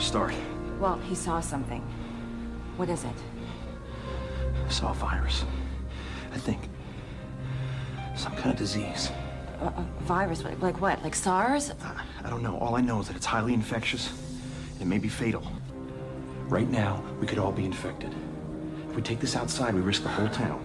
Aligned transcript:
me 0.00 0.06
think 0.06 0.14
about 0.14 0.20
where 0.20 0.30
to 0.30 0.34
start. 0.34 0.34
Well, 0.80 0.98
he 0.98 1.14
saw 1.14 1.40
something. 1.40 1.82
What 2.76 2.88
is 2.88 3.04
it? 3.04 3.14
I 4.66 4.70
saw 4.70 4.90
a 4.90 4.94
virus. 4.94 5.44
I 6.32 6.38
think 6.38 6.68
some 8.16 8.34
kind 8.36 8.50
of 8.50 8.56
disease. 8.56 9.10
A, 9.60 9.66
a 9.66 9.86
virus? 10.00 10.42
Like, 10.44 10.60
like 10.62 10.80
what? 10.80 11.02
Like 11.02 11.14
SARS? 11.14 11.72
I, 11.82 12.02
I 12.24 12.30
don't 12.30 12.42
know. 12.42 12.58
All 12.58 12.76
I 12.76 12.80
know 12.80 13.00
is 13.00 13.08
that 13.08 13.16
it's 13.16 13.26
highly 13.26 13.52
infectious. 13.54 14.10
And 14.74 14.82
it 14.82 14.86
may 14.86 14.98
be 14.98 15.08
fatal. 15.08 15.42
Right 16.48 16.68
now, 16.68 17.02
we 17.20 17.26
could 17.26 17.38
all 17.38 17.52
be 17.52 17.64
infected. 17.64 18.14
If 18.88 18.96
we 18.96 19.02
take 19.02 19.20
this 19.20 19.36
outside, 19.36 19.74
we 19.74 19.80
risk 19.80 20.02
the 20.02 20.08
whole 20.08 20.28
town. 20.28 20.60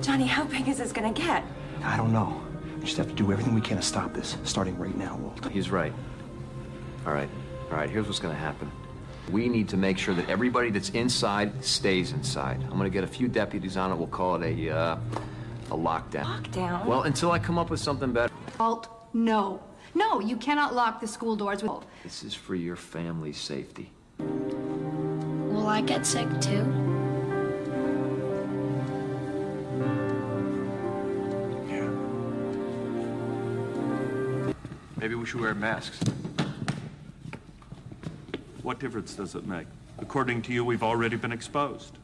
Johnny, 0.00 0.26
how 0.26 0.44
big 0.44 0.68
is 0.68 0.78
this 0.78 0.92
gonna 0.92 1.12
get? 1.12 1.44
I 1.82 1.96
don't 1.96 2.12
know. 2.12 2.40
We 2.78 2.84
just 2.84 2.96
have 2.96 3.08
to 3.08 3.14
do 3.14 3.32
everything 3.32 3.54
we 3.54 3.60
can 3.60 3.76
to 3.76 3.82
stop 3.82 4.14
this, 4.14 4.36
starting 4.44 4.78
right 4.78 4.96
now, 4.96 5.16
Walt. 5.16 5.50
He's 5.50 5.70
right. 5.70 5.92
All 7.06 7.12
right, 7.12 7.28
all 7.70 7.76
right, 7.76 7.90
here's 7.90 8.06
what's 8.06 8.18
gonna 8.20 8.34
happen. 8.34 8.70
We 9.30 9.48
need 9.48 9.68
to 9.70 9.76
make 9.76 9.98
sure 9.98 10.14
that 10.14 10.28
everybody 10.28 10.70
that's 10.70 10.90
inside 10.90 11.64
stays 11.64 12.12
inside. 12.12 12.62
I'm 12.62 12.76
gonna 12.76 12.90
get 12.90 13.02
a 13.02 13.08
few 13.08 13.26
deputies 13.26 13.76
on 13.76 13.90
it. 13.90 13.96
We'll 13.96 14.06
call 14.06 14.40
it 14.40 14.46
a, 14.46 14.70
uh, 14.70 14.98
a 15.72 15.76
lockdown. 15.76 16.24
Lockdown? 16.24 16.86
Well, 16.86 17.02
until 17.02 17.32
I 17.32 17.38
come 17.40 17.58
up 17.58 17.68
with 17.70 17.80
something 17.80 18.12
better. 18.12 18.32
Walt, 18.60 18.88
no. 19.12 19.60
No, 19.94 20.20
you 20.20 20.36
cannot 20.36 20.74
lock 20.74 21.00
the 21.00 21.08
school 21.08 21.34
doors 21.34 21.62
with. 21.62 21.72
This 22.02 22.22
is 22.22 22.34
for 22.34 22.54
your 22.54 22.76
family's 22.76 23.38
safety. 23.38 23.90
Will 24.18 25.66
I 25.66 25.80
get 25.80 26.06
sick 26.06 26.28
too? 26.40 26.64
Yeah. 31.68 31.90
Maybe 34.98 35.14
we 35.14 35.26
should 35.26 35.40
wear 35.40 35.54
masks. 35.54 35.98
What 38.66 38.80
difference 38.80 39.14
does 39.14 39.36
it 39.36 39.46
make? 39.46 39.68
According 40.00 40.42
to 40.42 40.52
you, 40.52 40.64
we've 40.64 40.82
already 40.82 41.14
been 41.14 41.30
exposed. 41.30 41.96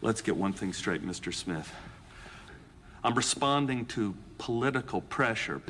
Let's 0.00 0.20
get 0.20 0.36
one 0.36 0.52
thing 0.52 0.72
straight, 0.72 1.06
Mr. 1.06 1.32
Smith. 1.32 1.72
I'm 3.04 3.14
responding 3.14 3.86
to 3.86 4.16
political 4.36 5.02
pressure. 5.02 5.62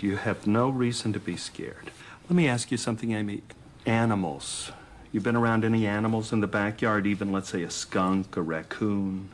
You 0.00 0.18
have 0.18 0.46
no 0.46 0.68
reason 0.68 1.12
to 1.14 1.18
be 1.18 1.36
scared. 1.36 1.90
Let 2.30 2.36
me 2.36 2.46
ask 2.46 2.70
you 2.70 2.76
something, 2.76 3.10
Amy. 3.10 3.42
Animals. 3.86 4.70
You've 5.10 5.24
been 5.24 5.34
around 5.34 5.64
any 5.64 5.84
animals 5.84 6.32
in 6.32 6.38
the 6.38 6.46
backyard, 6.46 7.04
even 7.04 7.32
let's 7.32 7.48
say 7.48 7.64
a 7.64 7.70
skunk, 7.72 8.36
a 8.36 8.40
raccoon? 8.40 9.30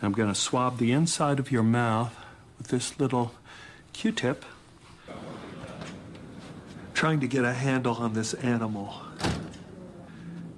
I'm 0.00 0.12
going 0.12 0.32
to 0.32 0.40
swab 0.40 0.78
the 0.78 0.92
inside 0.92 1.40
of 1.40 1.50
your 1.50 1.64
mouth 1.64 2.16
with 2.56 2.68
this 2.68 3.00
little 3.00 3.34
Q-tip. 3.94 4.44
Trying 6.94 7.18
to 7.18 7.26
get 7.26 7.44
a 7.44 7.52
handle 7.52 7.96
on 7.96 8.12
this 8.14 8.32
animal. 8.34 9.03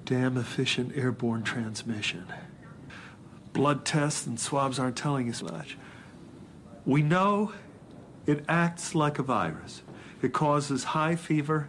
Damn 0.07 0.37
efficient 0.37 0.97
airborne 0.97 1.43
transmission. 1.43 2.27
Blood 3.53 3.85
tests 3.85 4.25
and 4.25 4.39
swabs 4.39 4.79
aren't 4.79 4.97
telling 4.97 5.29
us 5.29 5.43
much. 5.43 5.77
We 6.85 7.03
know 7.03 7.53
it 8.25 8.45
acts 8.49 8.95
like 8.95 9.19
a 9.19 9.25
virus. 9.25 9.83
It 10.23 10.33
causes 10.33 10.85
high 10.85 11.17
fever 11.17 11.69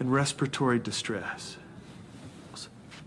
and 0.00 0.12
respiratory 0.12 0.80
distress. 0.80 1.56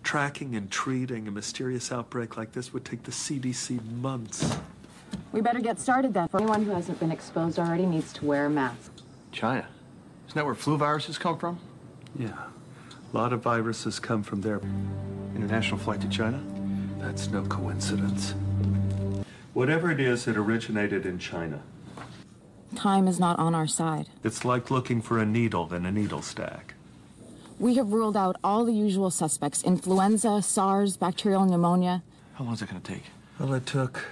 Tracking 0.03 0.55
and 0.55 0.71
treating 0.71 1.27
a 1.27 1.31
mysterious 1.31 1.91
outbreak 1.91 2.37
like 2.37 2.53
this 2.53 2.71
would 2.71 2.85
take 2.85 3.03
the 3.03 3.11
CDC 3.11 3.83
months. 3.97 4.57
We 5.33 5.41
better 5.41 5.59
get 5.59 5.81
started 5.81 6.13
then. 6.13 6.29
For 6.29 6.37
anyone 6.37 6.63
who 6.63 6.71
hasn't 6.71 7.01
been 7.01 7.11
exposed 7.11 7.59
already 7.59 7.85
needs 7.85 8.13
to 8.13 8.25
wear 8.25 8.45
a 8.45 8.49
mask. 8.49 8.93
China. 9.33 9.67
Isn't 10.27 10.35
that 10.35 10.45
where 10.45 10.55
flu 10.55 10.77
viruses 10.77 11.17
come 11.17 11.37
from? 11.37 11.59
Yeah. 12.17 12.31
A 13.15 13.17
lot 13.17 13.31
of 13.31 13.41
viruses 13.41 13.97
come 13.97 14.23
from 14.23 14.41
there. 14.41 14.59
International 15.37 15.79
flight 15.79 16.01
to 16.01 16.09
China? 16.09 16.43
That's 16.99 17.29
no 17.29 17.43
coincidence. 17.43 18.35
Whatever 19.53 19.89
it 19.89 20.01
is, 20.01 20.27
it 20.27 20.35
originated 20.35 21.05
in 21.05 21.17
China. 21.17 21.61
Time 22.75 23.07
is 23.07 23.17
not 23.17 23.39
on 23.39 23.55
our 23.55 23.67
side. 23.67 24.09
It's 24.25 24.43
like 24.43 24.69
looking 24.69 25.01
for 25.01 25.17
a 25.17 25.25
needle 25.25 25.73
in 25.73 25.85
a 25.85 25.93
needle 25.93 26.21
stack. 26.21 26.73
We 27.57 27.75
have 27.75 27.93
ruled 27.93 28.17
out 28.17 28.35
all 28.43 28.65
the 28.65 28.73
usual 28.73 29.09
suspects 29.09 29.63
influenza, 29.63 30.41
SARS, 30.41 30.97
bacterial 30.97 31.45
pneumonia. 31.45 32.03
How 32.33 32.43
long 32.43 32.55
is 32.55 32.61
it 32.61 32.69
going 32.69 32.81
to 32.81 32.93
take? 32.95 33.03
Well, 33.39 33.53
it 33.53 33.65
took 33.65 34.07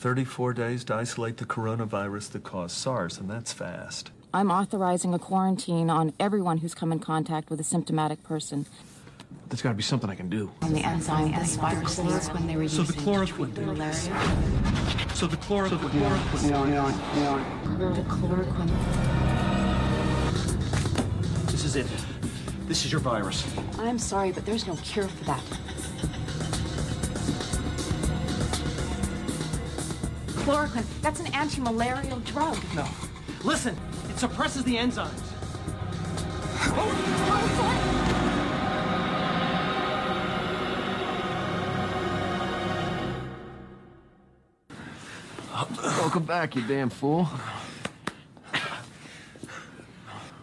34 0.00 0.54
days 0.54 0.82
to 0.86 0.94
isolate 0.94 1.36
the 1.36 1.46
coronavirus 1.46 2.32
that 2.32 2.42
caused 2.42 2.76
SARS, 2.76 3.18
and 3.18 3.30
that's 3.30 3.52
fast. 3.52 4.10
I'm 4.32 4.50
authorizing 4.50 5.14
a 5.14 5.18
quarantine 5.18 5.88
on 5.88 6.12
everyone 6.20 6.58
who's 6.58 6.74
come 6.74 6.92
in 6.92 6.98
contact 6.98 7.48
with 7.48 7.60
a 7.60 7.64
symptomatic 7.64 8.22
person. 8.22 8.66
There's 9.48 9.62
got 9.62 9.70
to 9.70 9.74
be 9.74 9.82
something 9.82 10.10
I 10.10 10.14
can 10.14 10.28
do. 10.28 10.50
On 10.60 10.74
the 10.74 10.80
enzyme, 10.80 11.32
this 11.32 11.56
virus 11.56 11.98
leads 11.98 12.28
when 12.28 12.46
they 12.46 12.54
were 12.56 12.68
So 12.68 12.82
the 12.82 12.92
chloroquine 12.92 13.26
to 13.26 13.32
treat 13.34 13.54
did 13.54 13.76
this. 13.76 14.10
So 15.18 15.26
the 15.26 15.38
chloroquine. 15.38 15.70
So 15.70 15.76
the 15.78 15.88
chloroquine. 18.02 18.70
This 21.50 21.64
is 21.64 21.76
it. 21.76 21.86
This 22.66 22.84
is 22.84 22.92
your 22.92 23.00
virus. 23.00 23.46
I'm 23.78 23.98
sorry, 23.98 24.30
but 24.32 24.44
there's 24.44 24.66
no 24.66 24.76
cure 24.76 25.08
for 25.08 25.24
that. 25.24 25.42
Chloroquine, 30.44 30.84
that's 31.00 31.20
an 31.20 31.32
anti-malarial 31.34 32.18
drug. 32.20 32.58
No. 32.74 32.86
Listen, 33.44 33.76
it 34.18 34.20
suppresses 34.20 34.64
the 34.64 34.74
enzymes. 34.74 35.12
Welcome 46.00 46.24
back, 46.24 46.56
you 46.56 46.62
damn 46.62 46.90
fool. 46.90 47.26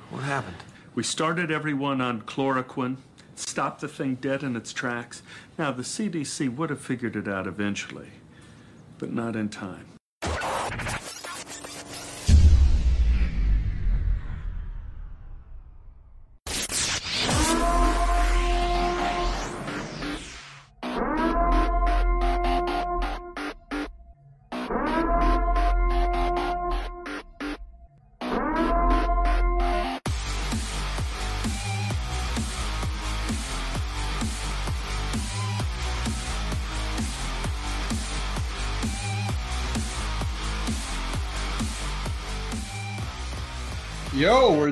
What 0.09 0.23
happened? 0.23 0.55
We 0.93 1.03
started 1.03 1.51
everyone 1.51 1.99
on 1.99 2.21
chloroquine, 2.21 2.95
stopped 3.35 3.81
the 3.81 3.89
thing 3.89 4.15
dead 4.15 4.41
in 4.41 4.55
its 4.55 4.71
tracks. 4.71 5.21
Now, 5.57 5.73
the 5.73 5.83
CDC 5.83 6.55
would 6.55 6.69
have 6.69 6.79
figured 6.79 7.17
it 7.17 7.27
out 7.27 7.45
eventually, 7.45 8.11
but 8.99 9.11
not 9.11 9.35
in 9.35 9.49
time. 9.49 9.94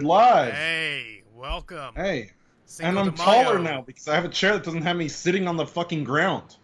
We're 0.03 0.09
live. 0.09 0.53
Hey, 0.53 1.23
welcome. 1.33 1.95
Hey. 1.95 2.31
Cinco 2.65 2.89
and 2.89 2.99
I'm 2.99 3.15
taller 3.15 3.57
now 3.57 3.81
because 3.81 4.07
I 4.09 4.15
have 4.15 4.25
a 4.25 4.29
chair 4.29 4.53
that 4.53 4.63
doesn't 4.63 4.81
have 4.81 4.97
me 4.97 5.07
sitting 5.07 5.47
on 5.47 5.55
the 5.55 5.65
fucking 5.65 6.03
ground. 6.03 6.57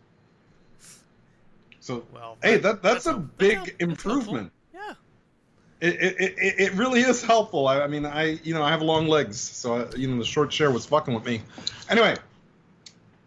So, 1.79 2.03
Well, 2.13 2.37
hey, 2.43 2.57
that 2.57 2.83
that's, 2.83 3.05
that's 3.05 3.15
a 3.15 3.19
big 3.19 3.57
that's 3.59 3.71
improvement. 3.79 4.51
Yeah. 4.73 4.93
It, 5.79 5.93
it, 5.95 6.19
it, 6.19 6.59
it 6.59 6.73
really 6.73 6.99
is 6.99 7.23
helpful. 7.23 7.67
I, 7.67 7.81
I 7.81 7.87
mean, 7.87 8.05
I 8.05 8.39
you 8.43 8.53
know 8.53 8.61
I 8.61 8.71
have 8.71 8.81
long 8.81 9.07
legs, 9.07 9.39
so 9.39 9.75
I, 9.75 9.95
you 9.95 10.09
know 10.09 10.19
the 10.19 10.25
short 10.25 10.51
chair 10.51 10.69
was 10.69 10.85
fucking 10.85 11.13
with 11.13 11.25
me. 11.25 11.41
Anyway, 11.89 12.17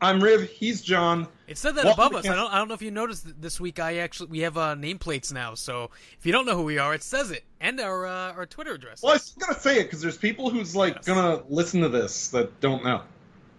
I'm 0.02 0.20
Riv. 0.22 0.50
He's 0.50 0.82
Jon. 0.82 1.28
It 1.46 1.56
said 1.56 1.76
that 1.76 1.84
Welcome 1.84 2.06
above 2.06 2.18
us. 2.24 2.28
I 2.28 2.34
don't. 2.34 2.52
I 2.52 2.58
don't 2.58 2.66
know 2.66 2.74
if 2.74 2.82
you 2.82 2.90
noticed 2.90 3.40
this 3.40 3.60
week. 3.60 3.78
I 3.78 3.98
actually 3.98 4.30
we 4.30 4.40
have 4.40 4.58
uh, 4.58 4.74
nameplates 4.74 5.32
now. 5.32 5.54
So 5.54 5.90
if 6.18 6.26
you 6.26 6.32
don't 6.32 6.44
know 6.44 6.56
who 6.56 6.64
we 6.64 6.78
are, 6.78 6.92
it 6.92 7.02
says 7.04 7.30
it 7.30 7.44
and 7.60 7.78
our 7.80 8.04
uh, 8.06 8.32
our 8.32 8.44
Twitter 8.44 8.74
address. 8.74 9.00
Well, 9.02 9.14
I 9.14 9.18
still 9.18 9.46
gotta 9.46 9.60
say 9.60 9.78
it 9.80 9.84
because 9.84 10.00
there's 10.02 10.18
people 10.18 10.50
who's 10.50 10.74
like 10.74 10.96
Yes. 10.96 11.04
gonna 11.06 11.42
listen 11.48 11.82
to 11.82 11.88
this 11.88 12.28
that 12.28 12.60
don't 12.60 12.82
know, 12.84 13.02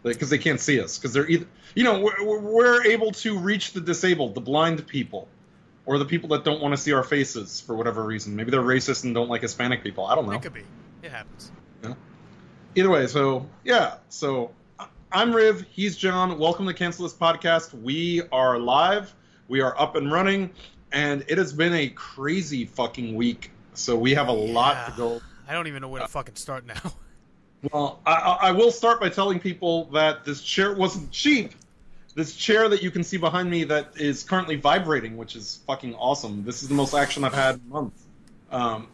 because 0.04 0.30
they 0.30 0.38
can't 0.38 0.60
see 0.60 0.82
us 0.82 0.98
because 0.98 1.14
they're 1.14 1.30
either 1.30 1.46
you 1.76 1.86
know 1.86 2.02
we're, 2.02 2.42
we're- 2.42 2.92
able 2.92 3.12
to 3.14 3.40
reach 3.40 3.72
the 3.72 3.80
disabled, 3.82 4.36
the 4.36 4.42
blind 4.42 4.86
people, 4.86 5.30
or 5.86 5.98
the 5.98 6.06
people 6.06 6.28
that 6.30 6.44
don't 6.44 6.62
want 6.62 6.74
to 6.76 6.78
see 6.82 6.92
our 6.92 7.04
faces 7.04 7.62
for 7.62 7.74
whatever 7.76 8.04
reason. 8.04 8.36
Maybe 8.36 8.52
they're 8.52 8.62
racist 8.62 9.06
and 9.06 9.16
don't 9.16 9.30
like 9.30 9.44
Hispanic 9.44 9.82
people. 9.82 10.06
I 10.06 10.16
don't 10.16 10.26
know. 10.26 10.34
It 10.34 10.42
could 10.42 10.54
be. 10.54 10.64
It 11.04 11.12
happens. 11.12 11.52
Yeah. 11.84 11.94
Either 12.76 12.90
way, 12.90 13.08
so 13.08 13.48
yeah, 13.64 13.96
so 14.10 14.52
I'm 15.16 15.32
Riv. 15.32 15.64
He's 15.70 15.96
Jon. 15.96 16.40
Welcome 16.40 16.66
to 16.66 16.74
Cancel 16.74 17.04
This 17.04 17.14
Podcast. 17.14 17.80
We 17.80 18.24
are 18.32 18.58
live. 18.58 19.14
We 19.48 19.62
are 19.62 19.80
up 19.80 19.96
and 19.96 20.12
running, 20.12 20.50
and 20.92 21.24
it 21.28 21.38
has 21.38 21.54
been 21.54 21.72
a 21.72 21.90
crazy 21.90 22.66
fucking 22.66 23.14
week. 23.14 23.52
So 23.76 23.96
we 23.96 24.16
have 24.16 24.28
a 24.28 24.34
lot 24.34 24.88
to 24.88 24.94
go. 24.98 25.22
I 25.48 25.54
don't 25.54 25.68
even 25.68 25.84
know 25.84 25.90
where 25.90 26.02
to 26.02 26.08
fucking 26.08 26.36
start 26.36 26.66
now. 26.66 26.82
Well, 27.72 28.02
I, 28.06 28.12
I 28.12 28.48
I 28.48 28.52
will 28.52 28.72
start 28.72 29.00
by 29.00 29.08
telling 29.08 29.40
people 29.40 29.86
that 29.94 30.26
this 30.26 30.42
chair 30.42 30.74
wasn't 30.74 31.12
cheap. 31.12 31.54
This 32.14 32.36
chair 32.36 32.68
that 32.68 32.84
you 32.84 32.92
can 32.92 33.06
see 33.06 33.16
behind 33.16 33.50
me 33.50 33.64
that 33.64 33.94
is 33.96 34.24
currently 34.24 34.58
vibrating, 34.58 35.16
which 35.16 35.38
is 35.38 35.62
fucking 35.66 35.96
awesome. 35.96 36.44
This 36.44 36.62
is 36.62 36.68
the 36.68 36.76
most 36.76 36.94
action 36.94 37.24
I've 37.24 37.34
had 37.34 37.56
in 37.56 37.70
months. 37.70 38.04
Um, 38.52 38.90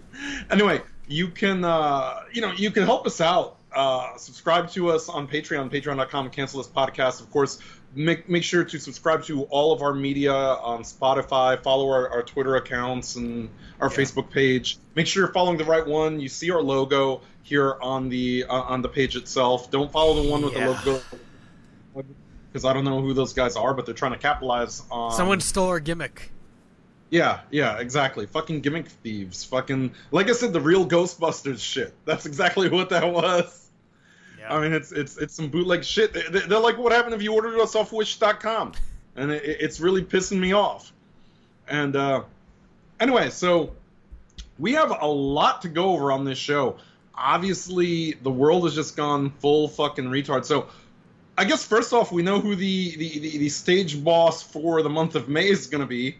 anyway, 0.50 0.80
you 1.06 1.28
can 1.28 1.66
uh, 1.66 2.20
you 2.32 2.40
know 2.40 2.52
you 2.52 2.70
can 2.70 2.84
help 2.84 3.06
us 3.06 3.20
out. 3.20 3.58
Uh, 3.74 4.16
subscribe 4.16 4.70
to 4.70 4.90
us 4.90 5.08
on 5.08 5.26
Patreon, 5.28 5.70
patreon.com, 5.70 6.30
cancel 6.30 6.62
this 6.62 6.70
podcast. 6.70 7.20
Of 7.20 7.30
course, 7.30 7.58
make 7.94 8.28
make 8.28 8.42
sure 8.42 8.64
to 8.64 8.78
subscribe 8.78 9.24
to 9.24 9.42
all 9.44 9.72
of 9.72 9.82
our 9.82 9.94
media 9.94 10.32
on 10.32 10.82
Spotify. 10.82 11.62
Follow 11.62 11.88
our, 11.90 12.08
our 12.08 12.22
Twitter 12.22 12.56
accounts 12.56 13.16
and 13.16 13.48
our 13.80 13.90
Yeah. 13.90 13.96
Facebook 13.96 14.30
page. 14.30 14.78
Make 14.94 15.06
sure 15.06 15.24
you're 15.24 15.32
following 15.32 15.58
the 15.58 15.64
right 15.64 15.86
one. 15.86 16.20
You 16.20 16.28
see 16.28 16.50
our 16.50 16.62
logo 16.62 17.20
here 17.42 17.76
on 17.80 18.08
the 18.08 18.44
uh, 18.48 18.54
on 18.54 18.82
the 18.82 18.88
page 18.88 19.16
itself. 19.16 19.70
Don't 19.70 19.90
follow 19.92 20.22
the 20.22 20.28
one 20.30 20.42
with 20.42 20.54
Yeah. 20.54 20.66
the 20.84 20.90
logo 20.92 21.02
because 22.52 22.64
I 22.64 22.72
don't 22.72 22.84
know 22.84 23.00
who 23.00 23.12
those 23.14 23.32
guys 23.32 23.56
are, 23.56 23.74
but 23.74 23.84
they're 23.84 23.94
trying 23.96 24.12
to 24.12 24.18
capitalize 24.18 24.82
on. 24.90 25.12
Someone 25.12 25.40
stole 25.40 25.68
our 25.68 25.80
gimmick. 25.80 26.30
Yeah, 27.10 27.40
yeah, 27.50 27.78
exactly. 27.78 28.26
Fucking 28.26 28.60
gimmick 28.60 28.88
thieves. 28.88 29.44
Fucking 29.44 29.92
like 30.12 30.28
I 30.28 30.32
said, 30.32 30.52
the 30.52 30.60
real 30.60 30.86
Ghostbusters 30.86 31.60
shit. 31.60 31.94
That's 32.04 32.26
exactly 32.26 32.68
what 32.68 32.90
that 32.90 33.12
was. 33.12 33.63
Yeah. 34.44 34.54
I 34.56 34.60
mean, 34.60 34.72
it's 34.72 34.92
it's 34.92 35.16
it's 35.16 35.34
some 35.34 35.48
bootleg 35.48 35.84
shit. 35.84 36.12
They- 36.12 36.22
they- 36.28 36.46
They're 36.46 36.58
like, 36.60 36.78
what 36.78 36.92
happened 36.92 37.14
if 37.14 37.22
you 37.22 37.32
ordered 37.34 37.58
us 37.60 37.74
off 37.74 37.92
Wish.com? 37.92 38.72
And 39.16 39.30
it, 39.30 39.42
it's 39.44 39.80
really 39.80 40.02
pissing 40.02 40.38
me 40.38 40.52
off. 40.52 40.92
And 41.68 41.96
uh, 41.96 42.22
anyway, 43.00 43.30
so 43.30 43.72
we 44.58 44.72
have 44.72 44.90
a 45.00 45.06
lot 45.06 45.62
to 45.62 45.68
go 45.68 45.90
over 45.90 46.12
on 46.12 46.24
this 46.24 46.38
show. 46.38 46.76
Obviously, 47.14 48.12
the 48.22 48.30
world 48.30 48.64
has 48.64 48.74
just 48.74 48.96
gone 48.96 49.30
full 49.30 49.68
fucking 49.68 50.04
retard. 50.06 50.44
So 50.44 50.68
I 51.38 51.44
guess 51.44 51.64
first 51.64 51.92
off, 51.92 52.12
we 52.12 52.22
know 52.22 52.40
who 52.40 52.54
the 52.54 52.96
the, 52.96 53.18
the, 53.18 53.38
the 53.38 53.48
stage 53.48 54.02
boss 54.04 54.42
for 54.42 54.82
the 54.82 54.90
month 54.90 55.14
of 55.14 55.28
May 55.28 55.48
is 55.48 55.66
going 55.66 55.80
to 55.80 55.86
be. 55.86 56.16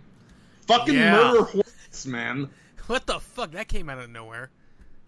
Fucking 0.66 0.94
Yeah. 0.94 1.12
murder 1.12 1.42
horse, 1.44 2.06
man. 2.06 2.48
What 2.86 3.06
the 3.06 3.20
fuck? 3.20 3.50
That 3.52 3.68
came 3.68 3.90
out 3.90 3.98
of 3.98 4.08
nowhere. 4.10 4.50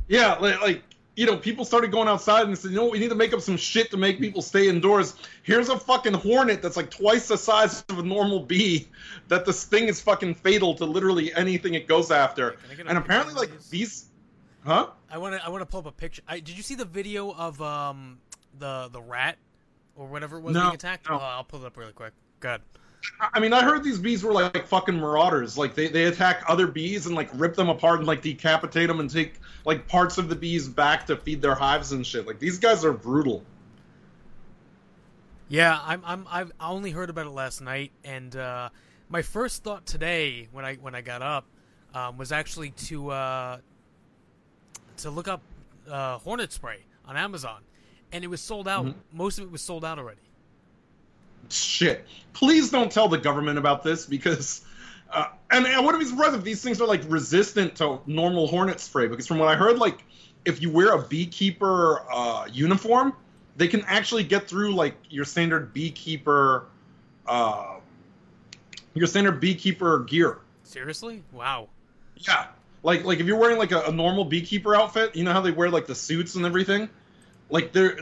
Yeah, 0.08 0.34
like, 0.34 0.60
like 0.60 0.82
you 1.16 1.24
know, 1.26 1.36
people 1.36 1.64
started 1.64 1.90
going 1.90 2.08
outside 2.08 2.46
and 2.46 2.56
said, 2.56 2.70
you 2.70 2.76
know 2.76 2.88
we 2.88 2.98
need 2.98 3.08
to 3.08 3.14
make 3.16 3.32
up 3.32 3.40
some 3.40 3.56
shit 3.56 3.90
to 3.90 3.96
make 3.96 4.20
people 4.20 4.42
stay 4.42 4.68
indoors. 4.68 5.14
Here's 5.42 5.68
a 5.70 5.78
fucking 5.78 6.12
hornet 6.14 6.60
that's 6.62 6.76
like 6.76 6.90
twice 6.90 7.26
the 7.28 7.38
size 7.38 7.82
of 7.88 7.98
a 7.98 8.02
normal 8.02 8.40
bee. 8.40 8.88
That 9.28 9.44
this 9.46 9.64
thing 9.64 9.84
is 9.88 10.00
fucking 10.00 10.34
fatal 10.36 10.74
to 10.76 10.84
literally 10.84 11.34
anything 11.34 11.74
it 11.74 11.88
goes 11.88 12.10
after. 12.10 12.52
Can 12.52 12.70
I 12.70 12.74
get 12.74 12.86
a 12.86 12.88
And 12.90 12.98
apparently, 12.98 13.34
like 13.34 13.50
these? 13.50 13.68
these, 13.70 14.04
huh? 14.64 14.90
I 15.10 15.18
want 15.18 15.34
to. 15.34 15.44
I 15.44 15.48
want 15.48 15.62
to 15.62 15.66
pull 15.66 15.80
up 15.80 15.86
a 15.86 15.92
picture. 15.92 16.22
I, 16.28 16.40
did 16.40 16.56
you 16.56 16.62
see 16.62 16.74
the 16.74 16.84
video 16.84 17.32
of 17.32 17.60
um 17.62 18.18
the 18.58 18.88
the 18.92 19.00
rat 19.00 19.36
or 19.96 20.06
whatever 20.06 20.36
it 20.36 20.42
was 20.42 20.54
No, 20.54 20.60
being 20.64 20.74
attacked? 20.74 21.08
no. 21.08 21.16
Oh, 21.16 21.18
I'll 21.22 21.44
pull 21.44 21.62
it 21.64 21.66
up 21.66 21.76
really 21.76 21.92
quick. 21.92 22.12
Good. 22.40 22.60
I- 23.20 23.40
mean, 23.40 23.52
I 23.52 23.62
heard 23.62 23.84
these 23.84 23.98
bees 23.98 24.22
were 24.22 24.32
like 24.32 24.66
fucking 24.66 24.98
marauders. 24.98 25.56
Like 25.56 25.74
they, 25.74 25.88
they 25.88 26.04
attack 26.04 26.44
other 26.48 26.66
bees 26.66 27.06
and 27.06 27.14
like 27.14 27.30
rip 27.34 27.54
them 27.54 27.68
apart 27.68 27.98
and 27.98 28.06
like 28.06 28.22
decapitate 28.22 28.88
them 28.88 29.00
and 29.00 29.10
take 29.10 29.34
like 29.64 29.86
parts 29.88 30.18
of 30.18 30.28
the 30.28 30.34
bees 30.36 30.68
back 30.68 31.06
to 31.06 31.16
feed 31.16 31.40
their 31.40 31.54
hives 31.54 31.92
and 31.92 32.06
shit. 32.06 32.26
Like 32.26 32.38
these 32.38 32.58
guys 32.58 32.84
are 32.84 32.92
brutal. 32.92 33.42
Yeah, 35.48 35.78
I'm. 35.84 36.02
I'm. 36.04 36.26
I've 36.28 36.52
only 36.60 36.90
heard 36.90 37.08
about 37.08 37.26
it 37.26 37.30
last 37.30 37.60
night, 37.60 37.92
and 38.02 38.34
uh, 38.34 38.68
my 39.08 39.22
first 39.22 39.62
thought 39.62 39.86
today 39.86 40.48
when 40.50 40.64
I 40.64 40.74
when 40.74 40.96
I 40.96 41.02
got 41.02 41.22
up 41.22 41.46
um, 41.94 42.18
was 42.18 42.32
actually 42.32 42.70
to 42.70 43.10
uh, 43.10 43.58
to 44.98 45.10
look 45.10 45.28
up 45.28 45.42
uh, 45.88 46.18
hornet 46.18 46.52
spray 46.52 46.80
on 47.04 47.16
Amazon, 47.16 47.62
and 48.10 48.24
it 48.24 48.26
was 48.26 48.40
sold 48.40 48.66
out. 48.66 48.92
Most 49.12 49.38
of 49.38 49.44
it 49.44 49.50
was 49.52 49.62
sold 49.62 49.84
out 49.84 50.00
already. 50.00 50.20
Shit. 51.50 52.06
Please 52.32 52.70
don't 52.70 52.90
tell 52.90 53.08
the 53.08 53.18
government 53.18 53.58
about 53.58 53.82
this 53.82 54.06
because, 54.06 54.64
uh, 55.10 55.28
and 55.50 55.66
I 55.66 55.80
wouldn't 55.80 56.02
be 56.02 56.08
surprised 56.08 56.34
if 56.34 56.44
these 56.44 56.62
things 56.62 56.80
are 56.80 56.86
like 56.86 57.02
resistant 57.08 57.76
to 57.76 58.00
normal 58.06 58.46
hornet 58.46 58.80
spray. 58.80 59.08
Because 59.08 59.26
from 59.26 59.38
what 59.38 59.48
I 59.48 59.56
heard, 59.56 59.78
like 59.78 60.04
if 60.44 60.62
you 60.62 60.70
wear 60.70 60.92
a 60.92 61.02
beekeeper 61.02 62.02
uh, 62.10 62.46
uniform, 62.52 63.14
they 63.56 63.68
can 63.68 63.82
actually 63.86 64.24
get 64.24 64.48
through 64.48 64.74
like 64.74 64.94
your 65.08 65.24
standard 65.24 65.72
beekeeper, 65.72 66.66
uh, 67.26 67.78
your 68.94 69.06
standard 69.06 69.40
beekeeper 69.40 70.00
gear. 70.00 70.38
Seriously? 70.62 71.22
Wow. 71.32 71.68
Yeah, 72.16 72.46
like 72.82 73.04
like 73.04 73.20
if 73.20 73.26
you're 73.26 73.38
wearing 73.38 73.58
like 73.58 73.72
a, 73.72 73.82
a 73.82 73.92
normal 73.92 74.24
beekeeper 74.24 74.74
outfit, 74.74 75.16
you 75.16 75.24
know 75.24 75.32
how 75.32 75.40
they 75.40 75.50
wear 75.50 75.70
like 75.70 75.86
the 75.86 75.94
suits 75.94 76.34
and 76.34 76.44
everything. 76.44 76.88
Like 77.48 77.72
their 77.72 77.96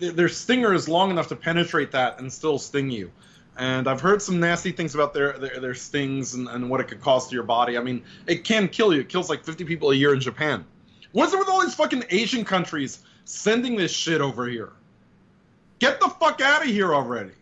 their- 0.00 0.28
stinger 0.28 0.74
is 0.74 0.88
long 0.88 1.10
enough 1.10 1.28
to 1.28 1.36
penetrate 1.36 1.92
that 1.92 2.18
and 2.18 2.32
still 2.32 2.58
sting 2.58 2.90
you. 2.90 3.10
And 3.56 3.88
I've 3.88 4.00
heard 4.00 4.20
some 4.22 4.38
nasty 4.40 4.72
things 4.72 4.94
about 4.94 5.14
their 5.14 5.38
their, 5.38 5.60
their 5.60 5.74
stings 5.74 6.34
and, 6.34 6.48
and 6.48 6.68
what 6.68 6.80
it 6.80 6.88
could 6.88 7.00
cause 7.00 7.28
to 7.28 7.34
your 7.34 7.44
body. 7.44 7.76
I 7.78 7.80
mean, 7.80 8.02
it 8.26 8.44
can 8.44 8.68
kill 8.68 8.92
you. 8.92 9.00
It 9.00 9.08
kills 9.08 9.28
like 9.30 9.44
50 9.44 9.64
people 9.64 9.90
a 9.90 9.94
year 9.94 10.14
in 10.14 10.20
Japan. 10.20 10.64
What's 11.12 11.32
it 11.32 11.38
with 11.38 11.48
all 11.48 11.60
these 11.62 11.74
fucking 11.74 12.04
Asian 12.10 12.44
countries 12.44 13.00
sending 13.24 13.76
this 13.76 13.92
shit 13.92 14.20
over 14.20 14.46
here? 14.46 14.72
Get 15.78 16.00
the 16.00 16.08
fuck 16.08 16.40
out 16.40 16.62
of 16.62 16.68
here 16.68 16.92
already. 16.94 17.32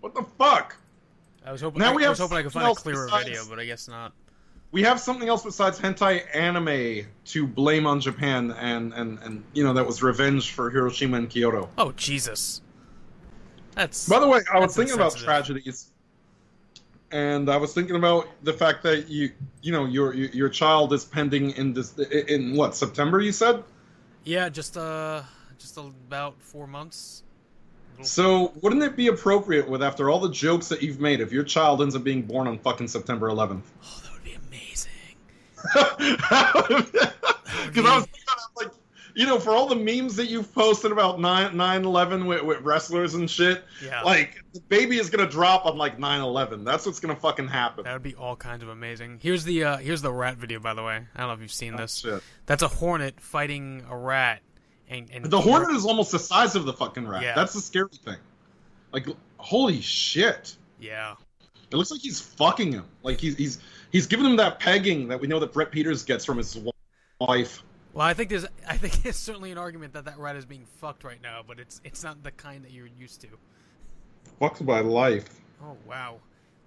What 0.00 0.14
the 0.14 0.24
fuck? 0.36 0.76
I 1.44 1.52
was 1.52 1.60
hoping. 1.60 1.80
Now 1.80 1.92
I, 1.92 1.94
we 1.96 2.02
I 2.02 2.06
have 2.06 2.10
was 2.12 2.18
hoping 2.18 2.38
I 2.38 2.42
could 2.42 2.52
find 2.52 2.68
a 2.70 2.74
clearer 2.74 3.06
besides- 3.06 3.24
video, 3.28 3.44
but 3.48 3.58
I 3.58 3.64
guess 3.64 3.88
not. 3.88 4.12
We 4.72 4.82
have 4.82 4.98
something 4.98 5.28
else 5.28 5.44
besides 5.44 5.78
hentai 5.78 6.22
anime 6.34 7.06
to 7.26 7.46
blame 7.46 7.86
on 7.86 8.00
Japan, 8.00 8.50
and 8.52 8.92
and 8.94 9.18
and 9.20 9.44
you 9.52 9.62
know 9.62 9.74
that 9.74 9.86
was 9.86 10.02
revenge 10.02 10.52
for 10.52 10.70
Hiroshima 10.70 11.18
and 11.18 11.30
Kyoto. 11.30 11.68
Oh 11.78 11.92
Jesus. 11.92 12.62
That's. 13.74 14.08
By 14.08 14.18
the 14.18 14.28
way, 14.28 14.40
I 14.52 14.58
was 14.58 14.74
thinking 14.74 14.94
about 14.94 15.16
tragedies, 15.16 15.90
and 17.10 17.48
I 17.50 17.56
was 17.56 17.72
thinking 17.72 17.96
about 17.96 18.26
the 18.42 18.52
fact 18.52 18.82
that 18.82 19.08
you 19.08 19.30
you 19.62 19.72
know 19.72 19.84
your 19.84 20.14
your, 20.14 20.48
child 20.48 20.92
is 20.92 21.04
pending 21.04 21.50
in 21.52 21.72
this 21.72 21.96
in 21.98 22.56
what 22.56 22.74
September 22.74 23.20
you 23.20 23.32
said. 23.32 23.62
Yeah, 24.24 24.48
just 24.48 24.76
uh, 24.76 25.22
just 25.58 25.76
about 25.76 26.40
four 26.40 26.66
months. 26.66 27.22
So 28.00 28.52
wouldn't 28.62 28.82
it 28.82 28.96
be 28.96 29.08
appropriate 29.08 29.68
with 29.68 29.82
after 29.82 30.10
all 30.10 30.18
the 30.18 30.30
jokes 30.30 30.68
that 30.68 30.82
you've 30.82 31.00
made 31.00 31.20
if 31.20 31.30
your 31.30 31.44
child 31.44 31.82
ends 31.82 31.94
up 31.94 32.02
being 32.02 32.22
born 32.22 32.48
on 32.48 32.58
fucking 32.58 32.88
September 32.88 33.28
11th? 33.28 33.62
Oh, 33.84 34.00
that 34.02 34.12
would 34.12 34.24
be 34.24 34.34
amazing. 34.48 34.90
Because 37.66 37.84
I 37.86 37.96
was 37.96 38.04
thinking 38.06 38.24
about, 38.24 38.38
like, 38.56 38.70
you 39.14 39.26
know, 39.26 39.38
for 39.38 39.50
all 39.50 39.66
the 39.66 39.76
memes 39.76 40.16
that 40.16 40.26
you've 40.26 40.52
posted 40.54 40.90
about 40.90 41.20
9 41.20 41.56
9 41.56 41.84
11 41.84 42.26
with, 42.26 42.42
with 42.42 42.60
wrestlers 42.62 43.14
and 43.14 43.30
shit, 43.30 43.62
Yeah. 43.84 44.02
like, 44.02 44.42
the 44.54 44.60
baby 44.60 44.98
is 44.98 45.10
going 45.10 45.24
to 45.24 45.30
drop 45.30 45.66
on, 45.66 45.76
like, 45.76 45.98
9 45.98 46.20
11. 46.20 46.64
That's 46.64 46.86
what's 46.86 46.98
going 47.00 47.14
to 47.14 47.20
fucking 47.20 47.48
happen. 47.48 47.84
That 47.84 47.92
would 47.92 48.02
be 48.02 48.14
all 48.14 48.36
kinds 48.36 48.62
of 48.62 48.68
amazing. 48.70 49.18
Here's 49.22 49.44
the 49.44 49.64
uh, 49.64 49.76
here's 49.78 50.02
the 50.02 50.12
rat 50.12 50.36
video, 50.38 50.58
by 50.60 50.74
the 50.74 50.82
way. 50.82 51.06
I 51.14 51.18
don't 51.18 51.28
know 51.28 51.34
if 51.34 51.40
you've 51.40 51.52
seen 51.52 51.76
this. 51.76 51.98
Shit. 51.98 52.22
That's 52.46 52.62
a 52.62 52.68
hornet 52.68 53.20
fighting 53.20 53.84
a 53.88 53.96
rat, 53.96 54.40
and, 54.88 55.08
and 55.12 55.24
The 55.26 55.40
hornet 55.40 55.70
is 55.76 55.84
almost 55.84 56.12
the 56.12 56.18
size 56.18 56.56
of 56.56 56.64
the 56.64 56.72
fucking 56.72 57.06
rat. 57.06 57.22
Yeah. 57.22 57.34
That's 57.34 57.52
the 57.52 57.60
scary 57.60 57.88
thing. 58.04 58.16
Like, 58.92 59.06
holy 59.36 59.80
shit. 59.82 60.56
Yeah, 60.80 61.14
It 61.70 61.76
looks 61.76 61.90
like 61.92 62.00
he's 62.00 62.20
fucking 62.20 62.72
him. 62.72 62.84
Like, 63.04 63.20
he's, 63.20 63.36
he's, 63.36 63.58
he's 63.92 64.06
giving 64.06 64.26
him 64.26 64.36
that 64.36 64.58
pegging 64.58 65.08
that 65.08 65.20
we 65.20 65.28
know 65.28 65.38
that 65.38 65.52
Brett 65.52 65.70
Peters 65.70 66.02
gets 66.02 66.24
from 66.24 66.38
his 66.38 66.58
wife. 67.20 67.62
Well, 67.92 68.06
I 68.06 68.14
think 68.14 68.30
there's 68.30 68.46
I 68.66 68.76
think 68.76 69.02
there's 69.02 69.16
certainly 69.16 69.52
an 69.52 69.58
argument 69.58 69.92
that 69.92 70.06
that 70.06 70.18
rat 70.18 70.34
is 70.34 70.46
being 70.46 70.64
fucked 70.80 71.04
right 71.04 71.22
now, 71.22 71.42
but 71.46 71.60
it's 71.60 71.80
it's 71.84 72.02
not 72.02 72.22
the 72.22 72.30
kind 72.32 72.64
that 72.64 72.72
you're 72.72 72.86
used 72.86 73.20
to. 73.20 73.28
Fucked 74.40 74.64
by 74.66 74.80
life. 74.80 75.28
Oh 75.62 75.76
wow, 75.86 76.16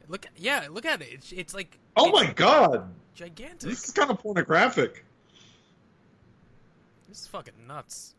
look 0.07 0.27
yeah, 0.37 0.67
look 0.69 0.85
at 0.85 1.01
it. 1.01 1.09
It's 1.11 1.31
it's 1.31 1.53
like 1.53 1.77
Oh 1.97 2.09
it's 2.09 2.27
my 2.27 2.33
god. 2.33 2.93
gigantic. 3.15 3.69
This 3.69 3.83
is 3.85 3.91
kind 3.91 4.11
of 4.11 4.19
pornographic. 4.19 5.03
This 7.09 7.21
is 7.21 7.27
fucking 7.27 7.53
nuts. 7.67 8.13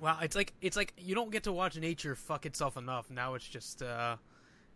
Wow, 0.00 0.18
it's 0.22 0.36
like 0.36 0.52
it's 0.60 0.76
like 0.76 0.94
you 0.98 1.14
don't 1.14 1.30
get 1.30 1.44
to 1.44 1.52
watch 1.52 1.76
nature 1.76 2.14
fuck 2.14 2.46
itself 2.46 2.76
enough. 2.76 3.10
Now 3.10 3.34
it's 3.34 3.46
just 3.48 3.82
uh 3.82 4.16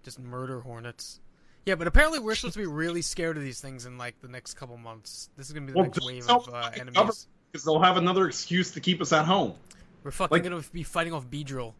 just 0.02 0.18
murder 0.18 0.60
hornets. 0.60 1.20
Yeah, 1.66 1.74
but 1.74 1.88
apparently 1.88 2.20
we're 2.20 2.36
supposed 2.36 2.54
to 2.54 2.60
be 2.60 2.66
really 2.66 3.02
scared 3.02 3.36
of 3.36 3.42
these 3.42 3.60
things 3.60 3.86
in 3.86 3.98
like 3.98 4.20
the 4.20 4.28
next 4.28 4.54
couple 4.54 4.76
months. 4.76 5.28
This 5.36 5.48
is 5.48 5.52
gonna 5.52 5.66
be 5.66 5.72
the 5.72 5.78
Well, 5.78 5.86
next 5.86 6.04
wave 6.04 6.28
of 6.30 6.48
uh, 6.52 6.70
enemies. 6.74 7.26
Because 7.50 7.64
they'll 7.64 7.80
have 7.82 7.96
another 7.96 8.26
excuse 8.28 8.70
to 8.72 8.80
keep 8.80 9.02
us 9.02 9.12
at 9.12 9.24
home. 9.24 9.54
We're 10.04 10.12
fucking 10.12 10.32
like- 10.32 10.42
gonna 10.44 10.62
be 10.72 10.84
fighting 10.84 11.12
off 11.12 11.26
Beedrill. 11.26 11.74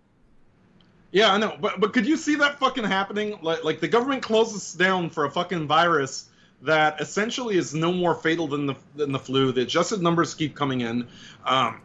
Yeah, 1.12 1.32
I 1.32 1.38
know, 1.38 1.56
but 1.60 1.78
but 1.80 1.92
could 1.92 2.04
you 2.04 2.16
see 2.16 2.34
that 2.36 2.58
fucking 2.58 2.82
happening? 2.84 3.38
Like, 3.40 3.62
like 3.62 3.80
the 3.80 3.86
government 3.88 4.22
closes 4.24 4.74
down 4.74 5.08
for 5.08 5.24
a 5.24 5.30
fucking 5.30 5.68
virus 5.68 6.28
that 6.62 7.00
essentially 7.00 7.56
is 7.56 7.72
no 7.74 7.92
more 7.92 8.14
fatal 8.16 8.48
than 8.48 8.66
the 8.66 8.74
than 8.96 9.12
the 9.12 9.18
flu. 9.20 9.52
The 9.52 9.62
adjusted 9.62 10.02
numbers 10.02 10.34
keep 10.34 10.56
coming 10.56 10.80
in, 10.80 11.06
um, 11.44 11.80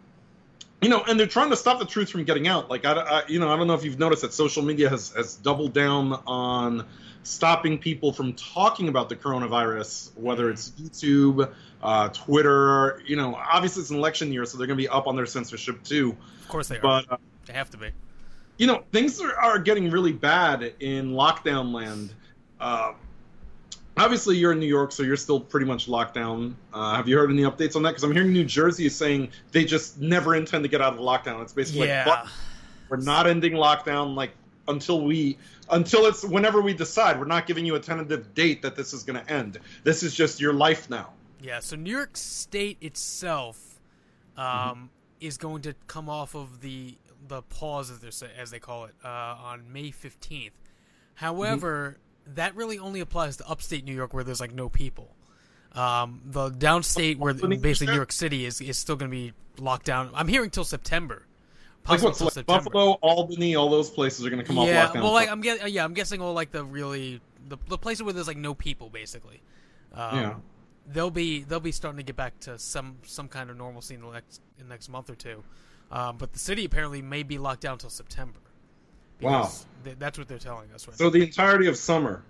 you 0.82 0.90
know, 0.90 1.04
and 1.08 1.20
they're 1.20 1.28
trying 1.28 1.52
to 1.52 1.56
stop 1.56 1.80
the 1.80 1.86
truth 1.86 2.10
from 2.10 2.24
getting 2.24 2.48
out. 2.48 2.70
Like, 2.70 2.86
I, 2.86 2.94
I, 2.94 3.24
you 3.28 3.40
know, 3.40 3.52
I 3.52 3.56
don't 3.58 3.68
know 3.68 3.76
if 3.76 3.84
you've 3.84 4.00
noticed 4.00 4.24
that 4.24 4.34
social 4.34 4.64
media 4.64 4.90
has 4.90 5.12
has 5.12 5.36
doubled 5.36 5.74
down 5.74 6.20
on 6.26 6.86
stopping 7.24 7.78
people 7.78 8.12
from 8.12 8.34
talking 8.34 8.88
about 8.88 9.08
the 9.08 9.16
coronavirus, 9.16 10.18
whether 10.18 10.50
it's 10.50 10.72
YouTube, 10.72 11.54
uh, 11.84 12.10
Twitter. 12.10 13.02
You 13.06 13.16
know, 13.16 13.36
obviously 13.36 13.82
it's 13.82 13.92
an 13.92 13.98
election 13.98 14.34
year, 14.34 14.44
so 14.46 14.58
they're 14.58 14.66
going 14.66 14.78
to 14.78 14.84
be 14.84 14.90
up 14.90 15.06
on 15.06 15.16
their 15.16 15.28
censorship 15.28 15.84
too. 15.84 16.18
Of 16.40 16.48
course 16.48 16.68
they 16.68 16.78
are. 16.78 16.82
But 16.82 17.12
uh, 17.12 17.18
they 17.46 17.54
have 17.54 17.70
to 17.72 17.78
be. 17.78 17.92
you 18.58 18.68
know, 18.68 18.84
things 18.92 19.20
are, 19.22 19.36
are 19.36 19.60
getting 19.60 19.90
really 19.90 20.14
bad 20.14 20.74
in 20.80 21.14
lockdown 21.14 21.74
land. 21.74 22.14
Uh, 22.60 22.94
obviously, 23.98 24.38
you're 24.38 24.52
in 24.52 24.60
New 24.60 24.66
York, 24.68 24.92
so 24.92 25.04
you're 25.04 25.18
still 25.18 25.40
pretty 25.40 25.66
much 25.66 25.88
locked 25.88 26.14
down. 26.14 26.56
Uh, 26.74 26.96
have 26.96 27.08
you 27.08 27.18
heard 27.18 27.30
any 27.32 27.44
updates 27.44 27.76
on 27.76 27.84
that? 27.84 27.90
Because 27.92 28.04
I'm 28.04 28.12
hearing 28.14 28.34
New 28.34 28.46
Jersey 28.46 28.86
is 28.86 28.96
saying 28.96 29.30
they 29.52 29.66
just 29.66 30.00
never 30.00 30.36
intend 30.36 30.64
to 30.64 30.70
get 30.70 30.82
out 30.82 30.94
of 30.94 30.98
the 31.00 31.04
lockdown. 31.06 31.42
It's 31.42 31.54
basically 31.54 31.88
Yeah. 31.88 32.06
like, 32.08 32.24
"Fuck, 32.24 32.32
we're 32.90 32.98
not 32.98 33.28
ending 33.28 33.54
lockdown 33.54 34.16
like 34.16 34.32
until 34.68 35.02
we 35.02 35.38
until 35.70 36.06
it's 36.06 36.24
whenever 36.24 36.62
we 36.62 36.74
decide. 36.74 37.18
We're 37.20 37.26
not 37.26 37.48
giving 37.48 37.66
you 37.66 37.76
a 37.76 37.80
tentative 37.80 38.34
date 38.36 38.62
that 38.64 38.76
this 38.76 38.94
is 38.94 39.04
going 39.04 39.24
to 39.24 39.32
end. 39.32 39.58
This 39.84 40.04
is 40.04 40.14
just 40.14 40.40
your 40.42 40.54
life 40.54 40.90
now. 40.90 41.12
Yeah, 41.42 41.60
so 41.60 41.76
New 41.76 41.92
York 41.92 42.16
State 42.18 42.78
itself 42.82 43.80
um, 44.38 44.44
Mm-hmm. 44.46 44.86
is 45.22 45.38
going 45.38 45.62
to 45.64 45.74
come 45.88 46.10
off 46.10 46.36
of 46.36 46.62
the 46.62 46.98
the 47.28 47.42
pause, 47.44 47.90
as 47.92 48.00
they 48.20 48.28
as 48.38 48.52
they 48.52 48.60
call 48.60 48.86
it, 48.86 48.96
uh, 49.04 49.08
on 49.08 49.72
May 49.72 49.92
fifteenth. 49.92 50.54
However, 51.16 51.98
Mm-hmm. 51.98 52.11
That 52.36 52.56
really 52.56 52.80
only 52.80 53.00
applies 53.00 53.38
to 53.38 53.48
upstate 53.48 53.86
New 53.86 53.96
York, 53.96 54.13
where 54.13 54.24
there's 54.24 54.40
like 54.40 54.54
no 54.54 54.70
people. 54.70 55.16
Um, 55.74 56.22
the 56.25 56.50
downstate, 56.50 57.18
where 57.18 57.34
basically 57.34 57.88
New. 57.88 57.96
York 57.96 58.12
City 58.12 58.46
is 58.46 58.60
is 58.62 58.78
still 58.78 58.96
going 58.96 59.10
to 59.10 59.16
be 59.16 59.34
locked 59.58 59.86
down. 59.86 60.10
I'm 60.13 60.28
hearing 60.28 60.50
till 60.50 60.66
September. 60.66 61.25
Like 61.88 62.01
what's 62.04 62.20
till 62.20 62.25
like 62.25 62.34
September. 62.34 62.63
Buffalo, 62.63 62.92
Albany, 63.01 63.56
all 63.56 63.70
those 63.70 63.90
places 63.90 64.25
are 64.25 64.30
going 64.30 64.42
to 64.42 64.46
come 64.46 64.58
yeah, 64.58 64.86
off 64.86 64.94
lockdown. 64.94 65.01
well, 65.01 65.13
like 65.13 65.30
I'm 65.30 65.42
guess- 65.42 65.68
yeah, 65.70 65.84
I'm 65.84 65.94
guessing 65.94 66.22
all 66.22 66.34
like 66.34 66.51
the 66.51 66.63
really 66.63 67.22
the 67.48 67.58
the 67.68 67.78
places 67.78 68.04
where 68.04 68.13
there's 68.13 68.28
like 68.28 68.38
no 68.38 68.54
people, 68.54 68.90
basically. 68.90 69.42
Um, 69.94 70.18
Yeah. 70.20 70.36
They'll 70.88 71.12
be 71.12 71.44
they'll 71.44 71.60
be 71.60 71.72
starting 71.72 71.98
to 71.98 72.04
get 72.04 72.16
back 72.16 72.40
to 72.42 72.58
some 72.58 72.98
some 73.04 73.28
kind 73.28 73.50
of 73.50 73.56
normalcy 73.56 73.94
in 73.96 74.01
the 74.01 74.12
next 74.12 74.42
in 74.60 74.68
the 74.68 74.74
next 74.74 74.90
month 74.90 75.10
or 75.10 75.16
two, 75.16 75.44
um, 75.92 76.18
but 76.18 76.34
the 76.34 76.40
city 76.40 76.66
apparently 76.66 77.01
may 77.04 77.22
be 77.24 77.38
locked 77.38 77.62
down 77.62 77.74
until 77.74 77.92
September. 77.92 78.40
Wow. 79.22 79.51
Th- 79.84 79.98
that's 80.00 80.18
what 80.18 80.28
they're 80.28 80.38
telling 80.38 80.72
us 80.74 80.88
right 80.88 80.98
so 80.98 81.06
now. 81.06 81.10
the 81.10 81.24
entirety 81.24 81.68
of 81.68 81.78
summer. 81.78 82.24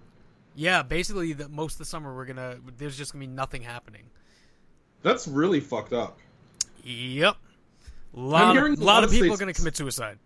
Yeah, 0.55 0.83
basically, 0.83 1.33
the, 1.33 1.47
most 1.49 1.73
of 1.73 1.79
the 1.79 1.85
summer 1.85 2.15
we're 2.15 2.25
gonna 2.25 2.57
there's 2.77 2.97
just 2.97 3.13
gonna 3.13 3.25
be 3.25 3.31
nothing 3.31 3.61
happening. 3.61 4.03
That's 5.01 5.27
really 5.27 5.59
fucked 5.59 5.93
up. 5.93 6.19
Yep. 6.83 7.35
A 8.13 8.19
lot, 8.19 8.57
of, 8.57 8.63
a 8.63 8.67
lot 8.69 8.79
lot 8.79 9.03
of 9.03 9.11
people 9.11 9.33
are 9.33 9.37
going 9.37 9.53
to 9.53 9.57
commit 9.57 9.77
suicide. 9.77 10.19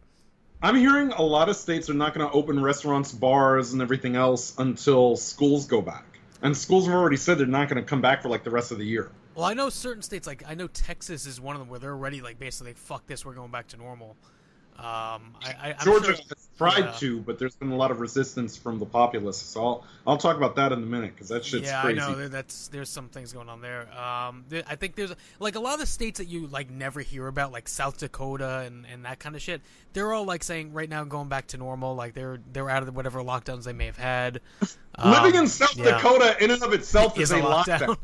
I'm 0.62 0.75
hearing 0.75 1.12
a 1.12 1.22
lot 1.22 1.50
of 1.50 1.55
states 1.55 1.89
are 1.89 1.93
not 1.93 2.13
going 2.13 2.27
to 2.27 2.34
open 2.34 2.62
restaurants, 2.62 3.12
bars, 3.12 3.74
and 3.74 3.81
everything 3.81 4.15
else 4.15 4.57
until 4.57 5.15
schools 5.15 5.67
go 5.67 5.81
back. 5.81 6.05
And 6.41 6.57
schools 6.57 6.86
have 6.88 6.95
already 6.95 7.17
said 7.17 7.38
they're 7.38 7.45
not 7.45 7.69
going 7.69 7.81
to 7.81 7.88
come 7.88 8.01
back 8.01 8.22
for 8.22 8.29
like 8.29 8.43
the 8.43 8.50
rest 8.50 8.72
of 8.72 8.79
the 8.79 8.86
year. 8.86 9.12
Well, 9.36 9.45
I 9.45 9.53
know 9.53 9.69
certain 9.69 10.01
states, 10.01 10.25
like 10.25 10.43
I 10.48 10.55
know 10.55 10.67
Texas 10.67 11.25
is 11.25 11.39
one 11.39 11.55
of 11.55 11.60
them 11.60 11.69
where 11.69 11.79
they're 11.79 11.91
already 11.91 12.22
like 12.22 12.39
basically 12.39 12.74
fuck 12.74 13.05
this, 13.05 13.25
we're 13.25 13.34
going 13.34 13.51
back 13.51 13.67
to 13.69 13.77
normal. 13.77 14.15
Um, 14.77 15.34
I, 15.41 15.74
I, 15.79 15.84
Georgia 15.86 16.08
sure- 16.08 16.15
has 16.15 16.50
tried 16.58 16.79
yeah. 16.79 16.91
to, 17.00 17.20
but 17.22 17.39
there's 17.39 17.55
been 17.55 17.72
a 17.72 17.75
lot 17.77 17.91
of 17.91 18.01
resistance 18.01 18.58
from 18.58 18.77
the 18.77 18.86
populace. 18.86 19.38
So 19.38 19.62
I'll 19.65 19.84
I'll 20.05 20.17
talk 20.17 20.36
about 20.36 20.58
that 20.58 20.74
in 20.74 20.79
a 20.84 20.86
minute 20.86 21.13
because 21.15 21.29
that 21.29 21.46
shit's 21.46 21.67
yeah, 21.67 21.82
crazy. 21.82 22.01
I 22.01 22.12
know 22.12 22.27
that's 22.27 22.67
there's 22.67 22.89
some 22.89 23.08
things 23.08 23.32
going 23.32 23.48
on 23.48 23.62
there. 23.62 23.88
Um, 23.98 24.44
there- 24.50 24.63
I 24.67 24.75
think 24.75 24.96
there's 24.96 25.13
like 25.39 25.55
a 25.55 25.60
lot 25.62 25.75
of 25.75 25.79
the 25.79 25.86
states 25.86 26.20
that 26.20 26.25
you 26.27 26.48
like 26.48 26.70
never 26.70 27.00
hear 27.00 27.27
about, 27.27 27.53
like 27.53 27.70
South 27.70 27.98
Dakota 28.00 28.63
and, 28.67 28.86
and 28.86 29.05
that 29.05 29.20
kind 29.20 29.36
of 29.36 29.41
shit. 29.41 29.62
They're 29.94 30.12
all 30.13 30.25
like 30.25 30.44
saying 30.44 30.74
right 30.74 30.89
now 30.89 31.05
going 31.05 31.29
back 31.29 31.48
to 31.48 31.58
normal, 31.58 31.96
like 31.96 32.13
they're 32.13 32.39
they're 32.51 32.70
out 32.70 32.84
of 32.84 32.94
whatever 32.94 33.22
lockdowns 33.22 33.63
they 33.63 33.74
may 33.74 33.86
have 33.86 33.98
had. 33.98 34.41
Living 35.03 35.36
Um, 35.38 35.44
in 35.44 35.48
South 35.48 35.75
yeah. 35.77 35.86
Dakota 35.98 36.36
in 36.44 36.51
and 36.51 36.62
of 36.63 36.74
itself 36.74 37.17
Is 37.20 37.32
is, 37.32 37.32
a 37.32 37.38
a 37.38 37.41
lockdown. 37.41 37.79
lockdown. 37.79 37.98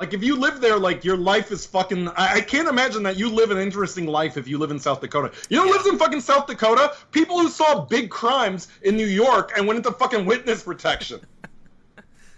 Like 0.00 0.14
if 0.14 0.22
you 0.22 0.36
live 0.36 0.60
there, 0.60 0.78
like 0.78 1.04
your 1.04 1.16
life 1.16 1.50
is 1.50 1.66
fucking. 1.66 2.08
I, 2.08 2.34
I 2.34 2.40
can't 2.40 2.68
imagine 2.68 3.02
that 3.02 3.16
you 3.16 3.28
live 3.28 3.50
an 3.50 3.58
interesting 3.58 4.06
life 4.06 4.36
if 4.36 4.46
you 4.46 4.56
live 4.58 4.70
in 4.70 4.78
South 4.78 5.00
Dakota. 5.00 5.32
You 5.48 5.56
know, 5.56 5.64
who 5.64 5.72
lives 5.72 5.86
in 5.86 5.98
fucking 5.98 6.20
South 6.20 6.46
Dakota. 6.46 6.94
People 7.10 7.40
who 7.40 7.48
saw 7.48 7.84
big 7.84 8.08
crimes 8.08 8.68
in 8.82 8.96
New 8.96 9.06
York 9.06 9.52
and 9.56 9.66
went 9.66 9.78
into 9.78 9.90
fucking 9.90 10.24
witness 10.24 10.62
protection. 10.62 11.20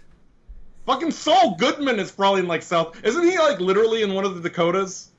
fucking 0.87 1.11
Saul 1.11 1.55
Goodman 1.55 1.99
is 1.99 2.11
probably 2.11 2.41
in 2.41 2.47
like 2.47 2.63
South. 2.63 2.99
Isn't 3.03 3.23
he 3.23 3.37
like 3.37 3.59
literally 3.59 4.01
in 4.01 4.15
one 4.15 4.25
of 4.25 4.41
the 4.41 4.49
Dakotas? 4.49 5.10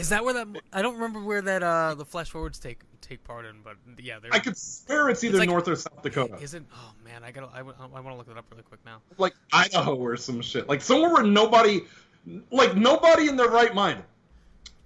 Is 0.00 0.08
that 0.08 0.24
where 0.24 0.34
that? 0.34 0.46
I 0.72 0.82
don't 0.82 0.94
remember 0.94 1.20
where 1.20 1.42
that 1.42 1.62
uh 1.62 1.94
the 1.94 2.04
flash 2.04 2.30
forwards 2.30 2.58
take 2.58 2.80
take 3.00 3.22
part 3.24 3.44
in, 3.44 3.56
but 3.62 3.76
yeah, 4.02 4.18
I 4.32 4.38
could 4.38 4.56
swear 4.56 5.08
it's 5.10 5.22
either 5.24 5.38
like- 5.38 5.48
North 5.48 5.68
or 5.68 5.76
South 5.76 6.02
Dakota. 6.02 6.38
Isn't? 6.40 6.66
Oh 6.74 6.92
man, 7.04 7.22
I 7.24 7.30
gotta. 7.30 7.48
I, 7.52 7.62
want 7.62 7.76
to 8.06 8.14
look 8.14 8.28
it 8.28 8.36
up 8.38 8.46
really 8.50 8.62
quick 8.62 8.80
now. 8.84 9.00
like 9.18 9.34
Idaho 9.52 9.94
or 9.96 10.16
some 10.16 10.40
shit. 10.42 10.68
Like 10.68 10.80
somewhere 10.80 11.12
where 11.12 11.22
nobody, 11.22 11.82
like 12.50 12.76
nobody 12.76 13.28
in 13.28 13.36
their 13.36 13.48
right 13.48 13.74
mind, 13.74 14.02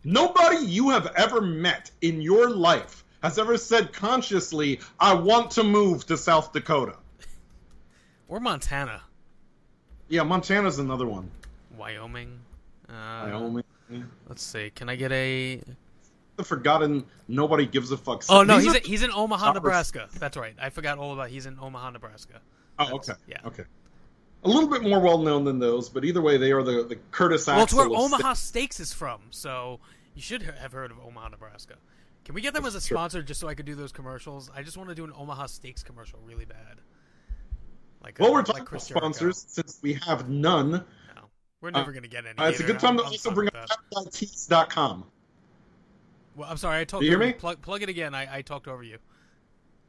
nobody 0.04 0.64
you 0.64 0.90
have 0.90 1.06
ever 1.16 1.40
met 1.40 1.90
in 2.00 2.21
your 2.21 2.50
life 2.50 3.04
has 3.23 3.38
ever 3.38 3.56
said 3.56 3.92
consciously, 3.92 4.80
"I 4.99 5.14
want 5.14 5.52
to 5.52 5.64
move 5.64 6.06
to 6.06 6.16
South 6.16 6.52
Dakota." 6.52 6.97
Or 8.26 8.40
Montana, 8.40 9.02
Yeah, 10.09 10.23
Montana's 10.23 10.78
another 10.78 11.06
one. 11.06 11.30
Wyoming. 11.76 12.40
Uh, 12.88 12.92
Wyoming. 13.26 13.64
Let's 14.28 14.42
see. 14.42 14.70
Can 14.70 14.88
I 14.88 14.96
get 14.96 15.12
a? 15.12 15.60
The 16.36 16.44
forgotten. 16.44 17.04
Nobody 17.28 17.66
gives 17.66 17.90
a 17.92 17.96
fuck. 17.96 18.24
Oh 18.28 18.42
no, 18.42 18.56
These 18.56 18.64
he's 18.64 18.74
are- 18.74 18.78
a, 18.78 18.80
he's 18.88 19.02
in 19.02 19.10
Omaha, 19.12 19.52
Nebraska. 19.52 20.08
That's 20.18 20.36
right. 20.36 20.54
I 20.60 20.70
forgot 20.70 20.98
all 20.98 21.12
about. 21.12 21.28
He's 21.28 21.46
in 21.46 21.58
Omaha, 21.60 21.90
Nebraska. 21.90 22.40
Oh, 22.78 22.94
okay. 22.96 23.12
yeah. 23.28 23.38
Okay. 23.46 23.64
A 24.42 24.48
little 24.48 24.68
bit 24.68 24.82
more 24.82 25.00
well 25.00 25.18
known 25.18 25.44
than 25.44 25.58
those, 25.58 25.88
but 25.88 26.04
either 26.04 26.20
way, 26.20 26.36
they 26.36 26.52
are 26.52 26.62
the 26.62 26.84
the 26.84 26.96
Curtis 27.12 27.46
Well, 27.46 27.62
it's 27.62 27.72
where 27.72 27.86
Omaha 27.88 28.34
Steaks 28.34 28.78
is 28.80 28.92
from, 28.92 29.20
so 29.30 29.80
you 30.14 30.20
should 30.22 30.42
have 30.42 30.72
heard 30.72 30.90
of 30.90 30.98
Omaha, 30.98 31.28
Nebraska. 31.28 31.74
Can 32.24 32.34
we 32.34 32.40
get 32.40 32.52
them 32.54 32.64
as 32.64 32.74
a 32.74 32.80
sponsor 32.80 33.22
just 33.22 33.38
so 33.40 33.48
I 33.48 33.54
could 33.54 33.66
do 33.66 33.74
those 33.74 33.92
commercials? 33.92 34.50
I 34.54 34.62
just 34.62 34.76
want 34.76 34.88
to 34.88 34.94
do 34.94 35.04
an 35.04 35.12
Omaha 35.16 35.46
Steaks 35.46 35.82
commercial 35.82 36.18
really 36.26 36.44
bad. 36.46 36.80
Like, 38.02 38.18
Well, 38.18 38.30
uh, 38.30 38.32
we're 38.32 38.38
like 38.38 38.46
talking 38.46 38.66
about 38.68 38.82
sponsors 38.82 39.44
since 39.48 39.78
we 39.82 39.94
have 40.06 40.28
none. 40.28 40.84
We're 41.64 41.71
never 41.71 41.92
gonna 41.92 42.09
get 42.09 42.26
any. 42.26 42.38
Uh, 42.38 42.49
it's 42.50 42.61
a 42.61 42.62
good 42.62 42.78
time 42.78 42.99
to 42.99 43.02
I'm- 43.02 43.06
I'm 43.09 43.12
also 43.14 43.30
bring 43.30 43.49
up. 43.49 43.68
TapDieTees.com. 43.94 45.04
Well, 46.37 46.49
I'm 46.50 46.56
sorry, 46.59 46.80
I 46.80 46.85
talked. 46.85 47.00
Do 47.00 47.06
you 47.06 47.12
hear 47.12 47.18
me? 47.18 47.33
Plug, 47.33 47.62
plug 47.62 47.83
it 47.83 47.88
again. 47.88 48.14
I, 48.14 48.38
I 48.38 48.42
talked 48.42 48.68
over 48.68 48.83
you. 48.83 48.99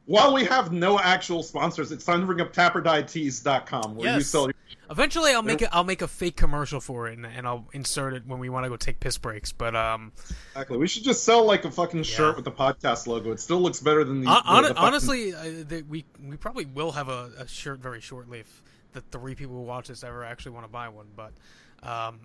While 0.06 0.32
we 0.32 0.44
have 0.44 0.72
no 0.72 0.98
actual 1.00 1.42
sponsors, 1.42 1.90
it's 1.92 2.04
time 2.04 2.20
to 2.20 2.26
bring 2.26 2.40
up 2.40 2.52
TapperDieTees.com, 2.52 3.96
where 3.96 4.14
you 4.14 4.20
sell 4.22 4.44
your 4.44 4.54
Eventually, 4.88 5.32
I'll 5.32 5.42
make 5.42 5.62
a, 5.62 5.74
I'll 5.74 5.82
make 5.82 6.00
a 6.00 6.06
fake 6.06 6.36
commercial 6.36 6.80
for 6.80 7.08
it, 7.08 7.16
and, 7.18 7.26
and 7.26 7.44
I'll 7.46 7.66
insert 7.72 8.14
it 8.14 8.24
when 8.24 8.38
we 8.38 8.48
want 8.48 8.64
to 8.64 8.70
go 8.70 8.76
take 8.76 9.00
piss 9.00 9.18
breaks. 9.18 9.50
But 9.50 9.74
um, 9.74 10.12
Exactly. 10.52 10.76
We 10.78 10.86
should 10.86 11.02
just 11.02 11.24
sell 11.24 11.44
like 11.44 11.64
a 11.64 11.70
fucking 11.72 12.04
shirt 12.04 12.36
with 12.36 12.44
the 12.44 12.52
podcast 12.52 13.08
logo. 13.08 13.32
It 13.32 13.40
still 13.40 13.60
looks 13.60 13.80
better 13.80 14.04
than 14.04 14.20
the. 14.22 14.30
hon- 14.30 14.62
the- 14.62 14.68
the 14.68 14.74
fucking- 14.74 14.86
honestly, 14.86 15.34
uh, 15.34 15.42
the, 15.66 15.82
we 15.88 16.04
we 16.24 16.36
probably 16.36 16.66
will 16.66 16.92
have 16.92 17.08
a, 17.08 17.32
a 17.38 17.48
shirt 17.48 17.80
very 17.80 18.00
shortly 18.00 18.38
if 18.40 18.62
the 18.92 19.00
three 19.00 19.34
people 19.34 19.56
who 19.56 19.62
watch 19.62 19.88
this 19.88 20.04
ever 20.04 20.22
actually 20.24 20.52
want 20.52 20.66
to 20.66 20.72
buy 20.72 20.88
one. 20.88 21.06
But 21.16 21.32
um, 21.82 22.20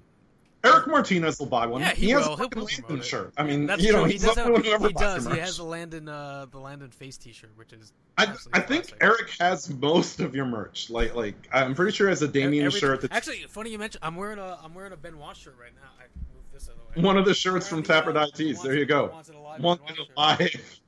Eric 0.63 0.87
Martinez 0.87 1.39
will 1.39 1.47
buy 1.47 1.65
one. 1.65 1.81
yeah, 1.81 1.91
he, 1.91 2.09
has 2.11 2.27
will. 2.27 2.33
a 2.33 2.37
He'll, 2.37 2.45
fucking 2.49 2.59
he'll 2.59 2.67
Landon 2.83 2.99
it. 2.99 3.05
shirt. 3.05 3.33
I 3.35 3.43
mean, 3.43 3.65
that's 3.65 3.81
you 3.81 3.91
know, 3.91 4.03
true. 4.03 4.11
He 4.11 4.17
does. 4.19 4.35
Have, 4.35 4.45
the 4.45 4.51
one 4.51 4.63
who 4.63 4.71
ever 4.71 4.87
he 4.87 4.93
does. 4.93 5.25
He 5.27 5.39
has 5.39 5.57
the 5.57 5.63
Landon 5.63 6.07
uh, 6.07 6.45
the 6.51 6.59
Landon 6.59 6.91
face 6.91 7.17
T-shirt, 7.17 7.49
which 7.55 7.73
is. 7.73 7.93
I, 8.17 8.33
I 8.53 8.59
think 8.59 8.83
classic. 8.89 8.97
Eric 9.01 9.29
has 9.39 9.69
most 9.73 10.19
of 10.19 10.35
your 10.35 10.45
merch. 10.45 10.89
Like, 10.91 11.15
like 11.15 11.35
I'm 11.51 11.73
pretty 11.73 11.93
sure 11.93 12.07
he 12.07 12.11
has 12.11 12.21
a 12.21 12.27
Damien 12.27 12.65
Every- 12.65 12.79
shirt. 12.79 13.01
That's 13.01 13.13
Actually, 13.15 13.47
funny 13.49 13.71
you 13.71 13.79
mentioned. 13.79 14.03
I'm 14.03 14.15
wearing 14.15 14.37
a 14.37 14.59
I'm 14.63 14.75
wearing 14.75 14.93
a 14.93 14.97
Ben 14.97 15.13
Benoit 15.13 15.35
shirt 15.35 15.55
right 15.59 15.71
now. 15.73 15.89
I 15.99 16.03
moved 16.35 16.53
this 16.53 16.69
other 16.69 16.79
way. 16.95 17.03
one 17.07 17.17
of 17.17 17.25
the 17.25 17.33
shirts 17.33 17.67
from 17.67 17.81
Tapper 17.81 18.13
Tees. 18.35 18.61
There 18.61 18.75
you 18.75 18.85
go. 18.85 19.05
It 19.27 19.33
Alive 19.33 19.61
Wanted 19.63 19.97
alive. 20.15 20.79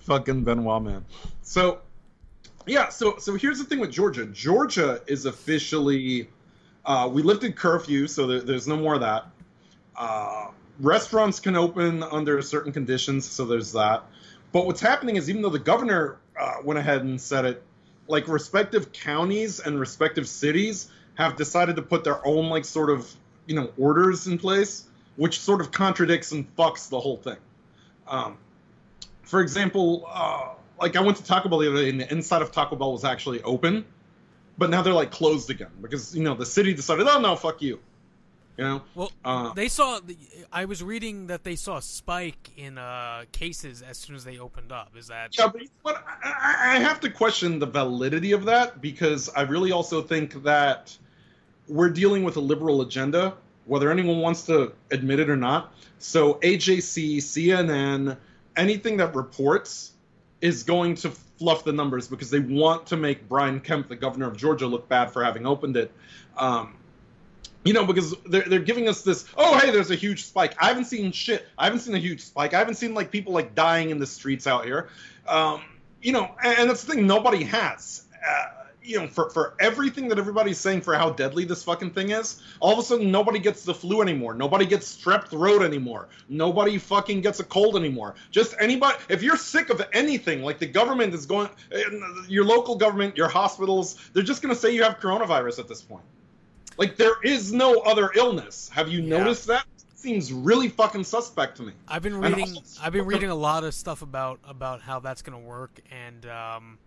Fucking 0.00 0.42
Benoit 0.44 0.82
man. 0.82 1.04
So, 1.42 1.80
yeah. 2.66 2.88
So, 2.88 3.16
so 3.18 3.34
here's 3.36 3.58
the 3.58 3.64
thing 3.64 3.78
with 3.78 3.92
Georgia. 3.92 4.26
Georgia 4.26 5.00
is 5.06 5.26
officially. 5.26 6.28
Uh, 6.86 7.10
we 7.12 7.22
lifted 7.22 7.56
curfew, 7.56 8.06
so 8.06 8.28
there, 8.28 8.40
there's 8.40 8.68
no 8.68 8.76
more 8.76 8.94
of 8.94 9.00
that. 9.00 9.26
Uh, 9.96 10.48
restaurants 10.80 11.40
can 11.40 11.56
open 11.56 12.04
under 12.04 12.40
certain 12.40 12.72
conditions, 12.72 13.28
so 13.28 13.44
there's 13.44 13.72
that. 13.72 14.04
But 14.52 14.66
what's 14.66 14.80
happening 14.80 15.16
is, 15.16 15.28
even 15.28 15.42
though 15.42 15.50
the 15.50 15.58
governor 15.58 16.18
uh, 16.38 16.58
went 16.64 16.78
ahead 16.78 17.02
and 17.02 17.20
said 17.20 17.44
it, 17.44 17.62
like 18.06 18.28
respective 18.28 18.92
counties 18.92 19.58
and 19.58 19.80
respective 19.80 20.28
cities 20.28 20.88
have 21.16 21.36
decided 21.36 21.76
to 21.76 21.82
put 21.82 22.04
their 22.04 22.24
own 22.24 22.48
like 22.48 22.64
sort 22.64 22.90
of 22.90 23.12
you 23.46 23.56
know 23.56 23.70
orders 23.76 24.28
in 24.28 24.38
place, 24.38 24.86
which 25.16 25.40
sort 25.40 25.60
of 25.60 25.72
contradicts 25.72 26.30
and 26.30 26.54
fucks 26.56 26.88
the 26.88 27.00
whole 27.00 27.16
thing. 27.16 27.38
Um, 28.06 28.38
for 29.22 29.40
example, 29.40 30.06
uh, 30.08 30.50
like 30.80 30.94
I 30.94 31.00
went 31.00 31.16
to 31.16 31.24
Taco 31.24 31.48
Bell 31.48 31.58
the 31.58 31.70
other 31.70 31.82
day, 31.82 31.90
and 31.90 32.00
the 32.00 32.12
inside 32.12 32.42
of 32.42 32.52
Taco 32.52 32.76
Bell 32.76 32.92
was 32.92 33.04
actually 33.04 33.42
open, 33.42 33.84
but 34.58 34.70
now 34.70 34.82
they're 34.82 34.92
like 34.92 35.10
closed 35.10 35.50
again 35.50 35.70
because 35.80 36.14
you 36.16 36.22
know 36.22 36.34
the 36.34 36.46
city 36.46 36.74
decided, 36.74 37.06
oh 37.08 37.20
no, 37.20 37.36
fuck 37.36 37.62
you. 37.62 37.78
You 38.56 38.64
know. 38.64 38.82
Well, 38.94 39.12
Uh, 39.22 39.52
they 39.52 39.68
saw. 39.68 40.00
The, 40.00 40.16
I 40.50 40.64
was 40.64 40.82
reading 40.82 41.26
that 41.26 41.44
they 41.44 41.56
saw 41.56 41.76
a 41.76 41.82
spike 41.82 42.50
in 42.56 42.78
uh, 42.78 43.24
cases 43.30 43.82
as 43.82 43.98
soon 43.98 44.16
as 44.16 44.24
they 44.24 44.38
opened 44.38 44.72
up. 44.72 44.96
Is 44.96 45.08
that? 45.08 45.36
Yeah, 45.36 45.48
but, 45.48 45.62
but 45.84 46.02
I, 46.24 46.76
I 46.76 46.78
have 46.78 47.00
to 47.00 47.10
question 47.10 47.58
the 47.58 47.66
validity 47.66 48.32
of 48.32 48.46
that 48.46 48.80
because 48.80 49.28
I 49.28 49.42
really 49.42 49.72
also 49.72 50.00
think 50.00 50.42
that 50.44 50.96
we're 51.68 51.90
dealing 51.90 52.24
with 52.24 52.36
a 52.36 52.40
liberal 52.40 52.80
agenda, 52.80 53.34
whether 53.66 53.90
anyone 53.90 54.20
wants 54.20 54.46
to 54.46 54.72
admit 54.90 55.20
it 55.20 55.28
or 55.28 55.36
not. 55.36 55.74
So 55.98 56.34
AJC, 56.34 57.18
CNN, 57.18 58.16
anything 58.56 58.96
that 58.98 59.14
reports 59.14 59.92
is 60.40 60.62
going 60.62 60.94
to 60.96 61.12
fluff 61.38 61.64
the 61.64 61.72
numbers 61.72 62.08
because 62.08 62.30
they 62.30 62.40
want 62.40 62.86
to 62.86 62.96
make 62.96 63.28
Brian 63.28 63.60
Kemp, 63.60 63.88
the 63.88 63.96
governor 63.96 64.26
of 64.26 64.36
Georgia, 64.36 64.66
look 64.66 64.88
bad 64.88 65.12
for 65.12 65.22
having 65.22 65.46
opened 65.46 65.76
it. 65.76 65.92
Um, 66.36 66.76
you 67.64 67.72
know, 67.72 67.84
because 67.84 68.14
they're, 68.26 68.44
they're 68.44 68.60
giving 68.60 68.88
us 68.88 69.02
this, 69.02 69.26
oh, 69.36 69.58
hey, 69.58 69.70
there's 69.70 69.90
a 69.90 69.96
huge 69.96 70.24
spike. 70.24 70.54
I 70.60 70.68
haven't 70.68 70.84
seen 70.84 71.10
shit. 71.12 71.46
I 71.58 71.64
haven't 71.64 71.80
seen 71.80 71.94
a 71.94 71.98
huge 71.98 72.20
spike. 72.20 72.54
I 72.54 72.58
haven't 72.58 72.76
seen, 72.76 72.94
like, 72.94 73.10
people, 73.10 73.32
like, 73.32 73.54
dying 73.54 73.90
in 73.90 73.98
the 73.98 74.06
streets 74.06 74.46
out 74.46 74.64
here. 74.64 74.88
Um, 75.26 75.62
you 76.00 76.12
know, 76.12 76.30
and, 76.42 76.58
and 76.60 76.70
that's 76.70 76.84
the 76.84 76.94
thing, 76.94 77.06
nobody 77.06 77.42
has. 77.44 78.04
Uh, 78.26 78.55
you 78.86 78.98
know, 79.00 79.08
for, 79.08 79.30
for 79.30 79.54
everything 79.58 80.08
that 80.08 80.18
everybody's 80.18 80.58
saying 80.58 80.80
for 80.80 80.94
how 80.94 81.10
deadly 81.10 81.44
this 81.44 81.64
fucking 81.64 81.90
thing 81.90 82.10
is, 82.10 82.40
all 82.60 82.72
of 82.72 82.78
a 82.78 82.82
sudden 82.82 83.10
nobody 83.10 83.38
gets 83.38 83.64
the 83.64 83.74
flu 83.74 84.00
anymore. 84.00 84.34
Nobody 84.34 84.64
gets 84.64 84.96
strep 84.96 85.28
throat 85.28 85.62
anymore. 85.62 86.08
Nobody 86.28 86.78
fucking 86.78 87.20
gets 87.20 87.40
a 87.40 87.44
cold 87.44 87.76
anymore. 87.76 88.14
Just 88.30 88.54
anybody, 88.60 88.96
if 89.08 89.22
you're 89.22 89.36
sick 89.36 89.70
of 89.70 89.82
anything, 89.92 90.42
like 90.42 90.58
the 90.58 90.66
government 90.66 91.12
is 91.14 91.26
going, 91.26 91.48
your 92.28 92.44
local 92.44 92.76
government, 92.76 93.16
your 93.16 93.28
hospitals, 93.28 93.96
they're 94.12 94.22
just 94.22 94.40
going 94.42 94.54
to 94.54 94.60
say 94.60 94.70
you 94.72 94.82
have 94.84 95.00
coronavirus 95.00 95.58
at 95.58 95.68
this 95.68 95.82
point. 95.82 96.04
Like 96.78 96.96
there 96.96 97.20
is 97.24 97.52
no 97.52 97.80
other 97.80 98.10
illness. 98.14 98.68
Have 98.72 98.88
you 98.88 99.02
Yeah. 99.02 99.18
noticed 99.18 99.46
that? 99.48 99.64
Seems 99.94 100.32
really 100.32 100.68
fucking 100.68 101.02
suspect 101.04 101.56
to 101.56 101.64
me. 101.64 101.72
I've 101.88 102.02
been 102.02 102.18
reading. 102.18 102.54
also- 102.56 102.80
I've 102.82 102.92
been 102.92 103.06
reading 103.06 103.30
a 103.30 103.34
lot 103.34 103.64
of 103.64 103.74
stuff 103.74 104.02
about 104.02 104.38
about 104.46 104.80
how 104.82 105.00
that's 105.00 105.22
going 105.22 105.36
to 105.40 105.44
work, 105.44 105.80
and 105.90 106.24
um, 106.26 106.78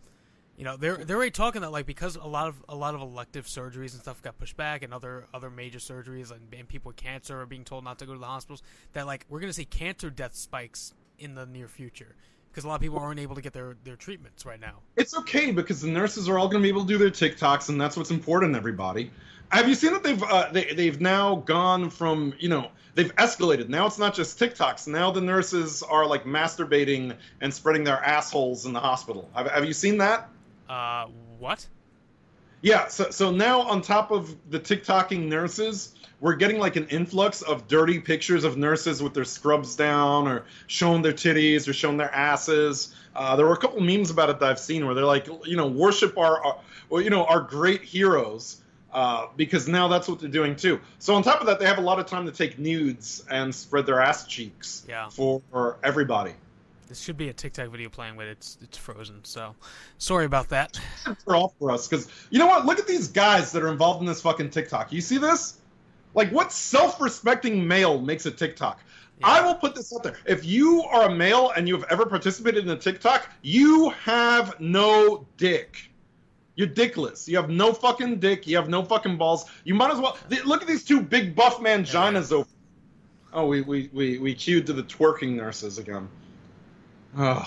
you 0.60 0.66
know, 0.66 0.76
they're 0.76 0.98
they're 0.98 1.16
already 1.16 1.32
talking 1.32 1.62
that 1.62 1.72
like 1.72 1.86
because 1.86 2.18
a 2.18 2.28
lot 2.28 2.50
of 2.50 2.62
a 2.68 2.76
lot 2.76 2.94
of 2.94 3.00
elective 3.00 3.46
surgeries 3.46 3.94
and 3.94 4.02
stuff 4.02 4.22
got 4.22 4.38
pushed 4.38 4.58
back, 4.58 4.84
and 4.84 4.94
other 4.94 5.26
other 5.34 5.50
major 5.50 5.80
surgeries, 5.80 6.32
and, 6.32 6.54
and 6.54 6.68
people 6.68 6.90
with 6.90 6.98
cancer 6.98 7.40
are 7.40 7.46
being 7.46 7.64
told 7.64 7.86
not 7.86 7.98
to 8.00 8.06
go 8.06 8.12
to 8.12 8.20
the 8.20 8.26
hospitals. 8.26 8.62
That 8.92 9.08
like 9.08 9.26
we're 9.30 9.40
to 9.40 9.54
see 9.54 9.64
cancer 9.64 10.10
death 10.10 10.36
spikes 10.36 10.94
in 11.18 11.34
the 11.34 11.46
near 11.46 11.70
future 11.70 12.14
because 12.52 12.66
a 12.66 12.68
lot 12.68 12.76
of 12.76 12.82
people 12.82 13.00
aren't 13.00 13.22
able 13.22 13.36
to 13.36 13.42
get 13.42 13.54
their 13.54 13.78
their 13.86 13.96
treatments 13.96 14.46
right 14.46 14.60
now. 14.60 14.80
It's 14.98 15.18
okay 15.20 15.52
because 15.52 15.80
the 15.80 15.88
nurses 15.88 16.28
are 16.28 16.38
all 16.38 16.50
going 16.50 16.62
to 16.62 16.66
be 16.66 16.70
able 16.70 16.82
to 16.82 16.88
do 16.90 16.98
their 16.98 17.10
TikToks, 17.10 17.70
and 17.70 17.80
that's 17.80 17.96
what's 17.96 18.12
important, 18.12 18.54
everybody. 18.58 19.12
Have 19.52 19.70
you 19.70 19.76
seen 19.76 19.94
that 19.94 20.04
they've 20.04 20.22
uh, 20.22 20.50
they, 20.52 20.74
they've 20.74 21.00
now 21.00 21.36
gone 21.36 21.90
from 21.90 22.34
you 22.38 22.50
know 22.50 22.70
they've 22.96 23.16
escalated. 23.16 23.70
Now 23.70 23.86
it's 23.86 23.98
not 23.98 24.14
just 24.14 24.38
TikToks. 24.38 24.90
Now 24.90 25.10
the 25.10 25.22
nurses 25.22 25.84
are 25.84 26.06
like 26.06 26.26
masturbating 26.26 27.16
and 27.40 27.54
spreading 27.54 27.86
their 27.86 28.04
assholes 28.04 28.66
in 28.66 28.74
the 28.74 28.82
hospital. 28.82 29.30
Have, 29.34 29.50
have 29.50 29.64
you 29.64 29.72
seen 29.72 29.98
that? 30.00 30.30
Uh, 30.70 31.08
what? 31.40 31.66
Yeah. 32.62 32.88
So 32.88 33.10
so 33.10 33.32
now 33.32 33.62
on 33.62 33.82
top 33.82 34.12
of 34.12 34.36
the 34.50 34.60
TikToking 34.60 35.28
nurses, 35.28 35.96
we're 36.20 36.36
getting 36.36 36.60
like 36.60 36.76
an 36.76 36.88
influx 36.90 37.42
of 37.42 37.68
dirty 37.68 38.00
pictures 38.00 38.44
of 38.44 38.58
nurses 38.58 39.02
with 39.02 39.14
their 39.14 39.24
scrubs 39.26 39.76
down 39.76 40.28
or 40.28 40.46
showing 40.68 41.02
their 41.02 41.14
titties 41.14 41.68
or 41.68 41.74
showing 41.74 41.98
their 41.98 42.14
asses. 42.14 42.94
Uh, 43.16 43.36
there 43.36 43.46
were 43.46 43.54
a 43.54 43.58
couple 43.58 43.82
memes 43.82 44.12
about 44.12 44.30
it 44.30 44.40
that 44.40 44.50
I've 44.50 44.60
seen 44.60 44.86
where 44.86 44.94
they're 44.94 45.06
like, 45.06 45.28
you 45.46 45.56
know, 45.58 45.68
worship 45.68 46.18
our, 46.18 46.40
our 46.46 46.60
well, 46.90 47.02
you 47.02 47.10
know, 47.10 47.26
our 47.26 47.42
great 47.42 47.82
heroes. 47.82 48.62
Uh, 48.92 49.28
because 49.38 49.68
now 49.68 49.88
that's 49.88 50.08
what 50.08 50.20
they're 50.20 50.28
doing 50.28 50.56
too. 50.56 50.80
So 50.98 51.14
on 51.14 51.22
top 51.22 51.42
of 51.42 51.46
that, 51.46 51.60
they 51.60 51.68
have 51.68 51.78
a 51.78 51.82
lot 51.82 52.00
of 52.00 52.08
time 52.08 52.26
to 52.26 52.32
take 52.32 52.58
nudes 52.58 53.24
and 53.30 53.54
spread 53.54 53.86
their 53.86 54.02
ass 54.02 54.26
cheeks 54.26 54.84
Yeah. 54.90 55.10
for, 55.10 55.44
for 55.52 55.78
everybody. 55.84 56.34
This 56.90 57.00
should 57.00 57.18
be 57.18 57.30
a 57.30 57.34
TikTok 57.34 57.70
video 57.70 57.88
playing, 57.88 58.18
but 58.18 58.26
it's 58.26 58.58
it's 58.62 58.78
frozen. 58.78 59.24
So 59.24 59.56
sorry 60.00 60.26
about 60.26 60.50
that. 60.50 60.80
for 61.24 61.36
all 61.36 61.54
for 61.60 61.72
us 61.72 61.88
because 61.88 62.10
you 62.32 62.40
know 62.40 62.48
what? 62.48 62.66
Look 62.66 62.80
at 62.80 62.88
these 62.88 63.08
guys 63.08 63.52
that 63.52 63.62
are 63.62 63.70
involved 63.70 64.02
in 64.02 64.08
this 64.08 64.22
fucking 64.22 64.50
TikTok. 64.50 64.92
You 64.92 65.00
see 65.00 65.20
this? 65.20 65.60
Like, 66.16 66.32
what 66.32 66.52
self-respecting 66.52 67.68
male 67.68 68.02
makes 68.02 68.26
a 68.26 68.32
TikTok? 68.32 68.80
I 69.24 69.46
will 69.46 69.54
put 69.54 69.76
this 69.76 69.94
out 69.94 70.02
there. 70.02 70.18
If 70.26 70.46
you 70.46 70.84
are 70.84 71.10
a 71.10 71.14
male 71.14 71.52
and 71.56 71.68
you 71.68 71.76
have 71.76 71.86
ever 71.92 72.06
participated 72.06 72.64
in 72.64 72.72
a 72.72 72.76
TikTok, 72.78 73.30
you 73.42 73.90
have 73.90 74.60
no 74.60 75.28
dick. 75.38 75.92
You're 76.56 76.70
dickless. 76.70 77.28
You 77.28 77.38
have 77.38 77.50
no 77.50 77.72
fucking 77.72 78.20
dick. 78.20 78.48
You 78.48 78.56
have 78.58 78.70
no 78.70 78.84
fucking 78.84 79.18
balls. 79.18 79.46
You 79.64 79.76
might 79.76 79.92
as 79.92 80.00
well 80.00 80.18
look 80.46 80.62
at 80.62 80.68
these 80.68 80.84
two 80.84 81.02
big 81.02 81.36
buff 81.36 81.60
manginas 81.60 82.32
over. 82.32 82.50
Oh, 83.32 83.46
we 83.46 83.62
we 83.62 83.90
we 83.94 84.18
we 84.18 84.34
cued 84.34 84.66
to 84.68 84.74
the 84.74 84.84
twerking 84.84 85.36
nurses 85.36 85.78
again. 85.78 86.10
Ugh. 87.18 87.46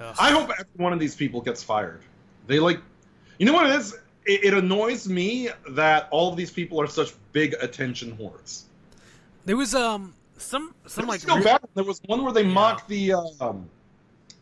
Ugh. 0.00 0.16
I 0.18 0.30
hope 0.30 0.50
every 0.50 0.66
one 0.76 0.92
of 0.92 0.98
these 0.98 1.14
people 1.14 1.40
gets 1.40 1.62
fired. 1.62 2.00
They 2.46 2.58
like, 2.58 2.80
you 3.38 3.46
know 3.46 3.52
what 3.52 3.66
it 3.70 3.76
is? 3.76 3.94
It, 4.24 4.44
it 4.44 4.54
annoys 4.54 5.08
me 5.08 5.48
that 5.70 6.08
all 6.10 6.30
of 6.30 6.36
these 6.36 6.50
people 6.50 6.80
are 6.80 6.86
such 6.86 7.12
big 7.32 7.54
attention 7.60 8.16
whores. 8.16 8.62
There 9.44 9.56
was 9.56 9.74
um 9.74 10.14
some 10.38 10.74
some 10.86 11.06
like 11.06 11.24
re- 11.26 11.42
bad. 11.42 11.60
There 11.74 11.84
was 11.84 12.00
one 12.06 12.22
where 12.24 12.32
they 12.32 12.42
Yeah. 12.42 12.52
mocked 12.52 12.88
the, 12.88 13.12
um, 13.40 13.68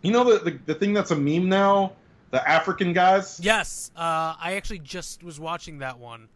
you 0.03 0.13
know, 0.13 0.25
the, 0.25 0.51
the 0.51 0.59
the 0.67 0.75
thing 0.75 0.93
that's 0.93 1.11
a 1.11 1.17
meme 1.17 1.49
now, 1.49 1.93
the 2.31 2.47
African 2.49 2.93
guys, 2.93 3.41
Yes, 3.43 3.91
uh, 3.97 4.35
I 4.39 4.55
actually 4.57 4.79
just 4.81 5.23
was 5.23 5.39
watching 5.41 5.79
that 5.79 5.99
one. 5.99 6.29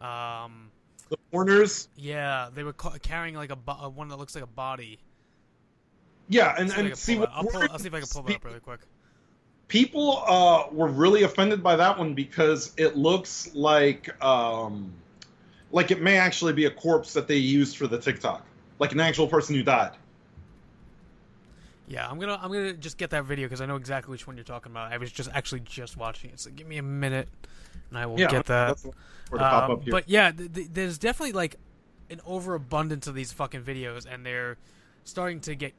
Um, 0.00 0.70
the 1.10 1.16
foreigners. 1.30 1.88
yeah, 1.96 2.48
they 2.54 2.62
were 2.62 2.72
ca- 2.72 2.98
carrying 3.02 3.34
like 3.34 3.50
a 3.50 3.56
bo- 3.56 3.90
one 3.94 4.08
that 4.08 4.16
looks 4.16 4.34
like 4.34 4.44
a 4.44 4.48
body. 4.48 4.98
Yeah, 6.30 6.54
and 6.56 6.70
and 6.72 6.96
see, 6.96 7.18
what 7.18 7.30
I'll, 7.34 7.44
pull, 7.44 7.60
I'll 7.62 7.78
see 7.78 7.88
if 7.88 7.94
I 7.94 7.98
can 8.00 8.08
pull 8.08 8.22
that 8.22 8.36
up 8.36 8.44
really 8.44 8.60
quick. 8.60 8.80
People 9.68 10.24
uh, 10.26 10.66
were 10.72 10.88
really 10.88 11.24
offended 11.24 11.62
by 11.62 11.76
that 11.76 11.98
one 11.98 12.14
because 12.14 12.72
it 12.76 12.96
looks 12.96 13.54
like 13.54 14.22
um, 14.24 14.92
like 15.72 15.90
it 15.90 16.00
may 16.00 16.16
actually 16.16 16.52
be 16.52 16.64
a 16.64 16.70
corpse 16.70 17.12
that 17.14 17.28
they 17.28 17.36
used 17.36 17.76
for 17.76 17.86
the 17.86 17.98
TikTok, 17.98 18.44
like 18.78 18.92
an 18.92 19.00
actual 19.00 19.26
person 19.28 19.54
who 19.54 19.62
died. 19.62 19.92
Yeah, 21.88 22.08
I'm 22.08 22.20
gonna 22.20 22.38
I'm 22.40 22.52
gonna 22.52 22.72
just 22.74 22.98
get 22.98 23.10
that 23.10 23.24
video 23.24 23.46
because 23.46 23.60
I 23.60 23.66
know 23.66 23.76
exactly 23.76 24.12
which 24.12 24.26
one 24.26 24.36
you're 24.36 24.44
talking 24.44 24.70
about. 24.70 24.92
I 24.92 24.96
was 24.96 25.10
just 25.10 25.28
actually 25.32 25.60
just 25.60 25.96
watching 25.96 26.30
it, 26.30 26.38
so 26.38 26.50
give 26.50 26.66
me 26.68 26.78
a 26.78 26.82
minute, 26.82 27.28
and 27.90 27.98
I 27.98 28.06
will 28.06 28.18
Yeah, 28.18 28.28
get 28.28 28.46
that. 28.46 28.68
that's 28.68 28.84
where 29.28 29.38
to 29.40 29.44
pop 29.44 29.70
up 29.70 29.82
here. 29.82 29.90
But 29.90 30.08
yeah, 30.08 30.30
th- 30.30 30.52
th- 30.52 30.68
there's 30.72 30.98
definitely 30.98 31.32
like 31.32 31.56
an 32.08 32.20
overabundance 32.24 33.08
of 33.08 33.16
these 33.16 33.32
fucking 33.32 33.62
videos, 33.62 34.06
and 34.08 34.24
they're 34.24 34.56
starting 35.04 35.40
to 35.40 35.54
get. 35.56 35.74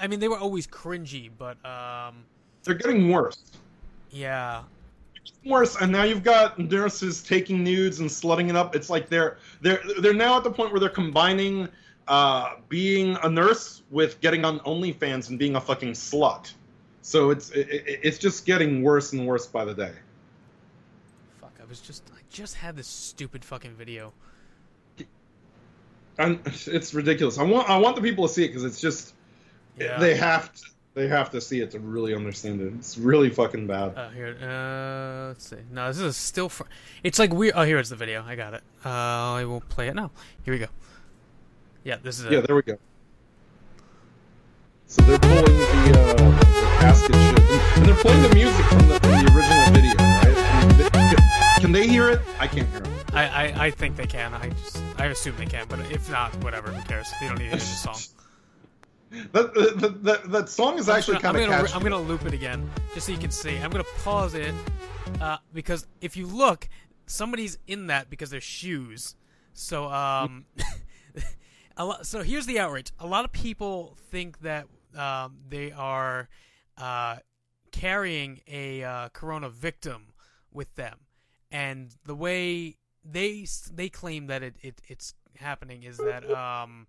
I 0.00 0.06
mean, 0.06 0.20
they 0.20 0.28
were 0.28 0.38
always 0.38 0.66
cringy, 0.66 1.30
but 1.36 1.56
um, 1.64 2.24
They're 2.64 2.74
getting 2.74 3.10
worse. 3.10 3.38
yeah, 4.10 4.62
worse 5.44 5.76
and 5.80 5.90
now 5.92 6.02
you've 6.02 6.22
got 6.24 6.58
nurses 6.58 7.22
taking 7.22 7.62
nudes 7.64 8.00
and 8.00 8.08
slutting 8.10 8.48
it 8.50 8.56
up 8.56 8.74
it's 8.74 8.90
like 8.90 9.08
they're 9.08 9.36
they're 9.62 9.80
they're 10.00 10.12
now 10.14 10.36
at 10.36 10.44
the 10.44 10.50
point 10.50 10.70
where 10.70 10.80
they're 10.80 10.88
combining 10.88 11.68
uh 12.08 12.54
being 12.68 13.16
a 13.22 13.28
nurse 13.28 13.82
with 13.90 14.20
getting 14.20 14.44
on 14.44 14.58
OnlyFans 14.60 15.28
and 15.30 15.38
being 15.38 15.56
a 15.56 15.60
fucking 15.60 15.92
slut 15.92 16.52
so 17.02 17.30
it's 17.30 17.50
it, 17.50 17.68
it- 17.70 18.00
it's 18.02 18.18
just 18.18 18.44
getting 18.46 18.82
worse 18.82 19.12
and 19.12 19.26
worse 19.26 19.46
by 19.46 19.64
the 19.64 19.74
day 19.74 19.92
fuck. 21.40 21.52
I 21.60 21.64
was 21.66 21.80
just 21.80 22.02
I 22.14 22.20
just 22.30 22.56
had 22.56 22.76
this 22.76 22.86
stupid 22.88 23.44
fucking 23.44 23.74
video. 23.74 24.12
and 26.18 26.40
it's 26.66 26.92
ridiculous 26.92 27.38
i 27.38 27.42
want 27.42 27.68
i 27.70 27.76
want 27.78 27.96
the 27.96 28.02
people 28.02 28.26
to 28.26 28.32
see 28.32 28.44
it 28.44 28.48
because 28.48 28.64
it's 28.64 28.80
just 28.80 29.14
Yeah. 29.80 29.98
they 29.98 30.14
have 30.16 30.52
to 30.54 30.62
they 30.94 31.08
have 31.08 31.30
to 31.30 31.40
see 31.40 31.60
it 31.60 31.70
to 31.70 31.78
really 31.78 32.14
understand 32.14 32.60
it 32.60 32.72
it's 32.78 32.98
really 32.98 33.30
fucking 33.30 33.66
bad 33.66 33.96
Uh, 33.96 34.10
here, 34.10 34.36
uh, 34.42 35.28
let's 35.28 35.48
see. 35.48 35.56
No, 35.72 35.86
this 35.88 35.98
is 36.00 36.16
still. 36.16 36.48
Fr- 36.48 36.64
it's 37.04 37.18
like 37.18 37.32
weird. 37.32 37.54
Oh, 37.56 37.62
here 37.62 37.78
is 37.78 37.88
the 37.90 37.96
video. 37.96 38.24
I 38.26 38.34
got 38.34 38.54
it. 38.54 38.62
Uh, 38.84 38.88
I 39.40 39.44
will 39.44 39.60
play 39.60 39.86
it 39.88 39.94
now. 39.94 40.10
Here 40.44 40.52
we 40.52 40.58
go. 40.58 40.66
Yeah, 41.84 41.96
this 42.02 42.18
is 42.18 42.24
it. 42.26 42.32
yeah 42.32 42.40
there 42.40 42.54
we 42.56 42.62
go 42.62 42.76
so 44.86 45.02
they're 45.02 45.18
pulling 45.20 45.44
the, 45.44 46.00
uh, 46.00 46.14
the 46.14 46.76
casket 46.80 47.14
shit 47.14 47.78
and 47.78 47.86
they're 47.86 47.94
playing 47.94 48.22
the 48.22 48.34
music 48.34 48.64
from 48.66 48.88
the, 48.88 48.98
from 49.00 49.10
the 49.12 49.32
original 49.32 49.72
video 49.72 49.94
right 49.94 50.36
I 50.36 50.66
mean, 50.66 50.76
they- 50.76 51.60
can 51.60 51.72
they 51.72 51.86
hear 51.86 52.08
it 52.10 52.20
i 52.40 52.46
can't 52.46 52.68
hear 52.68 52.78
it 52.82 52.88
I, 53.12 53.22
I, 53.48 53.64
I 53.66 53.70
think 53.72 53.96
they 53.96 54.06
can. 54.06 54.32
I 54.34 54.50
just 54.50 54.82
I 54.98 55.06
assume 55.06 55.34
they 55.36 55.46
can, 55.46 55.66
but 55.68 55.80
if 55.90 56.08
not, 56.12 56.32
whatever. 56.44 56.70
Who 56.70 56.80
cares? 56.84 57.08
They 57.20 57.26
don't 57.26 57.38
need 57.38 57.44
to 57.46 57.50
hear 57.50 57.58
the 57.58 57.64
song. 57.64 57.96
That, 59.32 59.54
that, 59.54 60.04
that, 60.04 60.30
that 60.30 60.48
song 60.48 60.78
is 60.78 60.88
I'm 60.88 60.98
actually 60.98 61.18
kind 61.18 61.36
of 61.36 61.42
I'm 61.42 61.48
gonna, 61.50 61.62
catchy. 61.62 61.74
I'm 61.74 61.82
gonna 61.82 62.00
loop 62.00 62.24
it 62.26 62.32
again 62.32 62.70
just 62.94 63.06
so 63.06 63.12
you 63.12 63.18
can 63.18 63.30
see. 63.30 63.56
I'm 63.56 63.70
gonna 63.70 63.84
pause 64.04 64.34
it 64.34 64.54
uh, 65.20 65.38
because 65.52 65.86
if 66.00 66.16
you 66.16 66.26
look, 66.26 66.68
somebody's 67.06 67.58
in 67.66 67.88
that 67.88 68.08
because 68.08 68.30
there's 68.30 68.44
shoes. 68.44 69.16
So 69.52 69.90
um, 69.90 70.44
a 71.76 71.84
lot, 71.84 72.06
so 72.06 72.22
here's 72.22 72.46
the 72.46 72.60
outrage. 72.60 72.92
A 73.00 73.06
lot 73.06 73.24
of 73.24 73.32
people 73.32 73.96
think 74.10 74.40
that 74.40 74.66
um, 74.96 75.38
they 75.48 75.72
are 75.72 76.28
uh, 76.78 77.16
carrying 77.72 78.40
a 78.46 78.84
uh, 78.84 79.08
corona 79.08 79.48
victim 79.48 80.12
with 80.52 80.74
them, 80.76 80.98
and 81.50 81.94
the 82.06 82.14
way 82.14 82.76
they 83.04 83.46
they 83.72 83.88
claim 83.88 84.26
that 84.28 84.42
it, 84.42 84.56
it 84.60 84.80
it's 84.86 85.14
happening 85.36 85.84
is 85.84 85.96
that 85.96 86.30
um 86.30 86.86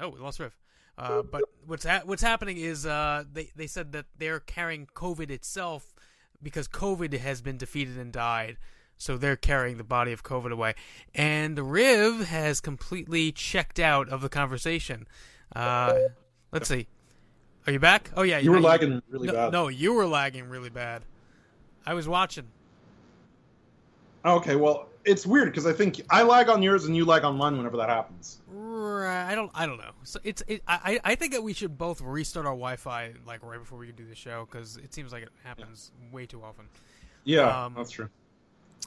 oh 0.00 0.08
we 0.08 0.18
lost 0.20 0.40
Riv. 0.40 0.56
Uh, 0.98 1.22
but 1.22 1.42
what's 1.64 1.84
ha- 1.84 2.02
what's 2.04 2.22
happening 2.22 2.56
is 2.56 2.84
uh, 2.84 3.24
they 3.32 3.50
they 3.54 3.66
said 3.66 3.92
that 3.92 4.06
they're 4.18 4.40
carrying 4.40 4.86
COVID 4.94 5.30
itself 5.30 5.94
because 6.42 6.66
COVID 6.66 7.16
has 7.18 7.40
been 7.40 7.56
defeated 7.56 7.96
and 7.96 8.12
died, 8.12 8.56
so 8.96 9.16
they're 9.16 9.36
carrying 9.36 9.76
the 9.76 9.84
body 9.84 10.12
of 10.12 10.24
COVID 10.24 10.50
away. 10.50 10.74
And 11.14 11.70
Riv 11.70 12.26
has 12.26 12.60
completely 12.60 13.30
checked 13.30 13.78
out 13.78 14.08
of 14.08 14.22
the 14.22 14.28
conversation. 14.28 15.06
Uh, 15.54 15.98
let's 16.52 16.68
see. 16.68 16.88
Are 17.66 17.72
you 17.72 17.78
back? 17.78 18.10
Oh 18.16 18.22
yeah, 18.22 18.38
You 18.38 18.50
were 18.50 18.60
lagging 18.60 19.02
really 19.08 19.28
no, 19.28 19.32
bad. 19.32 19.52
No, 19.52 19.68
you 19.68 19.92
were 19.92 20.06
lagging 20.06 20.48
really 20.48 20.70
bad. 20.70 21.02
I 21.86 21.94
was 21.94 22.08
watching. 22.08 22.46
Okay, 24.24 24.56
well, 24.56 24.88
it's 25.08 25.26
weird 25.26 25.48
because 25.50 25.66
I 25.66 25.72
think 25.72 26.00
I 26.10 26.22
lag 26.22 26.48
on 26.48 26.62
yours 26.62 26.84
and 26.84 26.96
you 26.96 27.04
lag 27.04 27.24
on 27.24 27.36
mine 27.36 27.56
whenever 27.56 27.76
that 27.78 27.88
happens. 27.88 28.40
Right, 28.48 29.30
I 29.30 29.34
don't. 29.34 29.50
I 29.54 29.66
don't 29.66 29.78
know. 29.78 29.90
So 30.04 30.20
it's. 30.22 30.42
It, 30.46 30.62
I. 30.68 31.00
I 31.02 31.14
think 31.14 31.32
that 31.32 31.42
we 31.42 31.52
should 31.52 31.76
both 31.78 32.00
restart 32.00 32.46
our 32.46 32.52
Wi-Fi 32.52 33.14
like 33.26 33.42
right 33.42 33.58
before 33.58 33.78
we 33.78 33.86
can 33.86 33.96
do 33.96 34.06
the 34.06 34.14
show 34.14 34.46
because 34.50 34.76
it 34.76 34.94
seems 34.94 35.12
like 35.12 35.22
it 35.24 35.30
happens 35.44 35.90
way 36.12 36.26
too 36.26 36.42
often. 36.42 36.66
Yeah, 37.24 37.64
Um, 37.64 37.74
that's 37.76 37.90
true. 37.90 38.08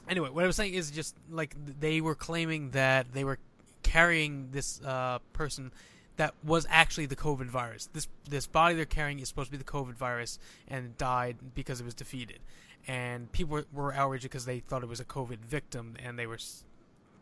Anyway, 0.08 0.30
what 0.30 0.42
I 0.42 0.46
was 0.46 0.56
saying 0.56 0.74
is 0.74 0.90
just 0.90 1.16
like 1.30 1.54
they 1.80 2.00
were 2.00 2.14
claiming 2.14 2.70
that 2.70 3.12
they 3.12 3.24
were 3.24 3.38
carrying 3.82 4.48
this 4.50 4.80
uh, 4.82 5.18
person 5.32 5.72
that 6.16 6.34
was 6.44 6.66
actually 6.68 7.06
the 7.06 7.16
COVID 7.16 7.46
virus. 7.46 7.88
This 7.92 8.08
this 8.28 8.46
body 8.46 8.74
they're 8.74 8.84
carrying 8.84 9.18
is 9.20 9.28
supposed 9.28 9.48
to 9.48 9.52
be 9.52 9.58
the 9.58 9.64
COVID 9.64 9.94
virus 9.94 10.38
and 10.68 10.96
died 10.98 11.36
because 11.54 11.80
it 11.80 11.84
was 11.84 11.94
defeated. 11.94 12.40
And 12.88 13.30
people 13.30 13.62
were, 13.72 13.94
outraged 13.94 14.24
because 14.24 14.44
they 14.44 14.60
thought 14.60 14.82
it 14.82 14.88
was 14.88 15.00
a 15.00 15.04
COVID 15.04 15.38
victim 15.38 15.94
and 16.04 16.18
they 16.18 16.26
were 16.26 16.38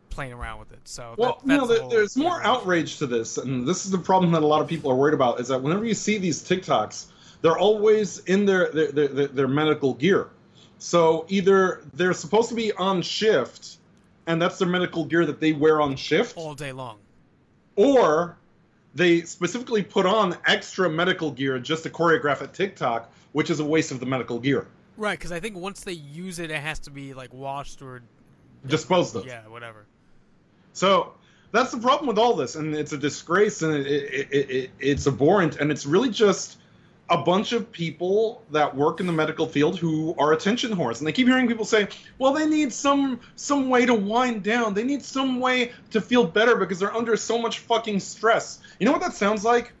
playing 0.09 0.33
around 0.33 0.59
with 0.59 0.71
it. 0.71 0.79
So 0.85 1.15
Well, 1.17 1.41
that, 1.45 1.67
the 1.67 1.87
there's 1.89 2.17
more 2.17 2.43
outrage 2.43 2.97
to 2.97 3.07
this, 3.07 3.37
and 3.37 3.67
this 3.67 3.85
is 3.85 3.91
the 3.91 3.97
problem 3.97 4.31
that 4.31 4.43
a 4.43 4.47
lot 4.47 4.61
of 4.61 4.67
people 4.67 4.91
are 4.91 4.95
worried 4.95 5.13
about. 5.13 5.39
Is 5.39 5.47
that 5.49 5.61
whenever 5.61 5.85
you 5.85 5.93
see 5.93 6.17
these 6.17 6.41
TikToks, 6.41 7.07
they're 7.41 7.57
always 7.57 8.19
in 8.19 8.45
their 8.45 8.71
their, 8.71 8.91
their, 8.91 9.07
their, 9.07 9.27
their 9.27 9.47
medical 9.47 9.93
gear. 9.93 10.29
So 10.79 11.25
either 11.29 11.81
they're 11.93 12.13
supposed 12.13 12.49
to 12.49 12.55
be 12.55 12.71
on 12.73 13.03
shift, 13.03 13.77
and 14.25 14.41
that's 14.41 14.57
their 14.57 14.67
medical 14.67 15.05
gear 15.05 15.25
that 15.25 15.39
they 15.39 15.53
wear 15.53 15.79
on 15.79 15.95
shift, 15.95 16.37
all 16.37 16.55
day 16.55 16.71
long. 16.71 16.97
or 17.75 18.35
they 18.95 19.21
specifically 19.21 19.83
put 19.83 20.05
on 20.05 20.35
extra 20.45 20.89
medical 20.89 21.31
gear 21.31 21.59
just 21.59 21.83
to 21.83 21.89
choreograph 21.89 22.41
at 22.41 22.53
TikTok, 22.53 23.11
which 23.31 23.49
is 23.49 23.59
a 23.59 23.65
waste 23.65 23.91
of 23.91 23.99
the 23.99 24.05
medical 24.05 24.39
gear. 24.39 24.67
Right, 24.97 25.17
because 25.17 25.31
I 25.31 25.39
think 25.39 25.57
once 25.57 25.83
they 25.83 25.93
use 25.93 26.39
it, 26.39 26.51
it 26.51 26.61
has 26.61 26.79
to 26.79 26.91
be 26.91 27.13
like 27.13 27.33
washed 27.33 27.81
or 27.81 28.01
Disposed 28.65 29.15
of. 29.15 29.25
yeah, 29.25 29.47
whatever. 29.47 29.85
So 30.73 31.13
that's 31.51 31.71
the 31.71 31.79
problem 31.79 32.07
with 32.07 32.17
all 32.17 32.35
this, 32.35 32.55
and 32.55 32.75
it's 32.75 32.93
a 32.93 32.97
disgrace, 32.97 33.61
and 33.61 33.73
it, 33.75 33.87
it, 33.87 34.27
it, 34.31 34.49
it, 34.49 34.71
it's 34.79 35.07
abhorrent, 35.07 35.57
and 35.57 35.71
it's 35.71 35.85
really 35.85 36.09
just 36.09 36.57
a 37.09 37.17
bunch 37.17 37.51
of 37.51 37.69
people 37.71 38.41
that 38.51 38.73
work 38.73 39.01
in 39.01 39.05
the 39.05 39.11
medical 39.11 39.45
field 39.45 39.77
who 39.77 40.15
are 40.17 40.31
attention 40.31 40.71
whores, 40.71 40.99
and 40.99 41.07
they 41.07 41.11
keep 41.11 41.27
hearing 41.27 41.47
people 41.47 41.65
say, 41.65 41.87
"Well, 42.19 42.33
they 42.33 42.47
need 42.47 42.71
some 42.71 43.19
some 43.35 43.69
way 43.69 43.85
to 43.85 43.93
wind 43.93 44.43
down. 44.43 44.73
They 44.73 44.83
need 44.83 45.03
some 45.03 45.39
way 45.39 45.73
to 45.89 45.99
feel 45.99 46.25
better 46.25 46.55
because 46.55 46.79
they're 46.79 46.95
under 46.95 47.17
so 47.17 47.37
much 47.37 47.59
fucking 47.59 47.99
stress." 47.99 48.59
You 48.79 48.85
know 48.85 48.93
what 48.93 49.01
that 49.01 49.13
sounds 49.13 49.43
like? 49.43 49.73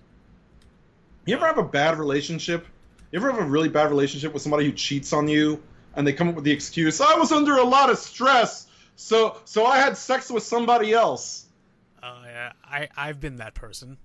You 1.25 1.35
ever 1.35 1.45
have 1.45 1.57
a 1.57 1.63
bad 1.63 1.97
relationship? 1.99 2.65
You 3.11 3.19
ever 3.19 3.31
have 3.31 3.41
a 3.41 3.45
really 3.45 3.69
bad 3.69 3.89
relationship 3.89 4.33
with 4.33 4.41
somebody 4.41 4.65
who 4.65 4.71
cheats 4.71 5.11
on 5.11 5.27
you, 5.27 5.61
and 5.95 6.07
they 6.07 6.13
come 6.13 6.29
up 6.29 6.35
with 6.35 6.45
the 6.45 6.51
excuse, 6.51 7.01
"I 7.01 7.15
was 7.15 7.31
under 7.31 7.57
a 7.57 7.63
lot 7.63 7.89
of 7.89 7.97
stress." 7.97 8.67
So 8.95 9.37
so 9.45 9.65
I 9.65 9.77
had 9.77 9.97
sex 9.97 10.29
with 10.29 10.43
somebody 10.43 10.93
else. 10.93 11.45
Uh, 12.01 12.21
yeah, 12.25 12.53
I 12.63 12.87
I've 12.95 13.19
been 13.19 13.37
that 13.37 13.53
person. 13.53 13.97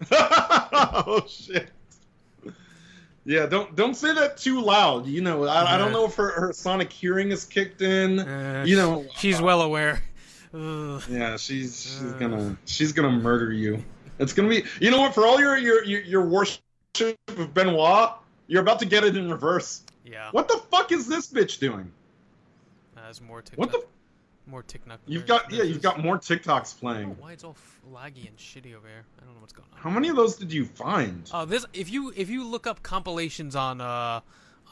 oh 0.12 1.24
shit. 1.28 1.70
Yeah, 3.24 3.46
don't 3.46 3.76
don't 3.76 3.94
say 3.94 4.14
that 4.14 4.38
too 4.38 4.60
loud. 4.62 5.06
You 5.06 5.20
know, 5.20 5.44
I, 5.44 5.74
I 5.74 5.78
don't 5.78 5.92
know 5.92 6.06
if 6.06 6.14
her, 6.14 6.30
her 6.30 6.52
sonic 6.52 6.90
hearing 6.90 7.30
is 7.30 7.44
kicked 7.44 7.82
in. 7.82 8.18
Uh, 8.20 8.64
you 8.66 8.76
know, 8.76 9.04
she's 9.16 9.40
well 9.40 9.60
aware. 9.62 10.02
Ugh. 10.54 11.02
yeah, 11.08 11.36
she's 11.36 11.82
she's 11.82 12.12
gonna 12.12 12.56
she's 12.64 12.92
gonna 12.92 13.10
murder 13.10 13.52
you. 13.52 13.84
It's 14.18 14.32
gonna 14.32 14.48
be. 14.48 14.64
You 14.80 14.90
know 14.90 15.00
what? 15.00 15.14
For 15.14 15.26
all 15.26 15.38
your 15.38 15.58
your 15.58 15.84
your, 15.84 16.00
your 16.00 16.22
worship 16.22 16.62
of 17.28 17.54
Benoit, 17.54 18.14
you're 18.50 18.62
about 18.62 18.80
to 18.80 18.86
get 18.86 19.04
it 19.04 19.16
in 19.16 19.30
reverse. 19.30 19.82
Yeah. 20.04 20.28
What 20.32 20.48
the 20.48 20.60
fuck 20.70 20.90
is 20.90 21.06
this 21.06 21.32
bitch 21.32 21.60
doing? 21.60 21.92
Uh, 22.96 23.02
there's 23.04 23.20
more 23.20 23.40
TikTok. 23.40 23.58
What 23.58 23.70
the? 23.70 23.84
More 24.46 24.64
TikTok. 24.64 24.98
You've 25.06 25.26
got 25.26 25.52
yeah, 25.52 25.62
you've 25.62 25.82
got 25.82 26.00
more 26.00 26.18
TikToks 26.18 26.80
playing. 26.80 27.16
why 27.20 27.32
it's 27.32 27.44
all 27.44 27.56
laggy 27.92 28.26
and 28.26 28.36
shitty 28.36 28.74
over 28.74 28.88
here. 28.88 29.04
I 29.22 29.24
don't 29.24 29.34
know 29.34 29.40
what's 29.40 29.52
going 29.52 29.68
on. 29.72 29.78
How 29.78 29.90
many 29.90 30.08
of 30.08 30.16
those 30.16 30.34
did 30.34 30.52
you 30.52 30.64
find? 30.64 31.30
Oh, 31.32 31.44
this 31.44 31.64
if 31.72 31.90
you 31.90 32.12
if 32.16 32.28
you 32.28 32.44
look 32.44 32.66
up 32.66 32.82
compilations 32.82 33.54
on 33.54 33.80
uh 33.80 34.20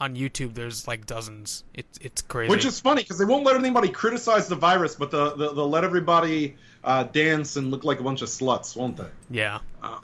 on 0.01 0.15
YouTube, 0.15 0.53
there's 0.55 0.85
like 0.85 1.05
dozens. 1.05 1.63
It's 1.73 1.97
it's 2.01 2.21
crazy. 2.21 2.49
Which 2.49 2.65
is 2.65 2.81
funny 2.81 3.03
because 3.03 3.17
they 3.17 3.25
won't 3.25 3.45
let 3.45 3.55
anybody 3.55 3.87
criticize 3.87 4.49
the 4.49 4.55
virus, 4.55 4.95
but 4.95 5.11
the, 5.11 5.35
the, 5.35 5.53
they'll 5.53 5.69
let 5.69 5.85
everybody 5.85 6.57
uh, 6.83 7.03
dance 7.03 7.55
and 7.55 7.71
look 7.71 7.85
like 7.85 8.01
a 8.01 8.03
bunch 8.03 8.21
of 8.21 8.27
sluts, 8.27 8.75
won't 8.75 8.97
they? 8.97 9.07
yeah. 9.29 9.59
Uh, 9.81 9.99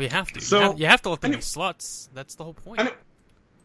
Well, 0.00 0.04
you 0.04 0.16
have 0.16 0.32
to. 0.32 0.40
so- 0.40 0.56
you, 0.58 0.62
have, 0.62 0.80
you 0.80 0.86
have 0.86 1.02
to 1.02 1.10
let 1.10 1.20
them 1.20 1.32
be 1.32 1.36
sluts. 1.38 2.08
That's 2.14 2.34
the 2.34 2.44
whole 2.44 2.54
point. 2.54 2.80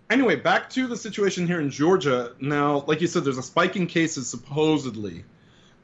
Anyway, 0.10 0.36
back 0.36 0.70
to 0.72 0.86
the 0.86 0.98
situation 0.98 1.48
here 1.48 1.62
in 1.62 1.70
Georgia. 1.70 2.34
Now, 2.42 2.84
like 2.88 3.00
you 3.00 3.08
said, 3.08 3.24
there's 3.24 3.38
a 3.38 3.44
spike 3.44 3.76
in 3.78 3.88
cases 3.88 4.30
supposedly. 4.30 5.24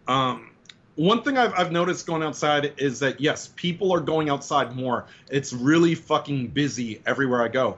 Um, 0.07 0.51
one 0.95 1.23
thing 1.23 1.37
I've, 1.37 1.53
I've 1.57 1.71
noticed 1.71 2.05
going 2.05 2.21
outside 2.21 2.73
is 2.77 2.99
that 2.99 3.21
yes, 3.21 3.49
people 3.55 3.93
are 3.93 4.01
going 4.01 4.29
outside 4.29 4.75
more. 4.75 5.07
It's 5.29 5.53
really 5.53 5.95
fucking 5.95 6.47
busy 6.49 7.01
everywhere 7.05 7.41
I 7.41 7.47
go. 7.47 7.77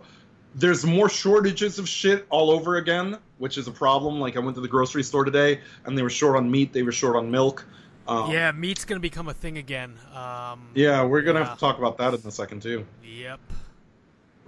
There's 0.56 0.84
more 0.84 1.10
shortages 1.10 1.78
of 1.80 1.88
shit 1.88 2.26
all 2.30 2.50
over 2.50 2.76
again, 2.78 3.20
which 3.38 3.58
is 3.58 3.68
a 3.68 3.72
problem. 3.72 4.20
Like 4.20 4.36
I 4.36 4.40
went 4.40 4.56
to 4.56 4.62
the 4.62 4.68
grocery 4.68 5.04
store 5.04 5.24
today, 5.24 5.62
and 5.86 5.98
they 5.98 6.02
were 6.02 6.10
short 6.10 6.36
on 6.36 6.50
meat. 6.50 6.74
They 6.74 6.84
were 6.84 6.92
short 6.92 7.16
on 7.16 7.30
milk. 7.30 7.66
Um, 8.08 8.32
yeah, 8.32 8.52
meat's 8.52 8.86
gonna 8.86 9.00
become 9.00 9.30
a 9.30 9.34
thing 9.34 9.58
again. 9.58 9.98
Um, 10.14 10.68
Yeah, 10.74 11.04
we're 11.04 11.22
gonna 11.22 11.40
Yeah. 11.40 11.46
have 11.46 11.54
to 11.56 11.60
talk 11.60 11.78
about 11.78 11.98
that 12.00 12.14
in 12.14 12.20
a 12.26 12.32
second 12.32 12.62
too. 12.62 12.86
Yep. 13.04 13.40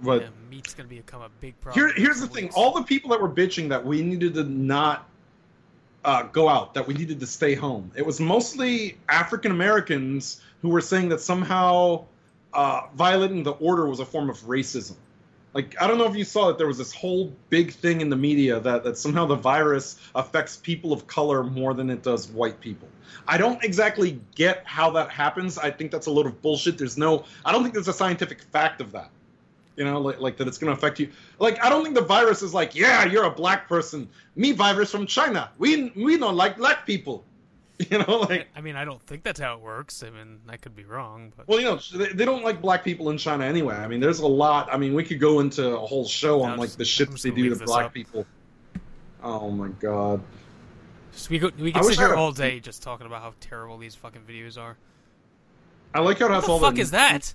But 0.02 0.22
yeah, 0.22 0.28
meat's 0.50 0.74
gonna 0.74 0.88
become 0.88 1.22
a 1.22 1.30
big 1.40 1.58
problem. 1.60 1.86
Here, 1.86 1.94
here's 1.96 2.20
the 2.20 2.26
couple 2.26 2.34
thing: 2.34 2.44
weeks. 2.46 2.56
all 2.56 2.72
the 2.74 2.82
people 2.82 3.10
that 3.10 3.20
were 3.22 3.30
bitching 3.30 3.70
that 3.70 3.84
we 3.84 4.02
needed 4.02 4.34
to 4.34 4.44
not 4.44 5.08
uh, 6.04 6.22
go 6.24 6.48
out, 6.48 6.74
that 6.74 6.86
we 6.86 6.94
needed 6.94 7.18
to 7.20 7.26
stay 7.26 7.54
home. 7.54 7.90
It 7.96 8.04
was 8.06 8.20
mostly 8.20 8.96
African 9.08 9.50
Americans 9.50 10.40
who 10.62 10.68
were 10.68 10.80
saying 10.80 11.08
that 11.08 11.20
somehow 11.20 12.04
uh, 12.52 12.82
violating 12.94 13.42
the 13.42 13.52
order 13.52 13.86
was 13.86 14.00
a 14.00 14.04
form 14.06 14.30
of 14.30 14.38
racism. 14.42 14.94
Like 15.56 15.74
I 15.80 15.86
don't 15.86 15.96
know 15.96 16.04
if 16.04 16.14
you 16.14 16.24
saw 16.24 16.48
that 16.48 16.58
there 16.58 16.66
was 16.66 16.76
this 16.76 16.92
whole 16.92 17.32
big 17.48 17.72
thing 17.72 18.02
in 18.02 18.10
the 18.10 18.16
media 18.16 18.60
that 18.60 18.84
that 18.84 18.98
somehow 18.98 19.24
the 19.24 19.36
virus 19.36 19.98
affects 20.14 20.58
people 20.58 20.92
of 20.92 21.06
color 21.06 21.42
more 21.42 21.72
than 21.72 21.88
it 21.88 22.02
does 22.02 22.28
white 22.28 22.60
people. 22.60 22.88
I 23.26 23.38
don't 23.38 23.64
exactly 23.64 24.20
get 24.34 24.62
how 24.66 24.90
that 24.90 25.08
happens. 25.08 25.56
I 25.56 25.70
think 25.70 25.92
that's 25.92 26.08
a 26.08 26.10
load 26.10 26.26
of 26.26 26.42
bullshit. 26.42 26.76
There's 26.76 26.98
no 26.98 27.24
I 27.42 27.52
don't 27.52 27.62
think 27.62 27.72
there's 27.72 27.88
a 27.88 27.94
scientific 27.94 28.42
fact 28.42 28.82
of 28.82 28.92
that. 28.92 29.08
You 29.76 29.84
know, 29.84 29.98
like, 29.98 30.20
like 30.20 30.36
that 30.36 30.46
it's 30.46 30.58
going 30.58 30.74
to 30.74 30.76
affect 30.76 31.00
you. 31.00 31.08
Like 31.38 31.64
I 31.64 31.70
don't 31.70 31.82
think 31.82 31.94
the 31.94 32.02
virus 32.02 32.42
is 32.42 32.52
like, 32.52 32.74
yeah, 32.74 33.06
you're 33.06 33.24
a 33.24 33.30
black 33.30 33.66
person. 33.66 34.10
Me 34.34 34.52
virus 34.52 34.90
from 34.90 35.06
China. 35.06 35.50
We 35.56 35.90
we 35.96 36.18
don't 36.18 36.36
like 36.36 36.58
black 36.58 36.84
people. 36.84 37.24
You 37.90 37.98
know, 37.98 38.20
like 38.20 38.48
I 38.56 38.62
mean, 38.62 38.74
I 38.74 38.86
don't 38.86 39.02
think 39.02 39.22
that's 39.22 39.38
how 39.38 39.54
it 39.54 39.60
works. 39.60 40.02
I 40.02 40.08
mean, 40.08 40.40
I 40.48 40.56
could 40.56 40.74
be 40.74 40.84
wrong, 40.84 41.32
but 41.36 41.46
well, 41.46 41.58
you 41.60 41.66
know, 41.66 41.78
they, 41.94 42.06
they 42.12 42.24
don't 42.24 42.42
like 42.42 42.62
black 42.62 42.82
people 42.82 43.10
in 43.10 43.18
China 43.18 43.44
anyway. 43.44 43.74
I 43.74 43.86
mean, 43.86 44.00
there's 44.00 44.20
a 44.20 44.26
lot. 44.26 44.68
I 44.72 44.78
mean, 44.78 44.94
we 44.94 45.04
could 45.04 45.20
go 45.20 45.40
into 45.40 45.76
a 45.76 45.86
whole 45.86 46.06
show 46.06 46.40
on 46.42 46.52
I'm 46.52 46.58
like 46.58 46.68
just- 46.68 46.78
the 46.78 46.84
shit 46.86 47.08
I'm 47.08 47.12
that 47.12 47.16
just 47.16 47.24
they 47.24 47.30
do 47.42 47.54
to 47.54 47.64
black 47.66 47.86
up. 47.86 47.92
people. 47.92 48.24
Oh 49.22 49.50
my 49.50 49.68
god. 49.68 50.22
Just- 51.12 51.28
we 51.28 51.38
could 51.38 51.60
we 51.60 51.70
could 51.70 51.84
sit 51.84 51.98
here 51.98 52.14
all 52.14 52.32
day 52.32 52.60
just 52.60 52.82
talking 52.82 53.06
about 53.06 53.20
how 53.20 53.34
terrible 53.40 53.76
these 53.76 53.94
fucking 53.94 54.22
videos 54.22 54.56
are. 54.58 54.78
I 55.94 56.00
like 56.00 56.18
how 56.18 56.28
What 56.28 56.34
that's 56.34 56.46
the 56.46 56.52
all. 56.52 56.60
fuck 56.60 56.76
the- 56.76 56.80
is 56.80 56.92
that? 56.92 57.34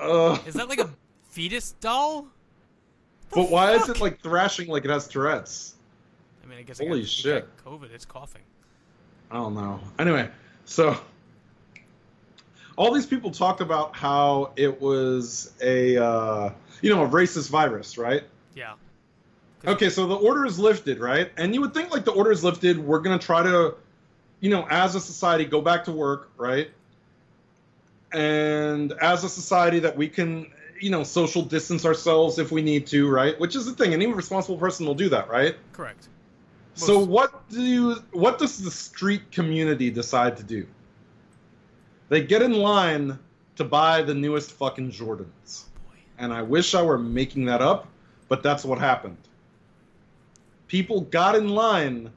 Uh, 0.00 0.32
Is 0.32 0.38
that? 0.38 0.48
Is 0.48 0.54
that 0.54 0.68
like 0.68 0.80
a 0.80 0.90
fetus 1.28 1.72
doll? 1.80 2.26
but 3.30 3.50
why 3.50 3.72
is 3.74 3.88
it 3.88 4.00
like 4.00 4.20
thrashing 4.20 4.68
like 4.68 4.84
it 4.84 4.90
has 4.90 5.06
Tourette's? 5.08 5.74
I 6.42 6.46
mean, 6.46 6.58
I 6.58 6.62
guess 6.62 6.80
I 6.80 6.84
Holy 6.84 7.00
got, 7.00 7.04
if 7.04 7.08
shit. 7.08 7.56
COVID. 7.64 7.92
It's 7.92 8.04
coughing. 8.04 8.42
I 9.30 9.36
don't 9.36 9.54
know. 9.54 9.80
Anyway, 9.98 10.28
so 10.64 10.96
all 12.76 12.92
these 12.92 13.06
people 13.06 13.30
talked 13.30 13.60
about 13.60 13.94
how 13.96 14.52
it 14.56 14.80
was 14.80 15.52
a 15.62 15.96
uh, 15.96 16.50
you 16.80 16.94
know 16.94 17.04
a 17.04 17.08
racist 17.08 17.50
virus, 17.50 17.98
right? 17.98 18.24
Yeah. 18.54 18.74
Okay, 19.64 19.90
so 19.90 20.06
the 20.06 20.16
order 20.16 20.44
is 20.44 20.58
lifted, 20.58 20.98
right? 20.98 21.30
And 21.36 21.54
you 21.54 21.60
would 21.60 21.72
think 21.72 21.92
like 21.92 22.04
the 22.04 22.10
order 22.10 22.32
is 22.32 22.42
lifted, 22.42 22.78
we're 22.78 22.98
gonna 22.98 23.18
try 23.18 23.44
to, 23.44 23.76
you 24.40 24.50
know, 24.50 24.66
as 24.68 24.96
a 24.96 25.00
society, 25.00 25.44
go 25.44 25.60
back 25.60 25.84
to 25.84 25.92
work, 25.92 26.30
right? 26.36 26.68
And 28.12 28.92
as 29.00 29.22
a 29.24 29.28
society, 29.28 29.78
that 29.80 29.96
we 29.96 30.08
can, 30.08 30.50
you 30.80 30.90
know, 30.90 31.04
social 31.04 31.42
distance 31.42 31.86
ourselves 31.86 32.38
if 32.38 32.50
we 32.50 32.60
need 32.60 32.88
to, 32.88 33.08
right? 33.08 33.38
Which 33.38 33.54
is 33.54 33.64
the 33.64 33.72
thing. 33.72 33.94
Any 33.94 34.06
responsible 34.06 34.58
person 34.58 34.84
will 34.84 34.96
do 34.96 35.08
that, 35.10 35.28
right? 35.30 35.54
Correct. 35.72 36.08
So 36.74 36.98
what 36.98 37.48
do 37.50 37.62
you, 37.62 38.02
what 38.12 38.38
does 38.38 38.62
the 38.62 38.70
street 38.70 39.30
community 39.30 39.90
decide 39.90 40.36
to 40.38 40.42
do? 40.42 40.66
They 42.08 42.22
get 42.22 42.42
in 42.42 42.52
line 42.52 43.18
to 43.56 43.64
buy 43.64 44.02
the 44.02 44.14
newest 44.14 44.52
fucking 44.52 44.90
Jordans. 44.90 45.64
And 46.18 46.32
I 46.32 46.42
wish 46.42 46.74
I 46.74 46.82
were 46.82 46.98
making 46.98 47.46
that 47.46 47.60
up, 47.60 47.88
but 48.28 48.42
that's 48.42 48.64
what 48.64 48.78
happened. 48.78 49.18
People 50.68 51.02
got 51.02 51.34
in 51.34 51.48
line 51.48 52.10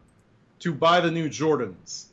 to 0.59 0.73
buy 0.73 1.01
the 1.01 1.11
new 1.11 1.27
Jordans. 1.27 2.05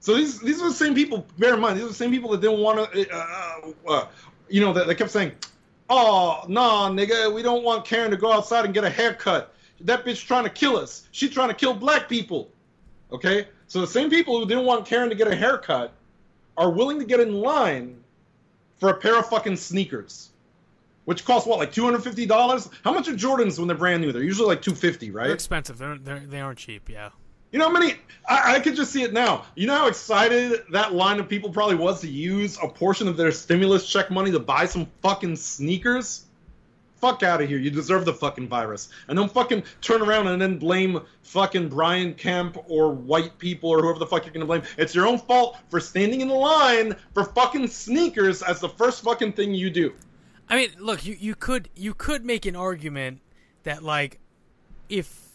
So 0.00 0.14
these 0.14 0.40
these 0.40 0.62
are 0.62 0.68
the 0.68 0.74
same 0.74 0.94
people. 0.94 1.26
Bear 1.38 1.54
in 1.54 1.60
mind, 1.60 1.76
these 1.76 1.84
are 1.84 1.88
the 1.88 1.94
same 1.94 2.10
people 2.10 2.30
that 2.30 2.40
didn't 2.40 2.60
want 2.60 2.90
to, 2.92 3.14
uh, 3.14 3.72
uh, 3.86 4.06
you 4.48 4.60
know, 4.60 4.72
that 4.72 4.86
they 4.86 4.94
kept 4.94 5.10
saying, 5.10 5.32
"Oh, 5.90 6.44
nah, 6.48 6.88
nigga, 6.88 7.32
we 7.32 7.42
don't 7.42 7.62
want 7.62 7.84
Karen 7.84 8.10
to 8.10 8.16
go 8.16 8.32
outside 8.32 8.64
and 8.64 8.72
get 8.72 8.84
a 8.84 8.90
haircut. 8.90 9.54
That 9.82 10.04
bitch 10.04 10.26
trying 10.26 10.44
to 10.44 10.50
kill 10.50 10.76
us. 10.76 11.08
She's 11.12 11.30
trying 11.30 11.48
to 11.48 11.54
kill 11.54 11.74
black 11.74 12.08
people." 12.08 12.50
Okay, 13.12 13.48
so 13.66 13.80
the 13.80 13.86
same 13.86 14.08
people 14.08 14.38
who 14.38 14.46
didn't 14.46 14.64
want 14.64 14.86
Karen 14.86 15.08
to 15.08 15.16
get 15.16 15.26
a 15.26 15.34
haircut 15.34 15.92
are 16.56 16.70
willing 16.70 16.98
to 16.98 17.04
get 17.04 17.20
in 17.20 17.34
line 17.34 17.96
for 18.78 18.90
a 18.90 18.94
pair 18.94 19.18
of 19.18 19.28
fucking 19.28 19.56
sneakers, 19.56 20.30
which 21.06 21.24
cost 21.24 21.46
what, 21.46 21.58
like 21.58 21.72
two 21.72 21.84
hundred 21.84 22.04
fifty 22.04 22.24
dollars? 22.26 22.68
How 22.84 22.92
much 22.92 23.08
are 23.08 23.14
Jordans 23.14 23.58
when 23.58 23.66
they're 23.68 23.76
brand 23.76 24.02
new? 24.02 24.12
They're 24.12 24.22
usually 24.22 24.48
like 24.48 24.62
two 24.62 24.74
fifty, 24.74 25.10
right? 25.10 25.24
They're 25.24 25.34
expensive. 25.34 25.78
They're, 25.78 25.98
they're 25.98 26.20
they 26.20 26.40
aren't 26.40 26.58
cheap. 26.58 26.88
Yeah. 26.88 27.10
You 27.52 27.58
know 27.58 27.66
how 27.66 27.72
many? 27.72 27.94
I, 28.28 28.54
I 28.54 28.60
could 28.60 28.76
just 28.76 28.92
see 28.92 29.02
it 29.02 29.12
now. 29.12 29.44
You 29.56 29.66
know 29.66 29.74
how 29.74 29.88
excited 29.88 30.62
that 30.70 30.94
line 30.94 31.18
of 31.18 31.28
people 31.28 31.50
probably 31.50 31.74
was 31.74 32.00
to 32.02 32.08
use 32.08 32.56
a 32.62 32.68
portion 32.68 33.08
of 33.08 33.16
their 33.16 33.32
stimulus 33.32 33.90
check 33.90 34.08
money 34.08 34.30
to 34.30 34.38
buy 34.38 34.66
some 34.66 34.86
fucking 35.02 35.34
sneakers? 35.34 36.26
Fuck 37.00 37.22
out 37.22 37.40
of 37.40 37.48
here. 37.48 37.58
You 37.58 37.70
deserve 37.70 38.04
the 38.04 38.12
fucking 38.12 38.48
virus. 38.48 38.90
And 39.08 39.16
don't 39.16 39.32
fucking 39.32 39.62
turn 39.80 40.02
around 40.02 40.26
and 40.26 40.40
then 40.40 40.58
blame 40.58 41.00
fucking 41.22 41.68
Brian 41.68 42.14
Kemp 42.14 42.58
or 42.68 42.92
white 42.92 43.38
people 43.38 43.70
or 43.70 43.82
whoever 43.82 43.98
the 43.98 44.06
fuck 44.06 44.24
you're 44.24 44.34
gonna 44.34 44.44
blame. 44.46 44.62
It's 44.76 44.94
your 44.94 45.06
own 45.06 45.18
fault 45.18 45.56
for 45.68 45.80
standing 45.80 46.20
in 46.20 46.28
the 46.28 46.34
line 46.34 46.94
for 47.14 47.24
fucking 47.24 47.68
sneakers 47.68 48.42
as 48.42 48.60
the 48.60 48.68
first 48.68 49.02
fucking 49.02 49.32
thing 49.32 49.54
you 49.54 49.70
do. 49.70 49.94
I 50.48 50.56
mean, 50.56 50.70
look, 50.78 51.06
you, 51.06 51.16
you 51.18 51.34
could 51.34 51.70
you 51.74 51.94
could 51.94 52.24
make 52.24 52.44
an 52.44 52.56
argument 52.56 53.20
that 53.62 53.82
like 53.82 54.18
if 54.88 55.28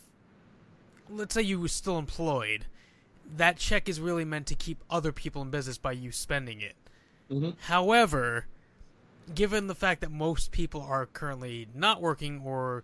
let's 1.09 1.33
say 1.33 1.41
you 1.41 1.59
were 1.59 1.67
still 1.67 1.97
employed, 1.97 2.65
that 3.37 3.57
check 3.57 3.89
is 3.89 3.99
really 3.99 4.25
meant 4.25 4.45
to 4.47 4.55
keep 4.55 4.83
other 4.89 5.11
people 5.11 5.41
in 5.41 5.49
business 5.49 5.77
by 5.77 5.93
you 5.93 6.11
spending 6.11 6.61
it. 6.61 6.75
Mhm. 7.31 7.55
However, 7.61 8.45
given 9.33 9.67
the 9.67 9.75
fact 9.75 10.01
that 10.01 10.11
most 10.11 10.51
people 10.51 10.81
are 10.81 11.05
currently 11.07 11.67
not 11.73 12.01
working 12.01 12.41
or 12.45 12.83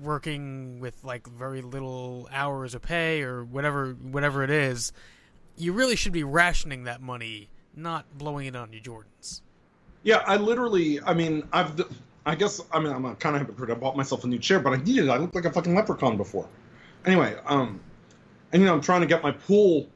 working 0.00 0.80
with 0.80 1.02
like 1.04 1.26
very 1.26 1.60
little 1.60 2.28
hours 2.32 2.74
of 2.74 2.82
pay 2.82 3.22
or 3.22 3.44
whatever 3.44 3.92
whatever 3.92 4.42
it 4.42 4.50
is, 4.50 4.92
you 5.56 5.72
really 5.72 5.96
should 5.96 6.12
be 6.12 6.24
rationing 6.24 6.84
that 6.84 7.00
money, 7.00 7.48
not 7.74 8.06
blowing 8.16 8.46
it 8.46 8.56
on 8.56 8.72
your 8.72 8.82
Jordans. 8.82 9.40
Yeah, 10.02 10.22
I 10.26 10.36
literally, 10.36 11.00
I 11.02 11.14
mean, 11.14 11.46
I've, 11.52 11.80
I 12.26 12.34
guess, 12.34 12.60
I 12.72 12.80
mean, 12.80 12.92
I'm 12.92 13.04
a 13.04 13.14
kind 13.14 13.36
of 13.36 13.42
hypocrite. 13.42 13.70
I 13.70 13.74
bought 13.74 13.96
myself 13.96 14.24
a 14.24 14.26
new 14.26 14.38
chair, 14.38 14.58
but 14.58 14.72
I 14.72 14.76
needed 14.76 15.04
it. 15.04 15.10
I 15.10 15.16
looked 15.16 15.34
like 15.34 15.44
a 15.44 15.50
fucking 15.50 15.74
leprechaun 15.74 16.16
before. 16.16 16.48
Anyway, 17.04 17.36
um, 17.46 17.80
and 18.52 18.62
you 18.62 18.66
know, 18.66 18.74
I'm 18.74 18.80
trying 18.80 19.00
to 19.02 19.06
get 19.06 19.22
my 19.22 19.32
pool, 19.32 19.88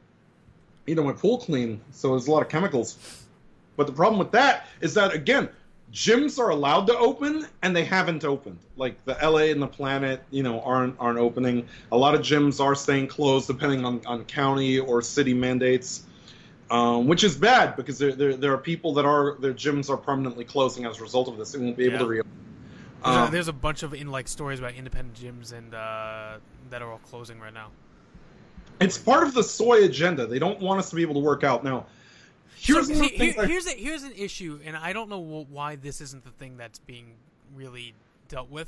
you 0.85 0.95
know, 0.95 1.03
my 1.03 1.13
pool 1.13 1.39
clean, 1.39 1.81
so 1.91 2.11
there's 2.11 2.27
a 2.27 2.31
lot 2.31 2.41
of 2.41 2.49
chemicals. 2.49 3.25
But 3.77 3.87
the 3.87 3.93
problem 3.93 4.19
with 4.19 4.31
that 4.31 4.67
is 4.81 4.93
that 4.95 5.13
again, 5.13 5.47
gyms 5.93 6.37
are 6.37 6.49
allowed 6.49 6.87
to 6.87 6.97
open 6.97 7.47
and 7.61 7.73
they 7.73 7.85
haven't 7.85 8.25
opened. 8.25 8.59
Like 8.75 9.03
the 9.05 9.17
LA 9.23 9.51
and 9.53 9.61
the 9.61 9.67
Planet, 9.67 10.21
you 10.31 10.43
know, 10.43 10.59
aren't 10.61 10.95
aren't 10.99 11.19
opening. 11.19 11.67
A 11.93 11.97
lot 11.97 12.13
of 12.15 12.21
gyms 12.21 12.59
are 12.59 12.75
staying 12.75 13.07
closed 13.07 13.47
depending 13.47 13.85
on, 13.85 14.01
on 14.05 14.25
county 14.25 14.79
or 14.79 15.01
city 15.01 15.33
mandates 15.33 16.03
um, 16.69 17.07
which 17.07 17.23
is 17.23 17.37
bad 17.37 17.75
because 17.75 17.97
there, 17.97 18.11
there 18.11 18.35
there 18.35 18.53
are 18.53 18.57
people 18.57 18.93
that 18.95 19.05
are 19.05 19.37
their 19.39 19.53
gyms 19.53 19.89
are 19.89 19.97
permanently 19.97 20.43
closing 20.43 20.85
as 20.85 20.99
a 20.99 21.01
result 21.01 21.27
of 21.29 21.37
this. 21.37 21.53
They 21.53 21.59
won't 21.59 21.77
be 21.77 21.85
able 21.85 21.93
Yeah. 21.93 21.99
to 21.99 22.05
reopen. 22.07 22.31
There's, 23.03 23.15
a, 23.15 23.19
Um, 23.19 23.31
there's 23.31 23.47
a 23.47 23.53
bunch 23.53 23.83
of 23.83 23.93
in 23.93 24.11
like 24.11 24.27
stories 24.27 24.59
about 24.59 24.73
independent 24.73 25.17
gyms 25.17 25.53
and 25.53 25.73
uh, 25.73 26.39
that 26.69 26.81
are 26.81 26.91
all 26.91 26.99
closing 26.99 27.39
right 27.39 27.53
now. 27.53 27.67
it's 28.79 28.97
part 28.97 29.23
of 29.23 29.33
the 29.33 29.43
soy 29.43 29.85
agenda. 29.85 30.27
They 30.27 30.39
don't 30.39 30.59
want 30.59 30.79
us 30.79 30.89
to 30.89 30.95
be 30.95 31.01
able 31.03 31.13
to 31.15 31.19
work 31.21 31.43
out. 31.43 31.63
Now, 31.63 31.85
here's 32.59 32.87
so, 32.87 32.93
see, 32.93 33.07
here- 33.09 33.33
I- 33.39 33.45
here's 33.45 33.67
a, 33.67 33.71
here's 33.71 34.03
an 34.03 34.13
issue, 34.15 34.59
and 34.65 34.75
I 34.75 34.93
don't 34.93 35.09
know 35.09 35.19
why 35.19 35.75
this 35.75 36.01
isn't 36.01 36.23
the 36.23 36.31
thing 36.31 36.57
that's 36.57 36.79
being 36.79 37.13
really 37.55 37.93
dealt 38.27 38.49
with. 38.49 38.67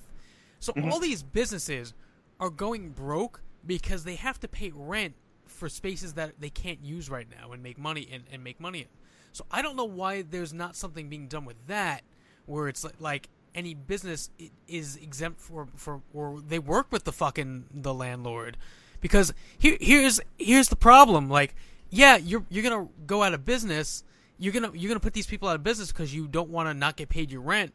So 0.59 0.73
Mm-hmm. 0.73 0.91
all 0.91 0.99
these 0.99 1.23
businesses 1.23 1.93
are 2.39 2.49
going 2.49 2.89
broke 2.89 3.41
because 3.65 4.03
they 4.03 4.15
have 4.15 4.39
to 4.41 4.47
pay 4.47 4.71
rent 4.73 5.13
for 5.45 5.67
spaces 5.69 6.13
that 6.13 6.33
they 6.39 6.49
can't 6.49 6.83
use 6.83 7.09
right 7.09 7.27
now 7.29 7.51
and 7.51 7.61
make 7.63 7.77
money 7.77 8.07
and, 8.11 8.23
and 8.31 8.43
make 8.43 8.59
money 8.59 8.79
in. 8.81 8.85
So 9.33 9.45
I 9.51 9.61
don't 9.61 9.75
know 9.75 9.85
why 9.85 10.21
there's 10.21 10.53
not 10.53 10.75
something 10.75 11.09
being 11.09 11.27
done 11.27 11.45
with 11.45 11.57
that, 11.67 12.01
where 12.45 12.67
it's 12.67 12.83
like, 12.83 12.95
like 12.99 13.29
any 13.55 13.73
business 13.73 14.29
is 14.67 14.95
exempt 14.97 15.39
for 15.41 15.67
for 15.75 16.01
or 16.13 16.39
they 16.39 16.59
work 16.59 16.91
with 16.91 17.03
the 17.03 17.11
fucking 17.11 17.65
the 17.73 17.93
landlord, 17.93 18.57
because 19.01 19.33
here 19.57 19.77
here's 19.81 20.19
here's 20.37 20.69
the 20.69 20.75
problem. 20.75 21.29
Like, 21.29 21.55
yeah, 21.89 22.17
you're 22.17 22.45
you're 22.49 22.63
gonna 22.63 22.87
go 23.05 23.23
out 23.23 23.33
of 23.33 23.45
business. 23.45 24.03
You're 24.37 24.53
gonna 24.53 24.71
you're 24.73 24.89
gonna 24.89 24.99
put 24.99 25.13
these 25.13 25.27
people 25.27 25.49
out 25.49 25.55
of 25.55 25.63
business 25.63 25.91
because 25.91 26.13
you 26.13 26.27
don't 26.27 26.49
want 26.49 26.69
to 26.69 26.73
not 26.73 26.95
get 26.95 27.09
paid 27.09 27.31
your 27.31 27.41
rent, 27.41 27.73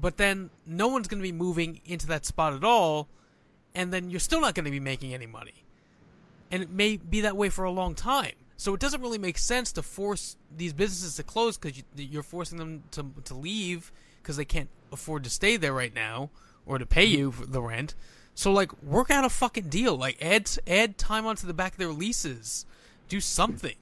but 0.00 0.16
then 0.16 0.50
no 0.66 0.88
one's 0.88 1.08
gonna 1.08 1.22
be 1.22 1.32
moving 1.32 1.80
into 1.84 2.06
that 2.08 2.24
spot 2.24 2.54
at 2.54 2.64
all, 2.64 3.08
and 3.74 3.92
then 3.92 4.10
you're 4.10 4.20
still 4.20 4.40
not 4.40 4.54
gonna 4.54 4.70
be 4.70 4.80
making 4.80 5.14
any 5.14 5.26
money 5.26 5.64
and 6.54 6.62
it 6.62 6.70
may 6.70 6.96
be 6.96 7.22
that 7.22 7.36
way 7.36 7.48
for 7.48 7.64
a 7.64 7.70
long 7.70 7.96
time. 7.96 8.30
So 8.56 8.74
it 8.74 8.80
doesn't 8.80 9.00
really 9.00 9.18
make 9.18 9.38
sense 9.38 9.72
to 9.72 9.82
force 9.82 10.36
these 10.56 10.72
businesses 10.72 11.16
to 11.16 11.24
close 11.24 11.58
because 11.58 11.76
you, 11.76 11.82
you're 11.96 12.22
forcing 12.22 12.58
them 12.58 12.84
to 12.92 13.04
to 13.24 13.34
leave 13.34 13.90
because 14.22 14.36
they 14.36 14.44
can't 14.44 14.68
afford 14.92 15.24
to 15.24 15.30
stay 15.30 15.56
there 15.56 15.72
right 15.72 15.92
now 15.92 16.30
or 16.64 16.78
to 16.78 16.86
pay 16.86 17.06
mm-hmm. 17.06 17.18
you 17.18 17.32
for 17.32 17.46
the 17.46 17.60
rent. 17.60 17.96
So 18.36 18.52
like, 18.52 18.80
work 18.84 19.10
out 19.10 19.24
a 19.24 19.30
fucking 19.30 19.68
deal. 19.68 19.96
Like, 19.96 20.22
add 20.22 20.48
add 20.66 20.96
time 20.96 21.26
onto 21.26 21.46
the 21.48 21.54
back 21.54 21.72
of 21.72 21.78
their 21.78 21.92
leases. 21.92 22.66
Do 23.14 23.20
something. 23.20 23.76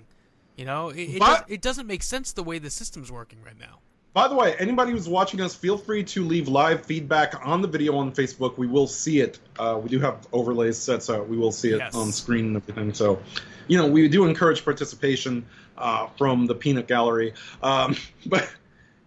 You 0.57 0.67
know, 0.67 0.91
it 0.91 0.99
it, 1.05 1.19
But- 1.19 1.27
does, 1.47 1.55
it 1.55 1.63
doesn't 1.63 1.87
make 1.87 2.03
sense 2.03 2.33
the 2.33 2.43
way 2.43 2.59
the 2.59 2.69
system's 2.69 3.11
working 3.11 3.39
right 3.43 3.59
now. 3.59 3.79
By 4.13 4.29
the 4.29 4.35
way, 4.35 4.55
anybody 4.59 4.93
who's 4.93 5.09
watching 5.09 5.41
us, 5.41 5.55
feel 5.55 5.79
free 5.79 6.05
to 6.05 6.23
leave 6.23 6.49
live 6.49 6.85
feedback 6.85 7.35
on 7.43 7.63
the 7.63 7.69
video 7.69 7.97
on 7.97 8.13
Facebook. 8.13 8.59
We 8.59 8.67
will 8.67 8.87
see 8.87 9.21
it. 9.21 9.39
Uh, 9.59 9.81
we 9.83 9.89
do 9.89 9.99
have 10.01 10.29
overlays 10.35 10.77
set, 10.77 11.03
so 11.03 11.23
we 11.23 11.39
will 11.39 11.51
see 11.51 11.71
it 11.71 11.79
Yes. 11.79 11.95
on 11.95 12.13
screen 12.13 12.49
and 12.49 12.57
everything. 12.59 12.93
So, 12.93 13.23
you 13.69 13.79
know, 13.79 13.87
we 13.87 14.07
do 14.07 14.27
encourage 14.27 14.63
participation 14.67 15.47
uh, 15.79 16.09
from 16.19 16.45
the 16.45 16.55
peanut 16.55 16.87
gallery. 16.89 17.33
Um, 17.63 17.97
but 18.27 18.51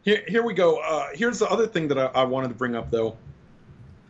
here, 0.02 0.24
here 0.28 0.42
we 0.44 0.56
go. 0.56 0.78
Uh, 0.78 1.10
here's 1.14 1.38
the 1.38 1.48
other 1.52 1.68
thing 1.68 1.88
that 1.90 2.00
I, 2.00 2.06
I 2.22 2.24
wanted 2.24 2.48
to 2.48 2.56
bring 2.56 2.76
up, 2.76 2.90
though. 2.90 3.16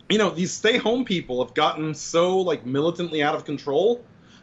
You 0.08 0.18
know, 0.18 0.30
these 0.30 0.54
stay-home 0.54 1.04
people 1.04 1.44
have 1.44 1.54
gotten 1.54 1.94
so 1.94 2.38
like 2.40 2.66
militantly 2.66 3.22
out 3.22 3.36
of 3.36 3.44
control 3.44 4.02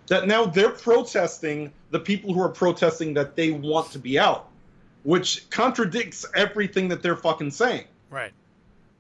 that 0.09 0.27
now 0.27 0.45
they're 0.45 0.71
protesting 0.71 1.73
the 1.91 1.99
people 1.99 2.33
who 2.33 2.41
are 2.41 2.49
protesting 2.49 3.15
that 3.15 3.37
they 3.37 3.51
want 3.51 3.91
to 3.93 3.99
be 3.99 4.19
out 4.19 4.49
which 5.03 5.49
contradicts 5.51 6.25
everything 6.35 6.89
that 6.89 7.03
they're 7.03 7.17
fucking 7.17 7.51
saying. 7.51 7.85
Right. 8.11 8.33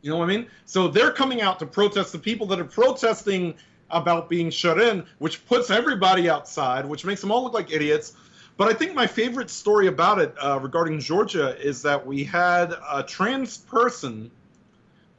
You 0.00 0.10
know 0.10 0.18
what 0.18 0.24
I 0.24 0.36
mean? 0.36 0.46
So 0.66 0.88
they're 0.88 1.12
coming 1.12 1.42
out 1.42 1.58
to 1.60 1.66
protest 1.66 2.12
the 2.12 2.18
people 2.18 2.46
that 2.48 2.58
are 2.58 2.64
protesting 2.64 3.54
about 3.90 4.28
being 4.28 4.50
shut 4.50 4.80
in, 4.80 5.04
which 5.18 5.44
puts 5.46 5.70
everybody 5.70 6.28
outside, 6.28 6.84
which 6.86 7.04
makes 7.04 7.20
them 7.20 7.30
all 7.30 7.44
look 7.44 7.52
like 7.52 7.70
idiots. 7.70 8.14
But 8.56 8.68
I 8.68 8.74
think 8.74 8.94
my 8.94 9.06
favorite 9.06 9.50
story 9.50 9.86
about 9.86 10.18
it 10.18 10.34
uh, 10.38 10.58
regarding 10.60 10.98
Georgia 10.98 11.58
is 11.60 11.82
that 11.82 12.04
we 12.04 12.24
had 12.24 12.74
a 12.90 13.02
trans 13.02 13.58
person 13.58 14.30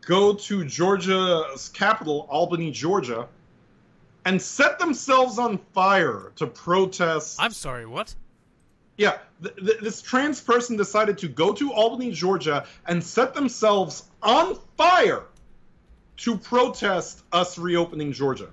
go 0.01 0.33
to 0.33 0.65
Georgia's 0.65 1.69
capital, 1.69 2.27
Albany, 2.29 2.71
Georgia, 2.71 3.27
and 4.25 4.41
set 4.41 4.79
themselves 4.79 5.37
on 5.39 5.57
fire 5.73 6.31
to 6.37 6.47
protest. 6.47 7.37
I'm 7.39 7.51
sorry. 7.51 7.85
What? 7.85 8.15
Yeah, 8.97 9.17
th- 9.41 9.55
th- 9.55 9.79
this 9.79 10.01
trans 10.01 10.39
person 10.39 10.77
decided 10.77 11.17
to 11.19 11.27
go 11.27 11.51
to 11.53 11.73
Albany, 11.73 12.11
Georgia, 12.11 12.65
and 12.87 13.03
set 13.03 13.33
themselves 13.33 14.03
on 14.21 14.57
fire 14.77 15.23
to 16.17 16.37
protest 16.37 17.23
us 17.31 17.57
reopening 17.57 18.13
Georgia. 18.13 18.49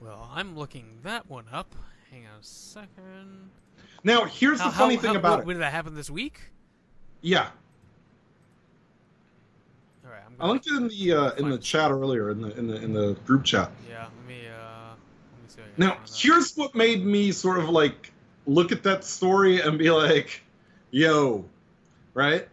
Well, 0.00 0.30
I'm 0.34 0.56
looking 0.56 0.98
that 1.02 1.28
one 1.30 1.46
up. 1.50 1.74
Hang 2.10 2.26
on 2.26 2.40
a 2.40 2.42
second. 2.44 3.50
Now, 4.04 4.26
here's 4.26 4.60
How- 4.60 4.68
the 4.68 4.76
funny 4.76 4.96
how- 4.96 5.00
thing 5.00 5.10
how- 5.14 5.18
about 5.20 5.40
it. 5.40 5.46
When 5.46 5.56
did 5.56 5.62
that 5.62 5.72
happen 5.72 5.94
this 5.94 6.10
week? 6.10 6.38
Yeah, 7.22 7.48
All 10.04 10.10
right. 10.12 10.20
I'm 10.26 10.36
I 10.38 10.46
linked 10.50 10.66
it 10.66 10.74
in 10.76 10.88
the 10.88 11.12
uh, 11.14 11.30
in 11.36 11.48
the 11.48 11.56
chat 11.56 11.90
earlier 11.90 12.30
in 12.30 12.42
the 12.42 12.54
in 12.58 12.66
the 12.66 12.76
in 12.82 12.92
the 12.92 13.14
group 13.24 13.44
chat. 13.44 13.70
Yeah. 13.88 14.02
Let 14.02 14.28
me. 14.28 14.46
Uh. 14.46 14.90
Let 14.90 15.42
me 15.42 15.48
see. 15.48 15.60
what 15.62 15.63
I 15.63 15.63
can 15.63 15.63
Now, 15.76 15.98
here's 16.16 16.54
what 16.54 16.74
made 16.74 17.04
me 17.04 17.32
sort 17.32 17.58
of 17.58 17.68
like 17.68 18.12
look 18.46 18.72
at 18.72 18.82
that 18.84 19.04
story 19.04 19.60
and 19.60 19.78
be 19.78 19.90
like, 19.90 20.42
yo, 20.90 21.44
right? 22.12 22.48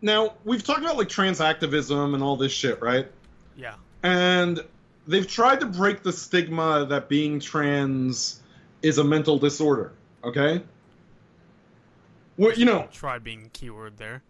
Now, 0.00 0.34
we've 0.44 0.62
talked 0.62 0.80
about 0.80 0.96
like 0.96 1.08
trans 1.08 1.40
activism 1.40 2.14
and 2.14 2.22
all 2.22 2.36
this 2.36 2.52
shit, 2.52 2.80
right? 2.80 3.08
Yeah. 3.56 3.74
And 4.02 4.60
they've 5.06 5.26
tried 5.26 5.60
to 5.60 5.66
break 5.66 6.02
the 6.02 6.12
stigma 6.12 6.86
that 6.86 7.08
being 7.08 7.40
trans 7.40 8.40
is 8.82 8.98
a 8.98 9.04
mental 9.04 9.38
disorder. 9.38 9.92
Okay. 10.22 10.62
Well, 12.36 12.52
you 12.54 12.64
know, 12.64 12.88
Tried 12.92 13.24
being 13.24 13.46
a 13.46 13.48
keyword 13.48 13.96
there. 13.96 14.22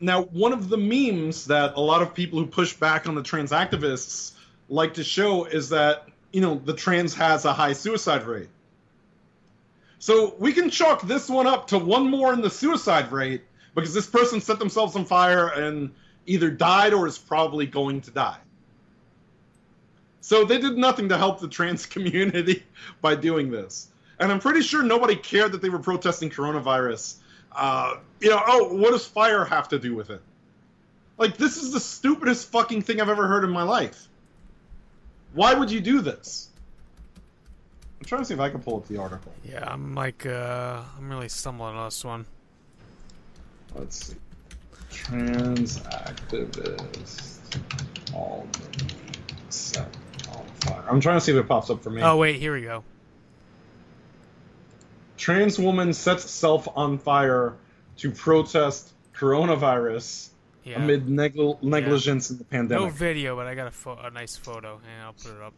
now 0.00 0.22
one 0.22 0.52
of 0.52 0.68
the 0.68 0.76
memes 0.76 1.46
that 1.46 1.74
a 1.74 1.80
lot 1.80 2.02
of 2.02 2.14
people 2.14 2.38
who 2.38 2.46
push 2.46 2.72
back 2.74 3.08
on 3.08 3.16
the 3.16 3.22
trans 3.22 3.50
activists 3.50 4.32
like 4.68 4.94
to 4.94 5.02
show 5.02 5.44
is 5.44 5.70
that 5.70 6.06
you 6.32 6.40
know 6.40 6.60
the 6.64 6.74
trans 6.74 7.14
has 7.14 7.44
a 7.44 7.52
high 7.52 7.72
suicide 7.72 8.24
rate. 8.24 8.48
So 9.98 10.34
we 10.38 10.52
can 10.52 10.70
chalk 10.70 11.02
this 11.02 11.28
one 11.28 11.46
up 11.46 11.66
to 11.68 11.78
one 11.78 12.08
more 12.08 12.32
in 12.32 12.40
the 12.40 12.50
suicide 12.50 13.10
rate 13.10 13.42
because 13.74 13.92
this 13.92 14.06
person 14.06 14.40
set 14.40 14.58
themselves 14.58 14.94
on 14.94 15.04
fire 15.04 15.48
and 15.48 15.92
either 16.26 16.50
died 16.50 16.92
or 16.92 17.06
is 17.06 17.18
probably 17.18 17.66
going 17.66 18.00
to 18.02 18.10
die. 18.10 18.38
So 20.20 20.44
they 20.44 20.58
did 20.58 20.76
nothing 20.76 21.08
to 21.08 21.16
help 21.16 21.40
the 21.40 21.48
trans 21.48 21.86
community 21.94 22.62
by 23.00 23.14
doing 23.14 23.50
this. 23.50 23.88
And 24.20 24.32
I'm 24.32 24.40
pretty 24.40 24.62
sure 24.62 24.82
nobody 24.82 25.16
cared 25.16 25.52
that 25.52 25.62
they 25.62 25.68
were 25.68 25.78
protesting 25.78 26.28
coronavirus. 26.28 27.16
Uh, 27.52 27.96
you 28.20 28.30
know, 28.30 28.42
oh, 28.46 28.74
what 28.74 28.90
does 28.90 29.06
fire 29.06 29.44
have 29.44 29.68
to 29.68 29.78
do 29.78 29.94
with 29.94 30.10
it? 30.10 30.20
Like, 31.18 31.36
this 31.36 31.56
is 31.56 31.72
the 31.72 31.80
stupidest 31.80 32.50
fucking 32.50 32.82
thing 32.82 33.00
I've 33.00 33.08
ever 33.08 33.26
heard 33.26 33.44
in 33.44 33.50
my 33.50 33.62
life. 33.62 34.07
Why 35.32 35.54
would 35.54 35.70
you 35.70 35.80
do 35.80 36.00
this? 36.00 36.48
I'm 38.00 38.06
trying 38.06 38.22
to 38.22 38.24
see 38.24 38.34
if 38.34 38.40
I 38.40 38.48
can 38.48 38.60
pull 38.60 38.76
up 38.76 38.88
the 38.88 38.98
article. 38.98 39.32
Yeah, 39.44 39.64
I'm 39.66 39.94
like, 39.94 40.24
uh, 40.24 40.82
I'm 40.96 41.10
really 41.10 41.28
stumbling 41.28 41.76
on 41.76 41.86
this 41.86 42.04
one. 42.04 42.26
Let's 43.74 44.06
see. 44.06 44.16
Trans 44.90 45.78
activist 45.80 47.40
all 48.14 48.46
set 49.48 49.88
on 50.32 50.44
fire. 50.60 50.84
I'm 50.88 51.00
trying 51.00 51.16
to 51.16 51.20
see 51.20 51.32
if 51.32 51.38
it 51.38 51.48
pops 51.48 51.70
up 51.70 51.82
for 51.82 51.90
me. 51.90 52.02
Oh 52.02 52.16
wait, 52.16 52.40
here 52.40 52.54
we 52.54 52.62
go. 52.62 52.82
Trans 55.16 55.58
woman 55.58 55.92
sets 55.92 56.30
self 56.30 56.68
on 56.76 56.98
fire 56.98 57.54
to 57.98 58.10
protest 58.10 58.92
coronavirus 59.14 60.27
Yeah. 60.68 60.82
amid 60.82 61.06
negl- 61.06 61.62
negligence 61.62 62.30
in 62.30 62.38
the 62.38 62.44
pandemic. 62.44 62.84
No 62.84 62.90
video, 62.90 63.36
but 63.36 63.46
I 63.46 63.54
got 63.54 63.68
a, 63.68 63.70
pho- 63.70 63.98
a 64.02 64.10
nice 64.10 64.36
photo, 64.36 64.80
and 64.84 65.02
I'll 65.02 65.12
put 65.14 65.32
it 65.32 65.42
up. 65.42 65.54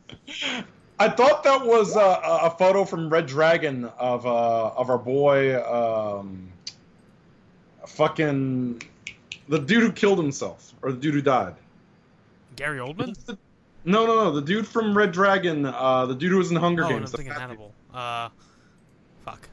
I 1.00 1.08
thought 1.08 1.42
that 1.44 1.64
was 1.64 1.96
uh, 1.96 2.20
a, 2.42 2.50
photo 2.50 2.84
from 2.84 3.08
Red 3.08 3.26
Dragon 3.26 3.86
of 3.98 4.26
uh, 4.26 4.68
of 4.68 4.90
our 4.90 4.98
boy, 4.98 5.58
um, 5.64 6.52
fucking 7.86 8.82
the 9.48 9.58
dude 9.58 9.82
who 9.82 9.92
killed 9.92 10.18
himself 10.18 10.74
or 10.82 10.92
the 10.92 10.98
dude 10.98 11.14
who 11.14 11.22
died. 11.22 11.54
Gary 12.56 12.78
Oldman? 12.78 13.16
No, 13.86 14.06
no, 14.06 14.24
no, 14.24 14.30
the 14.32 14.42
dude 14.42 14.66
from 14.66 14.96
Red 14.96 15.12
Dragon, 15.12 15.64
uh, 15.64 16.04
the 16.04 16.14
dude 16.14 16.32
who 16.32 16.38
was 16.38 16.50
in 16.50 16.56
Hunger 16.58 16.84
oh, 16.84 16.88
I'm 16.88 16.98
Games. 16.98 17.10
the 17.10 17.16
thinking. 17.16 17.34
Hannibal. 17.34 17.72
Uh, 17.94 18.28
fuck. 19.24 19.48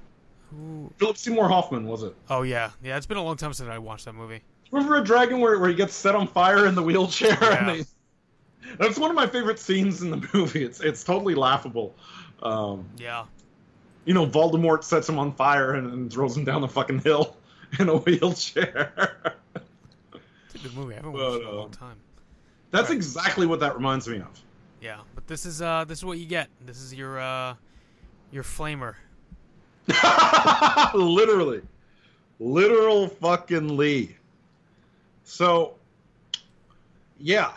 Who? 0.52 0.92
Philip 0.98 1.18
Seymour 1.18 1.48
Hoffman 1.48 1.88
was 1.88 2.04
it? 2.04 2.14
Oh 2.30 2.42
yeah, 2.42 2.72
yeah. 2.84 2.98
It's 2.98 3.06
been 3.06 3.18
a 3.18 3.24
long 3.24 3.38
time 3.38 3.54
since 3.54 3.70
I 3.70 3.78
watched 3.78 4.06
that 4.06 4.14
movie. 4.14 4.42
Remember 4.72 4.98
a 4.98 5.04
Dragon 5.04 5.40
where, 5.40 5.58
where 5.60 5.70
he 5.70 5.76
gets 5.76 5.94
set 5.94 6.16
on 6.16 6.28
fire 6.28 6.66
in 6.68 6.76
the 6.76 6.84
wheelchair? 6.84 7.32
And 7.42 7.68
Yeah. 7.68 7.74
they, 7.76 8.76
that's 8.78 8.98
one 9.00 9.10
of 9.10 9.16
my 9.16 9.28
favorite 9.28 9.60
scenes 9.60 10.02
in 10.02 10.12
the 10.12 10.30
movie. 10.34 10.64
It's 10.64 10.82
it's 10.82 11.04
totally 11.04 11.36
laughable. 11.36 11.96
Um, 12.44 12.86
Yeah. 12.98 13.26
you 14.06 14.14
know, 14.14 14.26
Voldemort 14.28 14.84
sets 14.84 15.08
him 15.08 15.18
on 15.20 15.34
fire 15.34 15.74
and, 15.74 15.92
and 15.92 16.12
throws 16.12 16.36
him 16.36 16.44
down 16.44 16.62
the 16.62 16.68
fucking 16.68 17.00
hill 17.00 17.36
in 17.80 17.90
a 17.90 17.98
wheelchair. 17.98 19.36
It's 20.54 20.56
a 20.56 20.68
good 20.68 20.76
movie. 20.76 20.94
I 20.94 20.98
haven't 20.98 21.14
But, 21.14 21.22
watched 21.32 21.36
it 21.38 21.42
in 21.44 21.48
a 21.48 21.52
long 21.52 21.66
um, 21.66 21.72
time. 21.72 21.98
That's 22.72 22.90
Right. 22.90 22.96
exactly 22.98 23.46
what 23.48 23.60
that 23.62 23.76
reminds 23.76 24.08
me 24.08 24.18
of. 24.18 24.42
Yeah, 24.82 25.00
but 25.16 25.26
this 25.28 25.46
is 25.46 25.62
uh, 25.62 25.86
this 25.86 26.00
is 26.00 26.06
what 26.06 26.18
you 26.20 26.26
get. 26.28 26.50
This 26.66 26.80
is 26.82 26.94
your 26.94 27.20
uh, 27.20 27.56
your 28.32 28.44
flamer. 28.44 28.96
Literally. 30.94 31.62
Literal 32.40 33.08
fucking 33.08 33.78
Lee. 33.78 34.16
So, 35.28 35.76
yeah. 37.20 37.52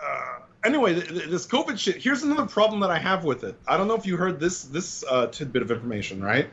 Uh, 0.00 0.38
anyway, 0.64 0.94
th- 0.94 1.08
th- 1.08 1.24
this 1.24 1.46
COVID 1.46 1.76
shit. 1.76 1.96
Here's 1.96 2.22
another 2.22 2.46
problem 2.46 2.80
that 2.80 2.90
I 2.90 2.98
have 2.98 3.24
with 3.24 3.42
it. 3.42 3.56
I 3.66 3.76
don't 3.76 3.88
know 3.88 3.96
if 3.96 4.06
you 4.06 4.16
heard 4.16 4.38
this 4.38 4.62
this 4.62 5.04
uh, 5.10 5.26
tidbit 5.26 5.62
of 5.62 5.72
information, 5.72 6.22
right? 6.22 6.48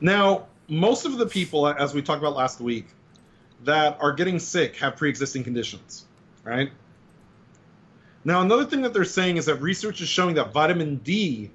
Now, 0.00 0.46
most 0.66 1.06
of 1.06 1.16
the 1.16 1.26
people, 1.26 1.68
as 1.68 1.94
we 1.94 2.02
talked 2.02 2.20
about 2.20 2.34
last 2.34 2.60
week, 2.60 2.88
that 3.62 3.98
are 4.00 4.12
getting 4.12 4.40
sick 4.40 4.76
have 4.76 4.96
pre-existing 4.96 5.44
conditions, 5.44 6.06
right? 6.42 6.72
Now, 8.24 8.40
another 8.40 8.64
thing 8.64 8.82
that 8.82 8.92
they're 8.92 9.04
saying 9.04 9.36
is 9.36 9.46
that 9.46 9.56
research 9.62 10.00
is 10.00 10.08
showing 10.08 10.34
that 10.34 10.52
vitamin 10.52 10.96
D 10.96 11.50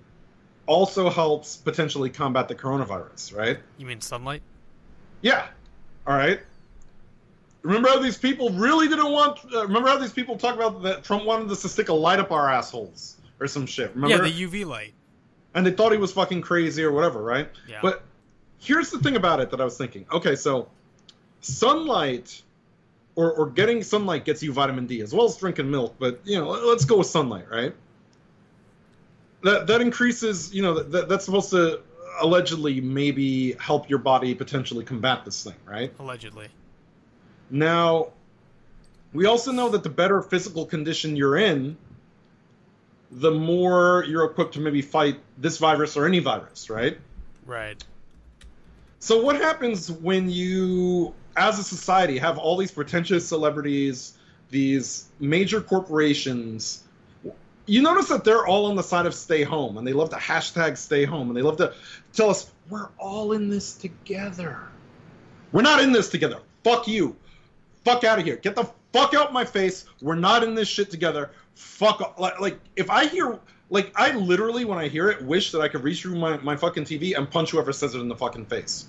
also 0.65 1.09
helps 1.09 1.57
potentially 1.57 2.09
combat 2.09 2.47
the 2.47 2.55
coronavirus, 2.55 3.35
right? 3.35 3.59
You 3.77 3.85
mean 3.85 3.99
sunlight? 3.99 4.41
Yeah. 5.21 5.47
All 6.05 6.15
right. 6.15 6.39
Remember 7.63 7.89
how 7.89 7.99
these 7.99 8.17
people 8.17 8.49
really 8.51 8.87
didn't 8.87 9.11
want? 9.11 9.39
Uh, 9.53 9.63
remember 9.67 9.89
how 9.89 9.97
these 9.97 10.13
people 10.13 10.37
talk 10.37 10.55
about 10.55 10.83
that 10.83 11.03
Trump 11.03 11.25
wanted 11.25 11.51
us 11.51 11.61
to 11.63 11.69
stick 11.69 11.89
a 11.89 11.93
light 11.93 12.19
up 12.19 12.31
our 12.31 12.49
assholes 12.49 13.17
or 13.39 13.47
some 13.47 13.65
shit? 13.65 13.93
Remember? 13.95 14.25
Yeah, 14.25 14.31
the 14.31 14.47
UV 14.47 14.65
light. 14.65 14.93
and 15.53 15.65
they 15.65 15.71
thought 15.71 15.91
he 15.91 15.97
was 15.97 16.11
fucking 16.13 16.41
crazy 16.41 16.83
or 16.83 16.91
whatever, 16.91 17.21
right? 17.21 17.49
Yeah. 17.67 17.79
But 17.81 18.03
here's 18.59 18.89
the 18.91 18.99
thing 18.99 19.15
about 19.15 19.39
it 19.39 19.49
that 19.51 19.59
I 19.59 19.65
was 19.65 19.77
thinking. 19.77 20.05
Okay, 20.11 20.35
so 20.35 20.69
sunlight 21.41 22.41
or, 23.15 23.31
or 23.33 23.49
getting 23.49 23.83
sunlight 23.83 24.25
gets 24.25 24.43
you 24.43 24.53
vitamin 24.53 24.85
D 24.85 25.01
as 25.01 25.13
well 25.13 25.25
as 25.25 25.35
drinking 25.37 25.69
milk, 25.71 25.95
but 25.99 26.21
you 26.23 26.37
know, 26.39 26.47
let's 26.49 26.85
go 26.85 26.99
with 26.99 27.07
sunlight, 27.07 27.49
right? 27.49 27.73
That 29.43 29.67
that 29.67 29.81
increases, 29.81 30.53
you 30.53 30.61
know, 30.61 30.81
that, 30.83 31.09
that's 31.09 31.25
supposed 31.25 31.49
to 31.51 31.81
allegedly 32.21 32.81
maybe 32.81 33.53
help 33.53 33.89
your 33.89 33.99
body 33.99 34.33
potentially 34.33 34.83
combat 34.83 35.25
this 35.25 35.43
thing, 35.43 35.53
right? 35.65 35.93
Allegedly. 35.99 36.47
Now, 37.49 38.09
we 39.13 39.25
also 39.25 39.51
know 39.51 39.69
that 39.69 39.83
the 39.83 39.89
better 39.89 40.21
physical 40.21 40.65
condition 40.65 41.15
you're 41.15 41.37
in, 41.37 41.77
the 43.09 43.31
more 43.31 44.03
you're 44.07 44.25
equipped 44.25 44.55
to 44.55 44.59
maybe 44.59 44.81
fight 44.81 45.19
this 45.37 45.57
virus 45.57 45.95
or 45.95 46.05
any 46.05 46.19
virus, 46.19 46.69
right? 46.69 46.97
Right. 47.45 47.81
So, 48.99 49.21
what 49.21 49.37
happens 49.37 49.89
when 49.89 50.29
you, 50.29 51.13
as 51.35 51.59
a 51.59 51.63
society, 51.63 52.17
have 52.17 52.37
all 52.37 52.57
these 52.57 52.71
pretentious 52.71 53.27
celebrities, 53.27 54.17
these 54.49 55.07
major 55.19 55.61
corporations? 55.61 56.83
You 57.65 57.81
notice 57.81 58.07
that 58.09 58.23
they're 58.23 58.45
all 58.45 58.65
on 58.65 58.75
the 58.75 58.83
side 58.83 59.05
of 59.05 59.13
stay 59.13 59.43
home, 59.43 59.77
and 59.77 59.87
they 59.87 59.93
love 59.93 60.09
to 60.09 60.15
hashtag 60.15 60.77
stay 60.77 61.05
home, 61.05 61.29
and 61.29 61.37
they 61.37 61.41
love 61.41 61.57
to 61.57 61.73
tell 62.13 62.29
us, 62.29 62.49
we're 62.69 62.89
all 62.97 63.33
in 63.33 63.49
this 63.49 63.75
together. 63.75 64.59
We're 65.51 65.61
not 65.61 65.81
in 65.81 65.91
this 65.91 66.09
together. 66.09 66.39
Fuck 66.63 66.87
you. 66.87 67.15
Fuck 67.87 68.03
out 68.03 68.19
of 68.19 68.25
here. 68.25 68.35
Get 68.35 68.55
the 68.55 68.69
fuck 68.91 69.13
out 69.13 69.31
my 69.31 69.45
face. 69.45 69.85
We're 70.01 70.15
not 70.15 70.43
in 70.43 70.55
this 70.55 70.67
shit 70.67 70.89
together. 70.91 71.31
Fuck 71.55 72.01
off. 72.01 72.19
Like, 72.19 72.39
like 72.41 72.59
if 72.75 72.89
I 72.89 73.05
hear, 73.05 73.39
like, 73.69 73.93
I 73.95 74.11
literally, 74.11 74.65
when 74.65 74.77
I 74.77 74.89
hear 74.89 75.09
it, 75.09 75.21
wish 75.23 75.51
that 75.53 75.61
I 75.61 75.69
could 75.69 75.83
reach 75.83 76.01
through 76.01 76.15
my, 76.17 76.35
my 76.37 76.57
fucking 76.57 76.83
TV 76.83 77.17
and 77.17 77.29
punch 77.31 77.51
whoever 77.51 77.71
says 77.71 77.95
it 77.95 77.99
in 77.99 78.09
the 78.09 78.15
fucking 78.15 78.47
face. 78.47 78.87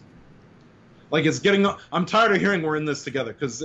Like, 1.12 1.26
it's 1.26 1.38
getting, 1.38 1.64
I'm 1.92 2.06
tired 2.06 2.32
of 2.32 2.40
hearing 2.40 2.62
we're 2.62 2.76
in 2.76 2.84
this 2.86 3.04
together 3.04 3.32
because 3.32 3.62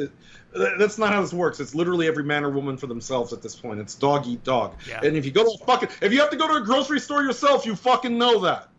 that's 0.54 0.98
not 1.00 1.12
how 1.14 1.22
this 1.22 1.34
works. 1.34 1.60
It's 1.60 1.74
literally 1.74 2.08
every 2.08 2.24
man 2.24 2.44
or 2.44 2.50
woman 2.52 2.78
for 2.78 2.86
themselves 2.88 3.34
at 3.34 3.42
this 3.42 3.56
point. 3.56 3.80
It's 3.80 3.96
dog 3.96 4.28
eat 4.28 4.44
dog. 4.44 4.76
Yeah. 4.88 5.02
And 5.04 5.18
if 5.18 5.26
you 5.26 5.32
go 5.32 5.44
to 5.44 5.50
a 5.62 5.66
fucking, 5.66 5.90
if 6.02 6.14
you 6.14 6.20
have 6.20 6.30
to 6.30 6.38
go 6.38 6.48
to 6.48 6.54
a 6.56 6.62
grocery 6.62 7.00
store 7.00 7.24
yourself, 7.24 7.66
you 7.66 7.76
fucking 7.76 8.18
know 8.18 8.42
that. 8.42 8.70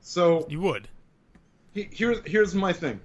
So, 0.00 0.46
You 0.48 0.60
would. 0.60 0.88
he- 1.74 1.88
here's 1.92 2.18
here's 2.24 2.54
my 2.54 2.72
thing. 2.72 3.00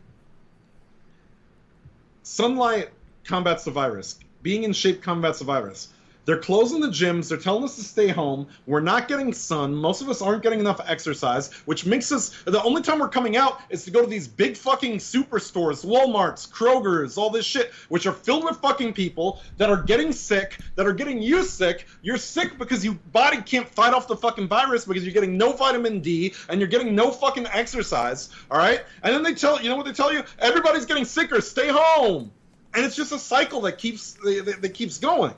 Sunlight 2.30 2.90
combats 3.24 3.64
the 3.64 3.72
virus. 3.72 4.20
Being 4.42 4.64
in 4.64 4.74
shape 4.74 5.02
combats 5.02 5.40
the 5.40 5.46
virus. 5.46 5.88
They're 6.28 6.38
closing 6.38 6.82
the 6.82 6.90
gyms. 6.90 7.30
They're 7.30 7.38
telling 7.38 7.64
us 7.64 7.78
to 7.78 7.84
stay 7.84 8.10
home. 8.10 8.48
We're 8.66 8.82
not 8.82 9.08
getting 9.08 9.32
sun. 9.32 9.74
Most 9.74 10.02
of 10.02 10.10
us 10.10 10.22
aren't 10.22 10.44
getting 10.44 10.60
enough 10.60 10.82
exercise, 10.86 11.54
which 11.64 11.86
makes 11.86 12.12
us 12.12 12.32
the 12.44 12.62
only 12.64 12.82
time 12.82 13.00
we're 13.00 13.08
coming 13.08 13.38
out 13.38 13.62
is 13.70 13.86
to 13.86 13.92
go 13.92 14.02
to 14.02 14.08
these 14.08 14.28
big 14.28 14.58
fucking 14.58 14.98
superstores, 14.98 15.86
Walmarts, 15.86 16.50
Kroger's, 16.50 17.18
all 17.18 17.30
this 17.30 17.46
shit, 17.46 17.72
which 17.88 18.06
are 18.06 18.12
filled 18.12 18.44
with 18.44 18.58
fucking 18.58 18.92
people 18.92 19.42
that 19.56 19.70
are 19.70 19.82
getting 19.82 20.12
sick, 20.12 20.60
that 20.76 20.86
are 20.86 20.92
getting 20.92 21.22
you 21.22 21.44
sick. 21.46 21.88
You're 22.02 22.18
sick 22.18 22.58
because 22.58 22.84
your 22.84 22.96
body 23.14 23.42
can't 23.42 23.70
fight 23.70 23.94
off 23.94 24.10
the 24.10 24.18
fucking 24.18 24.50
virus 24.50 24.84
because 24.84 25.06
you're 25.06 25.14
getting 25.14 25.38
no 25.38 25.54
vitamin 25.54 26.02
D 26.02 26.34
and 26.50 26.60
you're 26.60 26.68
getting 26.68 26.94
no 26.94 27.10
fucking 27.10 27.48
exercise. 27.54 28.28
All 28.52 28.58
right, 28.58 28.84
and 29.02 29.16
then 29.16 29.24
they 29.24 29.34
tell 29.34 29.62
you 29.62 29.70
know 29.70 29.78
what 29.78 29.86
they 29.86 29.94
tell 29.94 30.12
you? 30.12 30.24
Everybody's 30.40 30.86
getting 30.86 31.06
sicker. 31.06 31.40
Stay 31.40 31.70
home, 31.70 32.34
and 32.74 32.84
it's 32.84 32.98
just 32.98 33.14
a 33.14 33.20
cycle 33.20 33.62
that 33.62 33.78
keeps 33.78 34.16
that, 34.24 34.72
keeps 34.74 34.98
going. 34.98 35.34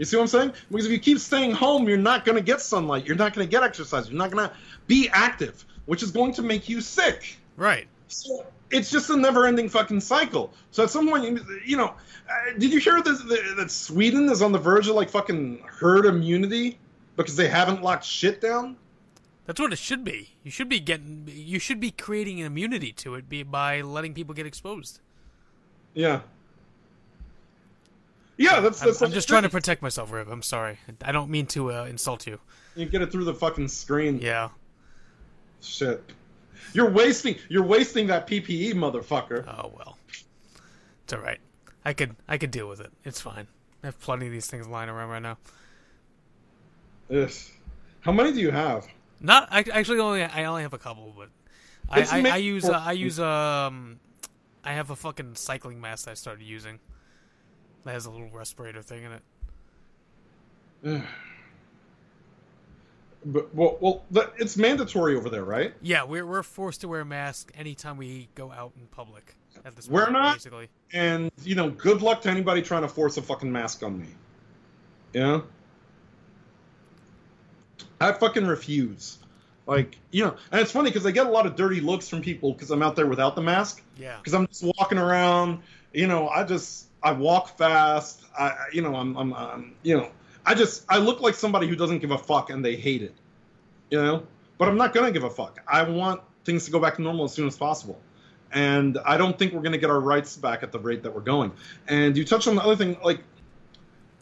You 0.00 0.06
see 0.06 0.16
what 0.16 0.22
I'm 0.22 0.28
saying? 0.28 0.52
Because 0.70 0.86
if 0.86 0.92
you 0.92 0.98
keep 0.98 1.18
staying 1.18 1.50
home, 1.50 1.86
you're 1.86 1.98
not 1.98 2.24
going 2.24 2.38
to 2.38 2.42
get 2.42 2.62
sunlight. 2.62 3.04
You're 3.04 3.16
not 3.16 3.34
going 3.34 3.46
to 3.46 3.50
get 3.50 3.62
exercise. 3.62 4.08
You're 4.08 4.16
not 4.16 4.30
going 4.30 4.48
to 4.48 4.54
be 4.86 5.10
active, 5.12 5.66
which 5.84 6.02
is 6.02 6.10
going 6.10 6.32
to 6.32 6.42
make 6.42 6.70
you 6.70 6.80
sick. 6.80 7.36
Right. 7.58 7.86
So 8.08 8.46
it's 8.70 8.90
just 8.90 9.10
a 9.10 9.16
never-ending 9.16 9.68
fucking 9.68 10.00
cycle. 10.00 10.54
So 10.70 10.82
at 10.82 10.88
some 10.88 11.06
point, 11.06 11.42
you, 11.66 11.76
know, 11.76 11.88
uh, 11.88 12.52
did 12.56 12.72
you 12.72 12.80
hear 12.80 13.02
this, 13.02 13.20
the, 13.20 13.54
that 13.58 13.70
Sweden 13.70 14.30
is 14.30 14.40
on 14.40 14.52
the 14.52 14.58
verge 14.58 14.88
of 14.88 14.96
like 14.96 15.10
fucking 15.10 15.64
herd 15.66 16.06
immunity 16.06 16.78
because 17.16 17.36
they 17.36 17.48
haven't 17.48 17.82
locked 17.82 18.06
shit 18.06 18.40
down? 18.40 18.76
That's 19.44 19.60
what 19.60 19.70
it 19.70 19.78
should 19.78 20.02
be. 20.02 20.30
You 20.42 20.50
should 20.50 20.70
be 20.70 20.80
getting. 20.80 21.28
You 21.30 21.58
should 21.58 21.78
be 21.78 21.90
creating 21.90 22.40
an 22.40 22.46
immunity 22.46 22.92
to 22.92 23.16
it 23.16 23.50
by 23.50 23.82
letting 23.82 24.14
people 24.14 24.34
get 24.34 24.46
exposed. 24.46 25.00
Yeah. 25.92 26.20
Yeah, 28.40 28.60
that's. 28.60 28.80
that's 28.80 29.02
I'm, 29.02 29.08
I'm 29.08 29.12
just 29.12 29.28
trying 29.28 29.42
to 29.42 29.50
protect 29.50 29.82
myself, 29.82 30.10
Riv. 30.10 30.28
I'm 30.28 30.42
sorry. 30.42 30.78
I 31.04 31.12
don't 31.12 31.28
mean 31.28 31.44
to 31.48 31.72
uh, 31.72 31.84
insult 31.84 32.26
you. 32.26 32.40
You 32.74 32.86
get 32.86 33.02
it 33.02 33.12
through 33.12 33.24
the 33.24 33.34
fucking 33.34 33.68
screen. 33.68 34.18
Yeah. 34.18 34.48
Shit. 35.60 36.02
You're 36.72 36.88
wasting. 36.88 37.36
You're 37.50 37.66
wasting 37.66 38.06
that 38.06 38.26
PPE, 38.26 38.72
motherfucker. 38.72 39.46
Oh 39.46 39.70
well. 39.76 39.98
It's 41.04 41.12
all 41.12 41.20
right. 41.20 41.38
I 41.84 41.92
could. 41.92 42.16
I 42.26 42.38
could 42.38 42.50
deal 42.50 42.66
with 42.66 42.80
it. 42.80 42.90
It's 43.04 43.20
fine. 43.20 43.46
I 43.82 43.88
have 43.88 44.00
plenty 44.00 44.24
of 44.24 44.32
these 44.32 44.46
things 44.46 44.66
lying 44.66 44.88
around 44.88 45.10
right 45.10 45.22
now. 45.22 45.36
Yes. 47.10 47.50
How 48.00 48.12
many 48.12 48.32
do 48.32 48.40
you 48.40 48.52
have? 48.52 48.86
Not 49.20 49.48
I 49.50 49.66
actually 49.70 49.98
only 49.98 50.22
I 50.22 50.44
only 50.44 50.62
have 50.62 50.72
a 50.72 50.78
couple, 50.78 51.14
but 51.14 51.28
I, 51.90 52.22
I, 52.22 52.30
I 52.30 52.36
use 52.38 52.64
uh, 52.64 52.72
I 52.72 52.92
use 52.92 53.20
um 53.20 54.00
I 54.64 54.72
have 54.72 54.88
a 54.88 54.96
fucking 54.96 55.34
cycling 55.34 55.78
mask 55.78 56.06
that 56.06 56.12
I 56.12 56.14
started 56.14 56.44
using. 56.44 56.80
That 57.84 57.92
has 57.92 58.06
a 58.06 58.10
little 58.10 58.30
respirator 58.30 58.82
thing 58.82 59.04
in 59.04 59.12
it. 59.12 59.22
Mm. 60.84 61.06
But 63.24 63.54
well, 63.54 63.76
well 63.80 64.04
that, 64.12 64.32
it's 64.38 64.56
mandatory 64.56 65.16
over 65.16 65.28
there, 65.28 65.44
right? 65.44 65.74
Yeah, 65.82 66.04
we're 66.04 66.26
we're 66.26 66.42
forced 66.42 66.80
to 66.82 66.88
wear 66.88 67.00
a 67.00 67.04
mask 67.04 67.52
anytime 67.54 67.96
we 67.96 68.28
go 68.34 68.50
out 68.50 68.72
in 68.76 68.86
public. 68.86 69.34
At 69.64 69.76
this 69.76 69.88
We're 69.88 70.02
point, 70.02 70.12
not. 70.12 70.36
basically. 70.36 70.68
And 70.92 71.30
you 71.44 71.54
know, 71.54 71.70
good 71.70 72.02
luck 72.02 72.22
to 72.22 72.30
anybody 72.30 72.62
trying 72.62 72.82
to 72.82 72.88
force 72.88 73.16
a 73.16 73.22
fucking 73.22 73.50
mask 73.50 73.82
on 73.82 73.98
me. 73.98 74.06
Yeah. 75.12 75.40
I 78.00 78.12
fucking 78.12 78.46
refuse. 78.46 79.18
Like, 79.66 79.98
you 80.10 80.24
know, 80.24 80.36
and 80.50 80.60
it's 80.60 80.72
funny 80.72 80.90
because 80.90 81.04
I 81.04 81.10
get 81.10 81.26
a 81.26 81.30
lot 81.30 81.46
of 81.46 81.54
dirty 81.56 81.80
looks 81.80 82.08
from 82.08 82.22
people 82.22 82.52
because 82.52 82.70
I'm 82.70 82.82
out 82.82 82.96
there 82.96 83.06
without 83.06 83.36
the 83.36 83.42
mask. 83.42 83.82
Yeah. 83.98 84.16
Because 84.16 84.32
I'm 84.32 84.46
just 84.46 84.64
walking 84.78 84.98
around. 84.98 85.60
You 85.92 86.06
know, 86.06 86.28
I 86.28 86.44
just 86.44 86.86
I 87.02 87.12
walk 87.12 87.56
fast. 87.56 88.24
I, 88.38 88.54
you 88.72 88.82
know, 88.82 88.94
I'm, 88.94 89.16
I'm, 89.16 89.32
I'm, 89.32 89.74
you 89.82 89.96
know, 89.96 90.10
I 90.44 90.54
just 90.54 90.84
I 90.88 90.98
look 90.98 91.20
like 91.20 91.34
somebody 91.34 91.66
who 91.66 91.76
doesn't 91.76 91.98
give 91.98 92.10
a 92.10 92.18
fuck 92.18 92.50
and 92.50 92.64
they 92.64 92.76
hate 92.76 93.02
it. 93.02 93.14
You 93.90 94.02
know, 94.02 94.26
but 94.58 94.68
I'm 94.68 94.76
not 94.76 94.94
gonna 94.94 95.10
give 95.10 95.24
a 95.24 95.30
fuck. 95.30 95.60
I 95.66 95.82
want 95.82 96.20
things 96.44 96.64
to 96.66 96.70
go 96.70 96.78
back 96.78 96.96
to 96.96 97.02
normal 97.02 97.24
as 97.24 97.32
soon 97.32 97.46
as 97.46 97.56
possible. 97.56 98.00
And 98.52 98.98
I 99.04 99.16
don't 99.16 99.38
think 99.38 99.52
we're 99.52 99.62
gonna 99.62 99.78
get 99.78 99.90
our 99.90 100.00
rights 100.00 100.36
back 100.36 100.62
at 100.62 100.72
the 100.72 100.78
rate 100.78 101.02
that 101.02 101.14
we're 101.14 101.20
going. 101.20 101.52
And 101.88 102.16
you 102.16 102.24
touched 102.24 102.48
on 102.48 102.56
the 102.56 102.62
other 102.62 102.76
thing, 102.76 102.96
like, 103.04 103.22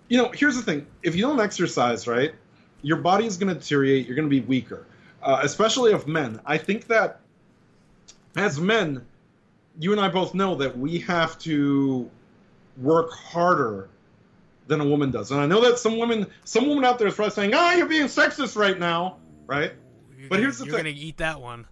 you 0.09 0.19
know, 0.19 0.31
here's 0.33 0.57
the 0.57 0.63
thing: 0.63 0.87
if 1.03 1.15
you 1.17 1.23
don't 1.23 1.41
exercise, 1.41 2.07
right, 2.07 2.35
your 2.83 2.99
body 2.99 3.27
is 3.27 3.37
gonna 3.37 3.55
deteriorate. 3.55 4.07
You're 4.07 4.17
gonna 4.17 4.29
be 4.29 4.41
weaker, 4.41 4.87
uh, 5.23 5.41
especially 5.43 5.93
of 5.93 6.07
men. 6.07 6.41
I 6.47 6.59
think 6.59 6.87
that 6.87 7.21
as 8.37 8.61
men, 8.61 9.05
you 9.81 9.93
and 9.93 10.01
I 10.01 10.09
both 10.09 10.35
know 10.35 10.55
that 10.57 10.77
we 10.77 10.99
have 11.01 11.39
to 11.41 12.11
work 12.81 13.13
harder 13.13 13.89
than 14.67 14.81
a 14.81 14.85
woman 14.85 15.11
does. 15.11 15.31
And 15.31 15.41
I 15.41 15.47
know 15.47 15.61
that 15.63 15.79
some 15.79 15.99
women, 15.99 16.27
some 16.45 16.69
woman 16.69 16.85
out 16.85 16.99
there 16.99 17.09
is 17.09 17.15
probably 17.15 17.33
saying, 17.33 17.53
"Ah, 17.55 17.75
you're 17.75 17.87
being 17.87 18.07
sexist 18.07 18.57
right 18.57 18.79
now," 18.79 19.17
right? 19.47 19.73
You're 20.17 20.29
But 20.29 20.37
gonna, 20.37 20.43
here's 20.43 20.59
the 20.59 20.65
thing. 20.65 20.73
you're 20.73 20.79
gonna 20.81 20.91
eat 20.91 21.17
that 21.19 21.41
one. 21.41 21.67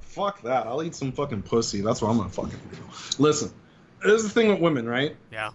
Fuck 0.00 0.42
that. 0.42 0.66
I'll 0.66 0.82
eat 0.82 0.94
some 0.94 1.10
fucking 1.12 1.42
pussy. 1.42 1.80
That's 1.80 2.02
what 2.02 2.10
I'm 2.10 2.18
gonna 2.18 2.28
fucking 2.28 2.58
do. 2.70 2.78
Listen, 3.18 3.50
there's 4.04 4.22
the 4.22 4.28
thing 4.28 4.48
with 4.48 4.60
women, 4.60 4.86
right? 4.88 5.16
Yeah. 5.32 5.50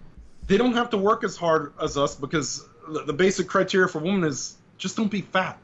They 0.47 0.57
don't 0.57 0.74
have 0.74 0.89
to 0.91 0.97
work 0.97 1.24
as 1.24 1.38
hard 1.38 1.74
as 1.82 1.97
us 1.97 2.15
because 2.15 2.68
the, 2.88 3.03
the 3.03 3.13
basic 3.13 3.47
criteria 3.47 3.88
for 3.88 3.99
women 3.99 4.24
is 4.24 4.55
just 4.78 4.95
don't 4.95 5.11
be 5.11 5.22
fat. 5.22 5.59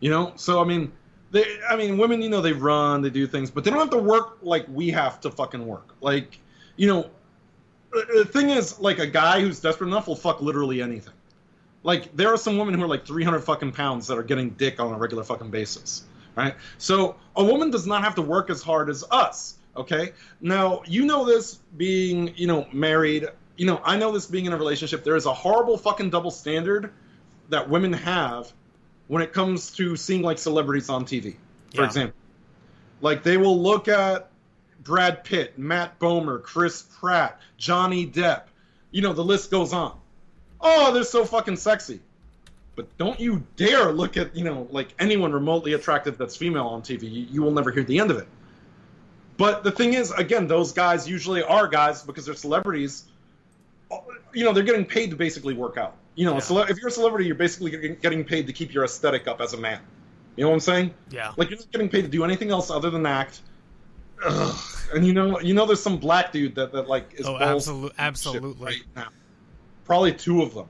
You 0.00 0.10
know? 0.10 0.32
So 0.36 0.60
I 0.60 0.64
mean, 0.64 0.92
they 1.30 1.44
I 1.68 1.76
mean, 1.76 1.96
women, 1.96 2.20
you 2.20 2.28
know, 2.28 2.42
they 2.42 2.52
run, 2.52 3.00
they 3.02 3.10
do 3.10 3.26
things, 3.26 3.50
but 3.50 3.64
they 3.64 3.70
don't 3.70 3.78
have 3.80 3.90
to 3.90 3.98
work 3.98 4.38
like 4.42 4.66
we 4.68 4.90
have 4.90 5.20
to 5.20 5.30
fucking 5.30 5.66
work. 5.66 5.94
Like, 6.00 6.38
you 6.76 6.88
know, 6.88 7.08
the 7.92 8.24
thing 8.24 8.50
is, 8.50 8.78
like 8.78 8.98
a 8.98 9.06
guy 9.06 9.40
who's 9.40 9.60
desperate 9.60 9.88
enough 9.88 10.06
will 10.06 10.16
fuck 10.16 10.40
literally 10.40 10.82
anything. 10.82 11.14
Like 11.82 12.14
there 12.16 12.28
are 12.28 12.36
some 12.36 12.58
women 12.58 12.74
who 12.74 12.82
are 12.82 12.88
like 12.88 13.06
300 13.06 13.40
fucking 13.40 13.72
pounds 13.72 14.06
that 14.08 14.18
are 14.18 14.22
getting 14.22 14.50
dick 14.50 14.80
on 14.80 14.92
a 14.92 14.98
regular 14.98 15.24
fucking 15.24 15.50
basis, 15.50 16.04
right? 16.36 16.54
So 16.76 17.16
a 17.36 17.44
woman 17.44 17.70
does 17.70 17.86
not 17.86 18.02
have 18.04 18.14
to 18.16 18.22
work 18.22 18.50
as 18.50 18.62
hard 18.62 18.90
as 18.90 19.04
us. 19.10 19.54
Okay. 19.76 20.12
Now 20.40 20.82
you 20.86 21.06
know 21.06 21.24
this 21.24 21.60
being, 21.76 22.34
you 22.36 22.46
know, 22.46 22.66
married. 22.72 23.26
You 23.56 23.66
know, 23.66 23.80
I 23.84 23.96
know 23.96 24.12
this 24.12 24.26
being 24.26 24.46
in 24.46 24.52
a 24.52 24.56
relationship. 24.56 25.04
There 25.04 25.16
is 25.16 25.26
a 25.26 25.32
horrible 25.32 25.78
fucking 25.78 26.10
double 26.10 26.30
standard 26.30 26.92
that 27.48 27.68
women 27.68 27.92
have 27.92 28.52
when 29.06 29.22
it 29.22 29.32
comes 29.32 29.70
to 29.76 29.96
seeing 29.96 30.22
like 30.22 30.38
celebrities 30.38 30.88
on 30.90 31.04
TV, 31.04 31.36
for 31.74 31.82
Yeah. 31.82 31.86
example. 31.86 32.16
Like 33.00 33.22
they 33.22 33.36
will 33.36 33.60
look 33.60 33.88
at 33.88 34.27
Brad 34.88 35.22
Pitt, 35.22 35.58
Matt 35.58 35.98
Bomer, 35.98 36.42
Chris 36.42 36.80
Pratt, 36.98 37.38
Johnny 37.58 38.06
Depp. 38.06 38.44
You 38.90 39.02
know, 39.02 39.12
the 39.12 39.22
list 39.22 39.50
goes 39.50 39.74
on. 39.74 39.94
Oh, 40.62 40.94
they're 40.94 41.04
so 41.04 41.26
fucking 41.26 41.56
sexy. 41.56 42.00
But 42.74 42.96
don't 42.96 43.20
you 43.20 43.44
dare 43.56 43.92
look 43.92 44.16
at, 44.16 44.34
you 44.34 44.44
know, 44.44 44.66
like 44.70 44.94
anyone 44.98 45.30
remotely 45.32 45.74
attractive 45.74 46.16
that's 46.16 46.36
female 46.36 46.68
on 46.68 46.80
TV. 46.80 47.02
You, 47.02 47.26
you 47.30 47.42
will 47.42 47.50
never 47.50 47.70
hear 47.70 47.82
the 47.84 47.98
end 48.00 48.10
of 48.10 48.16
it. 48.16 48.26
But 49.36 49.62
the 49.62 49.70
thing 49.70 49.92
is, 49.92 50.10
again, 50.10 50.46
those 50.46 50.72
guys 50.72 51.06
usually 51.06 51.42
are 51.42 51.68
guys 51.68 52.02
because 52.02 52.24
they're 52.24 52.34
celebrities. 52.34 53.04
You 54.32 54.44
know, 54.46 54.54
they're 54.54 54.64
getting 54.64 54.86
paid 54.86 55.10
to 55.10 55.16
basically 55.16 55.52
work 55.52 55.76
out. 55.76 55.96
You 56.14 56.24
know, 56.24 56.34
Yeah. 56.34 56.38
cele- 56.40 56.70
if 56.70 56.78
you're 56.78 56.88
a 56.88 56.90
celebrity, 56.90 57.26
you're 57.26 57.34
basically 57.34 57.72
getting- 57.72 57.96
getting 57.96 58.24
paid 58.24 58.46
to 58.46 58.54
keep 58.54 58.72
your 58.72 58.84
aesthetic 58.84 59.28
up 59.28 59.42
as 59.42 59.52
a 59.52 59.58
man. 59.58 59.80
You 60.36 60.44
know 60.44 60.48
what 60.48 60.54
I'm 60.54 60.60
saying? 60.60 60.94
Yeah. 61.10 61.32
Like 61.36 61.50
you're 61.50 61.58
not 61.58 61.70
getting 61.72 61.90
paid 61.90 62.02
to 62.02 62.08
do 62.08 62.24
anything 62.24 62.50
else 62.50 62.70
other 62.70 62.88
than 62.88 63.04
act. 63.04 63.42
Ugh. 64.24 64.64
And 64.94 65.06
you 65.06 65.12
know, 65.12 65.38
you 65.40 65.54
know, 65.54 65.66
there's 65.66 65.82
some 65.82 65.98
black 65.98 66.32
dude 66.32 66.54
that, 66.54 66.72
that 66.72 66.88
like 66.88 67.12
is 67.14 67.26
Oh, 67.26 67.38
balls 67.38 67.68
absolute- 67.68 67.80
deep 67.82 67.90
in 67.90 67.94
shit 67.96 68.04
absolutely. 68.06 68.64
right 68.64 68.82
now. 68.96 69.08
Probably 69.84 70.12
two 70.12 70.42
of 70.42 70.54
them. 70.54 70.66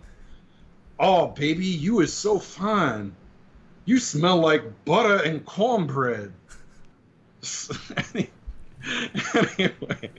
Oh, 0.99 1.29
baby, 1.29 1.67
you 1.67 2.01
is 2.01 2.13
so 2.13 2.39
fine. 2.39 3.15
You 3.85 3.99
smell 3.99 4.39
like 4.39 4.85
butter 4.85 5.23
and 5.25 5.45
cornbread. 5.47 6.33
anyway, 9.59 10.11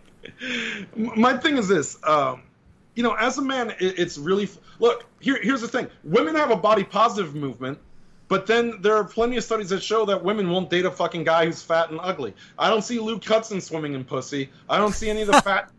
my 0.95 1.37
thing 1.37 1.57
is 1.57 1.67
this. 1.67 1.97
Um, 2.03 2.43
you 2.95 3.03
know, 3.03 3.13
as 3.15 3.37
a 3.37 3.41
man, 3.41 3.71
it, 3.79 3.99
it's 3.99 4.17
really 4.17 4.49
look. 4.79 5.05
Here, 5.19 5.37
here's 5.41 5.61
the 5.61 5.67
thing: 5.67 5.87
women 6.03 6.35
have 6.35 6.51
a 6.51 6.55
body 6.55 6.83
positive 6.83 7.35
movement, 7.35 7.77
but 8.29 8.45
then 8.45 8.81
there 8.81 8.95
are 8.95 9.03
plenty 9.03 9.35
of 9.37 9.43
studies 9.43 9.69
that 9.69 9.83
show 9.83 10.05
that 10.05 10.23
women 10.23 10.49
won't 10.49 10.69
date 10.69 10.85
a 10.85 10.91
fucking 10.91 11.25
guy 11.25 11.45
who's 11.45 11.61
fat 11.61 11.89
and 11.89 11.99
ugly. 12.01 12.33
I 12.57 12.69
don't 12.69 12.83
see 12.83 12.99
Luke 12.99 13.25
Hudson 13.25 13.59
swimming 13.59 13.95
in 13.95 14.05
pussy. 14.05 14.49
I 14.69 14.77
don't 14.77 14.93
see 14.93 15.09
any 15.09 15.23
of 15.23 15.27
the 15.27 15.41
fat, 15.41 15.71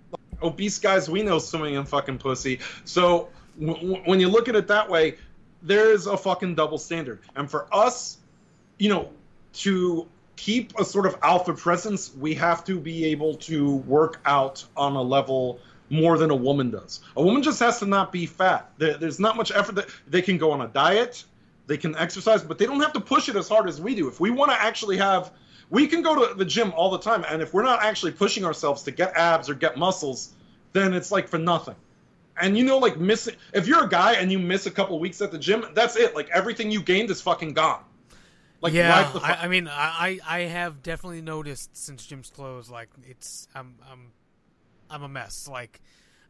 obese 0.43 0.79
guys 0.79 1.09
we 1.09 1.23
know 1.23 1.39
swimming 1.39 1.75
in 1.75 1.85
fucking 1.85 2.19
pussy. 2.19 2.59
So 2.85 3.29
w- 3.59 4.03
when 4.05 4.21
you 4.21 4.29
look 4.29 4.49
at 4.49 4.57
it 4.57 4.67
that 4.67 4.91
way, 4.91 5.17
there 5.63 5.93
is 5.93 6.07
a 6.07 6.17
fucking 6.17 6.57
double 6.57 6.79
standard. 6.79 7.21
And 7.37 7.49
for 7.49 7.73
us, 7.73 8.19
you 8.79 8.89
know, 8.89 9.11
to 9.53 10.09
keep 10.35 10.77
a 10.79 10.85
sort 10.85 11.07
of 11.07 11.19
alpha 11.23 11.55
presence, 11.55 12.13
we 12.19 12.35
have 12.35 12.65
to 12.65 12.81
be 12.81 13.05
able 13.07 13.37
to 13.37 13.77
work 13.77 14.21
out 14.25 14.65
on 14.77 14.97
a 14.97 15.03
level 15.03 15.61
more 15.89 16.19
than 16.19 16.31
a 16.31 16.37
woman 16.37 16.71
does. 16.71 17.01
A 17.17 17.23
woman 17.23 17.43
just 17.43 17.61
has 17.61 17.79
to 17.81 17.87
not 17.87 18.11
be 18.11 18.27
fat. 18.27 18.71
There, 18.79 18.97
there's 18.97 19.21
not 19.21 19.37
much 19.37 19.53
effort 19.53 19.75
that 19.75 19.89
they 20.09 20.23
can 20.23 20.39
go 20.39 20.53
on 20.53 20.63
a 20.63 20.69
diet, 20.69 21.25
they 21.71 21.77
can 21.77 21.95
exercise, 21.95 22.43
but 22.43 22.59
they 22.59 22.67
don't 22.67 22.81
have 22.81 22.93
to 22.95 23.01
push 23.01 23.29
it 23.29 23.37
as 23.37 23.49
hard 23.49 23.69
as 23.69 23.81
we 23.81 23.95
do. 23.95 24.09
If 24.09 24.19
we 24.19 24.31
want 24.31 24.51
to 24.51 24.61
actually 24.61 24.97
have, 24.97 25.31
we 25.71 25.87
can 25.87 26.03
go 26.03 26.27
to 26.27 26.35
the 26.35 26.45
gym 26.45 26.73
all 26.75 26.91
the 26.91 26.99
time, 26.99 27.25
and 27.31 27.41
if 27.41 27.55
we're 27.55 27.63
not 27.63 27.81
actually 27.85 28.11
pushing 28.11 28.45
ourselves 28.45 28.83
to 28.83 28.91
get 28.91 29.17
abs 29.17 29.49
or 29.49 29.55
get 29.55 29.79
muscles, 29.79 30.31
then 30.73 30.93
it's 30.93 31.13
like 31.13 31.29
for 31.29 31.39
nothing. 31.39 31.77
And 32.41 32.59
you 32.59 32.65
know, 32.65 32.79
like 32.79 32.99
missing, 32.99 33.37
if 33.55 33.69
you're 33.69 33.85
a 33.85 33.89
guy 33.89 34.15
and 34.15 34.33
you 34.33 34.39
miss 34.41 34.67
a 34.67 34.71
couple 34.73 34.99
weeks 34.99 35.23
at 35.23 35.31
the 35.31 35.39
gym, 35.39 35.65
that's 35.73 35.95
it. 35.95 36.17
Like 36.17 36.29
everything 36.31 36.73
you 36.73 36.83
gained 36.83 37.09
is 37.09 37.23
fucking 37.23 37.53
gone. 37.53 37.85
Like 38.61 38.73
yeah, 38.73 39.05
fuck- 39.05 39.23
I, 39.23 39.45
I 39.45 39.49
mean, 39.49 39.69
I, 39.69 40.19
I 40.27 40.39
I 40.39 40.41
have 40.41 40.83
definitely 40.83 41.23
noticed 41.23 41.77
since 41.77 42.05
gym's 42.05 42.31
closed, 42.31 42.69
like 42.69 42.89
it's 43.05 43.47
I'm 43.55 43.77
I'm 43.89 44.11
I'm 44.91 45.05
a 45.05 45.09
mess. 45.09 45.47
Like 45.47 45.81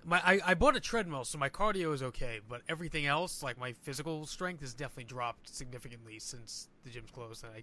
my 0.05 0.21
I, 0.25 0.41
I 0.47 0.55
bought 0.55 0.77
a 0.77 0.81
treadmill, 0.81 1.25
so 1.25 1.39
my 1.39 1.49
cardio 1.49 1.93
is 1.93 2.03
okay, 2.03 2.41
but 2.49 2.63
everything 2.69 3.07
else, 3.07 3.43
like 3.43 3.59
my 3.59 3.73
physical 3.73 4.27
strength, 4.27 4.61
has 4.61 4.75
definitely 4.75 5.05
dropped 5.05 5.55
significantly 5.55 6.19
since 6.19 6.69
the 6.85 6.91
gym's 6.91 7.11
closed, 7.11 7.45
and 7.45 7.53
I 7.55 7.63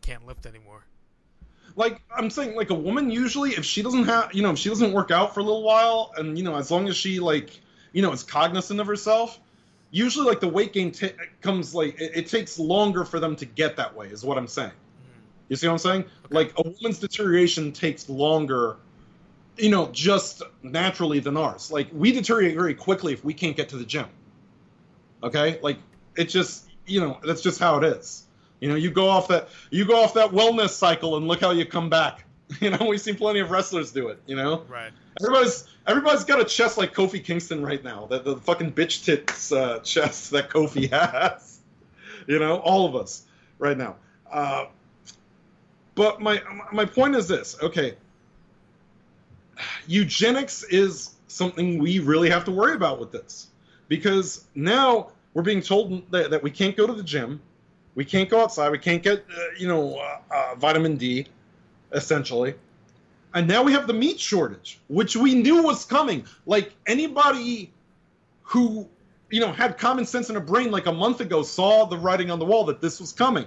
can't 0.00 0.26
lift 0.26 0.46
anymore. 0.46 0.84
like 1.76 2.00
I'm 2.16 2.30
saying, 2.30 2.54
like 2.56 2.70
a 2.70 2.74
woman 2.74 3.10
usually, 3.10 3.50
if 3.50 3.64
she 3.64 3.82
doesn't 3.82 4.04
have, 4.04 4.34
you 4.34 4.42
know, 4.42 4.50
if 4.52 4.58
she 4.58 4.68
doesn't 4.68 4.92
work 4.92 5.10
out 5.10 5.34
for 5.34 5.40
a 5.40 5.42
little 5.42 5.62
while, 5.62 6.12
and 6.16 6.38
you 6.38 6.44
know, 6.44 6.56
as 6.56 6.70
long 6.70 6.88
as 6.88 6.96
she 6.96 7.20
like, 7.20 7.60
you 7.92 8.02
know, 8.02 8.12
is 8.12 8.22
cognizant 8.22 8.80
of 8.80 8.86
herself, 8.86 9.40
usually 9.90 10.26
like 10.26 10.40
the 10.40 10.48
weight 10.48 10.72
gain 10.72 10.92
ta 10.92 11.08
comes 11.40 11.74
like 11.74 12.00
it, 12.00 12.12
it 12.14 12.26
takes 12.28 12.58
longer 12.58 13.04
for 13.04 13.20
them 13.20 13.36
to 13.36 13.46
get 13.46 13.76
that 13.76 13.94
way, 13.94 14.08
is 14.08 14.24
what 14.24 14.38
I'm 14.38 14.46
saying. 14.46 14.70
Mm. 14.70 15.22
You 15.48 15.56
see 15.56 15.66
what 15.66 15.72
I'm 15.72 15.78
saying? 15.78 16.04
Like 16.30 16.52
a 16.58 16.62
woman's 16.62 16.98
deterioration 16.98 17.72
takes 17.72 18.08
longer, 18.08 18.76
you 19.56 19.70
know, 19.70 19.88
just 19.92 20.42
naturally 20.62 21.20
than 21.20 21.36
ours. 21.36 21.70
Like 21.70 21.88
we 21.92 22.12
deteriorate 22.12 22.54
very 22.56 22.74
quickly 22.74 23.12
if 23.12 23.24
we 23.24 23.34
can't 23.34 23.56
get 23.56 23.68
to 23.70 23.76
the 23.76 23.84
gym. 23.84 24.06
Okay, 25.22 25.58
like 25.62 25.78
it 26.16 26.24
just 26.28 26.66
you 26.86 27.00
know 27.00 27.18
that's 27.24 27.40
just 27.42 27.58
how 27.60 27.78
it 27.78 27.84
is. 27.84 28.24
You 28.60 28.68
know, 28.68 28.74
you 28.76 28.90
go 28.90 29.08
off 29.08 29.28
that 29.28 29.48
you 29.70 29.84
go 29.84 30.02
off 30.02 30.14
that 30.14 30.30
wellness 30.30 30.70
cycle 30.70 31.16
and 31.16 31.26
look 31.28 31.40
how 31.40 31.50
you 31.52 31.64
come 31.66 31.88
back. 31.90 32.24
You 32.60 32.70
know, 32.70 32.86
we've 32.86 33.00
seen 33.00 33.16
plenty 33.16 33.40
of 33.40 33.50
wrestlers 33.50 33.90
do 33.90 34.08
it. 34.08 34.20
You 34.26 34.36
know, 34.36 34.64
Right. 34.68 34.92
everybody's 35.18 35.66
everybody's 35.86 36.24
got 36.24 36.40
a 36.40 36.44
chest 36.44 36.76
like 36.76 36.92
Kofi 36.94 37.24
Kingston 37.24 37.64
right 37.64 37.82
now. 37.82 38.06
That 38.10 38.24
the 38.24 38.36
fucking 38.36 38.72
bitch 38.74 39.04
tits 39.04 39.50
uh, 39.50 39.78
chest 39.80 40.30
that 40.32 40.50
Kofi 40.50 40.90
has. 40.92 41.58
You 42.28 42.38
know, 42.38 42.58
all 42.58 42.86
of 42.86 42.96
us 42.96 43.22
right 43.58 43.76
now. 43.76 43.96
Uh, 44.30 44.66
but 45.94 46.20
my 46.20 46.42
my 46.70 46.84
point 46.84 47.16
is 47.16 47.26
this. 47.28 47.56
Okay, 47.62 47.94
eugenics 49.86 50.62
is 50.64 51.14
something 51.28 51.78
we 51.78 51.98
really 51.98 52.30
have 52.30 52.44
to 52.44 52.50
worry 52.50 52.74
about 52.74 53.00
with 53.00 53.10
this 53.12 53.48
because 53.88 54.44
now 54.54 55.10
we're 55.34 55.42
being 55.42 55.60
told 55.60 56.10
that, 56.10 56.30
that 56.30 56.42
we 56.42 56.50
can't 56.50 56.76
go 56.76 56.86
to 56.86 56.92
the 56.92 57.02
gym, 57.02 57.40
we 57.94 58.04
can't 58.04 58.30
go 58.30 58.40
outside, 58.40 58.70
we 58.70 58.78
can't 58.78 59.02
get 59.02 59.18
uh, 59.18 59.40
you 59.58 59.68
know 59.68 59.96
uh, 59.98 60.18
uh, 60.30 60.54
vitamin 60.56 60.96
D, 60.96 61.26
essentially, 61.92 62.54
and 63.34 63.46
now 63.48 63.62
we 63.62 63.72
have 63.72 63.86
the 63.86 63.92
meat 63.92 64.18
shortage, 64.18 64.78
which 64.88 65.16
we 65.16 65.34
knew 65.34 65.62
was 65.62 65.84
coming. 65.84 66.24
Like 66.46 66.72
anybody 66.86 67.72
who 68.42 68.88
you 69.30 69.40
know 69.40 69.52
had 69.52 69.76
common 69.76 70.06
sense 70.06 70.30
in 70.30 70.36
a 70.36 70.40
brain 70.40 70.70
like 70.70 70.86
a 70.86 70.92
month 70.92 71.20
ago 71.20 71.42
saw 71.42 71.84
the 71.84 71.98
writing 71.98 72.30
on 72.30 72.38
the 72.38 72.44
wall 72.44 72.64
that 72.64 72.80
this 72.80 73.00
was 73.00 73.12
coming. 73.12 73.46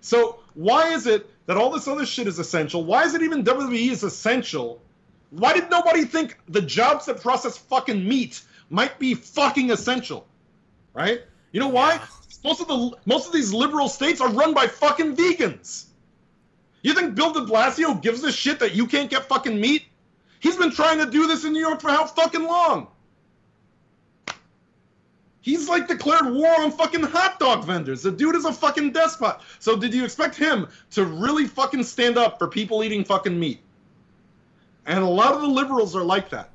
So 0.00 0.40
why 0.54 0.92
is 0.92 1.06
it 1.06 1.28
that 1.48 1.56
all 1.56 1.70
this 1.70 1.88
other 1.88 2.04
shit 2.04 2.28
is 2.28 2.38
essential? 2.38 2.84
Why 2.84 3.04
is 3.04 3.14
it 3.14 3.22
even 3.22 3.42
WWE 3.42 3.90
is 3.90 4.02
essential? 4.02 4.82
Why 5.30 5.54
did 5.54 5.70
nobody 5.70 6.04
think 6.04 6.38
the 6.46 6.60
jobs 6.60 7.06
that 7.06 7.22
process 7.22 7.56
fucking 7.56 8.06
meat 8.06 8.42
might 8.68 8.98
be 8.98 9.14
fucking 9.14 9.70
essential? 9.70 10.26
Right? 10.92 11.22
You 11.52 11.60
know 11.60 11.68
why? 11.68 12.00
Most 12.44 12.60
of 12.60 12.68
the 12.68 12.96
most 13.06 13.26
of 13.26 13.32
these 13.32 13.52
liberal 13.52 13.88
states 13.88 14.20
are 14.20 14.28
run 14.28 14.52
by 14.52 14.66
fucking 14.66 15.16
vegans. 15.16 15.86
You 16.82 16.92
think 16.92 17.14
Bill 17.14 17.32
de 17.32 17.40
Blasio 17.40 18.00
gives 18.00 18.22
a 18.24 18.30
shit 18.30 18.58
that 18.60 18.74
you 18.74 18.86
can't 18.86 19.08
get 19.08 19.24
fucking 19.24 19.58
meat? 19.58 19.84
He's 20.40 20.56
been 20.56 20.70
trying 20.70 20.98
to 20.98 21.10
do 21.10 21.26
this 21.26 21.44
in 21.44 21.54
New 21.54 21.60
York 21.60 21.80
for 21.80 21.88
how 21.88 22.04
fucking 22.04 22.44
long? 22.44 22.88
He's 25.48 25.66
like 25.66 25.88
declared 25.88 26.26
war 26.26 26.60
on 26.60 26.70
fucking 26.70 27.04
hot 27.04 27.40
dog 27.40 27.64
vendors. 27.64 28.02
The 28.02 28.10
dude 28.10 28.36
is 28.36 28.44
a 28.44 28.52
fucking 28.52 28.92
despot. 28.92 29.40
So 29.60 29.76
did 29.76 29.94
you 29.94 30.04
expect 30.04 30.36
him 30.36 30.68
to 30.90 31.06
really 31.06 31.46
fucking 31.46 31.84
stand 31.84 32.18
up 32.18 32.38
for 32.38 32.48
people 32.48 32.84
eating 32.84 33.02
fucking 33.02 33.40
meat? 33.40 33.60
And 34.84 35.02
a 35.02 35.08
lot 35.08 35.32
of 35.32 35.40
the 35.40 35.46
liberals 35.46 35.96
are 35.96 36.04
like 36.04 36.28
that. 36.28 36.50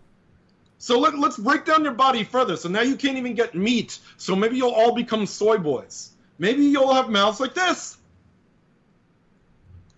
So 0.78 1.00
let, 1.00 1.18
let's 1.18 1.38
break 1.38 1.66
down 1.66 1.84
your 1.84 1.94
body 1.94 2.24
further. 2.24 2.56
So 2.56 2.70
now 2.70 2.82
you 2.82 2.96
can't 2.96 3.18
even 3.18 3.34
get 3.34 3.56
meat. 3.56 3.98
So 4.18 4.36
maybe 4.36 4.58
you'll 4.58 4.70
all 4.70 4.94
become 4.94 5.26
soy 5.26 5.58
boys. 5.58 6.12
Maybe 6.38 6.64
you'll 6.64 6.94
have 6.94 7.10
mouths 7.10 7.40
like 7.40 7.56
this. 7.56 7.98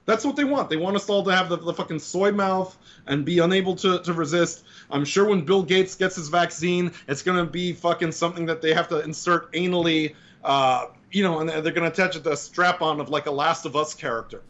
That's 0.05 0.23
what 0.23 0.35
they 0.35 0.43
want. 0.45 0.69
They 0.69 0.77
want 0.77 0.95
us 0.95 1.09
all 1.09 1.23
to 1.25 1.31
have 1.31 1.49
the, 1.49 1.57
the 1.57 1.73
fucking 1.73 1.99
soy 1.99 2.31
mouth 2.31 2.77
and 3.07 3.25
be 3.25 3.39
unable 3.39 3.75
to, 3.77 3.99
to 4.03 4.13
resist. 4.13 4.63
I'm 4.89 5.05
sure 5.05 5.25
when 5.25 5.41
Bill 5.45 5.63
Gates 5.63 5.95
gets 5.95 6.15
his 6.15 6.29
vaccine, 6.29 6.91
it's 7.07 7.21
going 7.21 7.43
to 7.43 7.49
be 7.49 7.73
fucking 7.73 8.11
something 8.11 8.45
that 8.45 8.61
they 8.61 8.73
have 8.73 8.87
to 8.89 8.99
insert 8.99 9.51
anally, 9.53 10.15
uh, 10.43 10.87
you 11.11 11.23
know, 11.23 11.39
and 11.39 11.49
they're 11.49 11.61
going 11.61 11.75
to 11.75 11.87
attach 11.87 12.15
it 12.15 12.23
to 12.25 12.31
a 12.33 12.37
strap 12.37 12.81
on 12.81 12.99
of 12.99 13.09
like 13.09 13.25
a 13.25 13.31
Last 13.31 13.65
of 13.65 13.75
Us 13.75 13.93
character. 13.93 14.41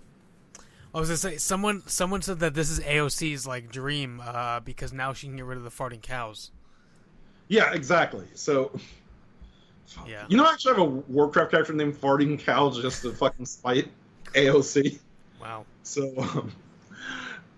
I 0.93 0.99
was 0.99 1.09
gonna 1.09 1.17
say 1.17 1.35
someone 1.35 1.83
someone 1.87 2.21
said 2.21 2.39
that 2.39 2.53
this 2.53 2.69
is 2.69 2.79
AOC's 2.79 3.45
like 3.45 3.69
dream 3.69 4.21
uh, 4.25 4.61
because 4.61 4.93
now 4.93 5.11
she 5.11 5.27
can 5.27 5.35
get 5.35 5.43
rid 5.43 5.57
of 5.57 5.65
the 5.65 5.69
farting 5.69 6.01
cows. 6.01 6.51
Yeah, 7.49 7.73
exactly. 7.73 8.25
So, 8.33 8.71
Yeah. 10.07 10.25
you 10.29 10.37
know, 10.37 10.45
I 10.45 10.53
actually 10.53 10.75
have 10.75 10.81
a 10.81 10.85
Warcraft 10.85 11.51
character 11.51 11.73
named 11.73 11.99
Farting 11.99 12.39
Cow 12.39 12.69
just 12.69 13.01
to 13.01 13.11
fucking 13.11 13.45
spite 13.45 13.89
AOC. 14.35 14.99
Wow. 15.41 15.65
So, 15.83 16.13
um, 16.17 16.51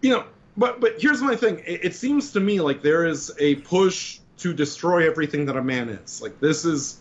you 0.02 0.10
know, 0.10 0.26
but 0.58 0.82
but 0.82 0.96
here's 1.02 1.22
my 1.22 1.36
thing. 1.36 1.60
It, 1.66 1.86
it 1.86 1.96
seems 1.96 2.32
to 2.34 2.40
me 2.40 2.60
like 2.60 2.82
there 2.82 3.06
is 3.06 3.32
a 3.40 3.56
push 3.56 4.20
to 4.38 4.54
destroy 4.54 5.08
everything 5.08 5.46
that 5.46 5.58
a 5.58 5.64
man 5.64 5.90
is. 5.90 6.22
Like 6.22 6.40
this 6.40 6.66
is, 6.66 7.00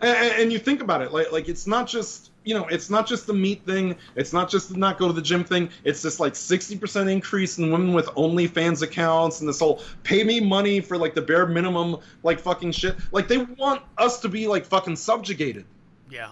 and, 0.00 0.32
and 0.42 0.52
you 0.52 0.58
think 0.58 0.80
about 0.80 1.02
it, 1.02 1.12
like 1.12 1.32
like 1.32 1.48
it's 1.48 1.66
not 1.66 1.86
just 1.86 2.30
you 2.44 2.54
know, 2.54 2.66
it's 2.68 2.88
not 2.88 3.06
just 3.06 3.26
the 3.26 3.34
meat 3.34 3.62
thing. 3.66 3.94
It's 4.16 4.32
not 4.32 4.48
just 4.48 4.70
the 4.70 4.78
not 4.78 4.98
go 4.98 5.06
to 5.06 5.12
the 5.12 5.20
gym 5.20 5.44
thing. 5.44 5.68
It's 5.84 6.00
this 6.00 6.18
like 6.18 6.32
60% 6.32 7.10
increase 7.10 7.58
in 7.58 7.70
women 7.70 7.92
with 7.92 8.06
OnlyFans 8.06 8.80
accounts 8.80 9.40
and 9.40 9.48
this 9.48 9.58
whole 9.58 9.82
pay 10.02 10.24
me 10.24 10.40
money 10.40 10.80
for 10.80 10.96
like 10.96 11.14
the 11.14 11.20
bare 11.20 11.44
minimum 11.46 11.98
like 12.22 12.40
fucking 12.40 12.72
shit. 12.72 12.96
Like 13.12 13.28
they 13.28 13.38
want 13.38 13.82
us 13.98 14.20
to 14.20 14.30
be 14.30 14.46
like 14.46 14.64
fucking 14.64 14.96
subjugated 14.96 15.66
Yeah. 16.10 16.30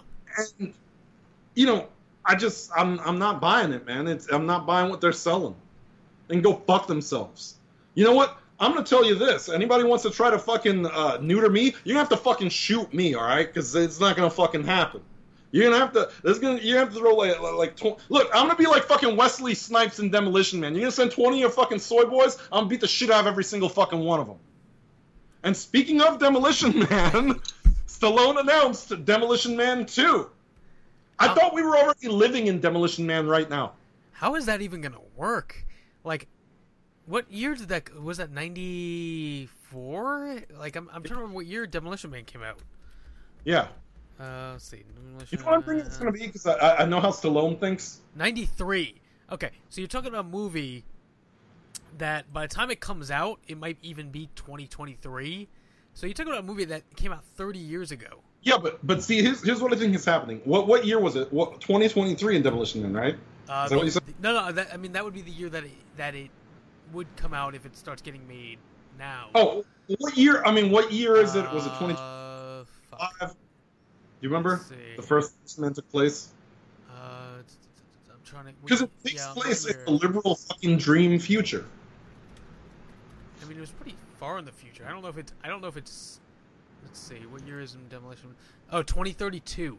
and 0.59 0.73
you 1.55 1.67
know, 1.67 1.89
I 2.25 2.35
just 2.35 2.71
I'm 2.75 2.99
I'm 3.01 3.19
not 3.19 3.41
buying 3.41 3.73
it, 3.73 3.85
man. 3.85 4.07
It's 4.09 4.27
I'm 4.33 4.47
not 4.47 4.67
buying 4.67 4.89
what 4.91 5.03
they're 5.03 5.13
selling. 5.13 5.57
And 6.29 6.43
go 6.43 6.55
fuck 6.55 6.87
themselves. 6.87 7.57
You 7.95 8.05
know 8.05 8.15
what? 8.15 8.39
I'm 8.59 8.73
gonna 8.73 8.85
tell 8.85 9.05
you 9.05 9.15
this. 9.15 9.49
Anybody 9.49 9.85
wants 9.85 10.03
to 10.05 10.11
try 10.11 10.31
to 10.31 10.39
fucking 10.39 10.87
uh, 10.87 11.19
neuter 11.21 11.51
me, 11.51 11.75
you're 11.85 11.95
gonna 11.95 11.99
have 12.01 12.09
to 12.09 12.17
fucking 12.17 12.49
shoot 12.49 12.93
me, 12.93 13.15
all 13.15 13.25
right? 13.25 13.47
Because 13.47 13.75
it's 13.75 14.01
not 14.01 14.17
gonna 14.17 14.31
fucking 14.31 14.65
happen. 14.65 15.03
You're 15.53 15.71
gonna 15.71 15.79
have 15.79 15.93
to. 15.93 16.11
There's 16.23 16.39
gonna. 16.39 16.59
You 16.61 16.77
have 16.77 16.93
to 16.93 16.99
throw 16.99 17.15
like 17.15 17.41
like. 17.41 17.77
Tw- 17.77 17.99
Look, 18.09 18.29
I'm 18.35 18.47
gonna 18.47 18.57
be 18.57 18.67
like 18.67 18.85
fucking 18.85 19.17
Wesley 19.17 19.55
Snipes 19.55 20.01
in 20.01 20.11
Demolition 20.11 20.59
Man. 20.61 20.75
You're 20.75 20.83
gonna 20.83 20.93
send 20.93 21.13
20 21.13 21.37
of 21.37 21.41
your 21.41 21.51
fucking 21.51 21.79
soy 21.79 22.05
boys. 22.05 22.39
I'm 22.51 22.61
gonna 22.61 22.67
beat 22.69 22.81
the 22.81 22.89
shit 22.89 23.11
out 23.11 23.21
of 23.21 23.27
every 23.27 23.45
single 23.45 23.69
fucking 23.69 24.01
one 24.01 24.21
of 24.21 24.27
them. 24.27 24.39
And 25.43 25.57
speaking 25.57 26.01
of 26.01 26.19
Demolition 26.19 26.79
Man, 26.91 27.41
Stallone 27.87 28.41
announced 28.41 29.05
Demolition 29.05 29.57
Man 29.57 29.87
2. 29.87 30.29
I 31.19 31.29
thought 31.35 31.55
we 31.55 31.63
were 31.63 31.77
already 31.77 32.09
living 32.09 32.49
in 32.49 32.61
Demolition 32.61 33.07
Man 33.07 33.27
right 33.27 33.49
now. 33.49 33.73
How 34.13 34.35
is 34.35 34.47
that 34.47 34.61
even 34.61 34.81
gonna 34.81 34.97
work? 35.15 35.65
Like, 36.07 36.29
what 37.07 37.31
year 37.31 37.55
did 37.57 37.69
that 37.69 38.01
was 38.01 38.19
that 38.19 38.31
ninety 38.31 39.49
four? 39.71 40.41
Like, 40.57 40.77
I'm 40.77 40.89
I'm 40.93 41.03
trying 41.03 41.09
to 41.09 41.15
remember 41.17 41.35
what 41.35 41.47
year 41.47 41.67
Demolition 41.67 42.11
Man 42.11 42.25
came 42.25 42.43
out. 42.43 42.59
Yeah. 43.45 43.69
Uh, 44.19 44.53
let's 44.53 44.65
see. 44.65 44.79
You 44.79 44.85
Demolition 44.95 45.39
know 45.41 45.45
what 45.45 45.55
I'm 45.55 45.63
thinking 45.65 45.87
it's 45.87 45.97
gonna 45.99 46.13
be? 46.13 46.27
Because 46.27 46.47
I, 46.47 46.77
I 46.77 46.85
know 46.87 47.01
how 47.01 47.11
Stallone 47.11 47.59
thinks. 47.59 48.01
93. 48.15 48.95
Okay, 49.33 49.51
so 49.69 49.81
you're 49.81 49.89
talking 49.89 50.09
about 50.09 50.27
a 50.27 50.29
movie 50.29 50.85
that 51.99 52.33
by 52.33 52.47
the 52.47 52.55
time 52.55 52.71
it 52.71 52.79
comes 52.79 53.11
out, 53.11 53.41
it 53.49 53.59
might 53.59 53.77
even 53.83 54.11
be 54.11 54.29
2023. 54.37 55.49
So 55.95 56.07
you're 56.07 56.15
talking 56.15 56.33
about 56.33 56.45
a 56.45 56.47
movie 56.47 56.67
that 56.67 56.83
came 56.95 57.13
out 57.13 57.25
30 57.37 57.59
years 57.59 57.91
ago. 57.91 58.21
Yeah, 58.43 58.59
but 58.59 58.79
but 58.87 59.03
see, 59.03 59.23
here's, 59.23 59.43
here's 59.43 59.61
what 59.61 59.73
I 59.73 59.77
think 59.77 59.93
is 59.97 60.05
happening. 60.05 60.41
What 60.45 60.69
what 60.69 60.87
year 60.87 61.01
was 61.01 61.17
it? 61.17 61.33
What 61.33 61.61
2023 61.61 62.37
in 62.37 62.43
Demolition 62.43 62.83
Man, 62.83 62.95
right? 62.95 63.17
Uh, 63.49 63.65
Is 63.65 63.71
that 63.71 63.77
what 63.77 63.85
you 63.85 63.91
said? 63.91 64.03
No, 64.21 64.33
no. 64.33 64.53
That, 64.53 64.73
I 64.73 64.77
mean, 64.77 64.93
that 64.93 65.05
would 65.05 65.15
be 65.15 65.23
the 65.23 65.31
year 65.31 65.49
that 65.51 65.65
it, 65.65 65.71
that 65.97 66.15
it 66.15 66.31
would 66.93 67.07
come 67.17 67.33
out 67.33 67.55
if 67.55 67.65
it 67.67 67.77
starts 67.77 68.03
getting 68.03 68.27
made 68.27 68.59
now. 68.99 69.29
Oh, 69.35 69.65
what 69.99 70.17
year? 70.17 70.43
I 70.45 70.51
mean, 70.51 70.71
what 70.71 70.93
year 70.93 71.17
is 71.17 71.37
it? 71.37 71.51
Was 71.53 71.67
it 71.67 71.73
twenty 71.75 71.95
five? 71.95 72.53
Uh, 72.93 73.27
Do 73.27 73.35
you 74.21 74.29
remember 74.29 74.63
the 74.97 75.03
first 75.03 75.35
Man 75.59 75.75
took 75.75 75.89
place? 75.91 76.33
uh, 76.91 77.39
I'm 78.11 78.17
trying 78.25 78.47
to. 78.47 78.53
Because 78.65 78.83
it 78.83 78.91
takes 79.05 79.17
yeah, 79.17 79.33
place 79.35 79.67
in 79.67 79.77
a 79.87 79.91
liberal 79.91 80.35
fucking 80.35 80.79
dream 80.79 81.19
future. 81.19 81.67
I 83.43 83.49
mean, 83.49 83.59
it 83.59 83.61
was 83.61 83.71
pretty 83.71 83.97
far 84.19 84.39
in 84.39 84.45
the 84.45 84.53
future. 84.53 84.85
I 84.89 84.91
don't 84.91 85.03
know 85.03 85.09
if 85.09 85.19
it's. 85.19 85.33
I 85.45 85.49
don't 85.49 85.61
know 85.61 85.69
if 85.69 85.77
it's. 85.77 86.21
Let's 86.83 86.99
see. 86.99 87.17
What 87.31 87.47
year 87.47 87.61
is 87.61 87.75
in 87.75 87.87
Demolition? 87.89 88.35
Oh, 88.73 88.83
2032. 88.83 89.79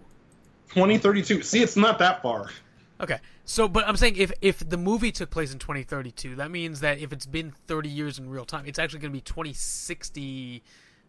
2032. 0.70 1.42
See, 1.42 1.62
it's 1.62 1.76
not 1.76 2.00
that 2.00 2.22
far. 2.22 2.50
Okay, 3.00 3.20
so 3.46 3.68
but 3.68 3.88
I'm 3.88 3.96
saying 3.96 4.16
if 4.18 4.32
if 4.42 4.68
the 4.68 4.78
movie 4.78 5.12
took 5.12 5.30
place 5.30 5.54
in 5.54 5.60
2032, 5.60 6.36
that 6.36 6.50
means 6.50 6.80
that 6.80 7.00
if 7.00 7.14
it's 7.14 7.26
been 7.26 7.54
30 7.68 7.90
years 7.90 8.18
in 8.18 8.30
real 8.30 8.46
time, 8.46 8.64
it's 8.66 8.80
actually 8.80 9.00
going 9.00 9.12
to 9.12 9.18
be 9.18 9.22
2060 9.22 10.64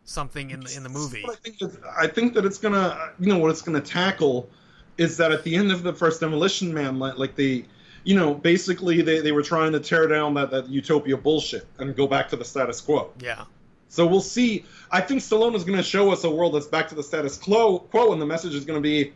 something 0.04 0.50
in 0.50 0.60
the 0.60 0.74
in 0.76 0.82
the 0.82 0.88
movie. 0.88 1.24
I 1.28 1.34
think, 1.34 1.56
I 1.98 2.06
think 2.06 2.34
that 2.34 2.44
it's 2.44 2.58
gonna, 2.58 3.12
you 3.18 3.28
know, 3.28 3.38
what 3.38 3.50
it's 3.50 3.62
gonna 3.62 3.80
tackle 3.80 4.50
is 4.98 5.16
that 5.16 5.32
at 5.32 5.44
the 5.44 5.54
end 5.54 5.72
of 5.72 5.82
the 5.82 5.92
first 5.92 6.20
Demolition 6.20 6.74
Man, 6.74 6.98
like, 6.98 7.16
like 7.16 7.36
they, 7.36 7.64
you 8.04 8.16
know, 8.16 8.34
basically 8.34 9.00
they, 9.00 9.20
they 9.20 9.32
were 9.32 9.42
trying 9.42 9.72
to 9.72 9.80
tear 9.80 10.08
down 10.08 10.34
that, 10.34 10.50
that 10.50 10.68
utopia 10.68 11.16
bullshit 11.16 11.66
and 11.78 11.96
go 11.96 12.06
back 12.06 12.28
to 12.30 12.36
the 12.36 12.44
status 12.44 12.80
quo. 12.80 13.12
Yeah. 13.20 13.44
So 13.88 14.06
we'll 14.06 14.20
see. 14.20 14.64
I 14.90 15.00
think 15.00 15.22
Stallone 15.22 15.54
is 15.54 15.64
going 15.64 15.78
to 15.78 15.84
show 15.84 16.12
us 16.12 16.24
a 16.24 16.30
world 16.30 16.54
that's 16.54 16.66
back 16.66 16.88
to 16.88 16.94
the 16.94 17.02
status 17.02 17.38
quo, 17.38 17.78
quo, 17.78 18.12
and 18.12 18.20
the 18.20 18.26
message 18.26 18.54
is 18.54 18.64
going 18.64 18.76
to 18.76 18.82
be, 18.82 19.14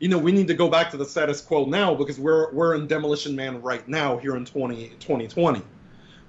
you 0.00 0.08
know, 0.08 0.18
we 0.18 0.32
need 0.32 0.48
to 0.48 0.54
go 0.54 0.68
back 0.68 0.90
to 0.90 0.96
the 0.96 1.04
status 1.04 1.40
quo 1.40 1.66
now 1.66 1.94
because 1.94 2.18
we're 2.18 2.50
we're 2.52 2.74
in 2.74 2.86
Demolition 2.86 3.36
Man 3.36 3.60
right 3.62 3.86
now 3.86 4.16
here 4.16 4.34
in 4.34 4.44
20, 4.46 4.88
2020, 4.98 5.62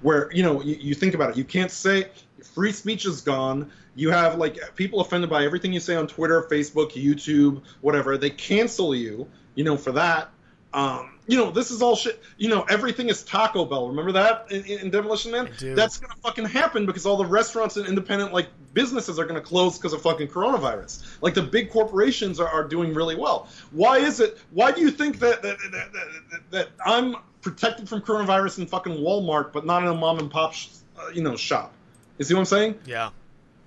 where 0.02 0.30
you 0.34 0.44
know 0.44 0.62
you, 0.62 0.76
you 0.76 0.94
think 0.94 1.16
about 1.16 1.32
it, 1.32 1.38
you 1.38 1.46
can't 1.46 1.72
say 1.72 2.10
free 2.44 2.74
speech 2.74 3.06
is 3.06 3.22
gone. 3.22 3.72
You 3.96 4.12
have 4.12 4.38
like 4.38 4.60
people 4.76 5.00
offended 5.00 5.30
by 5.30 5.46
everything 5.46 5.72
you 5.72 5.80
say 5.80 5.96
on 5.96 6.06
Twitter, 6.06 6.44
Facebook, 6.52 6.92
YouTube, 6.92 7.62
whatever. 7.80 8.18
They 8.18 8.30
cancel 8.30 8.94
you, 8.94 9.28
you 9.56 9.64
know, 9.64 9.78
for 9.78 9.94
that. 9.94 10.30
Um, 10.74 11.20
you 11.32 11.38
know, 11.38 11.50
this 11.50 11.72
is 11.72 11.82
all 11.82 11.96
shit. 11.96 12.22
You 12.38 12.50
know, 12.50 12.64
everything 12.64 13.08
is 13.08 13.24
Taco 13.24 13.64
Bell. 13.64 13.88
Remember 13.88 14.12
that 14.12 14.52
in, 14.52 14.66
in 14.66 14.92
Demolition 14.92 15.32
Man? 15.32 15.50
That's 15.76 15.98
gonna 15.98 16.14
fucking 16.22 16.44
happen 16.44 16.86
because 16.86 17.06
all 17.06 17.16
the 17.16 17.26
restaurants 17.26 17.78
and 17.78 17.88
independent 17.88 18.34
like 18.34 18.48
businesses 18.74 19.18
are 19.18 19.24
gonna 19.24 19.40
close 19.40 19.78
because 19.78 19.94
of 19.94 20.02
fucking 20.02 20.28
coronavirus. 20.28 21.22
Like 21.22 21.34
the 21.34 21.42
big 21.42 21.72
corporations 21.72 22.42
are, 22.42 22.50
are 22.50 22.66
doing 22.66 22.94
really 22.94 23.16
well. 23.16 23.48
Why 23.72 24.00
is 24.00 24.20
it? 24.20 24.40
Why 24.52 24.74
do 24.74 24.82
you 24.82 24.92
think 24.92 25.20
that 25.20 25.42
that, 25.42 25.58
that, 25.72 25.94
that, 25.94 26.04
that, 26.32 26.52
that 26.52 26.68
I'm 26.86 27.16
protected 27.42 27.88
from 27.88 28.02
coronavirus 28.02 28.60
in 28.60 28.66
fucking 28.68 28.98
Walmart, 28.98 29.54
but 29.54 29.66
not 29.66 29.84
in 29.84 29.88
a 29.88 29.96
mom 29.96 30.20
and 30.20 30.30
pop, 30.30 30.54
sh- 30.54 30.68
uh, 31.00 31.12
you 31.14 31.24
know, 31.24 31.38
shop? 31.38 31.72
You 32.18 32.26
see 32.26 32.34
what 32.34 32.42
I'm 32.42 32.46
saying? 32.46 32.80
Yeah. 32.86 33.12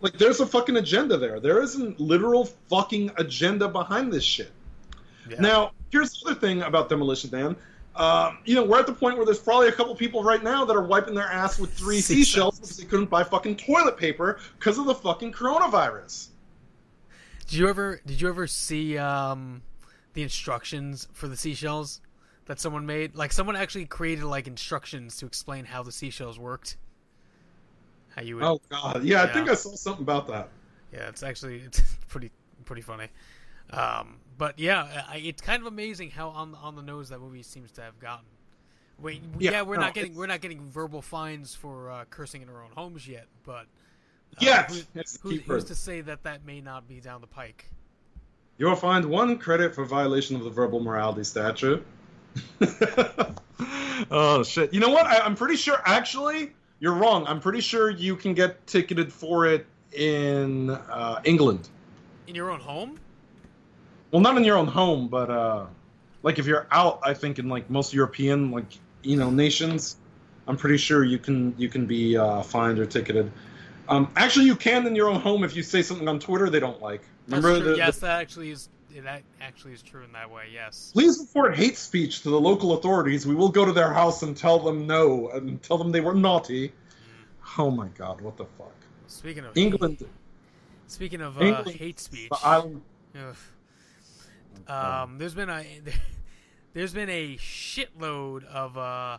Like, 0.03 0.19
there's 0.19 0.41
a 0.41 0.47
fucking 0.47 0.77
agenda 0.77 1.17
there. 1.17 1.41
There 1.41 1.63
is 1.63 1.77
a 1.77 1.95
literal 1.97 2.45
fucking 2.69 3.13
agenda 3.17 3.69
behind 3.69 4.13
this 4.13 4.23
shit. 4.23 4.53
Yeah. 5.29 5.41
Now, 5.41 5.73
here's 5.91 6.21
the 6.21 6.31
other 6.31 6.41
thing 6.41 6.63
about 6.63 6.89
Demolition 6.89 7.31
Man. 7.31 7.57
Um, 7.97 8.39
you 8.45 8.57
know, 8.57 8.65
we're 8.65 8.81
at 8.81 8.87
the 8.87 8.93
point 8.93 9.17
where 9.17 9.25
there's 9.25 9.39
probably 9.39 9.69
a 9.69 9.73
couple 9.73 9.95
people 9.95 10.25
right 10.25 10.43
now 10.43 10.65
that 10.65 10.75
are 10.75 10.83
wiping 10.83 11.15
their 11.15 11.29
ass 11.29 11.61
with 11.61 11.73
three 11.73 12.01
Seashells. 12.01 12.59
because 12.59 12.77
they 12.77 12.85
couldn't 12.85 13.09
buy 13.09 13.23
fucking 13.23 13.57
toilet 13.57 13.97
paper 13.97 14.41
because 14.59 14.79
of 14.79 14.87
the 14.87 14.95
fucking 14.95 15.33
coronavirus. 15.33 16.29
Did 17.47 17.55
you 17.55 17.69
ever 17.69 18.01
did 18.05 18.21
you 18.21 18.29
ever 18.29 18.47
see 18.47 18.99
um, 18.99 19.63
the 20.15 20.23
instructions 20.23 21.07
for 21.13 21.29
the 21.29 21.37
seashells 21.37 22.01
that 22.47 22.59
someone 22.59 22.87
made? 22.87 23.15
Like 23.15 23.33
someone 23.33 23.55
actually 23.55 23.85
created 23.85 24.25
like 24.25 24.47
instructions 24.47 25.17
to 25.19 25.27
explain 25.27 25.65
how 25.65 25.83
the 25.83 25.93
seashells 25.93 26.39
worked. 26.39 26.77
How 28.17 28.23
you 28.23 28.37
would 28.37 28.45
Oh 28.45 28.61
god, 28.71 29.05
yeah, 29.05 29.23
I 29.23 29.27
think 29.33 29.49
I 29.49 29.55
saw 29.55 29.75
something 29.77 30.03
about 30.03 30.27
that. 30.29 30.49
Yeah, 30.93 31.09
it's 31.09 31.23
actually 31.23 31.61
it's 31.61 31.81
pretty 32.09 32.31
pretty 32.65 32.83
funny. 32.83 33.09
Um, 33.71 34.17
but 34.39 34.59
yeah, 34.59 35.05
I, 35.09 35.17
it's 35.19 35.41
kind 35.43 35.61
of 35.61 35.67
amazing 35.67 36.11
how 36.11 36.29
on 36.31 36.55
on 36.57 36.77
the 36.77 36.83
nose 36.83 37.09
that 37.11 37.21
movie 37.21 37.43
seems 37.43 37.71
to 37.73 37.83
have 37.83 37.99
gotten. 37.99 38.27
Wait, 39.01 39.23
yeah, 39.39 39.51
Yeah, 39.51 39.63
we're 39.63 39.75
no, 39.77 39.83
not 39.83 39.95
getting 39.95 40.11
it's- 40.13 40.19
we're 40.19 40.27
not 40.27 40.41
getting 40.41 40.61
verbal 40.71 41.03
fines 41.03 41.55
for 41.55 41.91
uh, 41.91 42.05
cursing 42.11 42.43
in 42.43 42.49
our 42.49 42.63
own 42.63 42.71
homes 42.77 43.09
yet, 43.09 43.27
but 43.45 43.63
uh, 43.63 44.41
Yet! 44.41 44.71
who- 45.23 45.31
who- 45.31 45.37
who's 45.39 45.65
to 45.65 45.75
say 45.75 46.01
that 46.03 46.23
that 46.25 46.45
may 46.45 46.61
not 46.61 46.87
be 46.89 47.01
down 47.01 47.21
the 47.21 47.27
pike? 47.27 47.71
You'll 48.57 48.77
find 48.77 49.05
one 49.07 49.37
credit 49.39 49.75
for 49.75 49.85
violation 49.85 50.37
of 50.37 50.45
the 50.45 50.51
verbal 50.51 50.79
morality 50.81 51.25
statute. 51.25 51.85
oh 54.11 54.43
shit! 54.45 54.73
You 54.73 54.81
know 54.81 54.91
what? 54.91 55.07
I, 55.07 55.19
I'm 55.21 55.35
pretty 55.35 55.57
sure. 55.57 55.79
Actually, 55.85 56.53
you're 56.81 56.95
wrong. 56.95 57.25
I'm 57.27 57.41
pretty 57.41 57.61
sure 57.61 57.91
you 57.91 58.17
can 58.17 58.35
get 58.35 58.65
ticketed 58.67 59.13
for 59.13 59.47
it 59.47 59.67
in 59.93 60.71
uh, 60.71 61.21
England. 61.25 61.69
In 62.27 62.35
your 62.35 62.51
own 62.51 62.61
home? 62.61 62.99
Well, 64.15 64.21
not 64.21 64.37
in 64.37 64.45
your 64.45 64.57
own 64.57 64.69
home, 64.69 65.09
but 65.09 65.29
uh, 65.29 65.67
like 66.23 66.39
if 66.39 66.47
you're 66.47 66.69
out, 66.71 67.01
I 67.03 67.15
think 67.15 67.41
in 67.41 67.49
like 67.49 67.69
most 67.69 67.93
European 67.93 68.53
like 68.53 68.79
you 69.03 69.17
know 69.17 69.29
nations, 69.29 69.97
I'm 70.47 70.57
pretty 70.57 70.77
sure 70.77 71.03
you 71.03 71.19
can 71.19 71.53
you 71.59 71.69
can 71.69 71.85
be 71.87 72.17
uh, 72.17 72.43
fined 72.43 72.79
or 72.79 72.87
ticketed. 72.87 73.33
Um, 73.89 74.09
actually, 74.15 74.47
you 74.47 74.55
can 74.55 74.87
in 74.87 74.95
your 74.95 75.11
own 75.11 75.21
home 75.21 75.43
if 75.43 75.57
you 75.57 75.65
say 75.65 75.83
something 75.83 76.07
on 76.07 76.21
Twitter 76.21 76.49
they 76.49 76.61
don't 76.61 76.81
like. 76.81 77.03
Remember 77.27 77.59
the, 77.59 77.77
yes, 77.77 77.97
the- 77.97 78.03
that 78.03 78.21
actually 78.21 78.53
is 78.53 78.69
that 79.03 79.25
actually 79.41 79.73
is 79.73 79.83
true 79.83 80.05
in 80.05 80.13
that 80.13 80.31
way. 80.31 80.45
Yes. 80.55 80.93
Please 80.95 81.19
report 81.19 81.57
hate 81.57 81.77
speech 81.77 82.23
to 82.23 82.31
the 82.31 82.41
local 82.41 82.75
authorities. 82.75 83.27
We 83.27 83.35
will 83.35 83.49
go 83.49 83.65
to 83.65 83.73
their 83.73 83.93
house 83.93 84.23
and 84.23 84.37
tell 84.37 84.61
them 84.61 84.87
no 84.87 85.31
and 85.31 85.61
tell 85.61 85.77
them 85.77 85.91
they 85.91 86.01
were 86.01 86.15
naughty. 86.15 86.73
Oh 87.59 87.73
my 87.73 87.89
god, 87.89 88.21
what 88.21 88.37
the 88.37 88.45
fuck? 88.45 88.77
Speaking 89.09 89.45
of 89.45 89.59
England, 89.59 90.07
speaking 90.87 91.21
of 91.21 91.37
uh, 91.37 91.65
hate 91.65 91.99
speech, 91.99 92.29
the 92.29 92.39
island. 92.45 92.81
Ugh. 93.17 93.35
Um, 94.69 95.19
there's 95.19 95.35
been 95.35 95.51
a 95.51 95.65
there's 96.75 96.93
been 96.93 97.11
a 97.11 97.37
shitload 97.37 98.45
of 98.45 98.77
uh, 98.77 99.19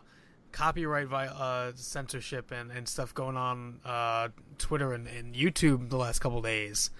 copyright 0.52 1.08
vi- 1.08 1.26
uh, 1.26 1.72
censorship 1.74 2.50
and, 2.50 2.70
and 2.70 2.88
stuff 2.88 3.14
going 3.14 3.36
on 3.36 3.80
uh, 3.84 4.28
Twitter 4.58 4.92
and, 4.92 5.06
and 5.06 5.34
YouTube 5.34 5.90
the 5.90 5.96
last 5.96 6.20
couple 6.20 6.40
days 6.42 6.90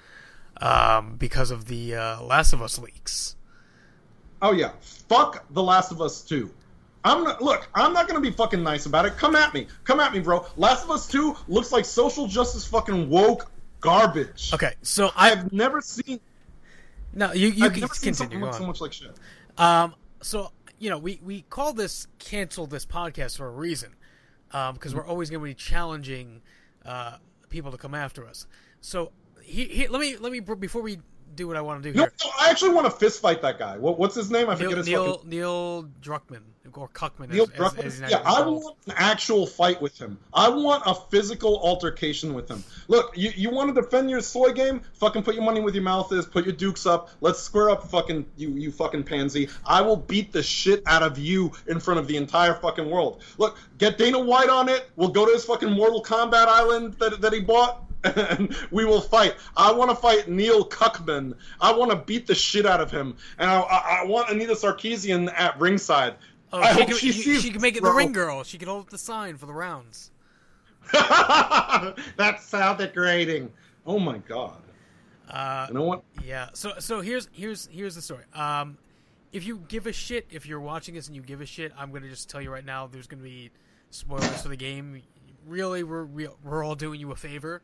um, 0.61 1.16
because 1.16 1.51
of 1.51 1.66
the 1.66 1.94
uh, 1.94 2.22
Last 2.22 2.53
of 2.53 2.62
Us 2.62 2.78
leaks. 2.78 3.36
Oh 4.42 4.53
yeah, 4.53 4.72
fuck 4.80 5.47
The 5.51 5.62
Last 5.62 5.90
of 5.92 6.01
Us 6.03 6.22
2. 6.22 6.51
I'm 7.05 7.24
not, 7.24 7.40
look, 7.40 7.68
I'm 7.74 7.92
not 7.92 8.09
gonna 8.09 8.20
be 8.20 8.32
fucking 8.32 8.62
nice 8.62 8.86
about 8.86 9.07
it. 9.07 9.16
Come 9.16 9.36
at 9.36 9.55
me, 9.55 9.68
come 9.84 10.01
at 10.01 10.12
me, 10.12 10.20
bro. 10.20 10.44
Last 10.57 10.84
of 10.84 10.90
Us 10.90 11.07
2 11.07 11.36
looks 11.49 11.72
like 11.72 11.84
social 11.84 12.26
justice 12.26 12.66
fucking 12.66 13.09
woke 13.09 13.51
garbage. 13.80 14.53
Okay, 14.53 14.74
so 14.82 15.11
I 15.16 15.30
I've 15.30 15.53
never 15.53 15.80
seen. 15.80 16.20
No 17.17 17.33
you 17.33 17.49
you 17.49 17.64
I've 17.64 17.73
can 17.73 17.81
never 17.81 17.95
seen 17.95 18.14
something 18.14 18.39
continue. 18.39 18.41
Go 18.41 18.47
look 18.47 18.55
on. 18.55 18.61
so 18.61 18.67
much 18.67 18.81
like 18.81 18.93
shit. 18.93 19.11
Um, 19.59 19.95
so 20.23 20.53
you 20.79 20.91
know, 20.91 20.99
we 20.99 21.21
we 21.25 21.43
call 21.43 21.73
this 21.73 22.07
cancel 22.19 22.67
this 22.67 22.85
podcast 22.85 23.37
for 23.39 23.47
a 23.47 23.51
reason, 23.51 23.95
um, 24.53 24.75
because 24.75 24.95
we're 24.95 25.07
always 25.07 25.31
going 25.31 25.41
to 25.41 25.45
be 25.45 25.55
challenging 25.55 26.43
uh, 26.85 27.17
people 27.49 27.71
to 27.71 27.79
come 27.79 27.95
after 27.95 28.27
us. 28.27 28.47
So 28.81 29.12
he, 29.43 29.64
he, 29.64 29.89
let 29.89 30.01
me 30.01 30.17
let 30.17 30.33
me 30.33 30.41
before 30.41 30.83
we 30.83 30.99
do 31.37 31.47
what 31.49 31.57
I 31.57 31.61
want 31.61 31.82
to 31.82 31.91
do 31.93 31.97
No, 31.97 32.03
here. 32.05 32.12
no, 32.24 32.30
I 32.41 32.51
actually 32.51 32.70
want 32.74 32.87
to 32.87 32.91
fist 32.91 33.20
fight 33.20 33.43
that 33.43 33.59
guy. 33.59 33.76
What, 33.78 33.99
what's 33.99 34.14
his 34.14 34.30
name? 34.30 34.49
I 34.49 34.55
Neil 34.55 34.62
forget 34.70 34.78
his 34.78 34.87
Neil, 34.87 35.12
fucking. 35.14 35.30
Neil 35.30 35.82
Druckmann 36.03 36.41
or 36.74 36.89
Cuckman. 36.89 37.30
Neil 37.30 37.45
as, 37.45 37.51
as- 37.51 37.57
Druckmann? 37.59 37.84
as 37.87 38.01
now 38.01 38.09
yeah, 38.09 38.22
I 38.26 38.41
want 38.47 38.76
an 38.87 38.93
actual 38.97 39.47
fight 39.47 39.80
with 39.80 39.99
him. 39.99 40.18
I 40.34 40.49
want 40.51 40.82
a 40.84 40.95
physical 40.95 41.59
altercation 41.62 42.34
with 42.34 42.51
him. 42.51 42.62
Look, 42.89 43.16
you, 43.16 43.30
you 43.34 43.51
want 43.51 43.74
to 43.74 43.80
defend 43.80 44.11
your 44.11 44.20
soy 44.20 44.53
game? 44.53 44.82
Fucking 44.95 45.22
put 45.22 45.34
your 45.34 45.45
money 45.45 45.61
where 45.61 45.72
your 45.72 45.82
mouth 45.82 46.12
is. 46.12 46.26
Put 46.26 46.45
your 46.45 46.55
dukes 46.55 46.84
up. 46.84 47.09
Let's 47.22 47.41
square 47.41 47.70
up, 47.70 47.89
fucking 47.89 48.26
you, 48.37 48.51
you 48.51 48.72
fucking 48.72 49.05
pansy. 49.05 49.49
I 49.64 49.80
will 49.80 49.97
beat 49.97 50.32
the 50.32 50.43
shit 50.43 50.82
out 50.87 51.03
of 51.03 51.18
you 51.18 51.53
in 51.66 51.80
front 51.80 51.99
of 52.01 52.09
the 52.09 52.16
entire 52.18 52.55
fucking 52.55 52.91
world. 52.91 53.22
Look, 53.39 53.57
get 53.78 53.97
Dana 53.97 54.18
White 54.18 54.51
on 54.51 54.68
it. 54.68 54.91
We'll 54.97 55.09
go 55.09 55.24
to 55.24 55.32
his 55.32 55.45
fucking 55.45 55.70
Mortal 55.70 56.03
Kombat 56.03 56.47
island 56.49 56.95
that 56.95 57.20
that 57.22 57.32
he 57.32 57.41
bought. 57.41 57.82
And 58.05 58.55
we 58.70 58.84
will 58.84 59.01
fight. 59.01 59.34
I 59.57 59.72
want 59.72 59.90
to 59.90 59.97
fight 59.97 60.28
Neil 60.28 60.64
Cuckman. 60.64 61.34
I 61.61 61.72
want 61.72 61.90
to 61.90 61.97
beat 61.97 62.26
the 62.26 62.34
shit 62.34 62.64
out 62.66 62.80
of 62.80 62.90
him, 62.90 63.16
and 63.38 63.51
I, 63.51 63.61
I, 63.61 64.01
I 64.03 64.05
want 64.07 64.30
Anita 64.30 64.53
Sarkeesian 64.55 65.32
at 65.36 65.59
ringside. 65.59 66.14
Oh, 66.53 66.61
I 66.61 66.72
she, 66.72 66.78
hope 66.80 66.88
can, 66.88 66.97
she 66.99 67.12
sees 67.12 67.42
she 67.42 67.51
can 67.51 67.61
make 67.61 67.76
it 67.76 67.80
bro. 67.82 67.90
the 67.90 67.97
ring 67.97 68.12
girl. 68.12 68.44
She 68.44 68.59
can 68.59 68.68
hold 68.68 68.82
up 68.84 68.90
the 68.90 68.99
sign 68.99 69.36
for 69.36 69.47
the 69.47 69.53
rounds. 69.53 70.12
That's 70.92 72.47
so 72.47 72.74
degrading. 72.78 73.53
Oh 73.86 73.99
my 73.99 74.18
god. 74.18 74.57
Uh, 75.28 75.66
You 75.68 75.74
know 75.74 75.84
what? 75.84 76.03
Yeah. 76.24 76.49
So 76.55 76.74
so 76.78 77.01
here's 77.01 77.28
here's 77.32 77.66
here's 77.66 77.94
the 77.94 78.03
story. 78.03 78.24
Um, 78.34 78.78
if 79.32 79.44
you 79.47 79.62
give 79.68 79.86
a 79.86 79.92
shit, 79.92 80.26
if 80.30 80.47
you're 80.47 80.61
watching 80.61 80.94
this 80.94 81.09
and 81.09 81.16
you 81.16 81.22
give 81.22 81.40
a 81.40 81.47
shit, 81.47 81.72
I'm 81.76 81.90
gonna 81.92 82.09
just 82.09 82.28
tell 82.30 82.40
you 82.40 82.51
right 82.51 82.64
now. 82.64 82.86
There's 82.86 83.07
gonna 83.07 83.22
be 83.22 83.51
spoilers 83.90 84.42
for 84.42 84.49
the 84.49 84.57
game. 84.57 85.03
Really, 85.47 85.82
we're 85.82 86.05
we- 86.05 86.28
we're 86.44 86.64
all 86.64 86.74
doing 86.76 87.01
you 87.01 87.11
a 87.12 87.16
favor. 87.16 87.62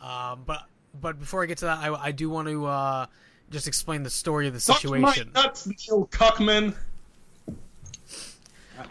Um, 0.00 0.42
but 0.46 0.66
but 1.00 1.18
before 1.18 1.42
I 1.42 1.46
get 1.46 1.58
to 1.58 1.66
that, 1.66 1.78
I, 1.78 1.94
I 1.94 2.12
do 2.12 2.30
want 2.30 2.48
to 2.48 2.66
uh, 2.66 3.06
just 3.50 3.68
explain 3.68 4.02
the 4.02 4.10
story 4.10 4.46
of 4.46 4.54
the 4.54 4.60
situation. 4.60 5.30
Nuts, 5.34 5.66
Neil 5.66 6.06
Cuckman. 6.06 6.74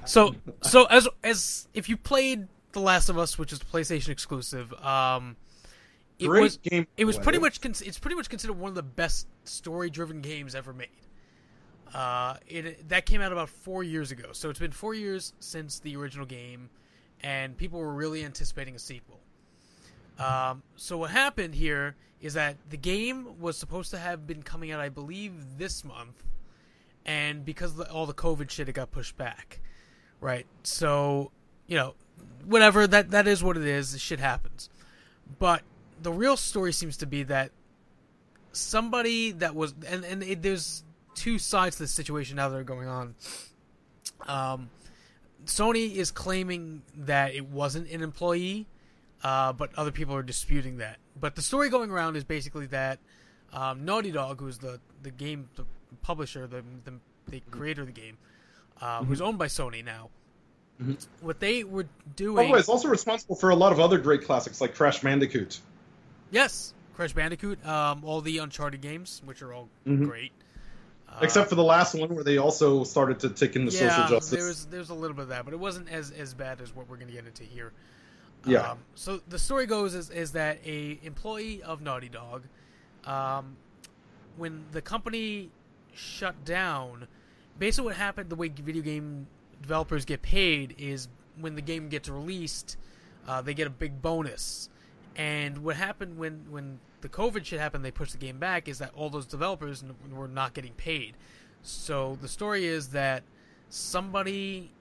So 0.05 0.35
so 0.61 0.85
as 0.85 1.07
as 1.23 1.67
if 1.73 1.89
you 1.89 1.97
played 1.97 2.47
The 2.71 2.79
Last 2.79 3.09
of 3.09 3.17
Us, 3.17 3.37
which 3.37 3.53
is 3.53 3.61
a 3.61 3.65
PlayStation 3.65 4.09
exclusive, 4.09 4.73
um, 4.83 5.35
it 6.19 6.27
Great 6.27 6.41
was 6.41 6.57
game, 6.57 6.87
it 6.97 7.05
was 7.05 7.17
pretty 7.17 7.39
much 7.39 7.59
it's 7.63 7.99
pretty 7.99 8.15
much 8.15 8.29
considered 8.29 8.57
one 8.57 8.69
of 8.69 8.75
the 8.75 8.83
best 8.83 9.27
story 9.43 9.89
driven 9.89 10.21
games 10.21 10.55
ever 10.55 10.73
made. 10.73 10.87
Uh, 11.93 12.35
it 12.47 12.89
that 12.89 13.05
came 13.05 13.21
out 13.21 13.31
about 13.31 13.49
four 13.49 13.83
years 13.83 14.11
ago, 14.11 14.29
so 14.31 14.49
it's 14.49 14.59
been 14.59 14.71
four 14.71 14.93
years 14.93 15.33
since 15.39 15.79
the 15.79 15.95
original 15.95 16.25
game, 16.25 16.69
and 17.21 17.57
people 17.57 17.79
were 17.79 17.93
really 17.93 18.25
anticipating 18.25 18.75
a 18.75 18.79
sequel. 18.79 19.19
Um, 20.19 20.63
so 20.75 20.97
what 20.97 21.11
happened 21.11 21.55
here 21.55 21.95
is 22.21 22.33
that 22.35 22.57
the 22.69 22.77
game 22.77 23.39
was 23.39 23.57
supposed 23.57 23.91
to 23.91 23.97
have 23.97 24.25
been 24.25 24.43
coming 24.43 24.71
out, 24.71 24.79
I 24.79 24.89
believe, 24.89 25.57
this 25.57 25.83
month, 25.83 26.23
and 27.05 27.45
because 27.45 27.71
of 27.71 27.77
the, 27.77 27.91
all 27.91 28.05
the 28.05 28.13
COVID 28.13 28.49
shit, 28.49 28.69
it 28.69 28.73
got 28.73 28.91
pushed 28.91 29.17
back. 29.17 29.59
Right. 30.21 30.45
So, 30.63 31.31
you 31.67 31.75
know, 31.75 31.95
whatever 32.45 32.87
that 32.87 33.11
that 33.11 33.27
is 33.27 33.43
what 33.43 33.57
it 33.57 33.65
is. 33.65 33.99
Shit 34.01 34.19
happens. 34.19 34.69
But 35.39 35.61
the 36.01 36.11
real 36.11 36.37
story 36.37 36.71
seems 36.71 36.97
to 36.97 37.05
be 37.05 37.23
that 37.23 37.51
somebody 38.51 39.31
that 39.33 39.53
was 39.55 39.75
and 39.87 40.03
and 40.05 40.23
it, 40.23 40.41
there's 40.41 40.83
two 41.13 41.37
sides 41.37 41.77
to 41.77 41.83
the 41.83 41.87
situation 41.87 42.37
now 42.37 42.49
that 42.49 42.57
are 42.57 42.63
going 42.63 42.87
on. 42.87 43.15
Um, 44.27 44.69
Sony 45.45 45.95
is 45.95 46.11
claiming 46.11 46.81
that 46.95 47.35
it 47.35 47.45
wasn't 47.45 47.89
an 47.89 48.01
employee, 48.01 48.65
uh, 49.25 49.51
but 49.53 49.71
other 49.75 49.91
people 49.91 50.15
are 50.15 50.21
disputing 50.23 50.77
that. 50.77 50.97
But 51.19 51.35
the 51.35 51.41
story 51.41 51.69
going 51.69 51.89
around 51.89 52.15
is 52.15 52.23
basically 52.23 52.67
that 52.67 52.99
um, 53.51 53.83
Naughty 53.83 54.11
Dog, 54.11 54.39
who's 54.39 54.59
the 54.59 54.79
the 55.01 55.09
game 55.11 55.49
the 55.55 55.65
publisher, 56.03 56.45
the 56.45 56.63
the, 56.85 56.93
the 57.29 57.39
creator 57.49 57.81
of 57.81 57.87
the 57.87 57.93
game, 57.93 58.17
uh, 58.81 59.03
who's 59.03 59.21
owned 59.21 59.37
by 59.39 59.47
Sony 59.47 59.83
now. 59.83 60.09
What 61.21 61.39
they 61.39 61.63
were 61.63 61.83
By 61.83 61.89
doing, 62.17 62.47
the 62.47 62.53
way, 62.53 62.59
it's 62.59 62.67
also 62.69 62.89
responsible 62.89 63.35
for 63.35 63.49
a 63.49 63.55
lot 63.55 63.71
of 63.71 63.79
other 63.79 63.97
great 63.97 64.25
classics 64.25 64.59
like 64.61 64.75
Crash 64.75 64.99
Bandicoot. 65.01 65.59
yes, 66.31 66.73
Crash 66.95 67.13
Bandicoot, 67.13 67.65
um, 67.65 68.03
all 68.03 68.19
the 68.21 68.39
Uncharted 68.39 68.81
games, 68.81 69.21
which 69.25 69.41
are 69.41 69.53
all 69.53 69.69
Mhm. 69.87 70.05
great. 70.05 70.31
Except 71.21 71.47
for 71.47 71.55
the 71.55 71.63
last 71.63 71.95
one 71.95 72.13
where 72.13 72.25
they 72.25 72.37
also 72.37 72.83
started 72.83 73.21
to 73.21 73.29
take 73.29 73.55
into 73.55 73.71
social 73.71 73.87
yeah, 73.87 74.09
justice. 74.09 74.31
there's 74.37 74.65
there's 74.65 74.89
a 74.89 74.93
little 74.93 75.15
bit 75.15 75.23
of 75.23 75.29
that, 75.29 75.45
but 75.45 75.53
it 75.53 75.59
wasn't 75.59 75.87
as 75.89 76.11
as 76.11 76.33
bad 76.33 76.59
as 76.59 76.75
what 76.75 76.89
we're 76.89 76.97
going 76.97 77.07
to 77.07 77.13
get 77.13 77.25
into 77.25 77.43
here. 77.43 77.71
Yeah. 78.45 78.71
Um, 78.71 78.79
so 78.95 79.21
the 79.27 79.39
story 79.39 79.65
goes 79.65 79.93
is 79.95 80.09
is 80.09 80.31
that 80.33 80.59
a 80.65 80.99
employee 81.03 81.63
of 81.63 81.81
Naughty 81.81 82.09
Dog, 82.09 82.43
um, 83.05 83.57
when 84.37 84.65
the 84.71 84.81
company 84.81 85.49
shut 85.93 86.45
down, 86.45 87.07
basically 87.57 87.85
what 87.85 87.95
happened, 87.95 88.29
the 88.29 88.35
way 88.35 88.49
video 88.49 88.81
game 88.81 89.27
developers 89.61 90.05
get 90.05 90.21
paid 90.21 90.75
is 90.77 91.07
when 91.39 91.55
the 91.55 91.61
game 91.61 91.89
gets 91.89 92.07
released, 92.07 92.77
uh, 93.27 93.41
they 93.41 93.53
get 93.53 93.67
a 93.67 93.71
big 93.71 94.01
bonus. 94.01 94.69
And 95.15 95.59
what 95.59 95.75
happened 95.75 96.17
when 96.17 96.45
when 96.49 96.79
the 97.01 97.09
COVID 97.09 97.45
shit 97.45 97.59
happened, 97.59 97.85
they 97.85 97.91
pushed 97.91 98.11
the 98.11 98.17
game 98.17 98.37
back. 98.37 98.67
Is 98.67 98.79
that 98.79 98.91
all 98.95 99.09
those 99.09 99.25
developers 99.25 99.83
n- 99.83 99.95
were 100.15 100.27
not 100.27 100.53
getting 100.53 100.73
paid? 100.73 101.15
So 101.61 102.17
the 102.21 102.27
story 102.27 102.65
is 102.65 102.89
that 102.89 103.23
somebody 103.69 104.71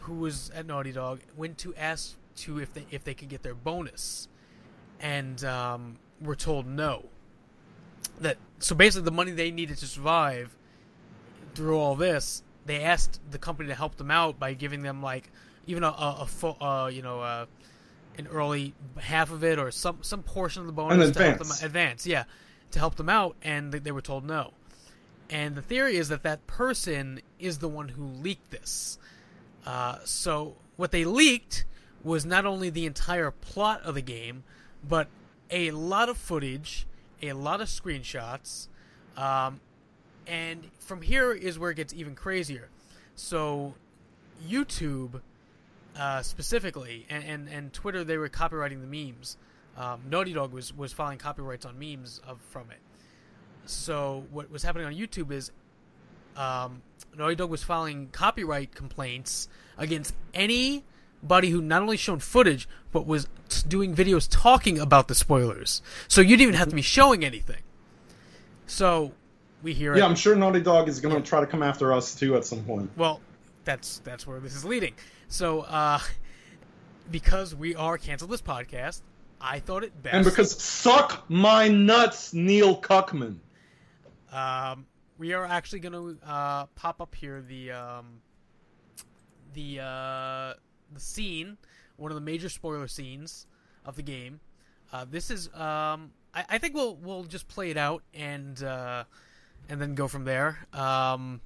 who 0.00 0.14
was 0.14 0.50
at 0.50 0.66
Naughty 0.66 0.92
Dog 0.92 1.20
went 1.36 1.58
to 1.58 1.74
ask 1.76 2.16
to 2.42 2.58
if 2.58 2.74
they 2.74 2.86
if 2.90 3.04
they 3.04 3.14
could 3.14 3.28
get 3.28 3.42
their 3.42 3.54
bonus, 3.54 4.28
and 5.00 5.42
um, 5.44 5.96
were 6.20 6.36
told 6.36 6.66
no. 6.66 7.06
That 8.20 8.36
so 8.58 8.74
basically 8.74 9.04
the 9.04 9.12
money 9.12 9.30
they 9.30 9.50
needed 9.50 9.78
to 9.78 9.86
survive 9.86 10.56
through 11.54 11.78
all 11.78 11.94
this, 11.94 12.42
they 12.66 12.82
asked 12.82 13.20
the 13.30 13.38
company 13.38 13.68
to 13.68 13.74
help 13.74 13.96
them 13.96 14.10
out 14.10 14.38
by 14.38 14.54
giving 14.54 14.82
them 14.82 15.02
like 15.02 15.30
even 15.66 15.84
a 15.84 15.88
a, 15.88 16.16
a 16.20 16.26
full, 16.26 16.56
uh, 16.60 16.90
you 16.92 17.02
know 17.02 17.20
uh, 17.20 17.46
an 18.18 18.26
early 18.26 18.74
half 18.98 19.30
of 19.30 19.44
it 19.44 19.58
or 19.58 19.70
some 19.70 19.98
some 20.02 20.22
portion 20.22 20.60
of 20.60 20.66
the 20.66 20.72
bonus 20.72 21.12
to 21.12 21.22
help 21.22 21.38
them 21.38 21.46
advance. 21.46 21.62
advance, 21.62 22.06
yeah, 22.06 22.24
to 22.72 22.78
help 22.78 22.96
them 22.96 23.08
out, 23.08 23.36
and 23.42 23.72
they, 23.72 23.78
they 23.78 23.92
were 23.92 24.02
told 24.02 24.24
no. 24.24 24.52
And 25.30 25.54
the 25.54 25.62
theory 25.62 25.96
is 25.96 26.08
that 26.08 26.22
that 26.22 26.46
person 26.46 27.20
is 27.38 27.58
the 27.58 27.68
one 27.68 27.88
who 27.88 28.04
leaked 28.04 28.50
this. 28.50 28.98
Uh, 29.66 29.98
so 30.04 30.56
what 30.76 30.90
they 30.90 31.04
leaked 31.04 31.66
was 32.08 32.24
not 32.24 32.46
only 32.46 32.70
the 32.70 32.86
entire 32.86 33.30
plot 33.30 33.82
of 33.82 33.94
the 33.94 34.02
game, 34.02 34.42
but 34.86 35.08
a 35.50 35.70
lot 35.70 36.08
of 36.08 36.16
footage, 36.16 36.86
a 37.22 37.34
lot 37.34 37.60
of 37.60 37.68
screenshots, 37.68 38.68
um, 39.16 39.60
and 40.26 40.70
from 40.78 41.02
here 41.02 41.32
is 41.32 41.58
where 41.58 41.70
it 41.70 41.74
gets 41.74 41.92
even 41.92 42.14
crazier. 42.14 42.68
So 43.14 43.74
YouTube 44.46 45.20
uh, 45.98 46.22
specifically, 46.22 47.06
and, 47.10 47.24
and, 47.24 47.48
and 47.48 47.72
Twitter, 47.72 48.04
they 48.04 48.16
were 48.16 48.28
copywriting 48.28 48.80
the 48.80 48.86
memes. 48.86 49.36
Um, 49.76 50.00
Naughty 50.08 50.32
Dog 50.32 50.52
was, 50.52 50.76
was 50.76 50.92
filing 50.92 51.18
copyrights 51.18 51.66
on 51.66 51.78
memes 51.78 52.20
of 52.26 52.40
from 52.50 52.70
it. 52.70 52.78
So 53.66 54.24
what 54.30 54.50
was 54.50 54.62
happening 54.62 54.86
on 54.86 54.94
YouTube 54.94 55.30
is 55.30 55.50
um, 56.36 56.82
Naughty 57.16 57.34
Dog 57.34 57.50
was 57.50 57.62
filing 57.62 58.08
copyright 58.12 58.74
complaints 58.74 59.48
against 59.76 60.14
anybody 61.22 61.50
who 61.50 61.60
not 61.60 61.82
only 61.82 61.96
shown 61.96 62.18
footage 62.18 62.68
but 62.92 63.06
was 63.06 63.28
doing 63.68 63.94
videos 63.94 64.28
talking 64.30 64.78
about 64.78 65.08
the 65.08 65.14
spoilers. 65.14 65.82
So 66.06 66.20
you 66.20 66.36
didn't 66.36 66.42
even 66.42 66.54
have 66.54 66.68
to 66.68 66.74
be 66.74 66.82
showing 66.82 67.24
anything. 67.24 67.62
So 68.66 69.12
we 69.62 69.74
hear 69.74 69.96
yeah, 69.96 70.04
it. 70.04 70.08
I'm 70.08 70.14
sure 70.14 70.36
Naughty 70.36 70.60
Dog 70.60 70.88
is 70.88 71.00
going 71.00 71.14
to 71.14 71.26
try 71.26 71.40
to 71.40 71.46
come 71.46 71.62
after 71.62 71.92
us 71.92 72.14
too 72.14 72.36
at 72.36 72.44
some 72.44 72.64
point. 72.64 72.90
Well, 72.96 73.20
that's 73.64 73.98
that's 74.00 74.26
where 74.26 74.40
this 74.40 74.54
is 74.54 74.64
leading. 74.64 74.94
So, 75.28 75.62
uh, 75.62 75.98
because 77.10 77.54
we 77.54 77.74
are 77.74 77.98
cancel 77.98 78.28
this 78.28 78.42
podcast, 78.42 79.02
I 79.40 79.60
thought 79.60 79.84
it 79.84 80.02
best. 80.02 80.14
And 80.14 80.24
because 80.24 80.62
suck 80.62 81.24
my 81.28 81.68
nuts, 81.68 82.32
Neil 82.34 82.80
Cuckman. 82.80 83.38
um, 84.32 84.86
we 85.18 85.32
are 85.32 85.44
actually 85.44 85.80
going 85.80 85.92
to 85.92 86.26
uh, 86.26 86.66
pop 86.76 87.00
up 87.00 87.14
here 87.14 87.42
the 87.42 87.72
um, 87.72 88.20
the 89.54 89.80
uh, 89.80 90.54
the 90.92 91.00
scene, 91.00 91.56
one 91.96 92.10
of 92.10 92.14
the 92.14 92.20
major 92.20 92.48
spoiler 92.48 92.88
scenes 92.88 93.46
of 93.84 93.96
the 93.96 94.02
game. 94.02 94.40
Uh, 94.92 95.04
this 95.10 95.30
is 95.30 95.48
um, 95.54 96.10
I, 96.34 96.44
I 96.50 96.58
think 96.58 96.74
we'll 96.74 96.96
we'll 96.96 97.24
just 97.24 97.48
play 97.48 97.70
it 97.70 97.76
out 97.76 98.02
and 98.14 98.62
uh, 98.62 99.04
and 99.68 99.80
then 99.80 99.94
go 99.94 100.08
from 100.08 100.24
there. 100.24 100.66
Um, 100.72 101.40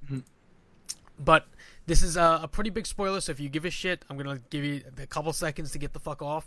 but 1.19 1.47
this 1.85 2.01
is 2.01 2.17
a, 2.17 2.41
a 2.43 2.47
pretty 2.47 2.69
big 2.69 2.85
spoiler, 2.87 3.21
so 3.21 3.31
if 3.31 3.39
you 3.39 3.49
give 3.49 3.65
a 3.65 3.69
shit, 3.69 4.03
I'm 4.09 4.17
gonna 4.17 4.39
give 4.49 4.63
you 4.63 4.81
a 5.01 5.05
couple 5.07 5.31
seconds 5.33 5.71
to 5.71 5.77
get 5.77 5.93
the 5.93 5.99
fuck 5.99 6.21
off, 6.21 6.45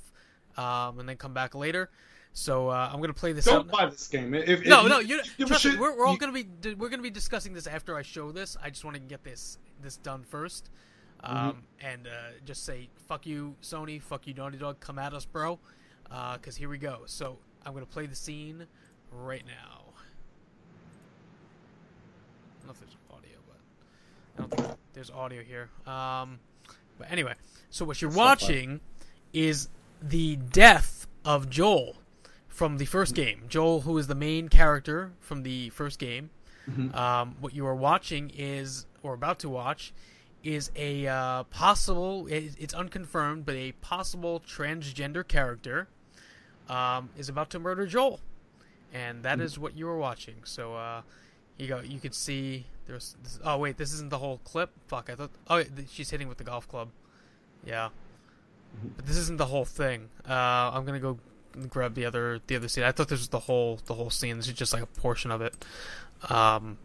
um, 0.57 0.99
and 0.99 1.09
then 1.09 1.17
come 1.17 1.35
back 1.35 1.55
later. 1.55 1.91
So 2.33 2.69
uh, 2.69 2.91
I'm 2.93 3.01
gonna 3.01 3.13
play 3.15 3.33
this. 3.33 3.45
Don't 3.47 3.67
out. 3.67 3.71
buy 3.71 3.87
this 3.87 4.09
game. 4.09 4.35
If, 4.35 4.49
if 4.61 4.67
No, 4.67 4.83
you 4.83 4.89
no, 4.89 4.99
you 4.99 5.21
give 5.39 5.47
a 5.47 5.49
trust 5.51 5.65
me, 5.65 5.71
shit, 5.73 5.81
we're, 5.81 5.97
we're 5.97 6.05
all 6.07 6.15
you- 6.15 6.19
gonna 6.19 6.33
be 6.33 6.47
we're 6.75 6.89
gonna 6.89 7.03
be 7.03 7.11
discussing 7.11 7.53
this 7.55 7.67
after 7.67 7.97
I 7.97 8.03
show 8.03 8.31
this. 8.33 8.57
I 8.63 8.71
just 8.71 8.85
want 8.85 8.95
to 8.97 9.01
get 9.01 9.23
this 9.25 9.59
this 9.83 9.97
done 9.97 10.23
first, 10.25 10.71
um, 11.27 11.37
Mm-hmm. 11.37 11.87
and 11.87 12.07
uh, 12.07 12.11
just 12.45 12.65
say 12.65 12.89
fuck 13.09 13.27
you, 13.27 13.55
Sony, 13.63 14.01
fuck 14.01 14.27
you, 14.27 14.35
Naughty 14.35 14.59
Dog, 14.59 14.81
come 14.81 14.99
at 14.99 15.13
us, 15.13 15.25
bro, 15.25 15.59
because 16.35 16.57
here 16.57 16.69
we 16.69 16.79
go. 16.79 17.01
So 17.07 17.39
I'm 17.65 17.73
gonna 17.75 17.87
play 17.87 18.07
the 18.07 18.17
scene 18.17 18.67
right 19.13 19.45
now. 19.47 19.83
I 22.55 22.59
don't 22.59 22.67
know 22.67 22.73
if 22.73 22.81
there's 22.81 22.97
audio, 23.11 23.39
but 23.47 23.59
I 24.37 24.47
don't 24.47 24.67
think 24.69 24.79
there's 24.95 25.11
audio 25.11 25.43
here. 25.43 25.69
Um, 25.87 26.39
but 26.99 27.11
anyway, 27.11 27.35
so 27.71 27.85
what 27.85 28.01
you're 28.01 28.11
That's 28.11 28.43
watching 28.43 28.81
is 29.33 29.69
the 30.03 30.37
death 30.37 31.07
of 31.25 31.51
Joel 31.51 31.97
from 32.49 32.79
the 32.79 32.87
first 32.87 33.15
game. 33.15 33.43
Joel, 33.49 33.83
who 33.83 33.99
is 33.99 34.07
the 34.07 34.15
main 34.15 34.49
character 34.49 35.13
from 35.21 35.43
the 35.43 35.71
first 35.71 35.99
game. 35.99 36.31
Um, 36.95 37.37
what 37.39 37.55
you 37.55 37.65
are 37.67 37.77
watching 37.77 38.33
is, 38.37 38.87
or 39.05 39.15
about 39.15 39.39
to 39.41 39.49
watch, 39.49 39.93
is 40.47 40.71
a 40.77 41.07
uh, 41.07 41.43
possible, 41.45 42.27
it's 42.31 42.75
unconfirmed, 42.75 43.45
but 43.45 43.57
a 43.57 43.73
possible 43.73 44.41
transgender 44.41 45.27
character 45.27 45.89
um, 46.69 47.11
is 47.19 47.29
about 47.29 47.51
to 47.51 47.59
murder 47.59 47.87
Joel, 47.87 48.21
and 48.93 49.23
that 49.25 49.41
is 49.41 49.59
what 49.59 49.77
you 49.77 49.89
are 49.89 49.99
watching. 49.99 50.37
So, 50.45 50.75
uh, 50.75 51.03
you 51.59 51.69
go. 51.69 51.81
You 51.81 51.99
could 51.99 52.15
see 52.15 52.67
there's. 52.87 53.17
This, 53.23 53.39
oh 53.45 53.59
wait, 53.59 53.77
this 53.77 53.93
isn't 53.95 54.11
the 54.11 54.19
whole 54.19 54.39
clip. 54.45 54.71
Fuck, 54.89 55.09
I 55.11 55.15
thought. 55.15 55.31
Oh, 55.49 55.63
she's 55.91 56.11
hitting 56.11 56.29
with 56.29 56.39
the 56.39 56.45
golf 56.45 56.69
club. 56.69 56.89
Yeah, 57.65 57.89
but 58.97 59.07
this 59.07 59.17
isn't 59.17 59.39
the 59.39 59.47
whole 59.47 59.65
thing. 59.65 60.09
Uh, 60.29 60.33
I'm 60.73 60.85
gonna 60.85 61.01
go 61.01 61.19
grab 61.69 61.95
the 61.95 62.05
other 62.05 62.41
the 62.47 62.57
other 62.57 62.69
scene. 62.69 62.85
I 62.85 62.93
thought 62.93 63.09
this 63.09 63.21
was 63.21 63.29
the 63.29 63.41
whole 63.41 63.81
the 63.87 63.95
whole 63.95 64.11
scene. 64.11 64.37
This 64.37 64.49
is 64.49 64.55
just 64.55 64.73
like 64.73 64.83
a 64.83 64.87
portion 64.87 65.31
of 65.31 65.41
it. 65.41 65.55
Um, 66.29 66.79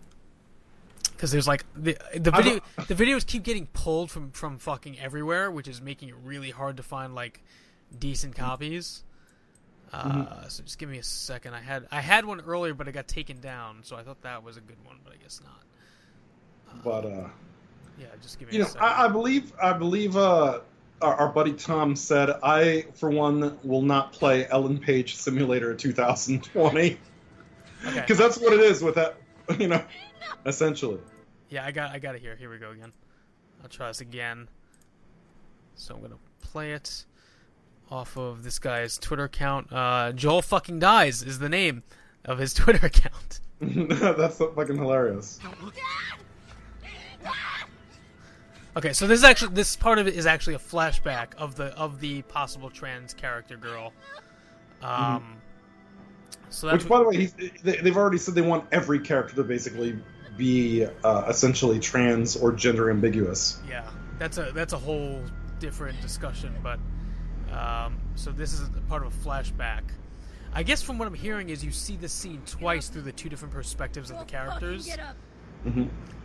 because 1.21 1.31
there's 1.31 1.47
like 1.47 1.63
the 1.75 1.95
the 2.15 2.31
video 2.31 2.59
the 2.87 2.95
videos 2.95 3.23
keep 3.23 3.43
getting 3.43 3.67
pulled 3.67 4.09
from 4.09 4.31
from 4.31 4.57
fucking 4.57 4.99
everywhere, 4.99 5.51
which 5.51 5.67
is 5.67 5.79
making 5.79 6.09
it 6.09 6.15
really 6.23 6.49
hard 6.49 6.77
to 6.77 6.83
find 6.83 7.13
like 7.13 7.43
decent 7.99 8.35
copies. 8.35 9.03
Uh, 9.93 10.47
so 10.47 10.63
just 10.63 10.79
give 10.79 10.89
me 10.89 10.97
a 10.97 11.03
second. 11.03 11.53
I 11.53 11.59
had 11.59 11.85
I 11.91 12.01
had 12.01 12.25
one 12.25 12.41
earlier, 12.41 12.73
but 12.73 12.87
it 12.87 12.93
got 12.93 13.07
taken 13.07 13.39
down, 13.39 13.83
so 13.83 13.95
I 13.95 14.01
thought 14.01 14.23
that 14.23 14.43
was 14.43 14.57
a 14.57 14.61
good 14.61 14.83
one, 14.83 14.97
but 15.03 15.13
I 15.13 15.17
guess 15.17 15.39
not. 15.43 16.83
But 16.83 17.05
uh, 17.05 17.27
Yeah, 17.99 18.07
just 18.23 18.39
give 18.39 18.49
me 18.49 18.55
you 18.55 18.61
a 18.61 18.63
know, 18.63 18.71
second. 18.71 18.87
I, 18.87 19.05
I 19.05 19.07
believe 19.07 19.53
I 19.61 19.73
believe 19.73 20.17
uh, 20.17 20.61
our, 21.03 21.15
our 21.17 21.29
buddy 21.29 21.53
Tom 21.53 21.95
said 21.95 22.31
I, 22.41 22.87
for 22.95 23.11
one, 23.11 23.59
will 23.63 23.83
not 23.83 24.11
play 24.11 24.47
Ellen 24.49 24.79
Page 24.79 25.17
Simulator 25.17 25.75
2020 25.75 26.79
okay. 26.79 26.97
because 27.93 28.17
that's 28.17 28.39
what 28.39 28.53
it 28.53 28.61
is 28.61 28.81
with 28.81 28.95
that. 28.95 29.17
You 29.59 29.67
know, 29.67 29.83
essentially. 30.45 30.99
Yeah, 31.51 31.65
I 31.65 31.71
got 31.71 31.91
I 31.91 31.99
got 31.99 32.15
it 32.15 32.21
here. 32.21 32.35
Here 32.37 32.49
we 32.49 32.57
go 32.57 32.71
again. 32.71 32.93
I'll 33.61 33.69
try 33.69 33.89
this 33.89 33.99
again. 33.99 34.47
So 35.75 35.93
I'm 35.93 36.01
gonna 36.01 36.15
play 36.41 36.71
it 36.71 37.05
off 37.91 38.17
of 38.17 38.43
this 38.43 38.57
guy's 38.57 38.97
Twitter 38.97 39.25
account. 39.25 39.71
Uh, 39.71 40.13
Joel 40.13 40.41
fucking 40.41 40.79
dies 40.79 41.21
is 41.21 41.39
the 41.39 41.49
name 41.49 41.83
of 42.23 42.39
his 42.39 42.53
Twitter 42.55 42.85
account. 42.85 43.41
that's 43.59 44.37
so 44.37 44.51
fucking 44.53 44.77
hilarious. 44.77 45.39
Okay, 48.77 48.93
so 48.93 49.05
this 49.05 49.19
is 49.19 49.25
actually 49.25 49.53
this 49.53 49.75
part 49.75 49.99
of 49.99 50.07
it 50.07 50.15
is 50.15 50.25
actually 50.25 50.53
a 50.53 50.59
flashback 50.59 51.35
of 51.35 51.55
the 51.55 51.77
of 51.77 51.99
the 51.99 52.21
possible 52.23 52.69
trans 52.69 53.13
character 53.13 53.57
girl. 53.57 53.91
Um, 54.81 55.35
so 56.49 56.67
that's 56.67 56.85
Which, 56.85 56.89
by 56.89 56.99
the 56.99 57.09
way, 57.09 57.17
he's, 57.17 57.33
they, 57.33 57.75
they've 57.77 57.97
already 57.97 58.17
said 58.17 58.35
they 58.35 58.41
want 58.41 58.65
every 58.71 58.99
character 58.99 59.35
to 59.35 59.43
basically 59.43 59.99
be 60.41 60.87
uh, 61.03 61.25
essentially 61.29 61.79
trans 61.79 62.35
or 62.35 62.51
gender 62.51 62.89
ambiguous. 62.89 63.59
yeah, 63.69 63.87
that's 64.17 64.39
a 64.39 64.51
that's 64.55 64.73
a 64.73 64.77
whole 64.77 65.21
different 65.59 66.01
discussion. 66.01 66.51
But 66.63 66.79
um, 67.55 67.99
so 68.15 68.31
this 68.31 68.53
is 68.53 68.61
a 68.61 68.81
part 68.89 69.05
of 69.05 69.13
a 69.13 69.17
flashback. 69.29 69.81
I 70.53 70.63
guess 70.63 70.81
from 70.81 70.97
what 70.97 71.07
I'm 71.07 71.13
hearing 71.13 71.49
is 71.49 71.63
you 71.63 71.71
see 71.71 71.95
this 71.95 72.11
scene 72.11 72.41
twice 72.45 72.89
through 72.89 73.03
the 73.03 73.11
two 73.11 73.29
different 73.29 73.53
perspectives 73.53 74.09
of 74.09 74.17
the 74.17 74.25
characters. 74.25 74.85
Get 74.87 74.99
up. 74.99 75.15
hmm 75.63 75.83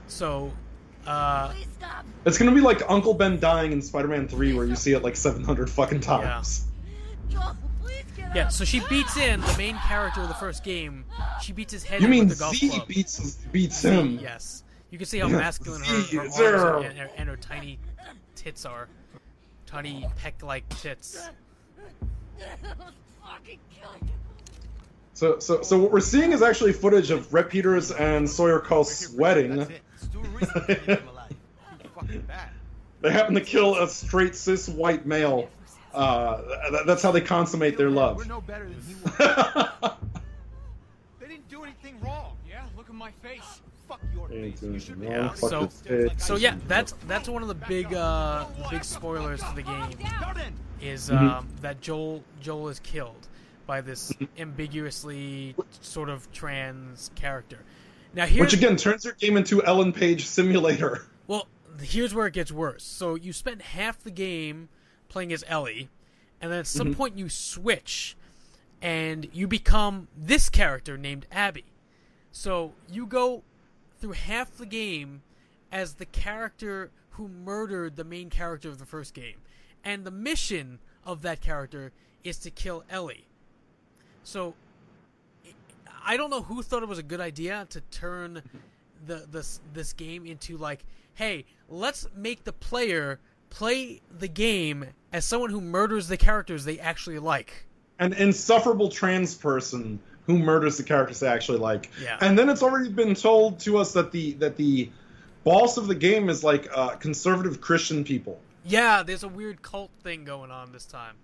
So, 0.09 0.51
uh, 1.07 1.53
It's 2.25 2.39
gonna 2.39 2.53
be 2.53 2.61
like 2.63 2.83
Uncle 2.89 3.13
Ben 3.15 3.39
dying 3.39 3.73
in 3.73 3.83
Spider-Man 3.83 4.29
3, 4.29 4.55
where 4.55 4.65
you 4.67 4.77
see 4.77 4.93
it 4.95 5.03
like 5.03 5.15
700 5.15 5.69
fucking 5.71 6.01
times. 6.01 6.65
Joel, 7.29 7.43
please 7.43 7.57
get 7.59 7.66
Yeah, 8.35 8.49
so 8.49 8.65
she 8.65 8.81
beats 8.91 9.17
in 9.17 9.41
the 9.41 9.55
main 9.57 9.77
character 9.79 10.21
of 10.21 10.29
the 10.29 10.35
first 10.35 10.63
game. 10.63 11.05
She 11.43 11.53
beats 11.53 11.73
his 11.73 11.85
head 11.85 12.01
You 12.01 12.07
in 12.07 12.11
mean 12.11 12.29
with 12.29 12.37
the 12.39 12.43
golf 12.45 12.55
Z 12.57 12.69
club. 12.69 12.87
beats 12.89 13.37
beats 13.51 13.81
Z, 13.81 13.89
him? 13.89 14.19
yes. 14.21 14.63
You 14.91 14.99
can 14.99 15.07
see 15.07 15.19
how 15.19 15.29
Yeah, 15.29 15.39
masculine 15.39 15.83
her, 15.83 16.01
Z, 16.03 16.17
her 16.17 16.23
arms 16.23 16.35
zero. 16.37 16.59
are 16.61 16.85
and, 16.85 16.99
and- 16.99 17.11
and 17.17 17.29
her 17.29 17.37
tiny 17.37 17.79
tits 18.35 18.65
are. 18.67 18.89
Tiny 19.65 20.07
peck-like 20.23 20.69
tits. 20.81 21.29
So, 25.15 25.39
so, 25.39 25.63
so 25.63 25.79
what 25.79 25.91
we're 25.91 26.01
seeing 26.01 26.33
is 26.33 26.43
actually 26.43 26.73
footage 26.75 27.11
of 27.11 27.33
Rhett 27.33 27.49
Peters 27.49 27.91
and 27.91 28.29
Sawyer 28.29 28.59
Call 28.61 28.85
sweating. 28.85 29.57
they 33.01 33.11
happen 33.11 33.35
to 33.35 33.41
kill 33.41 33.77
a 33.83 33.89
straight 33.89 34.37
cis 34.37 34.69
white 34.69 35.07
male. 35.07 35.49
Uh, 35.97 36.43
th- 36.71 36.83
that's 36.87 37.03
how 37.03 37.11
they 37.11 37.21
consummate 37.21 37.77
their 37.77 37.91
love. 37.91 38.17
We're 38.17 38.25
no 38.27 38.41
better 38.41 38.69
than 38.69 38.81
he 38.83 38.95
was. 39.05 39.93
they 41.21 41.27
didn't 41.29 41.49
do 41.49 41.65
anything 41.65 41.99
wrong. 42.01 42.37
Yeah, 42.49 42.65
look 42.77 42.89
at 42.89 42.95
my 42.95 43.11
face. 43.23 43.61
Fuck 43.89 44.01
your 44.15 44.29
face. 44.29 44.63
You 44.63 44.79
should 44.79 45.01
be 45.01 45.07
Yeah. 45.07 45.33
So, 45.35 45.69
so 46.19 46.37
yeah, 46.37 46.57
that's 46.69 46.93
that's 47.07 47.29
one 47.29 47.43
of 47.43 47.49
the 47.49 47.55
big 47.55 47.93
uh, 47.95 48.45
big 48.71 48.85
spoilers 48.85 49.41
to 49.41 49.53
the 49.55 49.63
game. 49.63 49.91
Is 50.83 51.09
Mhm. 51.09 51.19
um, 51.39 51.49
that 51.63 51.81
Joel 51.81 52.23
Joel 52.41 52.69
is 52.69 52.81
killed 52.81 53.29
by 53.67 53.81
this 53.81 54.13
ambiguously 54.39 55.55
sort 55.81 56.09
of 56.09 56.31
trans 56.33 57.11
character. 57.15 57.59
Now 58.15 58.27
here's 58.27 58.41
Which 58.41 58.53
again 58.55 58.77
turns 58.77 59.05
your 59.05 59.15
game 59.15 59.37
into 59.37 59.65
Ellen 59.65 59.93
Page 59.93 60.27
Simulator. 60.27 61.07
Well, 61.27 61.49
here's 61.81 62.13
where 62.15 62.27
it 62.27 62.35
gets 62.35 62.53
worse. 62.53 62.85
So 62.85 63.15
you 63.15 63.33
spend 63.33 63.63
half 63.63 64.03
the 64.03 64.11
game 64.11 64.69
playing 65.09 65.33
as 65.33 65.45
Ellie, 65.47 65.89
and 66.41 66.51
then 66.53 66.61
at 66.61 66.67
some 66.67 66.93
Mhm. 66.93 66.97
point 66.97 67.19
you 67.19 67.29
switch, 67.29 68.17
and 68.83 69.29
you 69.33 69.47
become 69.47 70.09
this 70.17 70.49
character 70.49 70.97
named 70.99 71.27
Abby. 71.31 71.65
So 72.33 72.75
you 72.89 73.07
go 73.07 73.43
through 73.99 74.13
half 74.13 74.57
the 74.57 74.67
game 74.67 75.23
as 75.73 75.95
the 75.95 76.07
character 76.07 76.91
who 77.11 77.29
murdered 77.29 77.97
the 77.97 78.05
main 78.05 78.29
character 78.29 78.69
of 78.69 78.79
the 78.79 78.87
first 78.87 79.15
game, 79.15 79.41
and 79.83 80.05
the 80.05 80.11
mission 80.11 80.79
of 81.05 81.23
that 81.23 81.41
character 81.41 81.93
is 82.23 82.39
to 82.39 82.51
kill 82.51 82.85
Ellie. 82.91 83.27
So 84.23 84.55
I 86.03 86.17
don't 86.17 86.31
know 86.31 86.43
who 86.43 86.63
thought 86.63 86.83
it 86.83 86.89
was 86.89 86.99
a 86.99 87.03
good 87.03 87.21
idea 87.21 87.67
to 87.71 87.81
turn 87.81 88.43
the 89.05 89.27
this 89.31 89.61
this 89.73 89.93
game 89.93 90.27
into 90.27 90.57
like, 90.57 90.85
hey, 91.15 91.45
let's 91.69 92.07
make 92.15 92.45
the 92.45 92.53
player 92.53 93.19
play 93.51 94.01
the 94.19 94.29
game 94.29 94.87
as 95.13 95.25
someone 95.25 95.51
who 95.51 95.61
murders 95.61 96.09
the 96.09 96.17
characters 96.17 96.65
they 96.65 96.79
actually 96.79 97.19
like. 97.19 97.67
An 97.99 98.13
insufferable 98.13 98.91
trans 98.91 99.35
person 99.35 99.99
who 100.27 100.39
murders 100.39 100.77
the 100.77 100.83
characters 100.83 101.21
they 101.21 101.29
actually 101.29 101.59
like. 101.59 101.91
Yeah. 102.03 102.19
And 102.21 102.39
then 102.39 102.49
it's 102.49 102.63
already 102.63 102.91
been 102.91 103.15
told 103.15 103.61
to 103.61 103.79
us 103.79 103.93
that 103.93 104.13
the 104.13 104.33
that 104.35 104.57
the 104.57 104.91
boss 105.45 105.77
of 105.77 105.87
the 105.87 105.95
game 105.95 106.29
is 106.29 106.43
like 106.45 106.69
uh, 106.75 106.97
conservative 106.97 107.61
Christian 107.61 108.05
people. 108.05 108.39
Yeah, 108.65 109.03
there's 109.05 109.23
a 109.23 109.29
weird 109.29 109.63
cult 109.63 109.91
thing 110.03 110.25
going 110.25 110.51
on 110.51 110.73
this 110.73 110.85
time. 110.85 111.15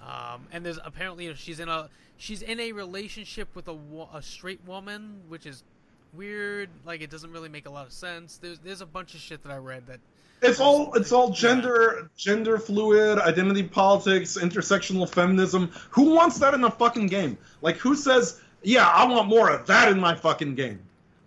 Um, 0.00 0.46
and 0.52 0.64
there's 0.64 0.78
apparently 0.84 1.32
she's 1.34 1.60
in 1.60 1.68
a 1.68 1.88
she's 2.16 2.42
in 2.42 2.60
a 2.60 2.72
relationship 2.72 3.48
with 3.54 3.68
a 3.68 3.76
a 4.14 4.22
straight 4.22 4.64
woman, 4.66 5.22
which 5.28 5.44
is 5.44 5.64
weird. 6.12 6.70
Like 6.84 7.02
it 7.02 7.10
doesn't 7.10 7.32
really 7.32 7.48
make 7.48 7.66
a 7.66 7.70
lot 7.70 7.86
of 7.86 7.92
sense. 7.92 8.38
There's 8.38 8.58
there's 8.60 8.80
a 8.80 8.86
bunch 8.86 9.14
of 9.14 9.20
shit 9.20 9.42
that 9.42 9.52
I 9.52 9.58
read 9.58 9.86
that 9.88 10.00
It's 10.42 10.58
all 10.58 10.92
it's 10.94 11.12
all 11.12 11.30
gender 11.30 12.10
gender 12.16 12.58
fluid, 12.58 13.18
identity 13.18 13.62
politics, 13.62 14.36
intersectional 14.36 15.08
feminism. 15.08 15.70
Who 15.90 16.14
wants 16.14 16.38
that 16.40 16.52
in 16.52 16.64
a 16.64 16.70
fucking 16.70 17.06
game? 17.06 17.38
Like 17.60 17.76
who 17.76 17.94
says, 17.94 18.40
"Yeah, 18.62 18.88
I 18.88 19.04
want 19.06 19.28
more 19.28 19.50
of 19.50 19.66
that 19.66 19.92
in 19.92 20.00
my 20.00 20.16
fucking 20.16 20.56
game." 20.56 20.80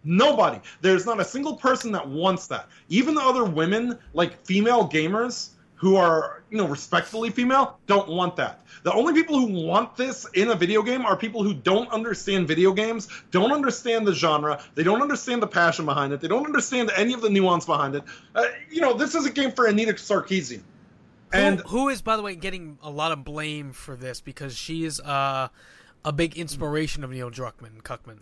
Nobody. 0.04 0.60
There's 0.82 1.06
not 1.06 1.22
a 1.22 1.26
single 1.26 1.56
person 1.56 1.94
that 1.94 2.08
wants 2.08 2.48
that. 2.48 2.68
Even 2.90 3.16
the 3.16 3.22
other 3.22 3.46
women, 3.46 3.98
like 4.14 4.46
female 4.46 4.88
gamers 4.88 5.52
who 5.76 5.96
are, 5.98 6.44
you 6.50 6.58
know, 6.58 6.68
respectfully 6.68 7.30
female, 7.30 7.78
don't 7.86 8.08
want 8.08 8.36
that. 8.38 8.62
The 8.84 8.94
only 8.94 9.14
people 9.14 9.40
who 9.40 9.66
want 9.68 9.96
this 9.98 10.26
in 10.34 10.50
a 10.50 10.56
video 10.56 10.82
game 10.82 11.06
are 11.06 11.18
people 11.18 11.44
who 11.44 11.54
don't 11.54 11.90
understand 11.92 12.48
video 12.48 12.72
games, 12.72 13.08
don't 13.32 13.52
understand 13.52 14.08
the 14.08 14.14
genre, 14.14 14.64
they 14.76 14.84
don't 14.84 15.02
understand 15.02 15.42
the 15.42 15.48
passion 15.48 15.86
behind 15.86 16.14
it, 16.14 16.22
they 16.22 16.28
don't 16.28 16.46
understand 16.46 16.92
any 16.96 17.14
of 17.14 17.22
the 17.22 17.30
nuance 17.30 17.66
behind 17.66 17.96
it. 17.96 18.04
Uh, 18.34 18.44
you 18.70 18.80
know, 18.82 18.94
this 18.94 19.16
is 19.16 19.26
a 19.26 19.32
game 19.32 19.52
for 19.52 19.68
Anita 19.68 19.94
Sarkeesian. 19.94 20.62
And 21.34 21.60
who, 21.62 21.80
who 21.80 21.90
is, 21.90 22.02
by 22.02 22.16
the 22.16 22.22
way, 22.24 22.36
getting 22.36 22.78
a 22.82 22.90
lot 22.90 23.12
of 23.12 23.26
blame 23.26 23.74
for 23.74 23.96
this 23.96 24.22
because 24.22 24.56
she 24.56 24.86
is 24.86 25.02
uh, 25.02 25.50
a 26.06 26.14
big 26.14 26.38
inspiration 26.38 27.04
of 27.04 27.12
Neil 27.12 27.30
Druckmann, 27.30 27.82
Cuckman. 27.82 28.20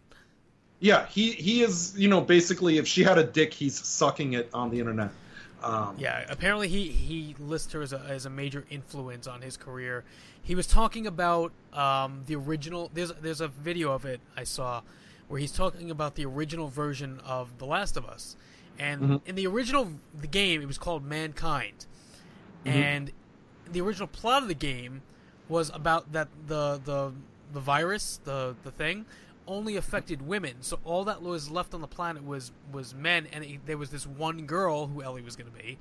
yeah, 0.80 1.06
he 1.08 1.32
he 1.32 1.62
is, 1.62 1.94
you 1.98 2.08
know, 2.08 2.22
basically 2.22 2.78
if 2.78 2.88
she 2.88 3.04
had 3.04 3.18
a 3.18 3.24
dick, 3.24 3.54
he's 3.54 3.80
sucking 3.86 4.34
it 4.34 4.50
on 4.54 4.72
the 4.72 4.80
internet. 4.80 5.12
Um, 5.64 5.96
Yeah, 5.98 6.26
apparently 6.30 6.68
he 6.68 6.90
he 6.90 7.36
lists 7.40 7.72
her 7.74 7.82
as 7.82 7.94
a 7.94 8.00
as 8.00 8.26
a 8.26 8.30
major 8.30 8.66
influence 8.70 9.28
on 9.28 9.42
his 9.42 9.58
career. 9.58 10.04
He 10.42 10.56
was 10.56 10.68
talking 10.68 11.08
about 11.08 11.52
um, 11.72 12.24
the 12.26 12.36
original. 12.36 12.92
There's 12.94 13.12
there's 13.22 13.42
a 13.42 13.48
video 13.48 13.92
of 13.94 14.06
it 14.06 14.20
I 14.36 14.44
saw 14.44 14.82
where 15.28 15.40
he's 15.40 15.54
talking 15.54 15.90
about 15.90 16.16
the 16.16 16.26
original 16.26 16.68
version 16.68 17.20
of 17.26 17.58
The 17.58 17.66
Last 17.66 17.96
of 17.98 18.06
Us, 18.06 18.36
and 18.78 19.02
Mhm. 19.02 19.22
in 19.26 19.36
the 19.36 19.48
original 19.48 19.94
the 20.20 20.28
game 20.28 20.62
it 20.62 20.66
was 20.68 20.78
called 20.78 21.04
Mankind, 21.06 21.86
Mhm. 22.66 22.72
and 22.72 23.12
the 23.72 23.80
original 23.82 24.08
plot 24.08 24.42
of 24.44 24.50
the 24.50 24.54
game 24.56 25.02
was 25.48 25.70
about 25.74 26.12
that 26.12 26.28
the 26.48 26.80
the 26.84 27.14
the 27.54 27.60
virus 27.62 28.20
the 28.26 28.56
the 28.64 28.72
thing 28.72 29.06
only 29.48 29.76
affected 29.78 30.22
women 30.22 30.56
so 30.62 30.80
all 30.86 31.04
that 31.06 31.22
was 31.22 31.50
left 31.52 31.74
on 31.74 31.82
the 31.82 31.88
planet 31.88 32.24
was 32.26 32.52
was 32.72 32.94
men 32.96 33.28
and 33.34 33.44
it, 33.44 33.66
there 33.66 33.78
was 33.78 33.90
this 33.90 34.06
one 34.08 34.46
girl 34.46 34.88
who 34.88 35.02
Ellie 35.04 35.22
was 35.22 35.36
going 35.36 35.52
to 35.52 35.58
be 35.64 35.78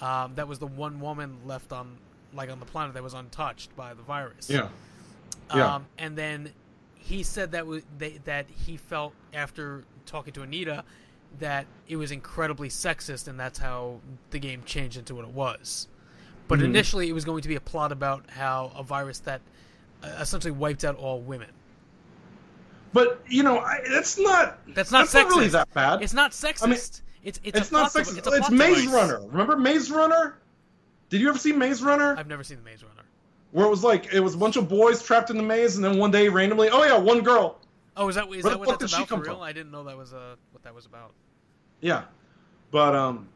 um, 0.00 0.34
that 0.36 0.46
was 0.48 0.58
the 0.58 0.66
one 0.66 1.00
woman 1.00 1.38
left 1.44 1.72
on 1.72 1.98
like 2.32 2.50
on 2.50 2.60
the 2.60 2.66
planet 2.66 2.94
that 2.94 3.02
was 3.02 3.14
untouched 3.14 3.74
by 3.76 3.94
the 3.94 4.02
virus 4.02 4.48
Yeah. 4.48 4.68
Yeah. 5.54 5.74
um, 5.76 5.86
and 5.98 6.16
then 6.16 6.52
he 6.94 7.22
said 7.22 7.52
that 7.52 7.66
was 7.66 7.82
they, 7.98 8.20
that 8.24 8.46
he 8.66 8.76
felt 8.76 9.14
after 9.34 9.84
talking 10.06 10.32
to 10.34 10.42
Anita 10.42 10.84
that 11.38 11.66
it 11.88 11.96
was 11.96 12.10
incredibly 12.12 12.68
sexist 12.68 13.26
and 13.28 13.38
that's 13.38 13.58
how 13.58 14.00
the 14.30 14.38
game 14.38 14.62
changed 14.64 14.96
into 14.96 15.14
what 15.14 15.24
it 15.24 15.30
was 15.32 15.88
but 16.48 16.58
Mhm. 16.60 16.64
initially 16.66 17.08
it 17.08 17.12
was 17.12 17.24
going 17.24 17.42
to 17.42 17.48
be 17.48 17.54
a 17.56 17.60
plot 17.60 17.92
about 17.92 18.28
how 18.30 18.72
a 18.76 18.82
virus 18.82 19.18
that 19.20 19.40
uh, 20.02 20.08
essentially 20.20 20.50
wiped 20.52 20.84
out 20.84 20.96
all 20.96 21.20
women 21.20 21.50
But 22.92 23.22
you 23.28 23.42
know, 23.42 23.58
I, 23.58 23.80
that's 23.88 24.18
not 24.18 24.58
that's 24.74 24.90
not 24.90 25.10
that's 25.10 25.14
sexist 25.14 25.28
not 25.28 25.36
really 25.36 25.48
that 25.48 25.74
bad. 25.74 26.02
it's 26.02 26.12
not 26.12 26.32
sexist 26.32 26.62
I 26.64 26.66
mean, 26.66 26.74
it's 26.74 27.02
it's, 27.22 27.40
It's, 27.58 27.72
not 27.72 27.90
sexist. 27.90 28.18
it's 28.18 28.26
It's, 28.26 28.50
Maze 28.50 28.82
device. 28.82 28.94
Runner. 28.94 29.20
Remember 29.28 29.56
Maze 29.56 29.90
Runner? 29.90 30.36
Did 31.08 31.20
you 31.20 31.28
ever 31.28 31.38
see 31.38 31.52
Maze 31.52 31.82
Runner? 31.82 32.16
I've 32.16 32.26
never 32.26 32.42
seen 32.42 32.56
the 32.58 32.64
Maze 32.64 32.82
Runner 32.82 33.02
Where 33.52 33.66
it 33.66 33.70
was 33.70 33.84
like 33.84 34.12
it 34.12 34.20
was 34.20 34.34
a 34.34 34.38
bunch 34.38 34.56
of 34.56 34.68
boys 34.68 35.02
trapped 35.02 35.30
in 35.30 35.36
the 35.36 35.42
maze, 35.42 35.76
and 35.76 35.84
then 35.84 35.98
one 35.98 36.10
day 36.10 36.28
randomly, 36.28 36.68
oh 36.70 36.82
yeah, 36.84 36.98
one 36.98 37.22
girl. 37.22 37.58
oh 37.96 38.08
is 38.08 38.14
that 38.16 38.24
is 38.24 38.28
Where 38.28 38.42
that 38.42 38.50
the 38.52 38.58
what 38.58 38.80
that's 38.80 38.92
did 38.92 38.96
she 38.96 39.02
about 39.04 39.08
for 39.08 39.16
real 39.16 39.34
from? 39.34 39.42
I 39.42 39.52
didn't 39.52 39.70
know 39.70 39.84
that 39.84 39.96
was 39.96 40.12
uh, 40.12 40.34
what 40.52 40.62
that 40.64 40.74
was 40.74 40.86
about 40.86 41.12
Yeah, 41.80 42.04
but 42.70 42.94
um, 42.96 43.28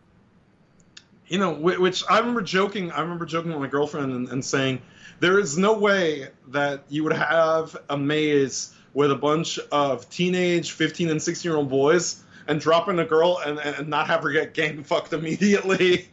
you 1.29 1.39
know, 1.39 1.53
which 1.55 2.03
I 2.09 2.19
remember 2.19 2.43
joking. 2.43 2.91
I 2.91 3.01
remember 3.01 3.27
joking 3.27 3.51
with 3.53 3.61
my 3.61 3.69
girlfriend 3.69 4.13
and, 4.13 4.29
and 4.29 4.45
saying, 4.45 4.83
there 5.21 5.39
is 5.39 5.57
no 5.57 5.75
way 5.75 6.29
that 6.49 6.85
you 6.89 7.05
would 7.05 7.13
have 7.13 7.77
a 7.89 7.97
maze 7.97 8.75
with 8.95 9.11
a 9.11 9.16
bunch 9.16 9.59
of 9.70 10.09
teenage, 10.09 10.72
fifteen 10.72 11.11
and 11.11 11.22
sixteen 11.22 11.51
year 11.51 11.59
old 11.59 11.68
boys 11.68 12.22
and 12.47 12.61
dropping 12.61 12.99
a 12.99 13.05
girl 13.05 13.40
and, 13.45 13.59
and 13.59 13.88
not 13.88 14.07
have 14.07 14.22
her 14.22 14.30
get 14.30 14.55
gang 14.55 14.82
fucked 14.84 15.12
immediately. 15.12 16.09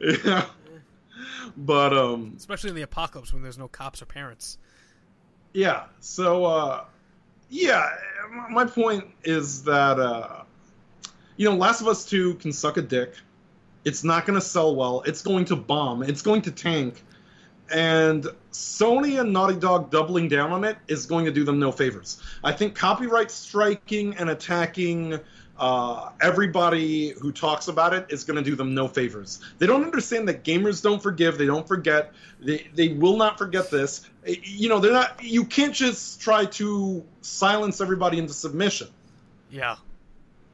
yeah, 0.24 0.44
but 1.56 1.96
um, 1.96 2.34
especially 2.36 2.70
in 2.70 2.76
the 2.76 2.82
apocalypse 2.82 3.32
when 3.32 3.42
there's 3.42 3.58
no 3.58 3.68
cops 3.68 4.02
or 4.02 4.06
parents 4.06 4.58
yeah. 5.52 5.84
So 6.00 6.44
uh, 6.44 6.84
yeah, 7.48 7.88
my 8.50 8.64
point 8.64 9.04
is 9.24 9.64
that 9.64 9.98
uh, 9.98 10.42
you 11.36 11.48
know, 11.48 11.56
Last 11.56 11.80
of 11.80 11.88
Us 11.88 12.04
Two 12.04 12.34
can 12.34 12.52
suck 12.52 12.76
a 12.76 12.82
dick. 12.82 13.14
It's 13.84 14.04
not 14.04 14.26
going 14.26 14.38
to 14.38 14.44
sell 14.44 14.76
well. 14.76 15.02
It's 15.06 15.22
going 15.22 15.46
to 15.46 15.56
bomb. 15.56 16.02
It's 16.02 16.22
going 16.22 16.42
to 16.42 16.50
tank. 16.50 17.02
And 17.72 18.24
Sony 18.52 19.20
and 19.20 19.32
Naughty 19.32 19.56
Dog 19.56 19.90
doubling 19.90 20.28
down 20.28 20.52
on 20.52 20.64
it 20.64 20.76
is 20.88 21.06
going 21.06 21.24
to 21.24 21.30
do 21.30 21.44
them 21.44 21.58
no 21.58 21.70
favors. 21.72 22.20
I 22.42 22.52
think 22.52 22.74
copyright 22.74 23.30
striking 23.30 24.14
and 24.16 24.30
attacking 24.30 25.20
uh, 25.58 26.10
everybody 26.20 27.10
who 27.10 27.30
talks 27.32 27.68
about 27.68 27.92
it 27.94 28.06
is 28.08 28.24
going 28.24 28.42
to 28.42 28.42
do 28.42 28.56
them 28.56 28.74
no 28.74 28.88
favors. 28.88 29.40
They 29.58 29.66
don't 29.66 29.84
understand 29.84 30.26
that 30.28 30.42
gamers 30.42 30.82
don't 30.82 31.02
forgive. 31.02 31.36
They 31.38 31.46
don't 31.46 31.68
forget. 31.68 32.12
They 32.40 32.66
they 32.74 32.88
will 32.88 33.16
not 33.18 33.36
forget 33.38 33.70
this. 33.70 34.08
Eh, 34.26 34.36
you 34.42 34.68
know, 34.70 34.78
they're 34.80 34.92
not. 34.92 35.22
You 35.22 35.44
can't 35.44 35.74
just 35.74 36.20
try 36.22 36.46
to 36.46 37.04
silence 37.20 37.80
everybody 37.80 38.18
into 38.18 38.32
submission. 38.32 38.88
yeah 39.50 39.76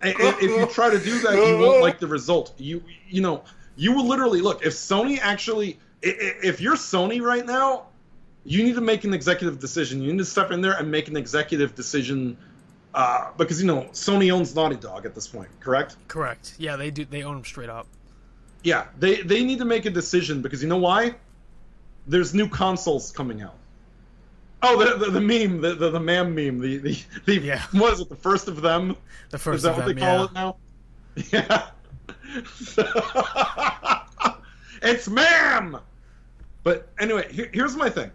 I- 0.02 0.08
i- 0.10 0.36
if 0.42 0.42
you 0.42 0.66
try 0.66 0.90
to 0.90 0.98
do 0.98 1.18
that, 1.20 1.34
you 1.46 1.56
won't 1.58 1.80
like 1.80 1.98
the 2.00 2.06
result. 2.06 2.52
You 2.58 2.82
you 3.08 3.22
know 3.22 3.44
you 3.76 3.92
will 3.92 4.06
literally 4.06 4.40
look 4.40 4.64
if 4.66 4.72
Sony 4.74 5.18
actually 5.20 5.78
if 6.02 6.60
you're 6.60 6.76
Sony 6.76 7.20
right 7.20 7.44
now, 7.44 7.86
you 8.44 8.62
need 8.62 8.76
to 8.76 8.80
make 8.80 9.04
an 9.04 9.12
executive 9.12 9.58
decision. 9.58 10.02
You 10.02 10.12
need 10.12 10.18
to 10.18 10.24
step 10.24 10.50
in 10.50 10.60
there 10.60 10.74
and 10.74 10.90
make 10.90 11.08
an 11.08 11.16
executive 11.16 11.74
decision 11.74 12.36
uh, 12.96 13.30
because 13.36 13.60
you 13.60 13.66
know 13.66 13.82
Sony 13.92 14.32
owns 14.32 14.54
Naughty 14.54 14.76
Dog 14.76 15.04
at 15.04 15.14
this 15.14 15.28
point, 15.28 15.50
correct? 15.60 15.96
Correct. 16.08 16.54
Yeah, 16.58 16.76
they 16.76 16.90
do. 16.90 17.04
They 17.04 17.24
own 17.24 17.34
them 17.34 17.44
straight 17.44 17.68
up. 17.68 17.86
Yeah, 18.62 18.86
they 18.98 19.20
they 19.20 19.44
need 19.44 19.58
to 19.58 19.64
make 19.64 19.84
a 19.84 19.90
decision 19.90 20.42
because 20.42 20.62
you 20.62 20.68
know 20.68 20.78
why? 20.78 21.14
There's 22.06 22.34
new 22.34 22.48
consoles 22.48 23.12
coming 23.12 23.42
out. 23.42 23.56
Oh, 24.62 24.82
the 24.82 24.96
the, 25.04 25.10
the 25.10 25.20
meme, 25.20 25.60
the, 25.60 25.74
the 25.74 25.90
the 25.90 26.00
ma'am 26.00 26.34
meme, 26.34 26.58
the 26.58 26.78
the, 26.78 26.98
the 27.26 27.36
Yeah. 27.36 27.62
what 27.72 27.92
is 27.92 28.00
it? 28.00 28.08
The 28.08 28.16
first 28.16 28.48
of 28.48 28.62
them. 28.62 28.96
The 29.30 29.38
first 29.38 29.56
is 29.56 29.62
that 29.64 29.72
of 29.72 29.76
what 29.76 29.86
them, 29.86 29.96
they 29.96 30.00
call 30.00 30.18
yeah. 30.18 30.24
it 30.24 30.32
now? 30.32 30.56
Yeah. 31.32 31.68
it's 34.82 35.08
ma'am. 35.08 35.78
But 36.66 36.88
anyway, 36.98 37.32
here, 37.32 37.48
here's 37.52 37.76
my 37.76 37.90
thing. 37.90 38.10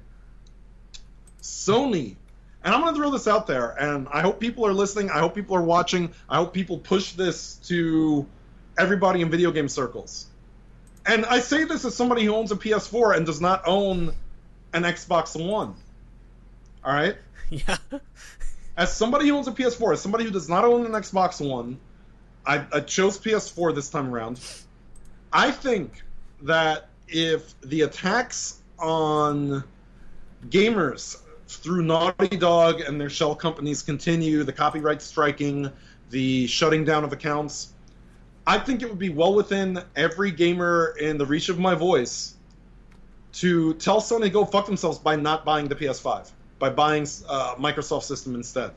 Sony, 1.42 2.18
and 2.62 2.76
I'm 2.76 2.82
going 2.82 2.94
to 2.94 3.00
throw 3.00 3.10
this 3.10 3.26
out 3.26 3.48
there, 3.48 3.70
and 3.70 4.10
I 4.12 4.20
hope 4.20 4.42
people 4.42 4.68
are 4.68 4.74
listening. 4.74 5.10
I 5.10 5.20
hope 5.20 5.36
people 5.36 5.56
are 5.56 5.62
watching. 5.62 6.12
I 6.28 6.36
hope 6.36 6.54
people 6.54 6.78
push 6.78 7.14
this 7.14 7.56
to 7.70 8.28
everybody 8.78 9.22
in 9.22 9.30
video 9.30 9.52
game 9.52 9.70
circles. 9.70 10.26
And 11.06 11.26
I 11.26 11.40
say 11.40 11.64
this 11.64 11.86
as 11.86 11.96
somebody 11.96 12.26
who 12.26 12.36
owns 12.36 12.52
a 12.52 12.58
PS4 12.58 13.16
and 13.16 13.26
does 13.26 13.40
not 13.40 13.62
own 13.66 14.14
an 14.74 14.84
Xbox 14.84 15.42
One. 15.42 15.74
All 16.84 16.94
right? 16.94 17.16
Yeah. 17.50 17.78
As 18.76 18.94
somebody 18.94 19.30
who 19.30 19.38
owns 19.38 19.48
a 19.48 19.52
PS4, 19.52 19.94
as 19.94 20.02
somebody 20.02 20.26
who 20.26 20.32
does 20.32 20.50
not 20.50 20.66
own 20.66 20.86
an 20.86 20.92
Xbox 20.92 21.46
One, 21.46 21.80
I, 22.46 22.66
I 22.74 22.82
chose 22.82 23.18
PS4 23.18 23.74
this 23.76 23.90
time 23.90 24.14
around. 24.14 24.42
I 25.32 25.52
think 25.52 26.04
that 26.42 26.90
if 27.12 27.60
the 27.62 27.82
attacks 27.82 28.62
on 28.80 29.64
gamers 30.50 31.22
through 31.48 31.84
Naughty 31.84 32.38
Dog 32.38 32.82
and 32.82 33.00
their 33.00 33.10
shell 33.10 33.36
companies 33.36 33.84
continue, 33.84 34.44
the 34.44 34.54
copyright 34.54 35.02
striking, 35.02 35.72
the 36.10 36.48
shutting 36.48 36.86
down 36.86 37.04
of 37.04 37.14
accounts, 37.14 37.74
I 38.48 38.58
think 38.58 38.82
it 38.82 38.90
would 38.90 39.00
be 39.00 39.10
well 39.10 39.34
within 39.34 39.84
every 39.96 40.32
gamer 40.32 40.96
in 41.00 41.18
the 41.18 41.26
reach 41.26 41.50
of 41.50 41.60
my 41.60 41.76
voice 41.76 42.36
to 43.34 43.74
tell 43.76 44.02
Sony 44.02 44.24
to 44.24 44.30
go 44.30 44.46
fuck 44.46 44.66
themselves 44.66 44.98
by 44.98 45.16
not 45.16 45.46
buying 45.46 45.68
the 45.68 45.76
PS5, 45.76 46.32
by 46.60 46.70
buying 46.70 47.04
uh, 47.28 47.56
Microsoft 47.56 48.04
system 48.04 48.36
instead. 48.36 48.72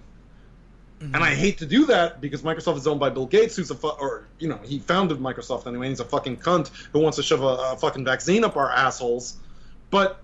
And 1.12 1.22
I 1.22 1.34
hate 1.34 1.58
to 1.58 1.66
do 1.66 1.86
that 1.86 2.20
because 2.20 2.42
Microsoft 2.42 2.78
is 2.78 2.86
owned 2.86 3.00
by 3.00 3.10
Bill 3.10 3.26
Gates, 3.26 3.56
who's 3.56 3.70
a 3.70 3.74
fu- 3.74 3.88
or 3.88 4.26
you 4.38 4.48
know 4.48 4.58
he 4.64 4.78
founded 4.78 5.18
Microsoft 5.18 5.66
anyway. 5.66 5.88
He's 5.88 6.00
a 6.00 6.04
fucking 6.04 6.38
cunt 6.38 6.70
who 6.92 7.00
wants 7.00 7.16
to 7.16 7.22
shove 7.22 7.42
a, 7.42 7.72
a 7.72 7.76
fucking 7.76 8.04
vaccine 8.04 8.44
up 8.44 8.56
our 8.56 8.70
assholes. 8.70 9.36
But 9.90 10.20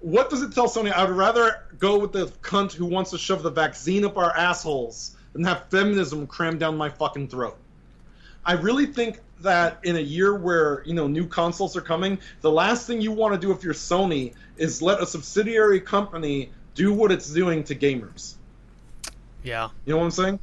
what 0.00 0.28
does 0.30 0.42
it 0.42 0.52
tell 0.52 0.68
Sony? 0.68 0.92
I 0.92 1.04
would 1.04 1.16
rather 1.16 1.64
go 1.78 1.98
with 1.98 2.12
the 2.12 2.26
cunt 2.42 2.72
who 2.72 2.86
wants 2.86 3.10
to 3.12 3.18
shove 3.18 3.42
the 3.42 3.50
vaccine 3.50 4.04
up 4.04 4.18
our 4.18 4.36
assholes 4.36 5.16
than 5.32 5.44
have 5.44 5.64
feminism 5.70 6.26
crammed 6.26 6.60
down 6.60 6.76
my 6.76 6.90
fucking 6.90 7.28
throat. 7.28 7.56
I 8.44 8.52
really 8.52 8.86
think 8.86 9.20
that 9.40 9.78
in 9.84 9.96
a 9.96 10.00
year 10.00 10.34
where 10.34 10.82
you 10.84 10.94
know 10.94 11.06
new 11.06 11.26
consoles 11.26 11.76
are 11.76 11.80
coming, 11.80 12.18
the 12.40 12.50
last 12.50 12.86
thing 12.86 13.00
you 13.00 13.12
want 13.12 13.34
to 13.34 13.40
do 13.40 13.52
if 13.52 13.62
you're 13.62 13.74
Sony 13.74 14.34
is 14.56 14.82
let 14.82 15.00
a 15.00 15.06
subsidiary 15.06 15.80
company 15.80 16.50
do 16.74 16.92
what 16.92 17.12
it's 17.12 17.32
doing 17.32 17.64
to 17.64 17.74
gamers. 17.74 18.34
Yeah. 19.42 19.68
You 19.84 19.92
know 19.92 19.98
what 19.98 20.04
I'm 20.04 20.10
saying? 20.10 20.38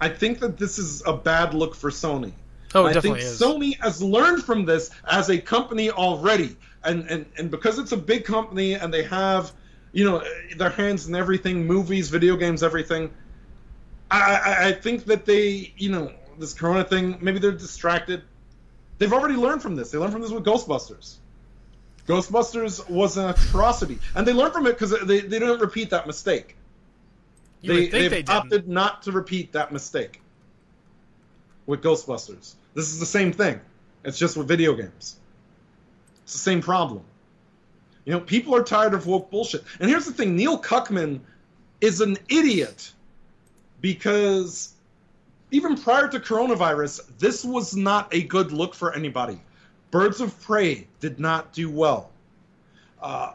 I 0.00 0.08
think 0.08 0.40
that 0.40 0.58
this 0.58 0.78
is 0.78 1.02
a 1.06 1.16
bad 1.16 1.54
look 1.54 1.74
for 1.74 1.90
Sony. 1.90 2.32
Oh, 2.74 2.86
it 2.86 2.90
I 2.90 2.92
definitely 2.94 3.20
think 3.20 3.32
is. 3.32 3.40
Sony 3.40 3.80
has 3.80 4.02
learned 4.02 4.42
from 4.42 4.64
this 4.64 4.90
as 5.08 5.30
a 5.30 5.38
company 5.38 5.90
already, 5.90 6.56
and 6.82 7.08
and 7.08 7.26
and 7.38 7.50
because 7.50 7.78
it's 7.78 7.92
a 7.92 7.96
big 7.96 8.24
company 8.24 8.74
and 8.74 8.92
they 8.92 9.04
have, 9.04 9.52
you 9.92 10.04
know, 10.04 10.22
their 10.56 10.70
hands 10.70 11.06
in 11.06 11.14
everything, 11.14 11.66
movies, 11.66 12.10
video 12.10 12.36
games, 12.36 12.62
everything. 12.62 13.10
I, 14.10 14.18
I, 14.18 14.68
I 14.68 14.72
think 14.72 15.04
that 15.04 15.24
they, 15.24 15.72
you 15.76 15.90
know, 15.90 16.12
this 16.38 16.52
Corona 16.52 16.84
thing, 16.84 17.18
maybe 17.20 17.38
they're 17.38 17.52
distracted. 17.52 18.22
They've 18.98 19.12
already 19.12 19.34
learned 19.36 19.62
from 19.62 19.76
this. 19.76 19.90
They 19.90 19.98
learned 19.98 20.12
from 20.12 20.22
this 20.22 20.30
with 20.30 20.44
Ghostbusters. 20.44 21.16
Ghostbusters 22.06 22.88
was 22.90 23.16
an 23.16 23.30
atrocity, 23.30 23.98
and 24.14 24.26
they 24.26 24.32
learned 24.32 24.52
from 24.52 24.66
it 24.66 24.72
because 24.72 24.90
they, 25.06 25.20
they 25.20 25.38
didn't 25.38 25.60
repeat 25.60 25.90
that 25.90 26.06
mistake. 26.06 26.56
They 27.66 27.88
they've 27.88 28.10
they 28.10 28.22
didn't. 28.22 28.30
opted 28.30 28.68
not 28.68 29.02
to 29.02 29.12
repeat 29.12 29.52
that 29.52 29.72
mistake 29.72 30.20
with 31.66 31.82
Ghostbusters. 31.82 32.54
This 32.74 32.92
is 32.92 33.00
the 33.00 33.06
same 33.06 33.32
thing. 33.32 33.60
It's 34.04 34.18
just 34.18 34.36
with 34.36 34.48
video 34.48 34.74
games. 34.74 35.16
It's 36.24 36.32
the 36.32 36.38
same 36.38 36.60
problem. 36.60 37.02
You 38.04 38.12
know, 38.12 38.20
people 38.20 38.54
are 38.54 38.62
tired 38.62 38.92
of 38.92 39.06
woke 39.06 39.30
bullshit. 39.30 39.64
And 39.80 39.88
here's 39.88 40.04
the 40.04 40.12
thing: 40.12 40.36
Neil 40.36 40.58
Cuckman 40.58 41.20
is 41.80 42.00
an 42.00 42.18
idiot 42.28 42.92
because 43.80 44.74
even 45.50 45.76
prior 45.76 46.08
to 46.08 46.20
coronavirus, 46.20 47.18
this 47.18 47.44
was 47.44 47.76
not 47.76 48.12
a 48.12 48.22
good 48.22 48.52
look 48.52 48.74
for 48.74 48.94
anybody. 48.94 49.40
Birds 49.90 50.20
of 50.20 50.38
Prey 50.42 50.86
did 51.00 51.20
not 51.20 51.52
do 51.52 51.70
well. 51.70 52.10
Uh, 53.00 53.32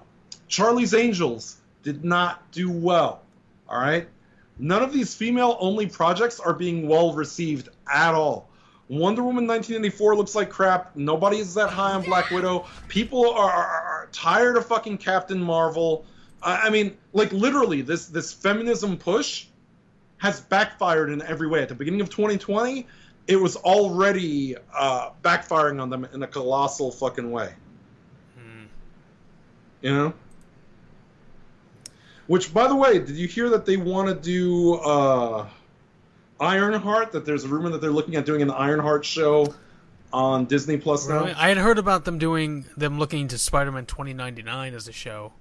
Charlie's 0.48 0.94
Angels 0.94 1.58
did 1.84 2.04
not 2.04 2.52
do 2.52 2.70
well. 2.70 3.22
All 3.70 3.80
right? 3.80 4.08
None 4.60 4.84
of 4.84 4.94
these 4.94 5.16
female 5.16 5.58
only 5.60 5.88
projects 5.88 6.40
are 6.40 6.54
being 6.54 6.88
well 6.88 7.14
received 7.14 7.70
at 7.92 8.14
all. 8.14 8.50
Wonder 8.90 9.22
Woman 9.22 9.48
1984 9.48 10.16
looks 10.16 10.36
like 10.36 10.50
crap. 10.50 10.96
Nobody 10.96 11.38
is 11.38 11.54
that 11.54 11.70
high 11.70 11.94
on 11.94 12.04
Black 12.04 12.32
Widow. 12.32 12.66
People 12.88 13.30
are, 13.30 13.50
are, 13.50 13.66
are 13.66 14.10
tired 14.12 14.58
of 14.58 14.66
fucking 14.66 14.98
Captain 14.98 15.40
Marvel. 15.40 16.06
I, 16.42 16.68
I 16.68 16.70
mean, 16.72 16.98
like 17.14 17.32
literally, 17.32 17.84
this 17.84 18.08
this 18.08 18.34
feminism 18.34 18.98
push 18.98 19.46
has 20.18 20.42
backfired 20.42 21.12
in 21.12 21.22
every 21.22 21.48
way. 21.48 21.62
At 21.62 21.70
the 21.70 21.76
beginning 21.76 22.02
of 22.02 22.10
2020, 22.10 22.88
it 23.28 23.36
was 23.36 23.56
already 23.56 24.56
uh, 24.76 25.12
backfiring 25.22 25.80
on 25.82 25.90
them 25.90 26.08
in 26.12 26.24
a 26.24 26.28
colossal 26.28 26.92
fucking 26.92 27.32
way. 27.32 27.54
You 29.82 29.94
know? 29.94 30.14
Which, 32.30 32.54
by 32.54 32.68
the 32.68 32.76
way, 32.76 33.00
did 33.00 33.16
you 33.16 33.28
hear 33.28 33.50
that 33.50 33.66
they 33.66 33.76
want 33.76 34.08
to 34.08 34.14
do 34.14 34.76
uh, 34.76 35.48
Ironheart? 36.40 37.14
That 37.14 37.26
there's 37.26 37.44
a 37.44 37.48
rumor 37.48 37.70
that 37.70 37.82
they're 37.82 37.90
looking 37.90 38.18
at 38.18 38.28
doing 38.28 38.44
an 38.44 38.52
Ironheart 38.52 39.04
show 39.04 39.52
on 40.14 40.46
Disney 40.46 40.78
Plus 40.78 41.10
now. 41.10 41.24
I 41.24 41.48
had 41.48 41.58
heard 41.58 41.80
about 41.80 42.06
them 42.06 42.20
doing 42.20 42.66
them 42.78 43.00
looking 43.00 43.30
to 43.30 43.40
Spider-Man 43.40 43.88
2099 43.88 44.76
as 44.76 44.88
a 44.88 44.92
show, 44.92 45.34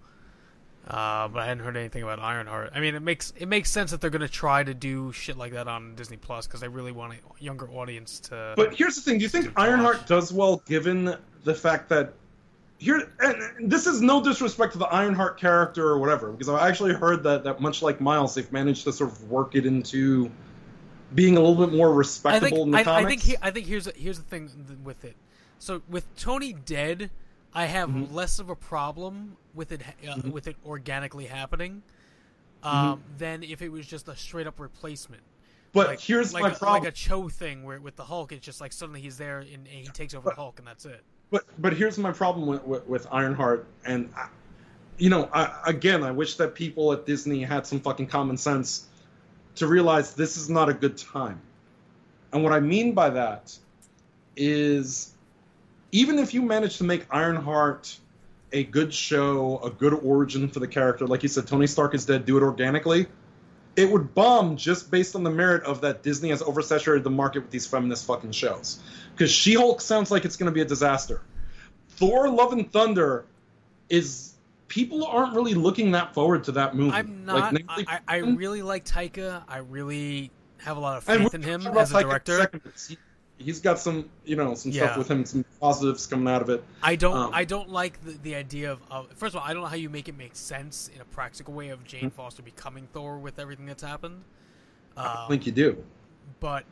uh, 0.86 1.28
but 1.28 1.40
I 1.40 1.44
hadn't 1.48 1.62
heard 1.62 1.76
anything 1.76 2.04
about 2.04 2.20
Ironheart. 2.20 2.70
I 2.74 2.80
mean, 2.80 2.94
it 2.94 3.02
makes 3.02 3.34
it 3.36 3.48
makes 3.48 3.70
sense 3.70 3.90
that 3.90 4.00
they're 4.00 4.08
going 4.08 4.22
to 4.22 4.26
try 4.26 4.64
to 4.64 4.72
do 4.72 5.12
shit 5.12 5.36
like 5.36 5.52
that 5.52 5.68
on 5.68 5.94
Disney 5.94 6.16
Plus 6.16 6.46
because 6.46 6.62
they 6.62 6.68
really 6.68 6.92
want 6.92 7.12
a 7.12 7.44
younger 7.44 7.68
audience 7.68 8.18
to. 8.20 8.54
But 8.56 8.74
here's 8.74 8.94
the 8.94 9.02
thing: 9.02 9.18
Do 9.18 9.24
you 9.24 9.28
think 9.28 9.52
Ironheart 9.58 10.06
does 10.06 10.32
well, 10.32 10.62
given 10.64 11.14
the 11.44 11.54
fact 11.54 11.90
that 11.90 12.14
here? 12.78 13.10
And 13.20 13.70
this 13.70 13.86
is 13.86 14.00
no 14.00 14.22
disrespect 14.22 14.72
to 14.72 14.78
the 14.78 14.86
Ironheart 14.86 15.38
character 15.38 15.88
or 15.88 15.98
whatever, 15.98 16.30
because 16.30 16.48
I 16.48 16.68
actually 16.68 16.94
heard 16.94 17.22
that 17.24 17.44
that 17.44 17.60
much 17.60 17.82
like 17.82 18.00
Miles, 18.00 18.34
they've 18.34 18.50
managed 18.52 18.84
to 18.84 18.92
sort 18.92 19.10
of 19.10 19.30
work 19.30 19.54
it 19.54 19.66
into 19.66 20.30
being 21.14 21.36
a 21.36 21.40
little 21.40 21.66
bit 21.66 21.74
more 21.74 21.88
I 21.88 21.96
respectable 21.96 22.56
think 22.64 22.66
in 22.66 22.70
the 22.72 22.90
I, 22.90 23.00
I 23.02 23.04
think 23.04 23.22
he, 23.22 23.36
I 23.42 23.50
think 23.50 23.66
here's 23.66 23.90
here's 23.96 24.18
the 24.18 24.24
thing 24.24 24.50
with 24.84 25.04
it. 25.04 25.16
So 25.58 25.82
with 25.88 26.04
Tony 26.16 26.52
dead, 26.52 27.10
I 27.52 27.66
have 27.66 27.88
Mhm. 27.90 28.12
less 28.12 28.38
of 28.38 28.48
a 28.48 28.56
problem 28.56 29.36
with 29.54 29.72
it 29.72 29.82
uh, 30.06 30.14
Mhm. 30.14 30.32
with 30.32 30.46
it 30.46 30.56
organically 30.64 31.26
happening 31.26 31.82
um, 32.62 33.02
than 33.16 33.42
if 33.42 33.62
it 33.62 33.70
was 33.70 33.86
just 33.86 34.08
a 34.08 34.16
straight 34.16 34.46
up 34.46 34.60
replacement. 34.60 35.22
But 35.72 35.88
like, 35.88 36.00
here's 36.00 36.32
like 36.32 36.42
my 36.42 36.50
a, 36.50 36.54
problem. 36.54 36.82
like 36.82 36.92
a 36.92 36.94
Cho 36.94 37.28
thing 37.28 37.62
where 37.64 37.80
with 37.80 37.96
the 37.96 38.04
Hulk, 38.04 38.32
it's 38.32 38.44
just 38.44 38.60
like 38.60 38.72
suddenly 38.72 39.00
he's 39.00 39.16
there 39.18 39.38
and, 39.38 39.48
and 39.50 39.66
he 39.68 39.88
takes 39.88 40.14
over 40.14 40.30
the 40.30 40.36
Hulk 40.36 40.58
and 40.58 40.66
that's 40.66 40.84
it. 40.84 41.02
But 41.30 41.44
but 41.58 41.74
here's 41.74 41.98
my 41.98 42.12
problem 42.12 42.46
with 42.46 42.64
with, 42.64 42.86
with 42.86 43.06
Ironheart, 43.10 43.66
and 43.84 44.10
I, 44.16 44.28
you 44.98 45.10
know, 45.10 45.28
I, 45.32 45.60
again, 45.66 46.02
I 46.02 46.10
wish 46.10 46.36
that 46.36 46.54
people 46.54 46.92
at 46.92 47.06
Disney 47.06 47.42
had 47.42 47.66
some 47.66 47.80
fucking 47.80 48.06
common 48.08 48.36
sense 48.36 48.86
to 49.56 49.66
realize 49.66 50.14
this 50.14 50.36
is 50.36 50.48
not 50.48 50.68
a 50.68 50.74
good 50.74 50.96
time. 50.96 51.40
And 52.32 52.42
what 52.42 52.52
I 52.52 52.60
mean 52.60 52.92
by 52.92 53.10
that 53.10 53.56
is, 54.36 55.12
even 55.92 56.18
if 56.18 56.34
you 56.34 56.42
manage 56.42 56.78
to 56.78 56.84
make 56.84 57.06
Ironheart 57.10 57.98
a 58.52 58.64
good 58.64 58.92
show, 58.92 59.58
a 59.62 59.70
good 59.70 59.94
origin 59.94 60.48
for 60.48 60.60
the 60.60 60.68
character, 60.68 61.06
like 61.06 61.22
you 61.22 61.28
said, 61.28 61.46
Tony 61.46 61.66
Stark 61.66 61.94
is 61.94 62.06
dead, 62.06 62.24
do 62.24 62.36
it 62.36 62.42
organically. 62.42 63.06
It 63.76 63.90
would 63.90 64.14
bomb 64.14 64.56
just 64.56 64.90
based 64.90 65.14
on 65.14 65.22
the 65.22 65.30
merit 65.30 65.62
of 65.64 65.82
that 65.82 66.02
Disney 66.02 66.30
has 66.30 66.42
oversaturated 66.42 67.04
the 67.04 67.10
market 67.10 67.40
with 67.40 67.50
these 67.50 67.66
feminist 67.66 68.06
fucking 68.06 68.32
shows. 68.32 68.80
Because 69.18 69.32
She 69.32 69.54
Hulk 69.54 69.80
sounds 69.80 70.12
like 70.12 70.24
it's 70.24 70.36
going 70.36 70.46
to 70.46 70.52
be 70.54 70.60
a 70.60 70.64
disaster. 70.64 71.22
Thor: 71.90 72.28
Love 72.28 72.52
and 72.52 72.70
Thunder 72.70 73.24
is 73.88 74.34
people 74.68 75.04
aren't 75.04 75.34
really 75.34 75.54
looking 75.54 75.90
that 75.90 76.14
forward 76.14 76.44
to 76.44 76.52
that 76.52 76.76
movie. 76.76 76.92
I'm 76.94 77.26
Like, 77.26 77.36
not. 77.36 77.52
Natalie 77.54 77.84
I, 77.88 78.00
I 78.06 78.16
really 78.18 78.62
like 78.62 78.84
Taika. 78.84 79.42
I 79.48 79.58
really 79.58 80.30
have 80.58 80.76
a 80.76 80.80
lot 80.80 80.98
of 80.98 81.04
faith 81.04 81.34
in 81.34 81.42
him 81.42 81.66
as 81.66 81.92
a 81.92 82.00
director. 82.02 82.48
He- 82.88 82.98
he's 83.40 83.60
got 83.60 83.78
some 83.78 84.08
you 84.24 84.34
know 84.36 84.54
some 84.54 84.70
Yeah. 84.72 84.84
stuff 84.86 84.98
with 84.98 85.10
him, 85.10 85.24
some 85.24 85.44
positives 85.60 86.06
coming 86.06 86.32
out 86.32 86.42
of 86.42 86.48
it. 86.50 86.62
I 86.82 86.94
don't. 86.94 87.16
Um, 87.16 87.30
I 87.34 87.44
don't 87.44 87.70
like 87.70 88.00
the, 88.04 88.12
the 88.22 88.34
idea 88.36 88.70
of, 88.70 88.78
of. 88.88 89.10
First 89.14 89.34
of 89.34 89.40
all, 89.42 89.48
I 89.48 89.52
don't 89.52 89.62
know 89.62 89.68
how 89.68 89.74
you 89.76 89.90
make 89.90 90.08
it 90.08 90.16
make 90.16 90.36
sense 90.36 90.90
in 90.94 91.00
a 91.00 91.04
practical 91.04 91.54
way 91.54 91.70
of. 91.70 91.82
Jane 91.84 92.10
Foster 92.10 92.42
becoming 92.42 92.86
Thor 92.92 93.18
with 93.18 93.40
everything 93.40 93.66
that's 93.66 93.82
happened. 93.82 94.22
I 94.96 95.22
Um, 95.24 95.28
think 95.28 95.44
you 95.44 95.50
do. 95.52 95.84
but 96.38 96.64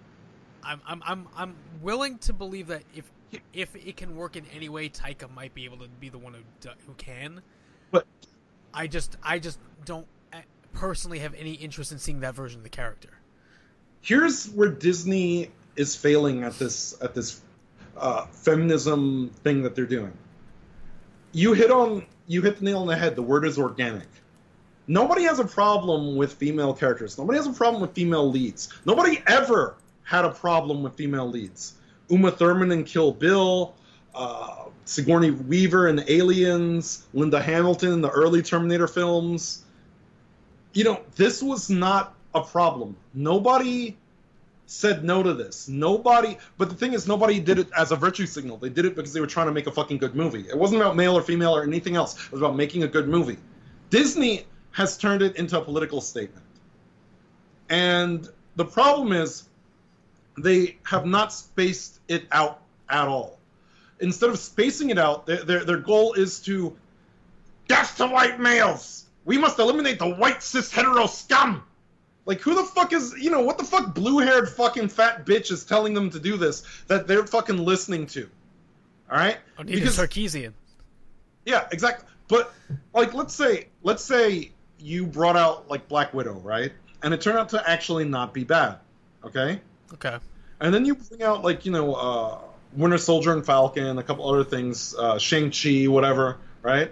I'm, 0.66 0.82
I'm 0.86 1.02
I'm 1.06 1.28
I'm 1.36 1.54
willing 1.82 2.18
to 2.18 2.32
believe 2.32 2.68
that 2.68 2.82
if 2.94 3.10
if 3.52 3.76
it 3.76 3.96
can 3.96 4.16
work 4.16 4.36
in 4.36 4.44
any 4.54 4.68
way, 4.68 4.88
Taika 4.88 5.32
might 5.34 5.54
be 5.54 5.64
able 5.64 5.78
to 5.78 5.88
be 5.88 6.08
the 6.08 6.18
one 6.18 6.34
who 6.34 6.70
who 6.86 6.94
can. 6.94 7.42
But 7.90 8.06
I 8.74 8.86
just 8.88 9.16
I 9.22 9.38
just 9.38 9.58
don't 9.84 10.06
uh, 10.32 10.38
personally 10.72 11.20
have 11.20 11.34
any 11.34 11.52
interest 11.54 11.92
in 11.92 11.98
seeing 11.98 12.20
that 12.20 12.34
version 12.34 12.58
of 12.60 12.64
the 12.64 12.70
character. 12.70 13.10
here's 14.02 14.48
where 14.50 14.68
Disney 14.70 15.50
is 15.76 15.96
failing 15.96 16.44
at 16.44 16.58
this 16.58 16.96
at 17.02 17.14
this 17.14 17.40
uh, 17.96 18.26
feminism 18.26 19.30
thing 19.42 19.62
that 19.62 19.74
they're 19.74 19.86
doing. 19.86 20.12
You 21.32 21.52
hit 21.54 21.70
on 21.70 22.06
you 22.26 22.42
hit 22.42 22.58
the 22.58 22.64
nail 22.64 22.80
on 22.80 22.86
the 22.86 22.96
head. 22.96 23.16
The 23.16 23.22
word 23.22 23.44
is 23.46 23.58
organic. 23.58 24.08
Nobody 24.88 25.24
has 25.24 25.40
a 25.40 25.44
problem 25.44 26.16
with 26.16 26.34
female 26.34 26.72
characters. 26.74 27.18
Nobody 27.18 27.38
has 27.38 27.46
a 27.46 27.52
problem 27.52 27.82
with 27.82 27.92
female 27.92 28.30
leads. 28.30 28.68
Nobody 28.84 29.22
ever 29.26 29.76
had 30.06 30.24
a 30.24 30.30
problem 30.30 30.84
with 30.84 30.96
female 30.96 31.28
leads. 31.28 31.74
Uma 32.08 32.30
Thurman 32.30 32.70
in 32.70 32.84
Kill 32.84 33.10
Bill, 33.12 33.74
uh, 34.14 34.66
Sigourney 34.84 35.32
Weaver 35.32 35.88
in 35.88 36.02
Aliens, 36.08 37.04
Linda 37.12 37.42
Hamilton 37.42 37.92
in 37.92 38.00
the 38.00 38.08
early 38.08 38.40
Terminator 38.40 38.86
films. 38.86 39.64
You 40.72 40.84
know, 40.84 41.00
this 41.16 41.42
was 41.42 41.68
not 41.68 42.14
a 42.34 42.40
problem. 42.40 42.96
Nobody 43.14 43.96
said 44.66 45.02
no 45.02 45.24
to 45.24 45.34
this. 45.34 45.68
Nobody, 45.68 46.38
but 46.56 46.68
the 46.68 46.76
thing 46.76 46.92
is, 46.92 47.08
nobody 47.08 47.40
did 47.40 47.58
it 47.58 47.68
as 47.76 47.90
a 47.90 47.96
virtue 47.96 48.26
signal. 48.26 48.58
They 48.58 48.68
did 48.68 48.84
it 48.84 48.94
because 48.94 49.12
they 49.12 49.20
were 49.20 49.26
trying 49.26 49.46
to 49.46 49.52
make 49.52 49.66
a 49.66 49.72
fucking 49.72 49.98
good 49.98 50.14
movie. 50.14 50.46
It 50.48 50.56
wasn't 50.56 50.82
about 50.82 50.94
male 50.94 51.18
or 51.18 51.22
female 51.22 51.56
or 51.56 51.64
anything 51.64 51.96
else. 51.96 52.14
It 52.26 52.30
was 52.30 52.40
about 52.40 52.54
making 52.54 52.84
a 52.84 52.88
good 52.88 53.08
movie. 53.08 53.38
Disney 53.90 54.46
has 54.70 54.96
turned 54.96 55.22
it 55.22 55.34
into 55.34 55.58
a 55.58 55.64
political 55.64 56.00
statement. 56.00 56.44
And 57.68 58.28
the 58.54 58.64
problem 58.64 59.12
is, 59.12 59.48
they 60.38 60.78
have 60.84 61.06
not 61.06 61.32
spaced 61.32 62.00
it 62.08 62.26
out 62.30 62.60
at 62.88 63.08
all. 63.08 63.38
Instead 64.00 64.30
of 64.30 64.38
spacing 64.38 64.90
it 64.90 64.98
out, 64.98 65.26
their, 65.26 65.42
their, 65.42 65.64
their 65.64 65.78
goal 65.78 66.12
is 66.12 66.40
to 66.40 66.76
death 67.68 67.96
to 67.96 68.06
white 68.06 68.38
males. 68.38 69.06
We 69.24 69.38
must 69.38 69.58
eliminate 69.58 69.98
the 69.98 70.08
white 70.08 70.42
cis 70.42 70.70
hetero 70.70 71.06
scum. 71.06 71.64
Like 72.26 72.40
who 72.40 72.54
the 72.54 72.64
fuck 72.64 72.92
is 72.92 73.14
you 73.16 73.30
know 73.30 73.40
what 73.40 73.56
the 73.56 73.64
fuck 73.64 73.94
blue 73.94 74.18
haired 74.18 74.48
fucking 74.48 74.88
fat 74.88 75.24
bitch 75.24 75.52
is 75.52 75.64
telling 75.64 75.94
them 75.94 76.10
to 76.10 76.18
do 76.18 76.36
this 76.36 76.64
that 76.88 77.06
they're 77.06 77.26
fucking 77.26 77.56
listening 77.56 78.06
to? 78.08 78.28
All 79.10 79.16
right, 79.16 79.38
oh, 79.58 79.62
Anita 79.62 79.86
Sarkeesian. 79.86 80.52
yeah, 81.44 81.68
exactly. 81.70 82.08
But 82.28 82.52
like, 82.92 83.14
let's 83.14 83.34
say, 83.34 83.68
let's 83.84 84.02
say 84.02 84.50
you 84.78 85.06
brought 85.06 85.36
out 85.36 85.70
like 85.70 85.86
Black 85.86 86.12
Widow, 86.12 86.34
right? 86.40 86.72
And 87.02 87.14
it 87.14 87.20
turned 87.20 87.38
out 87.38 87.50
to 87.50 87.70
actually 87.70 88.04
not 88.04 88.34
be 88.34 88.42
bad. 88.42 88.78
Okay. 89.24 89.60
Okay. 89.94 90.18
And 90.60 90.72
then 90.72 90.84
you 90.84 90.94
bring 90.94 91.22
out 91.22 91.44
like 91.44 91.66
you 91.66 91.72
know 91.72 91.94
uh, 91.94 92.38
Winter 92.72 92.98
Soldier 92.98 93.32
and 93.32 93.44
Falcon, 93.44 93.98
a 93.98 94.02
couple 94.02 94.28
other 94.28 94.44
things, 94.44 94.94
uh, 94.94 95.18
Shang 95.18 95.50
Chi, 95.50 95.86
whatever, 95.86 96.38
right? 96.62 96.90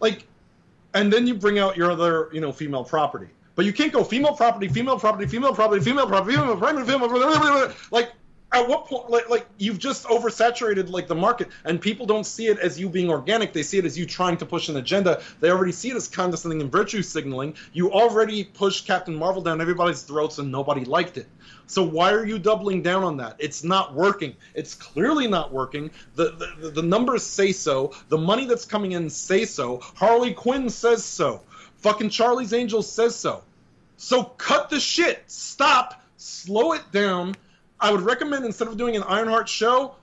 Like, 0.00 0.26
and 0.94 1.12
then 1.12 1.26
you 1.26 1.34
bring 1.34 1.58
out 1.58 1.76
your 1.76 1.90
other 1.90 2.28
you 2.32 2.40
know 2.40 2.52
female 2.52 2.84
property, 2.84 3.28
but 3.54 3.64
you 3.64 3.72
can't 3.72 3.92
go 3.92 4.04
female 4.04 4.34
property, 4.34 4.68
female 4.68 4.98
property, 4.98 5.26
female 5.26 5.54
property, 5.54 5.82
female 5.82 6.06
property, 6.06 6.34
female 6.34 6.56
property, 6.56 6.86
female 6.86 7.08
property. 7.08 7.74
Like, 7.90 8.12
at 8.52 8.68
what 8.68 8.86
point? 8.86 9.10
Like, 9.10 9.28
like 9.28 9.46
you've 9.58 9.78
just 9.78 10.04
oversaturated 10.04 10.90
like 10.90 11.08
the 11.08 11.14
market, 11.14 11.48
and 11.64 11.80
people 11.80 12.06
don't 12.06 12.24
see 12.24 12.48
it 12.48 12.58
as 12.58 12.78
you 12.78 12.88
being 12.88 13.10
organic. 13.10 13.52
They 13.52 13.62
see 13.62 13.78
it 13.78 13.84
as 13.84 13.98
you 13.98 14.06
trying 14.06 14.36
to 14.38 14.46
push 14.46 14.68
an 14.68 14.76
agenda. 14.76 15.22
They 15.40 15.50
already 15.50 15.72
see 15.72 15.90
it 15.90 15.96
as 15.96 16.08
condescending 16.08 16.60
and 16.60 16.70
virtue 16.70 17.02
signaling. 17.02 17.54
You 17.72 17.92
already 17.92 18.44
pushed 18.44 18.86
Captain 18.86 19.14
Marvel 19.14 19.42
down 19.42 19.60
everybody's 19.60 20.02
throats, 20.02 20.38
and 20.38 20.52
nobody 20.52 20.84
liked 20.84 21.16
it. 21.16 21.26
So 21.66 21.82
why 21.82 22.12
are 22.12 22.26
you 22.26 22.38
doubling 22.38 22.82
down 22.82 23.02
on 23.04 23.16
that? 23.18 23.36
It's 23.38 23.64
not 23.64 23.94
working. 23.94 24.36
It's 24.54 24.74
clearly 24.74 25.26
not 25.26 25.52
working. 25.52 25.90
The, 26.16 26.56
the 26.60 26.70
the 26.70 26.82
numbers 26.82 27.22
say 27.22 27.52
so. 27.52 27.94
The 28.08 28.18
money 28.18 28.44
that's 28.44 28.66
coming 28.66 28.92
in 28.92 29.08
say 29.08 29.44
so. 29.46 29.80
Harley 29.82 30.34
Quinn 30.34 30.68
says 30.68 31.04
so. 31.04 31.42
Fucking 31.78 32.10
Charlie's 32.10 32.52
Angels 32.52 32.90
says 32.90 33.16
so. 33.16 33.42
So 33.96 34.24
cut 34.24 34.68
the 34.68 34.80
shit. 34.80 35.22
Stop. 35.26 36.02
Slow 36.16 36.72
it 36.72 36.82
down. 36.92 37.34
I 37.82 37.90
would 37.90 38.02
recommend 38.02 38.44
instead 38.44 38.68
of 38.68 38.76
doing 38.76 38.96
an 38.96 39.02
Ironheart 39.02 39.48
show, 39.48 39.96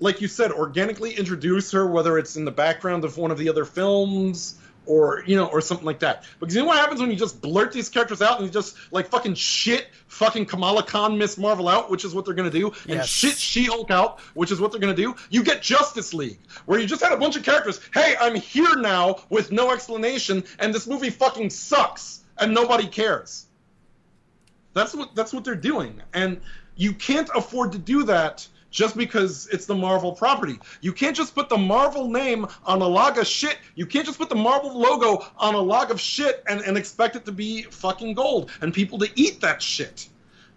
like 0.00 0.20
you 0.20 0.28
said, 0.28 0.50
organically 0.50 1.12
introduce 1.12 1.70
her, 1.72 1.86
whether 1.86 2.18
it's 2.18 2.36
in 2.36 2.44
the 2.44 2.50
background 2.50 3.04
of 3.04 3.18
one 3.18 3.30
of 3.30 3.38
the 3.38 3.50
other 3.50 3.66
films 3.66 4.58
or 4.86 5.22
you 5.26 5.36
know, 5.36 5.46
or 5.46 5.60
something 5.60 5.84
like 5.84 5.98
that. 5.98 6.24
Because 6.40 6.54
you 6.54 6.62
know 6.62 6.68
what 6.68 6.78
happens 6.78 7.00
when 7.00 7.10
you 7.10 7.16
just 7.16 7.42
blurt 7.42 7.72
these 7.72 7.90
characters 7.90 8.22
out 8.22 8.38
and 8.38 8.46
you 8.46 8.52
just 8.52 8.74
like 8.90 9.08
fucking 9.08 9.34
shit 9.34 9.88
fucking 10.06 10.46
Kamala 10.46 10.82
Khan 10.82 11.18
Miss 11.18 11.36
Marvel 11.36 11.68
out, 11.68 11.90
which 11.90 12.06
is 12.06 12.14
what 12.14 12.24
they're 12.24 12.32
gonna 12.34 12.50
do, 12.50 12.72
and 12.88 13.04
shit 13.04 13.36
She-Hulk 13.36 13.90
out, 13.90 14.20
which 14.32 14.50
is 14.50 14.60
what 14.60 14.72
they're 14.72 14.80
gonna 14.80 14.94
do. 14.94 15.14
You 15.28 15.44
get 15.44 15.60
Justice 15.60 16.14
League, 16.14 16.40
where 16.64 16.80
you 16.80 16.86
just 16.86 17.02
had 17.02 17.12
a 17.12 17.18
bunch 17.18 17.36
of 17.36 17.42
characters. 17.42 17.78
Hey, 17.92 18.16
I'm 18.18 18.34
here 18.34 18.76
now 18.76 19.16
with 19.28 19.52
no 19.52 19.70
explanation, 19.72 20.44
and 20.58 20.74
this 20.74 20.86
movie 20.86 21.10
fucking 21.10 21.50
sucks, 21.50 22.24
and 22.38 22.54
nobody 22.54 22.86
cares. 22.86 23.44
That's 24.72 24.94
what 24.94 25.14
that's 25.14 25.34
what 25.34 25.44
they're 25.44 25.54
doing, 25.54 26.00
and 26.14 26.40
you 26.78 26.92
can't 26.92 27.28
afford 27.34 27.72
to 27.72 27.78
do 27.78 28.04
that 28.04 28.46
just 28.70 28.96
because 28.96 29.48
it's 29.48 29.66
the 29.66 29.74
Marvel 29.74 30.12
property. 30.12 30.60
You 30.80 30.92
can't 30.92 31.16
just 31.16 31.34
put 31.34 31.48
the 31.48 31.58
Marvel 31.58 32.08
name 32.08 32.46
on 32.64 32.80
a 32.80 32.86
log 32.86 33.18
of 33.18 33.26
shit. 33.26 33.58
You 33.74 33.84
can't 33.84 34.06
just 34.06 34.16
put 34.16 34.28
the 34.28 34.36
Marvel 34.36 34.78
logo 34.78 35.26
on 35.36 35.54
a 35.54 35.60
log 35.60 35.90
of 35.90 36.00
shit 36.00 36.42
and, 36.46 36.60
and 36.60 36.76
expect 36.76 37.16
it 37.16 37.24
to 37.24 37.32
be 37.32 37.62
fucking 37.62 38.14
gold 38.14 38.52
and 38.60 38.72
people 38.72 38.98
to 39.00 39.08
eat 39.16 39.40
that 39.40 39.60
shit. 39.60 40.08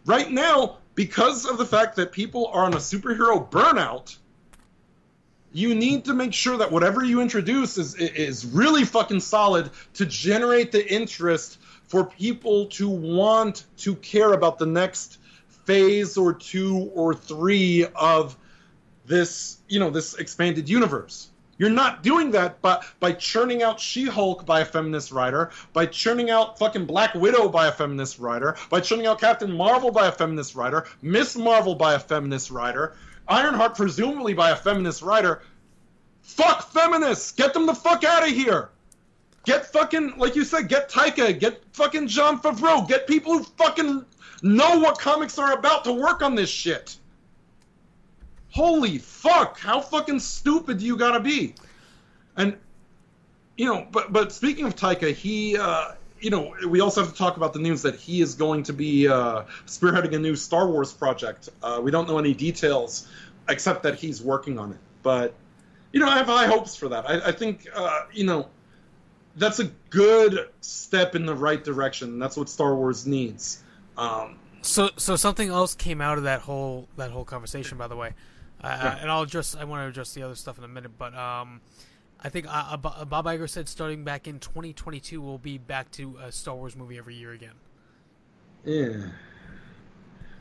Right 0.06 0.30
now, 0.32 0.78
because 0.94 1.46
of 1.46 1.58
the 1.58 1.66
fact 1.66 1.96
that 1.96 2.12
people 2.12 2.48
are 2.54 2.66
on 2.66 2.76
a 2.76 2.78
superhero 2.78 3.50
burnout, 3.50 4.16
you 5.54 5.74
need 5.74 6.06
to 6.06 6.14
make 6.14 6.34
sure 6.34 6.58
that 6.58 6.72
whatever 6.72 7.04
you 7.04 7.20
introduce 7.20 7.78
is 7.78 7.96
is 7.96 8.46
really 8.46 8.86
fucking 8.86 9.20
solid 9.20 9.70
to 9.96 10.06
generate 10.06 10.72
the 10.72 10.94
interest 10.94 11.58
for 11.88 12.06
people 12.06 12.68
to 12.68 12.88
want 12.88 13.66
to 13.78 13.96
care 13.96 14.34
about 14.34 14.60
the 14.60 14.66
next 14.66 15.18
phase 15.72 16.18
or 16.18 16.34
two 16.34 16.92
or 16.94 17.14
three 17.14 17.86
of 17.96 18.38
this, 19.06 19.60
you 19.70 19.80
know, 19.80 19.90
this 19.90 20.16
expanded 20.16 20.68
universe. 20.68 21.30
You're 21.58 21.70
not 21.70 22.04
doing 22.04 22.32
that 22.32 22.62
by, 22.62 22.84
by 23.00 23.14
churning 23.14 23.64
out 23.64 23.80
She-Hulk 23.80 24.46
by 24.46 24.62
a 24.62 24.66
feminist 24.66 25.14
writer, 25.14 25.52
by 25.72 25.86
churning 25.86 26.30
out 26.30 26.60
fucking 26.60 26.88
Black 26.88 27.14
Widow 27.16 27.48
by 27.48 27.68
a 27.68 27.72
feminist 27.72 28.20
writer, 28.20 28.58
by 28.70 28.82
churning 28.82 29.06
out 29.06 29.22
Captain 29.22 29.56
Marvel 29.56 29.92
by 29.92 30.08
a 30.08 30.12
feminist 30.12 30.56
writer, 30.56 30.88
Miss 31.02 31.38
Marvel 31.38 31.76
by 31.76 31.94
a 31.94 32.00
feminist 32.00 32.52
writer, 32.52 32.98
Ironheart 33.30 33.76
presumably 33.78 34.34
by 34.34 34.50
a 34.50 34.58
feminist 34.58 35.02
writer. 35.02 35.42
Fuck 36.22 36.70
feminists! 36.74 37.32
Get 37.32 37.54
them 37.54 37.66
the 37.66 37.76
fuck 37.76 38.04
out 38.04 38.28
of 38.28 38.34
here! 38.34 38.72
Get 39.44 39.66
fucking, 39.68 40.18
like 40.18 40.36
you 40.36 40.44
said, 40.44 40.68
get 40.68 40.90
Taika, 40.90 41.38
get 41.38 41.62
fucking 41.74 42.08
Jon 42.08 42.40
Favreau, 42.40 42.88
get 42.88 43.08
people 43.08 43.40
who 43.40 43.44
fucking 43.44 44.06
know 44.44 44.80
what 44.80 45.00
comics 45.00 45.40
are 45.40 45.54
about 45.54 45.84
to 45.86 45.94
work 45.94 46.22
on 46.22 46.36
this 46.36 46.50
shit. 46.50 46.96
Holy 48.52 48.98
fuck! 48.98 49.60
How 49.60 49.80
fucking 49.80 50.20
stupid 50.20 50.80
do 50.80 50.86
you 50.86 50.98
gotta 50.98 51.22
be? 51.22 51.56
And 52.36 52.58
you 53.58 53.66
know, 53.66 53.88
but 53.92 54.12
but 54.12 54.32
speaking 54.32 54.66
of 54.66 54.76
Taika, 54.76 55.14
he, 55.14 55.58
uh, 55.58 55.94
you 56.20 56.30
know, 56.30 56.54
we 56.68 56.82
also 56.82 57.02
have 57.02 57.12
to 57.12 57.18
talk 57.18 57.38
about 57.38 57.54
the 57.54 57.60
news 57.60 57.82
that 57.84 57.96
he 57.96 58.22
is 58.22 58.36
going 58.36 58.64
to 58.64 58.74
be 58.74 59.08
uh, 59.08 59.44
spearheading 59.66 60.14
a 60.14 60.20
new 60.20 60.36
Star 60.36 60.68
Wars 60.68 60.92
project. 60.92 61.50
Uh, 61.64 61.80
we 61.82 61.92
don't 61.92 62.08
know 62.08 62.20
any 62.20 62.34
details 62.34 63.08
except 63.50 63.84
that 63.84 63.96
he's 63.96 64.22
working 64.22 64.60
on 64.60 64.72
it. 64.72 64.80
But 65.02 65.34
you 65.94 66.00
know, 66.00 66.08
I 66.08 66.18
have 66.18 66.28
high 66.28 66.48
hopes 66.48 66.76
for 66.76 66.90
that. 66.90 67.10
I, 67.10 67.30
I 67.30 67.32
think 67.32 67.68
uh, 67.74 68.06
you 68.14 68.26
know 68.26 68.48
that's 69.36 69.60
a 69.60 69.66
good 69.90 70.50
step 70.62 71.16
in 71.16 71.26
the 71.26 71.36
right 71.36 71.64
direction. 71.64 72.20
That's 72.20 72.38
what 72.38 72.50
Star 72.50 72.76
Wars 72.76 73.06
needs. 73.08 73.64
Um, 73.98 74.38
So, 74.62 74.90
so 74.98 75.16
something 75.16 75.50
else 75.50 75.74
came 75.76 76.02
out 76.02 76.18
of 76.18 76.24
that 76.26 76.42
whole 76.42 76.88
that 76.98 77.12
whole 77.12 77.26
conversation, 77.26 77.78
by 77.78 77.88
the 77.88 77.96
way, 77.96 78.14
uh, 78.64 78.68
Yeah. 78.68 78.98
and 79.02 79.10
I'll 79.12 79.24
address. 79.24 79.56
I 79.56 79.64
want 79.64 79.84
to 79.84 79.88
address 79.88 80.14
the 80.14 80.24
other 80.24 80.36
stuff 80.36 80.58
in 80.58 80.64
a 80.64 80.68
minute, 80.68 80.92
but 80.98 81.16
um, 81.16 81.62
I 82.24 82.30
think 82.30 82.46
uh, 82.48 82.78
uh, 82.84 83.06
Bob 83.06 83.26
Iger 83.26 83.50
said 83.50 83.68
starting 83.68 84.04
back 84.04 84.28
in 84.28 84.40
2022, 84.40 85.20
we'll 85.22 85.38
be 85.40 85.58
back 85.58 85.90
to 85.94 86.18
a 86.22 86.32
Star 86.32 86.56
Wars 86.56 86.76
movie 86.76 86.98
every 86.98 87.16
year 87.16 87.32
again. 87.32 87.56
Yeah. 88.64 89.08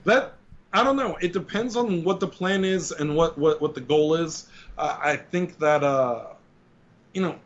That 0.04 0.34
I 0.72 0.84
don't 0.84 0.96
know. 0.96 1.16
It 1.20 1.32
depends 1.32 1.74
on 1.76 2.04
what 2.04 2.20
the 2.20 2.28
plan 2.28 2.64
is 2.64 2.92
and 2.92 3.16
what 3.16 3.36
what 3.38 3.60
what 3.60 3.74
the 3.74 3.80
goal 3.80 4.14
is. 4.14 4.48
Uh, 4.78 4.98
I 5.00 5.16
think 5.16 5.58
that 5.58 5.82
uh, 5.82 6.26
you 7.14 7.22
know, 7.22 7.36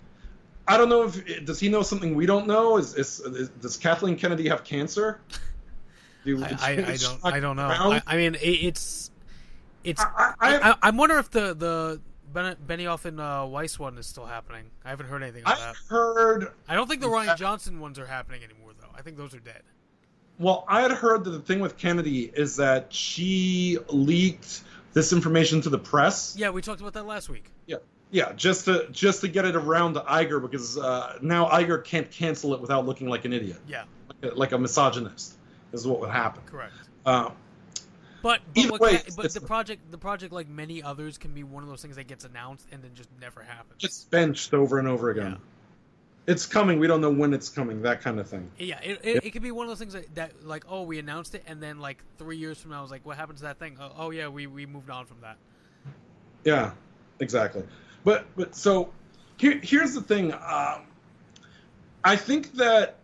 I 0.67 0.77
don't 0.77 0.89
know 0.89 1.05
if 1.05 1.45
does 1.45 1.61
he 1.61 1.69
know 1.69 1.83
something 1.83 2.15
we 2.15 2.27
don't 2.27 2.47
know. 2.47 2.79
Is, 2.79 2.95
is, 2.95 3.21
is 3.21 3.49
does 3.51 3.77
Kathleen 3.77 4.17
Kennedy 4.17 4.49
have 4.49 4.65
cancer? 4.65 5.21
Do- 6.25 6.43
I, 6.43 6.57
I, 6.61 6.71
I 6.93 6.97
don't. 6.97 7.25
I 7.25 7.41
don't 7.41 7.57
know. 7.57 7.69
I, 7.69 8.03
I 8.07 8.17
mean, 8.17 8.35
it, 8.37 8.41
it's 8.41 9.11
It's. 9.83 10.01
I- 10.01 10.35
I, 10.41 10.71
I- 10.71 10.77
I, 10.83 10.91
wonder 10.91 11.19
if 11.19 11.31
the 11.31 11.53
the 11.55 12.01
Ben, 12.33 12.57
Benioff 12.67 13.05
and 13.05 13.21
uh, 13.21 13.47
Weiss 13.49 13.79
one 13.79 13.99
is 13.99 14.07
still 14.07 14.25
happening. 14.25 14.65
I 14.85 14.91
haven't 14.91 15.07
heard 15.07 15.23
anything 15.23 15.43
about 15.43 15.59
I 15.59 15.61
that. 15.67 15.77
heard. 15.89 16.53
I 16.67 16.75
don't 16.75 16.89
think 16.89 17.03
the 17.03 17.09
Rian 17.09 17.37
Johnson 17.37 17.79
ones 17.79 17.99
are 17.99 18.07
happening 18.07 18.43
anymore, 18.43 18.73
though. 18.81 18.89
I 18.97 19.03
think 19.03 19.17
those 19.19 19.35
are 19.35 19.41
dead. 19.41 19.63
Well, 20.39 20.65
I 20.67 20.81
had 20.81 20.91
heard 20.93 21.25
that 21.25 21.31
the 21.31 21.41
thing 21.41 21.61
with 21.61 21.77
Kennedy 21.77 22.33
is 22.35 22.57
that 22.57 22.93
she 22.93 23.79
leaked 23.89 24.63
this 24.95 25.13
information 25.13 25.61
to 25.61 25.71
the 25.71 25.79
press. 25.79 26.35
Yeah, 26.37 26.51
we 26.51 26.61
talked 26.63 26.81
about 26.81 26.95
that 26.95 27.07
last 27.07 27.29
week. 27.29 27.53
Yeah, 27.67 27.77
yeah, 28.15 28.33
just 28.35 28.67
to 28.67 28.87
just 28.93 29.23
to 29.23 29.29
get 29.29 29.45
it 29.45 29.57
around 29.57 29.95
to 29.95 30.01
Iger 30.01 30.41
because 30.41 30.79
uh, 30.79 31.19
now 31.21 31.49
Iger 31.49 31.85
can't 31.85 32.09
cancel 32.09 32.55
it 32.55 32.61
without 32.61 32.87
looking 32.87 33.09
like 33.09 33.25
an 33.25 33.33
idiot, 33.33 33.57
Yeah, 33.67 33.85
like 34.09 34.33
a, 34.33 34.35
like 34.37 34.53
a 34.53 34.59
misogynist. 34.59 35.37
Is 35.73 35.85
what 35.85 35.99
would 35.99 36.11
happen. 36.11 36.41
correct. 36.47 36.73
Uh, 37.05 37.31
But 38.23 38.41
but, 38.55 38.71
what 38.71 38.81
way, 38.81 39.03
but 39.17 39.35
the 39.35 39.41
project 39.41 39.91
the 39.91 39.99
project 39.99 40.33
like 40.33 40.49
many 40.49 40.81
others 40.81 41.19
can 41.19 41.33
be 41.35 41.43
one 41.43 41.65
of 41.65 41.69
those 41.69 41.83
things 41.83 41.97
that 41.97 42.07
gets 42.07 42.25
announced 42.25 42.69
and 42.71 42.85
then 42.85 42.93
just 42.95 43.09
never 43.21 43.43
happens. 43.43 43.75
just 43.79 44.09
benched 44.13 44.55
over 44.55 44.79
and 44.79 44.87
over 44.87 45.11
again. 45.11 45.39
It's 46.29 46.47
coming. 46.47 46.79
We 46.79 46.87
don't 46.87 47.01
know 47.01 47.11
when 47.11 47.35
it's 47.35 47.49
coming. 47.49 47.83
That 47.83 48.01
kind 48.01 48.21
of 48.21 48.29
thing. 48.29 48.49
Yeah, 48.59 48.79
it, 48.81 49.01
it, 49.03 49.25
it 49.27 49.31
could 49.33 49.43
be 49.43 49.51
one 49.51 49.67
of 49.67 49.71
those 49.71 49.81
things 49.81 49.95
that, 49.95 50.15
that 50.15 50.47
like 50.47 50.65
oh 50.69 50.83
we 50.83 51.01
announced 51.01 51.35
it 51.35 51.43
and 51.49 51.61
then 51.61 51.81
like 51.81 51.99
three 52.19 52.37
years 52.37 52.61
from 52.61 52.71
now 52.71 52.79
I 52.79 52.83
was 52.83 52.93
like 52.93 53.05
what 53.05 53.17
happened 53.17 53.39
to 53.39 53.45
that 53.45 53.59
thing? 53.59 53.77
Oh, 53.81 53.91
oh 53.97 54.11
yeah, 54.11 54.29
we 54.29 54.47
we 54.47 54.67
moved 54.67 54.89
on 54.89 55.05
from 55.05 55.21
that. 55.23 55.37
Yeah, 56.45 56.71
exactly. 57.19 57.65
But 58.05 58.27
but 58.37 58.55
so 58.55 58.93
here 59.39 59.59
here's 59.63 59.95
the 59.95 60.03
thing. 60.03 60.33
Um, 60.33 60.83
I 62.05 62.17
think 62.17 62.53
that 62.55 62.97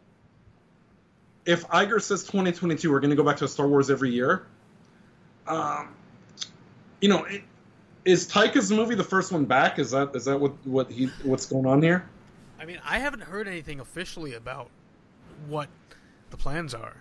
if 1.47 1.67
Iger 1.69 2.01
says 2.03 2.23
2022, 2.25 2.91
we're 2.91 3.01
going 3.01 3.11
to 3.11 3.17
go 3.17 3.25
back 3.25 3.39
to 3.39 3.49
Star 3.49 3.67
Wars 3.67 3.91
every 3.91 4.11
year. 4.11 4.47
Um, 5.47 5.95
you 7.01 7.09
know, 7.09 7.25
it, 7.25 7.43
is 8.05 8.29
Taika's 8.31 8.71
movie 8.71 8.95
the 8.95 9.03
first 9.05 9.33
one 9.33 9.47
back? 9.47 9.79
Is 9.79 9.91
that 9.93 10.15
is 10.15 10.27
that 10.27 10.39
what 10.39 10.53
what 10.67 10.91
he 10.91 11.07
what's 11.23 11.47
going 11.47 11.67
on 11.67 11.83
here? 11.83 12.07
I 12.61 12.67
mean, 12.67 12.79
I 12.85 12.99
haven't 12.99 13.23
heard 13.23 13.49
anything 13.49 13.81
officially 13.81 14.35
about 14.35 14.71
what 15.49 15.69
the 16.29 16.37
plans 16.37 16.75
are. 16.75 16.97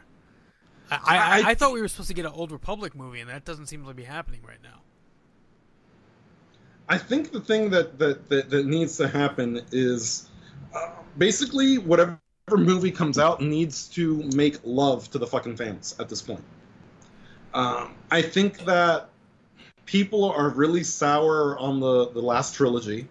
I 0.89 0.95
I, 0.95 1.17
I, 1.17 1.17
I- 1.17 1.49
I 1.51 1.55
thought 1.55 1.73
we 1.73 1.81
were 1.81 1.89
supposed 1.89 2.07
to 2.07 2.13
get 2.15 2.25
an 2.25 2.31
Old 2.31 2.51
Republic 2.53 2.95
movie, 2.95 3.19
and 3.19 3.29
that 3.29 3.43
doesn't 3.43 3.65
seem 3.67 3.85
to 3.85 3.93
be 3.93 4.03
happening 4.05 4.39
right 4.47 4.61
now. 4.63 4.81
I 6.89 6.97
think 6.97 7.31
the 7.31 7.39
thing 7.39 7.69
that 7.69 7.99
that 7.99 8.27
that, 8.29 8.49
that 8.49 8.65
needs 8.65 8.97
to 8.97 9.07
happen 9.07 9.61
is 9.71 10.27
uh, 10.75 10.89
basically 11.17 11.77
whatever 11.77 12.19
movie 12.51 12.91
comes 12.91 13.19
out 13.19 13.41
needs 13.41 13.87
to 13.89 14.23
make 14.35 14.57
love 14.63 15.09
to 15.11 15.19
the 15.19 15.27
fucking 15.27 15.55
fans 15.55 15.95
at 15.99 16.09
this 16.09 16.23
point. 16.23 16.43
Um, 17.53 17.93
I 18.09 18.23
think 18.23 18.65
that 18.65 19.09
people 19.85 20.31
are 20.31 20.49
really 20.49 20.83
sour 20.83 21.57
on 21.59 21.79
the 21.79 22.09
the 22.09 22.21
last 22.21 22.55
trilogy. 22.55 23.07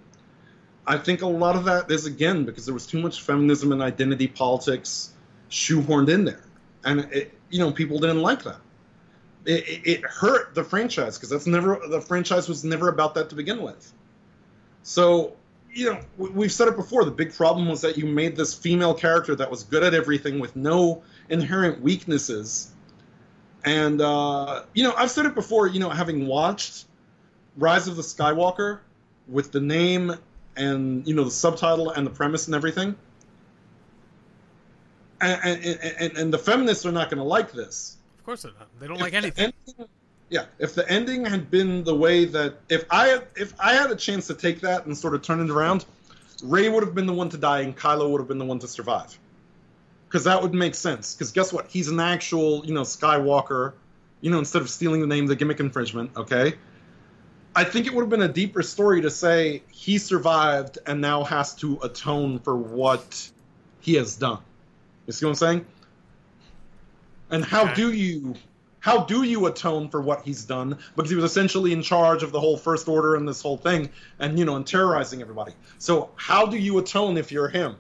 I 0.85 0.99
think 0.99 1.23
a 1.23 1.27
lot 1.27 1.55
of 1.55 1.65
that 1.67 1.89
is 1.89 2.05
again 2.05 2.45
because 2.45 2.65
there 2.65 2.75
was 2.75 2.87
too 2.87 3.01
much 3.01 3.23
feminism 3.23 3.71
and 3.71 3.81
identity 3.81 4.27
politics 4.27 5.13
shoehorned 5.51 6.09
in 6.09 6.25
there, 6.25 6.43
and 6.85 7.01
it, 7.13 7.33
you 7.49 7.61
know 7.61 7.71
people 7.71 8.01
didn't 8.01 8.23
like 8.23 8.43
that 8.43 8.61
it, 9.45 9.81
it- 9.85 10.05
hurt 10.05 10.55
the 10.55 10.65
franchise 10.65 11.17
because 11.17 11.31
that's 11.31 11.47
never 11.47 11.81
the 11.89 12.01
franchise 12.01 12.49
was 12.49 12.65
never 12.65 12.89
about 12.89 13.15
that 13.15 13.29
to 13.31 13.35
begin 13.35 13.63
with. 13.63 13.93
So 14.83 15.37
you 15.73 15.93
know 15.93 16.01
we- 16.17 16.31
we've 16.31 16.53
said 16.53 16.69
it 16.69 16.77
before. 16.77 17.05
The 17.05 17.11
big 17.11 17.35
problem 17.35 17.69
was 17.69 17.81
that 17.83 17.97
you 17.97 18.07
made 18.07 18.37
this 18.37 18.55
female 18.55 18.95
character 18.95 19.35
that 19.37 19.51
was 19.51 19.65
good 19.65 19.83
at 19.83 19.95
everything 19.95 20.39
with 20.39 20.57
no 20.57 21.03
inherent 21.29 21.81
weaknesses. 21.83 22.71
And 23.65 24.01
uh, 24.01 24.65
you 24.75 24.85
know 24.85 24.95
I've 24.97 25.11
said 25.11 25.27
it 25.27 25.35
before. 25.35 25.67
You 25.67 25.81
know 25.81 25.91
having 25.91 26.27
watched 26.27 26.87
Rise 27.57 27.89
of 27.89 27.97
the 27.97 28.03
Skywalker 28.03 28.81
with 29.29 29.53
the 29.53 29.61
name 29.61 30.15
and 30.57 31.07
you 31.07 31.15
know 31.15 31.25
the 31.25 31.31
subtitle 31.31 31.91
and 31.91 32.07
the 32.07 32.11
premise 32.11 32.47
and 32.47 32.55
everything. 32.55 32.97
And, 35.21 35.65
and, 35.65 35.81
and, 35.83 36.17
and 36.17 36.33
the 36.33 36.39
feminists 36.39 36.87
are 36.87 36.93
not 36.93 37.11
going 37.11 37.19
to 37.19 37.25
like 37.25 37.51
this 37.51 37.98
course 38.29 38.43
they're 38.43 38.53
not. 38.59 38.69
They 38.79 38.87
don't 38.87 38.97
if 38.97 39.03
like 39.03 39.15
anything. 39.15 39.53
ending- 39.69 39.89
yeah, 40.29 40.45
if 40.59 40.75
the 40.75 40.87
ending 40.91 41.25
had 41.25 41.51
been 41.51 41.85
the 41.85 41.95
way 41.95 42.27
that 42.27 42.59
if 42.69 42.85
I 42.91 43.07
had, 43.09 43.27
if 43.35 43.55
I 43.59 43.73
had 43.73 43.91
a 43.91 43.97
chance 43.97 44.27
to 44.27 44.35
take 44.35 44.61
that 44.61 44.85
and 44.85 44.97
sort 44.97 45.15
of 45.15 45.23
turn 45.23 45.41
it 45.41 45.49
around, 45.49 45.87
Rey 46.43 46.69
would 46.69 46.83
have 46.85 46.95
been 46.95 47.07
the 47.07 47.15
one 47.15 47.31
to 47.31 47.39
die 47.39 47.61
and 47.63 47.75
Kylo 47.75 48.11
would 48.11 48.21
have 48.21 48.29
been 48.29 48.37
the 48.37 48.45
one 48.45 48.59
to 48.59 48.69
survive. 48.69 49.19
Because 50.07 50.25
that 50.25 50.43
would 50.43 50.53
make 50.53 50.75
sense. 50.75 51.15
Because 51.15 51.33
guess 51.33 51.55
what? 51.55 51.69
He's 51.69 51.89
an 51.89 52.01
actual, 52.01 52.65
you 52.67 52.75
know, 52.75 52.83
Skywalker. 52.83 53.73
You 54.21 54.31
know, 54.31 54.39
instead 54.39 54.61
of 54.61 54.69
stealing 54.69 55.01
the 55.01 55.07
name, 55.07 55.27
the 55.27 55.37
gimmick 55.37 55.61
infringement. 55.61 56.11
Okay. 56.15 56.55
I 57.57 57.65
think 57.65 57.87
it 57.87 57.95
would 57.95 58.03
have 58.03 58.11
been 58.11 58.23
a 58.23 58.29
deeper 58.29 58.63
story 58.63 59.01
to 59.01 59.11
say 59.11 59.63
he 59.71 59.97
survived 59.97 60.79
and 60.87 61.01
now 61.01 61.25
has 61.25 61.55
to 61.57 61.79
atone 61.83 62.41
for 62.41 62.55
what 62.55 63.31
he 63.81 63.95
has 63.95 64.17
done. 64.17 64.41
You 65.07 65.15
see 65.15 65.25
what 65.25 65.31
I'm 65.31 65.37
saying? 65.37 65.67
And 67.31 67.45
how 67.45 67.65
Okay. 67.65 67.75
do 67.75 67.93
you 67.93 68.35
how 68.81 69.05
do 69.05 69.25
you 69.25 69.47
atone 69.47 69.89
for 69.89 70.01
what 70.01 70.23
he's 70.23 70.45
done? 70.45 70.79
Because 70.95 71.11
he 71.11 71.17
was 71.17 71.25
essentially 71.25 71.73
in 71.73 71.83
charge 71.83 72.23
of 72.23 72.31
the 72.31 72.39
whole 72.41 72.57
first 72.57 72.89
order 72.89 73.17
and 73.17 73.29
this 73.29 73.43
whole 73.43 73.57
thing, 73.57 73.91
and 74.21 74.39
you 74.39 74.45
know, 74.45 74.57
and 74.57 74.67
terrorizing 74.67 75.21
everybody. 75.21 75.53
So 75.79 76.11
how 76.15 76.47
do 76.47 76.57
you 76.57 76.79
atone 76.79 77.17
if 77.17 77.33
you're 77.33 77.49
him? 77.49 77.77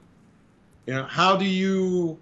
You 0.87 0.95
know, 0.95 1.05
how 1.05 1.37
do 1.37 1.45
you 1.45 2.19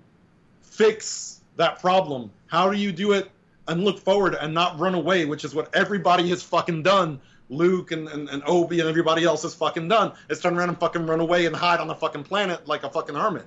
fix 0.61 1.40
that 1.57 1.81
problem? 1.81 2.31
How 2.48 2.70
do 2.70 2.77
you 2.77 2.93
do 2.93 3.12
it 3.12 3.31
and 3.69 3.82
look 3.82 3.98
forward 3.98 4.35
and 4.35 4.53
not 4.55 4.78
run 4.78 4.94
away, 4.94 5.24
which 5.24 5.44
is 5.44 5.55
what 5.55 5.74
everybody 5.74 6.28
has 6.28 6.43
fucking 6.43 6.82
done. 6.82 7.20
Luke 7.48 7.93
and, 7.93 8.09
and, 8.09 8.28
and 8.28 8.43
Obi 8.44 8.81
and 8.81 8.89
everybody 8.89 9.24
else 9.24 9.43
has 9.43 9.55
fucking 9.55 9.89
done 9.89 10.12
is 10.28 10.40
turn 10.40 10.57
around 10.59 10.69
and 10.69 10.78
fucking 10.78 11.07
run 11.07 11.20
away 11.20 11.47
and 11.47 11.55
hide 11.55 11.78
on 11.78 11.86
the 11.86 11.94
fucking 11.94 12.24
planet 12.24 12.66
like 12.66 12.82
a 12.82 12.90
fucking 12.90 13.15
hermit. 13.15 13.44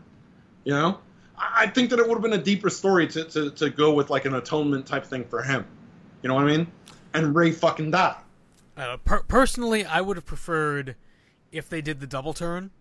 You 0.64 0.74
know? 0.74 1.00
I 1.40 1.68
think 1.68 1.90
that 1.92 2.00
it 2.00 2.08
would 2.08 2.16
have 2.16 2.22
been 2.22 2.34
a 2.34 2.44
deeper 2.44 2.70
story 2.70 3.08
to, 3.08 3.24
to, 3.26 3.52
to 3.52 3.70
go 3.70 3.94
with 3.94 4.10
like 4.10 4.26
an 4.26 4.36
atonement 4.36 4.86
type 4.86 5.06
thing 5.06 5.24
for 5.24 5.42
him. 5.42 5.66
You 6.22 6.28
know 6.28 6.36
what 6.36 6.44
I 6.44 6.58
mean? 6.58 6.68
And 7.14 7.34
Rey 7.36 7.52
fucking 7.52 7.92
die. 7.92 8.18
Uh, 8.76 8.98
per- 8.98 9.24
personally, 9.24 9.86
I 9.86 10.02
would 10.02 10.18
have 10.18 10.26
preferred 10.26 10.96
if 11.52 11.70
they 11.70 11.82
did 11.82 12.00
the 12.00 12.08
double 12.08 12.34
turn, 12.34 12.72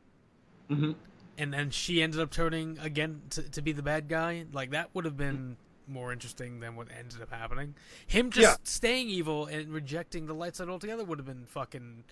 Mhm. 0.71 0.95
and 1.39 1.53
then 1.55 1.71
she 1.71 2.03
ended 2.03 2.21
up 2.21 2.31
turning 2.31 2.79
again 2.81 3.23
to, 3.31 3.43
to 3.43 3.63
be 3.63 3.73
the 3.73 3.83
bad 3.83 4.09
guy. 4.09 4.45
Like 4.53 4.71
that 4.71 4.95
would 4.95 5.05
have 5.05 5.17
been 5.17 5.57
more 5.87 6.13
interesting 6.13 6.61
than 6.61 6.77
what 6.77 6.89
ended 6.97 7.23
up 7.23 7.31
happening. 7.31 7.75
Him 8.07 8.31
just 8.31 8.43
Yeah. 8.61 8.65
staying 8.65 9.09
evil 9.09 9.47
and 9.47 9.73
rejecting 9.73 10.27
the 10.27 10.35
light 10.35 10.55
side 10.57 10.69
altogether 10.69 11.03
would 11.05 11.19
have 11.19 11.27
been 11.27 11.47
fucking 11.47 12.05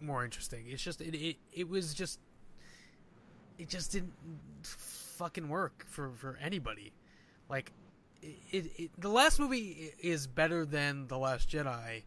more 0.00 0.22
interesting. 0.24 0.66
It's 0.68 0.82
just 0.82 1.00
it 1.00 1.14
it, 1.14 1.36
it 1.52 1.68
was 1.68 1.94
just 1.94 2.20
it 3.58 3.68
just 3.70 3.92
didn't 3.92 4.12
fucking 5.16 5.48
work 5.48 5.84
for 5.88 6.10
for 6.16 6.38
anybody. 6.40 6.92
Like 7.48 7.72
it, 8.22 8.36
it, 8.50 8.66
it 8.76 8.90
the 8.98 9.08
last 9.08 9.38
movie 9.38 9.92
is 10.00 10.26
better 10.26 10.64
than 10.64 11.06
the 11.08 11.18
Last 11.18 11.48
Jedi. 11.50 12.02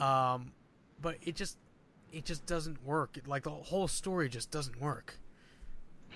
Um, 0.00 0.52
but 1.02 1.16
it 1.22 1.34
just 1.34 1.58
it 2.12 2.24
just 2.24 2.46
doesn't 2.46 2.84
work. 2.84 3.16
It, 3.16 3.26
Like 3.26 3.42
the 3.42 3.50
whole 3.50 3.88
story 3.88 4.28
just 4.28 4.50
doesn't 4.50 4.80
work. 4.80 5.18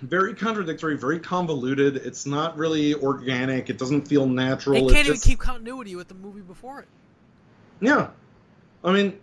Very 0.00 0.32
contradictory, 0.32 0.96
very 0.96 1.18
convoluted. 1.18 1.96
It's 1.96 2.24
not 2.24 2.56
really 2.56 2.94
organic. 2.94 3.68
It 3.68 3.78
doesn't 3.78 4.06
feel 4.06 4.26
natural. 4.26 4.76
It 4.76 4.92
can't 4.92 5.06
even 5.06 5.14
just- 5.14 5.26
keep 5.26 5.40
continuity 5.40 5.96
with 5.96 6.06
the 6.06 6.14
movie 6.14 6.40
before 6.40 6.80
it. 6.80 6.88
Yeah. 7.80 8.10
I 8.84 8.92
mean, 8.92 9.18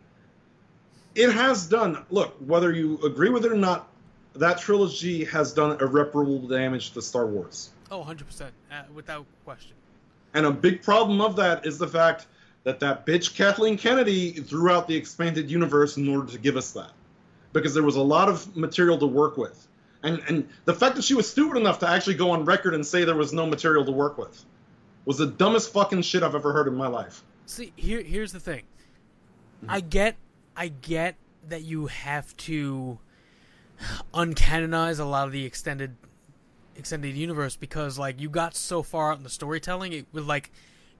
it 1.15 1.31
has 1.31 1.65
done, 1.65 2.05
look, 2.09 2.35
whether 2.45 2.73
you 2.73 2.99
agree 3.05 3.29
with 3.29 3.45
it 3.45 3.53
or 3.53 3.57
not, 3.57 3.87
that 4.35 4.59
trilogy 4.59 5.25
has 5.25 5.53
done 5.53 5.77
irreparable 5.81 6.39
damage 6.39 6.91
to 6.91 7.01
Star 7.01 7.25
Wars. 7.25 7.71
Oh, 7.91 7.99
100 7.99 8.25
percent, 8.25 8.53
uh, 8.71 8.83
without 8.93 9.25
question. 9.43 9.73
And 10.33 10.45
a 10.45 10.51
big 10.51 10.81
problem 10.81 11.21
of 11.21 11.35
that 11.37 11.65
is 11.65 11.77
the 11.77 11.87
fact 11.87 12.27
that 12.63 12.79
that 12.81 13.05
bitch 13.05 13.35
Kathleen 13.35 13.77
Kennedy 13.77 14.31
threw 14.31 14.71
out 14.71 14.87
the 14.87 14.95
expanded 14.95 15.49
universe 15.49 15.97
in 15.97 16.07
order 16.09 16.31
to 16.31 16.37
give 16.37 16.57
us 16.57 16.71
that. 16.71 16.91
Because 17.53 17.73
there 17.73 17.83
was 17.83 17.95
a 17.95 18.01
lot 18.01 18.27
of 18.27 18.55
material 18.57 18.97
to 18.97 19.05
work 19.05 19.37
with. 19.37 19.67
And 20.03 20.21
and 20.27 20.49
the 20.65 20.73
fact 20.73 20.95
that 20.97 21.03
she 21.03 21.13
was 21.13 21.29
stupid 21.29 21.57
enough 21.57 21.79
to 21.79 21.89
actually 21.89 22.15
go 22.15 22.31
on 22.31 22.43
record 22.43 22.75
and 22.75 22.85
say 22.85 23.05
there 23.05 23.15
was 23.15 23.33
no 23.33 23.45
material 23.45 23.85
to 23.85 23.91
work 23.91 24.17
with 24.17 24.45
was 25.05 25.17
the 25.17 25.27
dumbest 25.27 25.71
fucking 25.71 26.01
shit 26.01 26.23
I've 26.23 26.35
ever 26.35 26.51
heard 26.51 26.67
in 26.67 26.75
my 26.75 26.87
life. 26.87 27.23
See, 27.45 27.71
here 27.75 28.01
here's 28.01 28.31
the 28.31 28.39
thing. 28.39 28.63
I 29.67 29.79
get 29.79 30.15
I 30.55 30.67
get 30.67 31.15
that 31.47 31.63
you 31.63 31.87
have 31.87 32.35
to 32.37 32.99
uncanonize 34.13 34.99
a 34.99 35.03
lot 35.03 35.27
of 35.27 35.33
the 35.33 35.45
extended 35.45 35.95
extended 36.75 37.15
universe 37.15 37.55
because 37.55 37.97
like 37.97 38.19
you 38.19 38.29
got 38.29 38.55
so 38.55 38.83
far 38.83 39.11
out 39.11 39.17
in 39.17 39.23
the 39.23 39.29
storytelling 39.29 39.93
it 39.93 40.05
would 40.11 40.25
like 40.27 40.51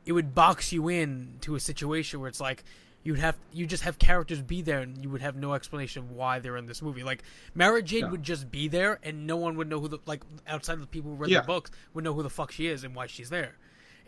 it 0.06 0.14
would 0.14 0.34
box 0.34 0.72
you 0.72 0.88
in 0.88 1.36
to 1.42 1.56
a 1.56 1.60
situation 1.60 2.20
where 2.20 2.30
it's 2.30 2.40
like 2.40 2.64
you'd 3.04 3.20
have 3.20 3.38
you 3.52 3.66
just 3.66 3.84
have 3.84 4.00
characters 4.00 4.42
be 4.42 4.62
there 4.62 4.80
and 4.80 5.04
you 5.04 5.10
would 5.10 5.22
have 5.22 5.36
no 5.36 5.54
explanation 5.54 6.04
of 6.04 6.12
why 6.12 6.40
they're 6.40 6.56
in 6.56 6.66
this 6.66 6.82
movie 6.82 7.04
like 7.04 7.24
Mara 7.54 7.82
Jade 7.82 8.02
Yeah. 8.04 8.10
would 8.12 8.24
just 8.24 8.50
be 8.50 8.70
there 8.70 9.00
and 9.04 9.28
no 9.28 9.36
one 9.36 9.58
would 9.58 9.68
know 9.68 9.80
who 9.82 9.90
the 9.90 10.00
like 10.06 10.22
outside 10.48 10.74
of 10.74 10.80
the 10.82 10.88
people 10.88 11.12
who 11.12 11.18
read 11.18 11.30
Yeah. 11.32 11.42
the 11.42 11.48
books 11.48 11.72
would 11.94 12.04
know 12.06 12.14
who 12.14 12.24
the 12.24 12.30
fuck 12.30 12.52
she 12.52 12.68
is 12.68 12.84
and 12.86 12.96
why 12.96 13.08
she's 13.08 13.30
there 13.30 13.58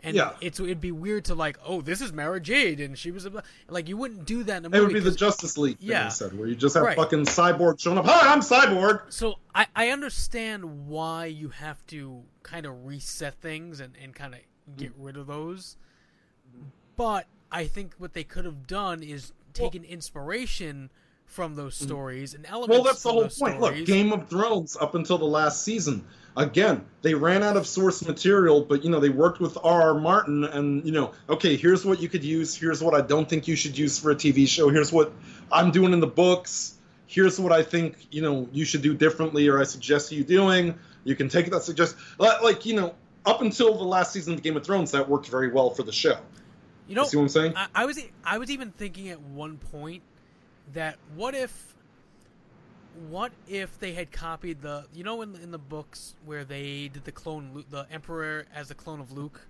and 0.02 0.16
Yeah. 0.16 0.32
it's 0.40 0.60
it'd 0.60 0.80
be 0.80 0.92
weird 0.92 1.24
to 1.26 1.34
like, 1.34 1.58
oh, 1.64 1.80
this 1.80 2.00
is 2.00 2.12
Mara 2.12 2.40
Jade, 2.40 2.80
and 2.80 2.96
she 2.96 3.10
was 3.10 3.26
a, 3.26 3.42
like, 3.68 3.88
you 3.88 3.96
wouldn't 3.96 4.24
do 4.24 4.42
that 4.44 4.58
in 4.58 4.66
a 4.66 4.68
movie. 4.68 4.78
It 4.78 4.86
would 4.86 4.94
be 4.94 5.00
the 5.00 5.16
Justice 5.16 5.58
League 5.58 5.76
Yeah. 5.80 6.08
Said, 6.08 6.38
where 6.38 6.48
you 6.48 6.54
just 6.54 6.74
have 6.74 6.84
Right. 6.84 6.96
fucking 6.96 7.24
Cyborg 7.24 7.80
showing 7.80 7.98
up. 7.98 8.06
Hi, 8.06 8.32
I'm 8.32 8.40
Cyborg. 8.40 9.12
So 9.12 9.36
I, 9.54 9.66
I 9.74 9.88
understand 9.88 10.86
why 10.86 11.26
you 11.26 11.48
have 11.50 11.84
to 11.88 12.22
kind 12.42 12.66
of 12.66 12.86
reset 12.86 13.34
things 13.40 13.80
and, 13.80 13.94
and 14.02 14.14
kind 14.14 14.34
of 14.34 14.40
get 14.76 14.92
rid 14.96 15.16
of 15.16 15.26
those. 15.26 15.76
But 16.96 17.26
I 17.50 17.66
think 17.66 17.94
what 17.98 18.12
they 18.12 18.24
could 18.24 18.44
have 18.44 18.66
done 18.66 19.02
is 19.02 19.32
taken 19.52 19.84
inspiration 19.84 20.90
from 21.26 21.56
those 21.56 21.76
mm-hmm. 21.76 21.86
stories 21.86 22.34
and 22.34 22.46
elements. 22.46 22.74
Well, 22.74 22.82
that's 22.82 23.02
the 23.02 23.10
whole 23.12 23.28
point. 23.28 23.60
Look, 23.60 23.72
stories. 23.72 23.86
Game 23.86 24.12
of 24.12 24.28
Thrones 24.28 24.76
up 24.80 24.94
until 24.94 25.18
the 25.18 25.26
last 25.26 25.62
season. 25.62 26.04
Again, 26.38 26.86
they 27.02 27.14
ran 27.14 27.42
out 27.42 27.56
of 27.56 27.66
source 27.66 28.06
material, 28.06 28.62
but 28.62 28.84
you 28.84 28.90
know 28.90 29.00
they 29.00 29.08
worked 29.08 29.40
with 29.40 29.58
R. 29.62 29.82
R. 29.82 29.94
Martin, 29.94 30.44
and 30.44 30.84
you 30.86 30.92
know, 30.92 31.12
okay, 31.28 31.56
here's 31.56 31.84
what 31.84 32.00
you 32.00 32.08
could 32.08 32.22
use. 32.22 32.54
Here's 32.54 32.80
what 32.80 32.94
I 32.94 33.00
don't 33.00 33.28
think 33.28 33.48
you 33.48 33.56
should 33.56 33.76
use 33.76 33.98
for 33.98 34.12
a 34.12 34.14
TV 34.14 34.46
show. 34.46 34.68
Here's 34.68 34.92
what 34.92 35.12
I'm 35.50 35.72
doing 35.72 35.92
in 35.92 35.98
the 35.98 36.06
books. 36.06 36.78
Here's 37.08 37.40
what 37.40 37.50
I 37.50 37.64
think 37.64 37.96
you 38.12 38.22
know 38.22 38.48
you 38.52 38.64
should 38.64 38.82
do 38.82 38.94
differently, 38.94 39.48
or 39.48 39.60
I 39.60 39.64
suggest 39.64 40.12
you 40.12 40.22
doing. 40.22 40.78
You 41.02 41.16
can 41.16 41.28
take 41.28 41.50
that 41.50 41.64
suggest 41.64 41.96
like 42.18 42.64
you 42.64 42.76
know 42.76 42.94
up 43.26 43.42
until 43.42 43.76
the 43.76 43.84
last 43.84 44.12
season 44.12 44.34
of 44.34 44.42
Game 44.42 44.56
of 44.56 44.64
Thrones 44.64 44.92
that 44.92 45.08
worked 45.08 45.26
very 45.28 45.50
well 45.50 45.70
for 45.70 45.82
the 45.82 45.92
show. 45.92 46.18
You 46.86 46.94
know, 46.94 47.02
see 47.02 47.16
what 47.16 47.24
I'm 47.24 47.28
saying? 47.30 47.54
I, 47.56 47.66
I 47.74 47.84
was 47.84 47.98
I 48.24 48.38
was 48.38 48.52
even 48.52 48.70
thinking 48.70 49.08
at 49.08 49.20
one 49.20 49.58
point 49.58 50.02
that 50.72 50.98
what 51.16 51.34
if 51.34 51.74
what 53.08 53.32
if 53.48 53.78
they 53.78 53.92
had 53.92 54.10
copied 54.10 54.60
the 54.62 54.84
you 54.92 55.04
know 55.04 55.22
in 55.22 55.32
the, 55.32 55.42
in 55.42 55.50
the 55.50 55.58
books 55.58 56.14
where 56.24 56.44
they 56.44 56.88
did 56.88 57.04
the 57.04 57.12
clone 57.12 57.64
the 57.70 57.86
emperor 57.90 58.46
as 58.54 58.68
the 58.68 58.74
clone 58.74 59.00
of 59.00 59.12
Luke? 59.12 59.40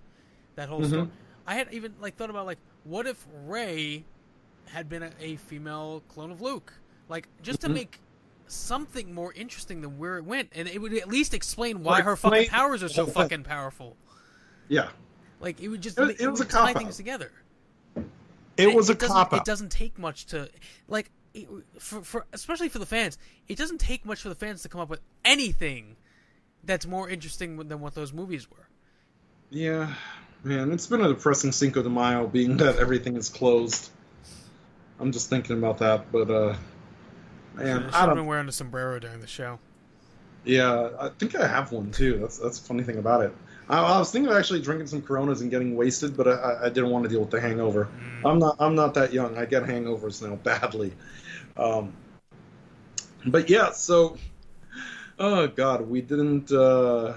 That 0.55 0.69
whole 0.69 0.83
story 0.83 1.03
Mhm. 1.03 1.09
I 1.47 1.55
had 1.55 1.73
even 1.73 1.95
like 1.99 2.15
thought 2.15 2.29
about 2.29 2.45
like 2.45 2.59
what 2.83 3.07
if 3.07 3.25
Rey 3.45 4.03
had 4.65 4.87
been 4.87 5.03
a, 5.03 5.11
a 5.19 5.35
female 5.37 6.03
clone 6.09 6.31
of 6.31 6.41
Luke? 6.41 6.73
Like 7.07 7.27
just 7.41 7.61
to 7.61 7.69
Mhm. 7.69 7.73
make 7.73 7.99
something 8.47 9.13
more 9.13 9.31
interesting 9.33 9.81
than 9.81 9.97
where 9.97 10.17
it 10.17 10.25
went 10.25 10.49
and 10.53 10.67
it 10.67 10.79
would 10.81 10.93
at 10.93 11.07
least 11.07 11.33
explain 11.33 11.83
why 11.83 11.93
Like, 11.97 12.03
her 12.03 12.15
fucking 12.15 12.49
powers 12.49 12.81
are 12.83 12.89
so 12.89 13.05
fucking 13.19 13.43
powerful. 13.43 13.95
Yeah, 14.67 14.89
like 15.39 15.59
it 15.61 15.69
would 15.69 15.81
just 15.81 15.97
It- 15.97 16.05
make- 16.07 16.21
it 16.21 16.27
was 16.29 16.39
would 16.39 16.47
a 16.49 16.51
tie 16.51 16.73
things 16.73 16.97
together. 16.97 17.31
It 18.57 18.75
was 18.75 18.89
a 18.89 18.95
doesn't- 18.95 19.15
cop 19.15 19.33
It 19.33 19.45
doesn't 19.45 19.71
take 19.71 19.97
much 19.97 20.25
to 20.27 20.49
like 20.87 21.09
it, 21.33 21.47
for, 21.77 22.01
for 22.01 22.25
especially 22.33 22.69
for 22.69 22.79
the 22.79 22.85
fans. 22.85 23.17
It 23.47 23.57
doesn't 23.57 23.79
take 23.79 24.05
much 24.05 24.21
for 24.21 24.29
the 24.29 24.35
fans 24.35 24.61
to 24.63 24.69
come 24.69 24.81
up 24.81 24.89
with 24.89 25.01
anything 25.23 25.95
that's 26.63 26.85
more 26.85 27.09
interesting 27.09 27.57
than 27.57 27.79
what 27.79 27.95
those 27.95 28.13
movies 28.13 28.49
were. 28.49 28.67
Yeah, 29.49 29.93
man, 30.43 30.71
it's 30.71 30.87
been 30.87 31.01
a 31.01 31.07
depressing 31.07 31.51
Cinco 31.51 31.81
de 31.81 31.89
Mayo, 31.89 32.27
being 32.27 32.57
that 32.57 32.77
everything 32.77 33.15
is 33.15 33.29
closed. 33.29 33.89
I'm 34.99 35.11
just 35.11 35.29
thinking 35.29 35.57
about 35.57 35.79
that, 35.79 36.11
but 36.11 36.29
uh, 36.29 36.55
man, 37.55 37.89
I 37.93 38.01
I've 38.01 38.07
don't. 38.07 38.15
been 38.17 38.25
wearing 38.25 38.47
a 38.47 38.51
sombrero 38.51 38.99
during 38.99 39.21
the 39.21 39.27
show. 39.27 39.59
Yeah, 40.43 40.89
I 40.99 41.09
think 41.09 41.35
I 41.35 41.47
have 41.47 41.71
one 41.71 41.91
too. 41.91 42.17
That's 42.19 42.37
that's 42.37 42.59
the 42.59 42.67
funny 42.67 42.83
thing 42.83 42.97
about 42.97 43.21
it. 43.21 43.35
I, 43.69 43.79
I 43.79 43.99
was 43.99 44.11
thinking 44.11 44.31
of 44.31 44.37
actually 44.37 44.61
drinking 44.61 44.87
some 44.87 45.01
Coronas 45.01 45.41
and 45.41 45.51
getting 45.51 45.75
wasted, 45.75 46.17
but 46.17 46.27
I- 46.27 46.65
I, 46.65 46.69
didn't 46.69 46.89
want 46.89 47.03
to 47.03 47.09
deal 47.09 47.19
with 47.19 47.29
the 47.29 47.39
hangover. 47.39 47.87
I'm 48.25 48.39
not 48.39 48.55
I'm 48.59 48.75
not 48.75 48.95
that 48.95 49.13
young. 49.13 49.37
I 49.37 49.45
get 49.45 49.63
hangovers 49.63 50.27
now 50.27 50.35
badly. 50.35 50.93
Um, 51.55 51.93
but 53.25 53.49
yeah, 53.49 53.71
so 53.71 54.17
oh 55.19 55.47
god, 55.47 55.87
we 55.87 56.01
didn't. 56.01 56.51
Uh, 56.51 57.13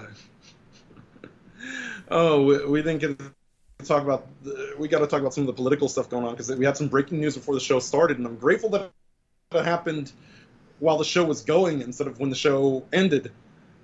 oh, 2.09 2.43
we, 2.43 2.65
we 2.65 2.81
didn't 2.81 2.99
get 2.99 3.17
to 3.19 3.85
talk 3.85 4.03
about. 4.03 4.27
The, 4.43 4.75
we 4.77 4.87
got 4.87 4.99
to 4.99 5.07
talk 5.07 5.21
about 5.21 5.33
some 5.33 5.43
of 5.43 5.47
the 5.47 5.53
political 5.53 5.89
stuff 5.89 6.09
going 6.09 6.25
on 6.25 6.31
because 6.31 6.53
we 6.53 6.65
had 6.65 6.77
some 6.77 6.87
breaking 6.87 7.19
news 7.19 7.35
before 7.35 7.55
the 7.55 7.61
show 7.61 7.79
started, 7.79 8.17
and 8.17 8.27
I'm 8.27 8.37
grateful 8.37 8.69
that 8.71 8.91
it 9.53 9.65
happened 9.65 10.11
while 10.79 10.97
the 10.97 11.05
show 11.05 11.23
was 11.23 11.41
going 11.41 11.81
instead 11.81 12.07
of 12.07 12.19
when 12.19 12.29
the 12.29 12.35
show 12.35 12.85
ended. 12.91 13.31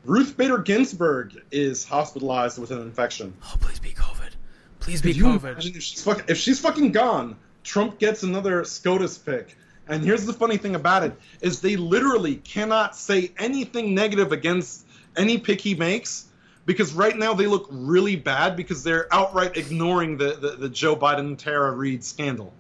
Ruth 0.10 0.36
Bader 0.36 0.57
Ginsburg 0.57 1.40
is 1.52 1.86
hospitalized 1.86 2.57
with 2.57 2.72
an 2.72 2.81
infection. 2.81 3.31
Oh, 3.44 3.53
please 3.60 3.77
be 3.77 3.90
COVID. 3.90 4.31
Please 4.80 5.03
be 5.03 5.14
Could 5.14 5.22
COVID. 5.22 5.76
if 5.76 5.84
she's, 5.84 6.02
fucking, 6.02 6.23
if 6.27 6.36
she's 6.36 6.60
fucking 6.60 6.94
gone, 6.94 7.36
Trump 7.64 7.99
gets 7.99 8.23
another 8.23 8.64
SCOTUS 8.64 9.19
pick. 9.19 9.56
And 9.88 10.03
here's 10.03 10.26
the 10.26 10.34
funny 10.34 10.57
thing 10.57 10.73
about 10.73 11.03
it 11.03 11.14
is 11.41 11.61
they 11.61 11.76
literally 11.76 12.38
cannot 12.38 12.95
say 12.95 13.31
anything 13.38 13.94
negative 13.94 14.31
against 14.31 14.84
any 15.15 15.38
pick 15.38 15.61
he 15.61 15.76
makes 15.76 16.26
because 16.65 16.91
right 16.94 17.15
now 17.15 17.36
they 17.36 17.45
look 17.45 17.68
really 17.69 18.15
bad 18.15 18.56
because 18.56 18.84
they're 18.84 19.07
outright 19.14 19.57
ignoring 19.57 20.18
the, 20.18 20.34
the, 20.41 20.49
the 20.56 20.69
Joe 20.69 20.95
Biden 20.95 21.38
Tara 21.38 21.72
Reade 21.72 22.03
scandal. 22.03 22.52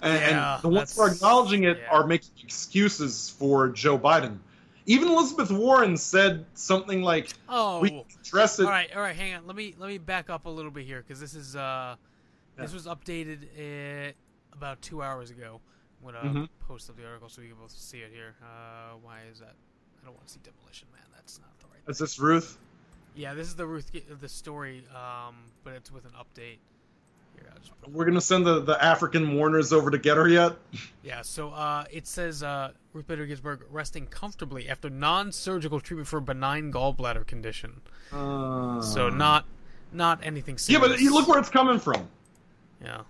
And, 0.00 0.14
Yeah, 0.14 0.54
and 0.54 0.62
the 0.62 0.68
ones 0.70 0.96
who 0.96 1.02
are 1.02 1.10
acknowledging 1.10 1.64
it 1.64 1.76
yeah. 1.76 1.90
are 1.90 2.06
making 2.06 2.30
excuses 2.42 3.28
for 3.28 3.68
Joe 3.68 3.98
Biden. 3.98 4.38
Even 4.86 5.08
Elizabeth 5.08 5.50
Warren 5.50 5.96
said 5.96 6.46
something 6.54 7.02
like, 7.02 7.30
Oh, 7.48 7.80
"We 7.80 8.04
address 8.20 8.60
it." 8.60 8.64
all 8.64 8.70
right, 8.70 8.88
all 8.94 9.02
right. 9.02 9.16
Hang 9.16 9.34
on. 9.34 9.46
Let 9.46 9.56
me 9.56 9.74
let 9.78 9.88
me 9.88 9.98
back 9.98 10.30
up 10.30 10.46
a 10.46 10.48
little 10.50 10.70
bit 10.70 10.86
here 10.86 11.02
because 11.02 11.20
this 11.20 11.34
is 11.34 11.56
uh, 11.56 11.96
this 12.56 12.72
was 12.72 12.86
updated 12.86 13.42
uh, 13.58 14.12
about 14.52 14.80
two 14.82 15.02
hours 15.02 15.30
ago 15.30 15.60
when 16.00 16.14
I 16.14 16.22
Mhm. 16.24 16.48
posted 16.68 16.96
the 16.96 17.04
article, 17.06 17.28
so 17.28 17.42
we 17.42 17.48
can 17.48 17.56
both 17.56 17.72
see 17.72 17.98
it 17.98 18.12
here. 18.12 18.36
Uh, 18.42 18.94
why 19.02 19.22
is 19.30 19.40
that? 19.40 19.54
I 20.00 20.04
don't 20.04 20.14
want 20.14 20.28
to 20.28 20.32
see 20.34 20.40
demolition 20.44 20.86
man. 20.92 21.02
That's 21.14 21.40
not 21.40 21.58
the 21.58 21.66
right. 21.66 21.82
Is 21.88 21.98
this 21.98 22.18
Ruth? 22.20 22.56
Yeah, 23.16 23.34
this 23.34 23.48
is 23.48 23.56
the 23.56 23.66
Ruth 23.66 23.90
the 24.20 24.28
story, 24.28 24.84
um, 24.94 25.36
but 25.64 25.72
it's 25.72 25.90
with 25.90 26.04
an 26.04 26.12
update. 26.12 26.58
Here, 27.34 27.42
I'll 27.42 27.42
just 27.42 27.42
put 27.42 27.42
We're 27.88 28.04
gonna 28.04 28.20
send 28.20 28.44
the, 28.46 28.60
the 28.60 28.82
African 28.84 29.24
mourners 29.24 29.72
over 29.72 29.90
to 29.90 29.98
get 29.98 30.16
her 30.16 30.28
yet? 30.28 30.56
Yeah, 31.04 31.22
so 31.22 31.50
uh, 31.50 31.84
it 31.90 32.06
says 32.06 32.42
uh, 32.42 32.72
Ruth 32.92 33.06
Bader 33.06 33.26
Ginsburg 33.26 33.64
resting 33.70 34.06
comfortably 34.06 34.68
after 34.68 34.90
non-surgical 34.90 35.78
treatment 35.80 36.08
for 36.08 36.16
a 36.18 36.22
benign 36.22 36.72
gallbladder 36.72 37.26
condition. 37.26 37.80
So 38.10 39.08
not 39.12 39.46
not 39.92 40.20
anything 40.24 40.56
Uh. 40.56 40.58
yeah, 40.68 40.78
but 40.80 40.98
look 41.00 41.28
where 41.28 41.38
it's 41.38 41.48
coming 41.48 41.78
from. 41.78 42.08
yeah, 42.82 43.02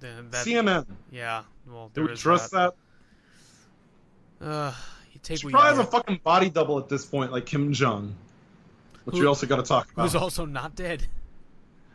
that, 0.00 0.30
CNN. 0.32 0.86
Yeah, 1.10 1.42
well, 1.68 1.90
Do 1.92 2.04
we 2.06 2.12
is 2.12 2.20
trust 2.20 2.52
that? 2.52 2.74
Uh, 4.40 4.72
you 5.12 5.20
take 5.22 5.38
She 5.40 5.48
probably 5.50 5.68
has 5.70 5.78
a 5.78 5.84
fucking 5.84 6.20
body 6.24 6.48
double 6.50 6.78
at 6.78 6.88
this 6.88 7.04
point, 7.04 7.32
like 7.32 7.46
Kim 7.46 7.72
Jong, 7.72 8.14
which 9.04 9.16
Who- 9.16 9.22
we 9.22 9.26
also 9.26 9.46
got 9.46 9.56
to 9.56 9.62
talk 9.62 9.90
about. 9.92 10.02
Who's 10.04 10.14
also 10.14 10.44
not 10.46 10.74
dead. 10.76 11.06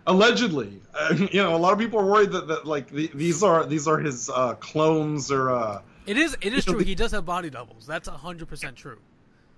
Allegedly, 0.07 0.81
uh, 0.93 1.15
you 1.31 1.41
know, 1.41 1.55
a 1.55 1.57
lot 1.57 1.73
of 1.73 1.79
people 1.79 1.99
are 1.99 2.05
worried 2.05 2.31
that, 2.31 2.47
that 2.47 2.65
like 2.65 2.89
the, 2.89 3.09
these 3.13 3.41
are 3.43 3.65
these 3.65 3.87
are 3.87 3.97
his 3.99 4.29
uh, 4.29 4.53
clones 4.55 5.31
or. 5.31 5.49
Uh, 5.51 5.81
It 6.05 6.17
is 6.17 6.37
it 6.41 6.53
is 6.53 6.65
You 6.67 6.73
know, 6.73 6.77
true. 6.77 6.79
the- 6.79 6.85
He 6.85 6.95
does 6.95 7.11
have 7.11 7.25
body 7.25 7.49
doubles. 7.49 7.85
That's 7.87 8.07
hundred 8.07 8.47
percent 8.47 8.75
true. 8.75 8.99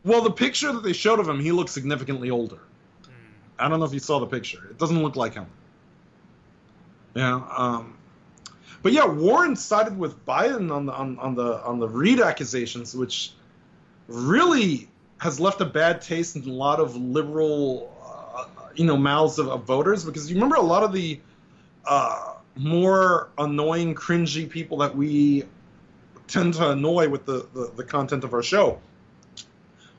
well, 0.04 0.22
the 0.22 0.32
picture 0.32 0.72
that 0.72 0.84
they 0.84 0.94
showed 0.94 1.20
of 1.20 1.28
him, 1.28 1.40
he 1.40 1.52
looks 1.52 1.72
significantly 1.72 2.30
older. 2.30 2.60
I 3.60 3.68
don't 3.68 3.80
know 3.80 3.86
if 3.86 3.94
you 3.94 4.00
saw 4.00 4.20
the 4.20 4.28
picture. 4.28 4.68
It 4.70 4.78
doesn't 4.78 5.02
look 5.02 5.16
like 5.16 5.34
him. 5.34 5.48
Yeah. 7.16 7.42
Um, 7.58 7.98
but 8.84 8.92
yeah, 8.94 9.06
Warren 9.06 9.56
sided 9.56 9.98
with 9.98 10.24
Biden 10.26 10.72
on 10.72 10.86
the 10.86 10.94
on, 10.94 11.18
on 11.20 11.36
the 11.36 11.62
on 11.66 11.80
the 11.80 11.90
Reade 11.90 12.20
accusations, 12.22 12.96
which 12.96 13.34
really 14.08 14.88
has 15.20 15.40
left 15.40 15.60
a 15.62 15.66
bad 15.66 16.02
taste 16.02 16.36
in 16.36 16.48
a 16.48 16.54
lot 16.54 16.80
of 16.80 16.96
liberal, 16.96 17.92
you 18.78 18.86
know, 18.86 18.96
mouths 18.96 19.40
of, 19.40 19.50
of 19.50 19.66
voters. 19.66 20.06
Because 20.06 20.30
you 20.30 20.36
remember 20.36 20.56
a 20.56 20.62
lot 20.62 20.84
of 20.84 20.94
the 20.94 21.20
uh, 21.86 22.34
more 22.56 23.30
annoying, 23.38 23.96
cringy 23.96 24.50
people 24.50 24.78
that 24.78 24.96
we 24.96 25.44
tend 26.28 26.54
to 26.56 26.72
annoy 26.72 27.10
with 27.10 27.26
the, 27.26 27.48
the, 27.54 27.72
the 27.76 27.84
content 27.84 28.24
of 28.24 28.34
our 28.34 28.44
show. 28.44 28.80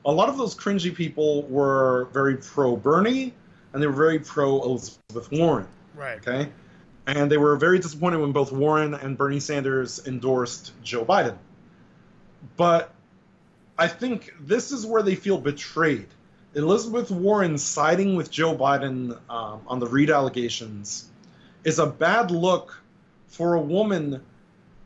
A 0.05 0.11
lot 0.11 0.29
of 0.29 0.37
those 0.37 0.55
cringy 0.55 0.93
people 0.93 1.43
were 1.43 2.07
very 2.13 2.37
pro 2.37 2.75
Bernie 2.75 3.33
and 3.73 3.81
they 3.81 3.87
were 3.87 3.93
very 3.93 4.19
pro 4.19 4.61
Elizabeth 4.63 5.31
Warren. 5.31 5.67
Right. 5.95 6.17
Okay. 6.17 6.49
And 7.07 7.31
they 7.31 7.37
were 7.37 7.55
very 7.55 7.79
disappointed 7.79 8.19
when 8.19 8.31
both 8.31 8.51
Warren 8.51 8.93
and 8.93 9.17
Bernie 9.17 9.39
Sanders 9.39 10.05
endorsed 10.07 10.73
Joe 10.83 11.03
Biden. 11.03 11.37
But 12.55 12.93
I 13.77 13.87
think 13.87 14.33
this 14.39 14.71
is 14.71 14.85
where 14.85 15.01
they 15.01 15.15
feel 15.15 15.37
betrayed. 15.37 16.07
Elizabeth 16.55 17.11
Warren 17.11 17.57
siding 17.57 18.15
with 18.15 18.31
Joe 18.31 18.55
Biden 18.55 19.17
um, 19.29 19.61
on 19.67 19.79
the 19.79 19.87
Reade 19.87 20.09
allegations 20.09 21.09
is 21.63 21.79
a 21.79 21.85
bad 21.85 22.31
look 22.31 22.81
for 23.27 23.53
a 23.53 23.61
woman 23.61 24.21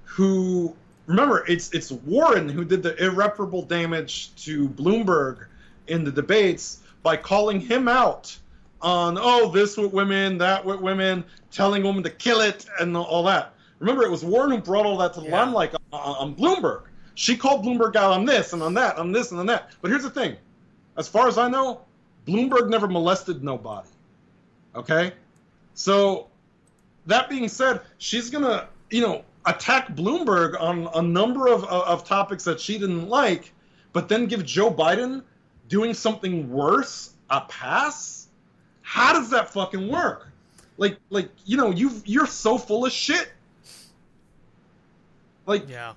who 0.04 0.76
remember 1.06 1.46
it's 1.48 1.72
it's 1.72 1.92
Warren 1.92 2.50
who 2.50 2.66
did 2.66 2.84
the 2.84 3.02
irreparable 3.04 3.62
damage 3.62 4.36
to 4.44 4.68
Bloomberg 4.70 5.46
in 5.88 6.04
the 6.04 6.12
debates 6.12 6.82
by 7.02 7.18
calling 7.18 7.60
him 7.60 7.88
out 7.88 8.38
on 8.82 9.18
oh 9.20 9.50
this 9.52 9.78
with 9.78 9.94
women 9.94 10.38
that 10.40 10.64
with 10.66 10.82
women 10.82 11.24
telling 11.52 11.84
women 11.84 12.04
to 12.04 12.10
kill 12.10 12.42
it 12.42 12.66
and 12.80 12.96
all 12.98 13.24
that. 13.24 13.54
Remember 13.80 14.04
it 14.04 14.12
was 14.12 14.24
Warren 14.24 14.52
who 14.52 14.58
brought 14.58 14.86
all 14.86 14.98
that 14.98 15.14
to 15.14 15.22
the 15.22 15.28
Yeah. 15.28 15.40
limelight 15.44 15.74
on, 15.94 16.00
on 16.16 16.36
Bloomberg. 16.36 16.84
She 17.16 17.38
called 17.38 17.64
Bloomberg 17.64 17.96
out 17.96 18.12
on 18.12 18.26
this 18.26 18.54
and 18.54 18.62
on 18.62 18.74
that 18.74 18.98
on 18.98 19.12
this 19.14 19.32
and 19.32 19.40
on 19.40 19.46
that. 19.46 19.72
But 19.82 19.92
here's 19.92 20.04
the 20.04 20.10
thing 20.10 20.36
as 20.98 21.08
far 21.08 21.28
as 21.28 21.38
I 21.38 21.48
know 21.50 21.82
Bloomberg 22.26 22.70
never 22.70 22.88
molested 22.88 23.44
nobody 23.44 23.88
okay 24.76 25.14
so 25.74 26.28
that 27.06 27.30
being 27.30 27.48
said, 27.48 27.82
she's 27.98 28.30
gonna, 28.30 28.68
you 28.90 29.02
know, 29.02 29.24
attack 29.46 29.90
Bloomberg 29.96 30.60
on 30.60 30.90
a 30.96 31.02
number 31.02 31.48
of, 31.48 31.64
of, 31.66 31.84
of 31.84 32.06
topics 32.06 32.44
that 32.46 32.60
she 32.60 32.78
didn't 32.78 33.10
like, 33.10 33.52
but 33.92 34.08
then 34.08 34.26
give 34.28 34.46
Joe 34.46 34.72
Biden 34.72 35.24
doing 35.68 35.94
something 35.94 36.50
worse 36.52 37.12
a 37.30 37.42
pass? 37.42 38.28
How 38.82 39.14
does 39.14 39.30
that 39.32 39.52
fucking 39.52 39.90
work? 39.90 40.30
Like, 40.78 40.98
like 41.10 41.30
you 41.46 41.58
know, 41.58 41.72
you 41.72 41.92
you're 42.06 42.28
so 42.28 42.58
full 42.58 42.86
of 42.86 42.92
shit. 42.92 43.32
Like, 45.46 45.68
Yeah. 45.70 45.94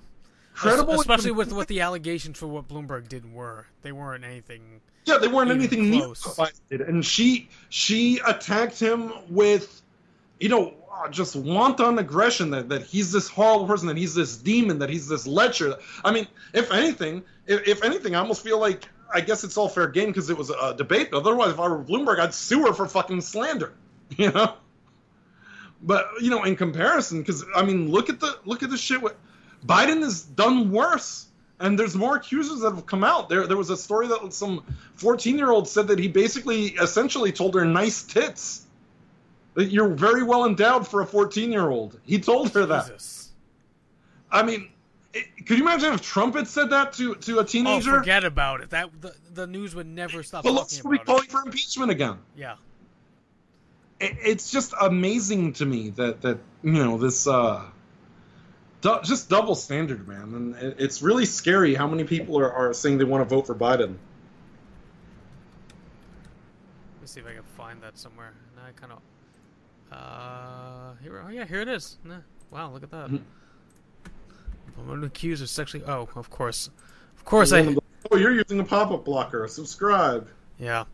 Credible, 0.57 0.99
especially 0.99 1.31
with 1.31 1.53
what 1.53 1.67
the 1.67 1.81
allegations 1.81 2.37
for 2.37 2.47
what 2.47 2.67
Bloomberg 2.67 3.07
did 3.07 3.31
were. 3.31 3.65
They 3.81 3.91
weren't 3.91 4.23
anything. 4.23 4.81
Yeah, 5.05 5.17
they 5.17 5.27
weren't 5.27 5.51
anything 5.51 5.89
near 5.89 6.01
close. 6.01 6.37
what 6.37 6.53
And 6.69 7.05
she 7.05 7.49
she 7.69 8.19
attacked 8.25 8.79
him 8.79 9.13
with, 9.29 9.81
you 10.39 10.49
know, 10.49 10.73
just 11.11 11.35
wanton 11.35 11.99
aggression 11.99 12.51
that, 12.51 12.69
that 12.69 12.83
he's 12.83 13.11
this 13.11 13.29
horrible 13.29 13.67
person, 13.67 13.87
that 13.87 13.97
he's 13.97 14.15
this 14.15 14.37
demon, 14.37 14.79
that 14.79 14.89
he's 14.89 15.07
this 15.07 15.27
lecher. 15.27 15.75
I 16.03 16.11
mean, 16.11 16.27
if 16.53 16.71
anything, 16.71 17.23
if, 17.45 17.67
if 17.67 17.83
anything, 17.83 18.15
I 18.15 18.19
almost 18.19 18.43
feel 18.43 18.59
like 18.59 18.89
I 19.13 19.21
guess 19.21 19.43
it's 19.43 19.57
all 19.57 19.69
fair 19.69 19.87
game 19.87 20.07
because 20.07 20.29
it 20.29 20.37
was 20.37 20.49
a 20.49 20.73
debate. 20.75 21.11
But 21.11 21.19
otherwise, 21.19 21.51
if 21.51 21.59
I 21.59 21.67
were 21.67 21.83
Bloomberg, 21.83 22.19
I'd 22.19 22.33
sue 22.33 22.65
her 22.65 22.73
for 22.73 22.87
fucking 22.87 23.21
slander. 23.21 23.73
You 24.17 24.31
know. 24.31 24.53
But 25.81 26.07
you 26.21 26.29
know, 26.29 26.45
in 26.45 26.55
comparison, 26.55 27.19
because 27.19 27.43
I 27.53 27.63
mean, 27.63 27.91
look 27.91 28.09
at 28.09 28.21
the 28.21 28.39
look 28.45 28.63
at 28.63 28.69
the 28.69 28.77
shit. 28.77 29.01
With, 29.01 29.15
Biden 29.67 30.01
has 30.01 30.21
done 30.23 30.71
worse, 30.71 31.27
and 31.59 31.77
there's 31.77 31.95
more 31.95 32.15
accusers 32.15 32.61
that 32.61 32.73
have 32.73 32.85
come 32.85 33.03
out. 33.03 33.29
There, 33.29 33.45
there 33.47 33.57
was 33.57 33.69
a 33.69 33.77
story 33.77 34.07
that 34.07 34.33
some 34.33 34.63
14 34.95 35.37
year 35.37 35.51
old 35.51 35.67
said 35.67 35.87
that 35.89 35.99
he 35.99 36.07
basically, 36.07 36.67
essentially, 36.69 37.31
told 37.31 37.53
her 37.55 37.65
nice 37.65 38.03
tits. 38.03 38.63
That 39.55 39.65
you're 39.71 39.89
very 39.89 40.23
well 40.23 40.45
endowed 40.45 40.87
for 40.87 41.01
a 41.01 41.05
14 41.05 41.51
year 41.51 41.69
old. 41.69 41.99
He 42.05 42.19
told 42.19 42.53
her 42.53 42.65
that. 42.67 42.87
Jesus. 42.87 43.31
I 44.31 44.43
mean, 44.43 44.69
it, 45.13 45.25
could 45.47 45.57
you 45.57 45.63
imagine 45.63 45.93
if 45.93 46.01
Trump 46.01 46.35
had 46.35 46.47
said 46.47 46.69
that 46.69 46.93
to 46.93 47.15
to 47.15 47.37
a 47.37 47.39
Oh, 47.39 47.43
teenager? 47.43 47.97
forget 47.99 48.23
about 48.23 48.61
it. 48.61 48.69
That 48.69 48.89
the, 49.01 49.15
the 49.33 49.47
news 49.47 49.73
would 49.73 49.87
never 49.87 50.21
stop 50.21 50.45
Pelosi 50.45 50.83
would 50.83 50.91
be 50.99 51.05
calling 51.05 51.27
for 51.27 51.41
impeachment 51.43 51.89
again. 51.91 52.17
Yeah. 52.35 52.55
it, 53.99 54.15
it's 54.23 54.51
just 54.51 54.73
amazing 54.79 55.53
to 55.53 55.65
me 55.65 55.89
that 55.91 56.21
that 56.21 56.37
you 56.63 56.73
know 56.73 56.97
this 56.99 57.25
uh 57.25 57.63
du- 58.81 58.99
just 59.03 59.29
double 59.29 59.55
standard 59.55 60.07
man 60.07 60.33
and 60.33 60.75
it's 60.79 61.01
really 61.01 61.25
scary 61.25 61.75
how 61.75 61.87
many 61.87 62.03
people 62.03 62.39
are, 62.39 62.51
are 62.51 62.73
saying 62.73 62.97
they 62.97 63.03
want 63.03 63.27
to 63.27 63.35
vote 63.35 63.47
for 63.47 63.55
biden 63.55 63.95
Let 66.95 67.01
me 67.01 67.07
see 67.07 67.19
if 67.21 67.27
I 67.27 67.33
can 67.33 67.43
find 67.43 67.81
that 67.81 67.97
somewhere. 67.97 68.33
No, 68.55 68.61
I 68.63 68.71
kind 68.71 68.91
of. 68.91 68.99
Uh, 69.91 70.93
here. 71.01 71.23
Oh 71.25 71.29
yeah, 71.29 71.45
here 71.45 71.61
it 71.61 71.69
is. 71.69 71.97
Nah, 72.03 72.17
wow, 72.51 72.71
look 72.71 72.83
at 72.83 72.91
that. 72.91 73.09
Woman 74.77 75.03
accused 75.05 75.41
of 75.41 75.49
sexually. 75.49 75.83
Oh, 75.87 76.09
of 76.15 76.29
course, 76.29 76.69
of 77.15 77.25
course. 77.25 77.51
I. 77.53 77.75
oh 78.11 78.17
you're 78.17 78.33
using 78.33 78.59
a 78.59 78.63
pop-up 78.63 79.05
blocker 79.05 79.47
subscribe 79.47 80.27
Yeah. 80.59 80.85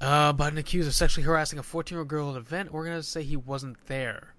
Uh, 0.00 0.32
Biden 0.32 0.58
accused 0.58 0.86
of 0.86 0.94
sexually 0.94 1.24
harassing 1.24 1.58
a 1.58 1.62
14-year-old 1.62 2.06
girl 2.06 2.28
at 2.30 2.36
an 2.36 2.42
event. 2.42 2.72
Organizers 2.72 3.08
say 3.08 3.24
he 3.24 3.36
wasn't 3.36 3.76
there. 3.86 4.34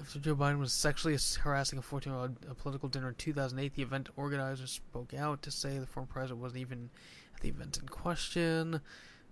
After 0.00 0.18
Joe 0.18 0.34
Biden 0.34 0.58
was 0.58 0.72
sexually 0.72 1.16
harassing 1.40 1.78
a 1.78 1.82
14-year-old 1.82 2.44
at 2.44 2.50
a 2.50 2.54
political 2.54 2.88
dinner 2.88 3.08
in 3.08 3.14
2008, 3.14 3.74
the 3.74 3.82
event 3.82 4.08
organizers 4.16 4.70
spoke 4.70 5.14
out 5.14 5.42
to 5.42 5.50
say 5.50 5.78
the 5.78 5.86
former 5.86 6.08
president 6.10 6.40
wasn't 6.40 6.60
even 6.60 6.90
at 7.34 7.40
the 7.42 7.48
event 7.48 7.78
in 7.78 7.88
question. 7.88 8.80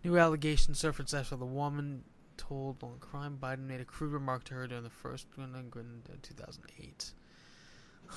New 0.05 0.19
allegations 0.19 0.78
surfaced 0.78 1.15
after 1.15 1.37
the 1.37 1.47
woman 1.47 2.05
told 2.37 2.82
on 2.82 2.99
crime 3.01 3.39
Biden 3.41 3.66
made 3.66 3.81
a 3.81 3.85
crude 3.85 4.12
remark 4.12 4.45
to 4.45 4.55
her 4.55 4.66
during 4.66 4.85
the 4.85 4.91
first 4.91 5.27
one 5.37 5.55
in 5.55 6.19
2008. 6.23 7.12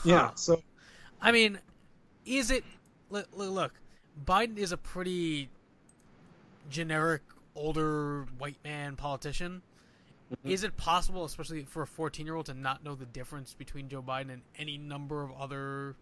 yeah 0.06 0.32
so 0.36 0.62
I 1.22 1.32
mean, 1.32 1.60
is 2.26 2.52
it? 2.52 2.64
Look, 3.10 3.28
look, 3.34 3.74
Biden 4.26 4.58
is 4.58 4.72
a 4.72 4.78
pretty 4.78 5.50
generic 6.70 7.22
older 7.56 8.26
white 8.38 8.58
man 8.64 8.96
politician. 8.96 9.62
Mm-hmm. 10.38 10.50
Is 10.50 10.64
it 10.64 10.76
possible, 10.78 11.26
especially 11.26 11.64
for 11.64 11.84
a 11.84 11.88
14 11.88 12.26
year 12.26 12.36
old, 12.36 12.48
to 12.48 12.54
not 12.54 12.84
know 12.84 12.96
the 12.96 13.06
difference 13.06 13.54
between 13.54 13.90
Joe 13.90 14.02
Biden 14.02 14.32
and 14.32 14.42
any 14.58 14.78
number 14.78 15.22
of 15.24 15.32
other 15.40 15.96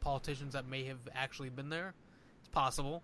politicians 0.00 0.54
that 0.54 0.66
may 0.66 0.84
have 0.84 0.98
actually 1.14 1.50
been 1.50 1.68
there? 1.68 1.94
It's 2.40 2.48
possible. 2.48 3.02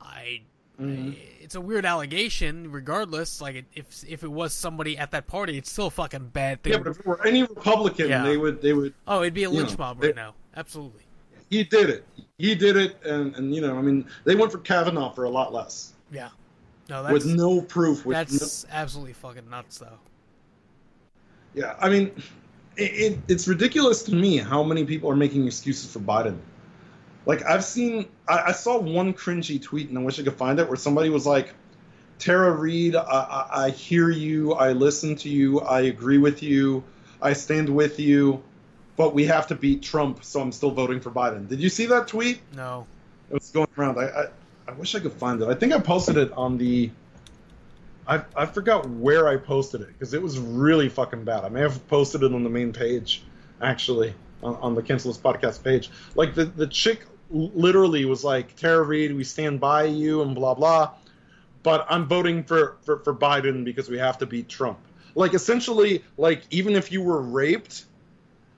I. 0.00 0.42
Mm-hmm. 0.80 1.12
It's 1.40 1.54
a 1.54 1.60
weird 1.60 1.86
allegation, 1.86 2.72
regardless. 2.72 3.40
Like, 3.40 3.54
it, 3.54 3.64
if 3.74 4.04
if 4.08 4.24
it 4.24 4.30
was 4.30 4.52
somebody 4.52 4.98
at 4.98 5.12
that 5.12 5.28
party, 5.28 5.56
it's 5.56 5.70
still 5.70 5.86
a 5.86 5.90
fucking 5.90 6.28
bad 6.32 6.62
thing. 6.64 6.72
yeah 6.72 6.78
but 6.80 6.88
if 6.88 6.98
it 7.00 7.06
were 7.06 7.24
any 7.24 7.42
republican 7.44 8.08
Yeah. 8.08 8.24
they 8.24 8.36
would 8.36 8.60
they 8.60 8.72
would 8.72 8.92
oh, 9.06 9.20
it'd 9.22 9.34
be 9.34 9.44
a 9.44 9.50
lynch 9.50 9.70
know, 9.70 9.76
mob 9.78 10.00
they- 10.00 10.08
right 10.08 10.16
now. 10.16 10.34
Absolutely. 10.56 11.02
he 11.48 11.62
did 11.62 11.90
it 11.90 12.04
he 12.38 12.56
did 12.56 12.76
it 12.76 12.96
and 13.04 13.36
and 13.36 13.54
you 13.54 13.60
know 13.60 13.76
i 13.78 13.82
mean 13.82 14.04
they 14.24 14.34
went 14.34 14.50
for 14.50 14.58
kavanaugh 14.58 15.12
for 15.12 15.24
a 15.24 15.30
lot 15.30 15.52
less 15.52 15.92
Yeah. 16.10 16.30
No, 16.88 17.02
that's 17.02 17.12
with 17.12 17.26
no 17.26 17.60
proof 17.62 18.04
with 18.04 18.16
no, 18.16 18.24
That's 18.24 18.66
absolutely 18.70 19.14
fucking 19.14 19.48
nuts, 19.48 19.78
though. 19.78 19.98
Yeah, 21.54 21.76
I 21.80 21.88
mean, 21.88 22.10
it, 22.76 22.82
it, 22.82 23.18
it's 23.28 23.48
ridiculous 23.48 24.02
to 24.04 24.14
me 24.14 24.38
how 24.38 24.62
many 24.62 24.84
people 24.84 25.10
are 25.10 25.16
making 25.16 25.46
excuses 25.46 25.90
for 25.90 26.00
Biden. 26.00 26.38
Like 27.26 27.44
I've 27.44 27.64
seen, 27.64 28.06
I, 28.28 28.42
I 28.48 28.52
saw 28.52 28.78
one 28.78 29.14
cringy 29.14 29.62
tweet, 29.62 29.88
and 29.88 29.98
I 29.98 30.02
wish 30.02 30.18
I 30.18 30.24
could 30.24 30.36
find 30.36 30.58
it, 30.58 30.68
where 30.68 30.76
somebody 30.76 31.08
was 31.08 31.26
like, 31.26 31.54
"Tara 32.18 32.52
Reade, 32.52 32.96
I, 32.96 33.00
I, 33.00 33.64
I 33.66 33.70
hear 33.70 34.10
you, 34.10 34.52
I 34.52 34.72
listen 34.72 35.16
to 35.16 35.30
you, 35.30 35.60
I 35.60 35.82
agree 35.82 36.18
with 36.18 36.42
you, 36.42 36.84
I 37.22 37.32
stand 37.32 37.68
with 37.68 37.98
you, 37.98 38.42
but 38.96 39.14
we 39.14 39.24
have 39.24 39.46
to 39.46 39.54
beat 39.54 39.82
Trump, 39.82 40.22
so 40.22 40.40
I'm 40.40 40.52
still 40.52 40.70
voting 40.70 41.00
for 41.00 41.10
Biden." 41.10 41.48
Did 41.48 41.60
you 41.60 41.70
see 41.70 41.86
that 41.86 42.08
tweet? 42.08 42.40
No. 42.54 42.86
It 43.30 43.34
was 43.34 43.50
going 43.50 43.68
around. 43.78 43.98
I, 43.98 44.26
I, 44.66 44.72
wish 44.72 44.94
I 44.94 45.00
could 45.00 45.12
find 45.12 45.40
it. 45.42 45.48
I 45.48 45.54
think 45.54 45.72
I 45.72 45.80
posted 45.80 46.16
it 46.16 46.32
on 46.32 46.58
the. 46.58 46.90
I, 48.06 48.22
I 48.36 48.46
forgot 48.46 48.88
where 48.88 49.28
I 49.28 49.36
posted 49.36 49.80
it 49.80 49.88
because 49.88 50.12
it 50.12 50.22
was 50.22 50.38
really 50.38 50.88
fucking 50.88 51.24
bad. 51.24 51.44
I 51.44 51.48
may 51.48 51.60
have 51.60 51.86
posted 51.88 52.22
it 52.22 52.34
on 52.34 52.44
the 52.44 52.50
main 52.50 52.72
page, 52.72 53.22
actually, 53.62 54.14
on, 54.42 54.56
on 54.56 54.74
the 54.74 54.82
Cancel 54.82 55.10
This 55.12 55.20
podcast 55.20 55.64
page. 55.64 55.90
Like 56.14 56.34
the 56.34 56.44
the 56.44 56.66
chick 56.66 57.06
literally 57.30 58.04
was 58.04 58.22
like, 58.22 58.56
"Tara 58.56 58.82
Reade, 58.82 59.14
we 59.14 59.24
stand 59.24 59.60
by 59.60 59.84
you," 59.84 60.22
and 60.22 60.34
blah 60.34 60.54
blah. 60.54 60.92
But 61.62 61.86
I'm 61.88 62.06
voting 62.06 62.44
for, 62.44 62.76
for 62.82 62.98
for 62.98 63.14
Biden 63.14 63.64
because 63.64 63.88
we 63.88 63.98
have 63.98 64.18
to 64.18 64.26
beat 64.26 64.48
Trump. 64.48 64.78
Like 65.14 65.32
essentially, 65.32 66.04
like 66.18 66.42
even 66.50 66.76
if 66.76 66.92
you 66.92 67.00
were 67.00 67.22
raped, 67.22 67.84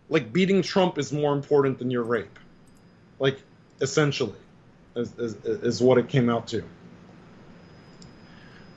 like 0.08 0.32
beating 0.32 0.62
Trump 0.62 0.98
is 0.98 1.12
more 1.12 1.32
important 1.34 1.78
than 1.78 1.90
your 1.90 2.02
rape. 2.02 2.38
Like 3.20 3.40
essentially 3.80 4.34
is, 4.96 5.12
is, 5.18 5.34
is 5.44 5.82
what 5.82 5.98
it 5.98 6.08
came 6.08 6.28
out 6.28 6.48
to. 6.48 6.64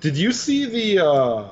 Did 0.01 0.17
you 0.17 0.31
see 0.31 0.65
the? 0.65 1.05
Uh... 1.05 1.49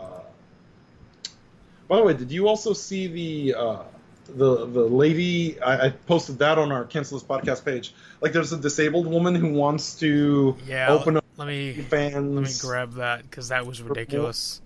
By 1.88 1.98
the 1.98 2.03
way, 2.03 2.14
did 2.14 2.31
you 2.31 2.48
also 2.48 2.73
see 2.73 3.07
the 3.07 3.56
uh, 3.57 3.84
the 4.27 4.65
the 4.65 4.84
lady? 4.84 5.60
I, 5.61 5.88
I 5.88 5.89
posted 5.89 6.39
that 6.39 6.57
on 6.57 6.72
our 6.72 6.85
Cancel 6.85 7.18
This 7.18 7.27
podcast 7.27 7.64
page. 7.65 7.94
Like, 8.22 8.34
there's 8.34 8.52
a 8.53 8.57
disabled 8.57 9.07
woman 9.07 9.35
who 9.35 9.53
wants 9.53 9.95
to 9.99 10.56
Yeah. 10.65 10.89
open 10.91 11.18
up 11.18 11.23
Let 11.38 11.48
me 11.48 11.73
fans 11.73 12.15
let 12.15 12.44
me 12.44 12.53
grab 12.60 12.94
that 12.95 13.23
because 13.23 13.49
that 13.49 13.65
was 13.65 13.81
ridiculous. 13.81 14.61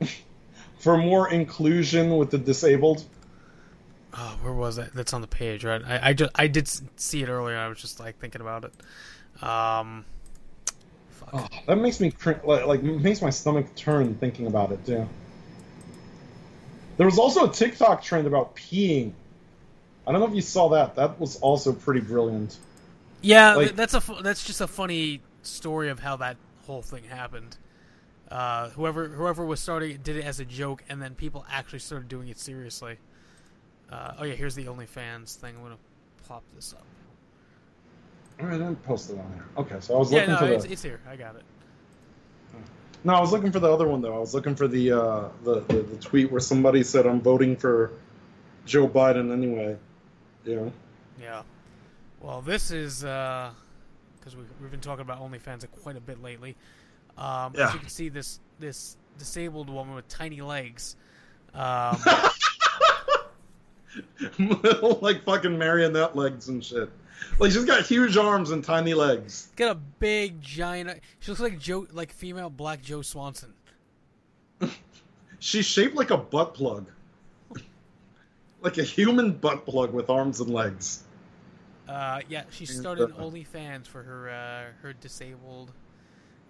for 0.78 0.96
more 0.96 1.30
inclusion 1.30 2.16
with 2.16 2.30
the 2.30 2.38
disabled. 2.38 3.04
Oh, 4.12 4.38
where 4.42 4.52
was 4.52 4.76
that? 4.76 4.92
That's 4.92 5.12
on 5.12 5.20
the 5.20 5.28
page, 5.28 5.64
right? 5.64 5.82
I 5.84 6.08
I, 6.08 6.12
just, 6.14 6.32
I 6.34 6.48
did 6.48 6.68
see 6.98 7.22
it 7.22 7.28
earlier. 7.28 7.56
I 7.56 7.68
was 7.68 7.80
just 7.80 8.00
like 8.00 8.18
thinking 8.18 8.40
about 8.40 8.64
it. 8.64 8.72
Um, 9.42 10.04
Oh, 11.32 11.46
that 11.66 11.76
makes 11.76 12.00
me 12.00 12.10
cr- 12.10 12.32
like, 12.44 12.66
like 12.66 12.82
makes 12.82 13.22
my 13.22 13.30
stomach 13.30 13.72
turn 13.76 14.14
thinking 14.16 14.46
about 14.46 14.72
it 14.72 14.84
too. 14.84 15.08
There 16.96 17.06
was 17.06 17.18
also 17.18 17.48
a 17.48 17.52
TikTok 17.52 18.02
trend 18.02 18.26
about 18.26 18.56
peeing. 18.56 19.12
I 20.06 20.12
don't 20.12 20.20
know 20.20 20.26
if 20.26 20.34
you 20.34 20.42
saw 20.42 20.70
that. 20.70 20.96
That 20.96 21.20
was 21.20 21.36
also 21.36 21.72
pretty 21.72 22.00
brilliant. 22.00 22.58
yeah, 23.20 23.54
Like- 23.54 23.76
that's 23.76 23.94
a 23.94 24.02
that's 24.22 24.44
just 24.44 24.60
a 24.60 24.66
funny 24.66 25.20
story 25.42 25.88
of 25.90 26.00
how 26.00 26.16
that 26.16 26.36
whole 26.66 26.82
thing 26.82 27.04
happened. 27.04 27.56
Uh, 28.28 28.70
whoever 28.70 29.08
whoever 29.08 29.44
was 29.44 29.60
starting 29.60 29.92
it 29.92 30.02
did 30.02 30.16
it 30.16 30.24
as 30.24 30.40
a 30.40 30.44
joke, 30.44 30.82
and 30.88 31.00
then 31.00 31.14
people 31.14 31.44
actually 31.50 31.80
started 31.80 32.08
doing 32.08 32.28
it 32.28 32.38
seriously. 32.38 32.96
Uh, 33.90 34.14
oh 34.18 34.24
yeah, 34.24 34.34
here's 34.34 34.54
the 34.54 34.66
OnlyFans 34.66 35.36
thing. 35.36 35.54
I'm 35.56 35.62
gonna 35.62 35.78
plop 36.26 36.42
this 36.54 36.72
up. 36.72 36.84
I 38.48 38.52
didn't 38.52 38.82
post 38.82 39.10
it 39.10 39.18
on 39.18 39.30
there. 39.32 39.44
Okay, 39.58 39.76
so 39.80 39.94
I 39.94 39.98
was 39.98 40.10
Yeah, 40.12 40.20
looking 40.20 40.32
no, 40.34 40.38
for 40.38 40.46
it's, 40.52 40.64
the. 40.64 40.72
it's 40.72 40.82
here. 40.82 41.00
I 41.08 41.16
got 41.16 41.36
it. 41.36 41.42
No, 43.02 43.14
I 43.14 43.20
was 43.20 43.32
looking 43.32 43.50
for 43.50 43.60
the 43.60 43.72
other 43.72 43.88
one 43.88 44.02
though. 44.02 44.14
I 44.14 44.18
was 44.18 44.34
looking 44.34 44.54
for 44.54 44.68
the 44.68 44.92
uh, 44.92 45.28
the, 45.44 45.60
the 45.60 45.82
the 45.82 45.96
tweet 45.96 46.30
where 46.30 46.40
somebody 46.40 46.82
said 46.82 47.06
I'm 47.06 47.20
voting 47.22 47.56
for 47.56 47.92
Joe 48.66 48.86
Biden 48.86 49.32
anyway. 49.32 49.76
Know. 50.44 50.70
Yeah. 51.20 51.42
Well, 52.20 52.42
this 52.42 52.70
is 52.70 53.00
because 53.00 54.36
we, 54.36 54.42
we've 54.60 54.70
been 54.70 54.80
talking 54.80 55.02
about 55.02 55.20
OnlyFans 55.20 55.66
quite 55.82 55.96
a 55.96 56.00
bit 56.00 56.22
lately. 56.22 56.56
Um, 57.16 57.54
Yeah. 57.56 57.68
As 57.68 57.74
you 57.74 57.80
can 57.80 57.88
see, 57.88 58.08
this 58.10 58.40
this 58.58 58.96
disabled 59.18 59.70
woman 59.70 59.94
with 59.94 60.08
tiny 60.08 60.40
legs 60.42 60.96
Um, 61.54 61.98
Little 64.38 64.98
like 65.02 65.24
fucking 65.24 65.58
marionette 65.58 66.14
legs 66.16 66.48
and 66.48 66.62
shit. 66.64 66.90
Like 67.38 67.52
she's 67.52 67.64
got 67.64 67.86
huge 67.86 68.16
arms 68.16 68.50
and 68.50 68.62
tiny 68.62 68.94
legs. 68.94 69.48
got 69.56 69.70
a 69.70 69.80
big 69.98 70.40
giant. 70.40 71.00
She 71.20 71.30
looks 71.30 71.40
like 71.40 71.58
Joe, 71.58 71.86
like 71.92 72.12
female 72.12 72.50
Black 72.50 72.82
Joe 72.82 73.02
Swanson. 73.02 73.54
She's 75.38 75.64
shaped 75.64 75.96
like 75.96 76.10
a 76.10 76.18
butt 76.18 76.52
plug. 76.52 76.86
like 78.60 78.76
a 78.76 78.82
human 78.82 79.32
butt 79.32 79.64
plug 79.64 79.92
with 79.92 80.10
arms 80.10 80.40
and 80.40 80.50
legs. 80.50 81.04
Uh, 81.88 82.20
yeah, 82.28 82.44
she 82.50 82.66
started 82.66 83.10
OnlyFans 83.16 83.86
for 83.86 84.02
her 84.02 84.28
uh, 84.30 84.82
her 84.82 84.92
disabled, 84.92 85.72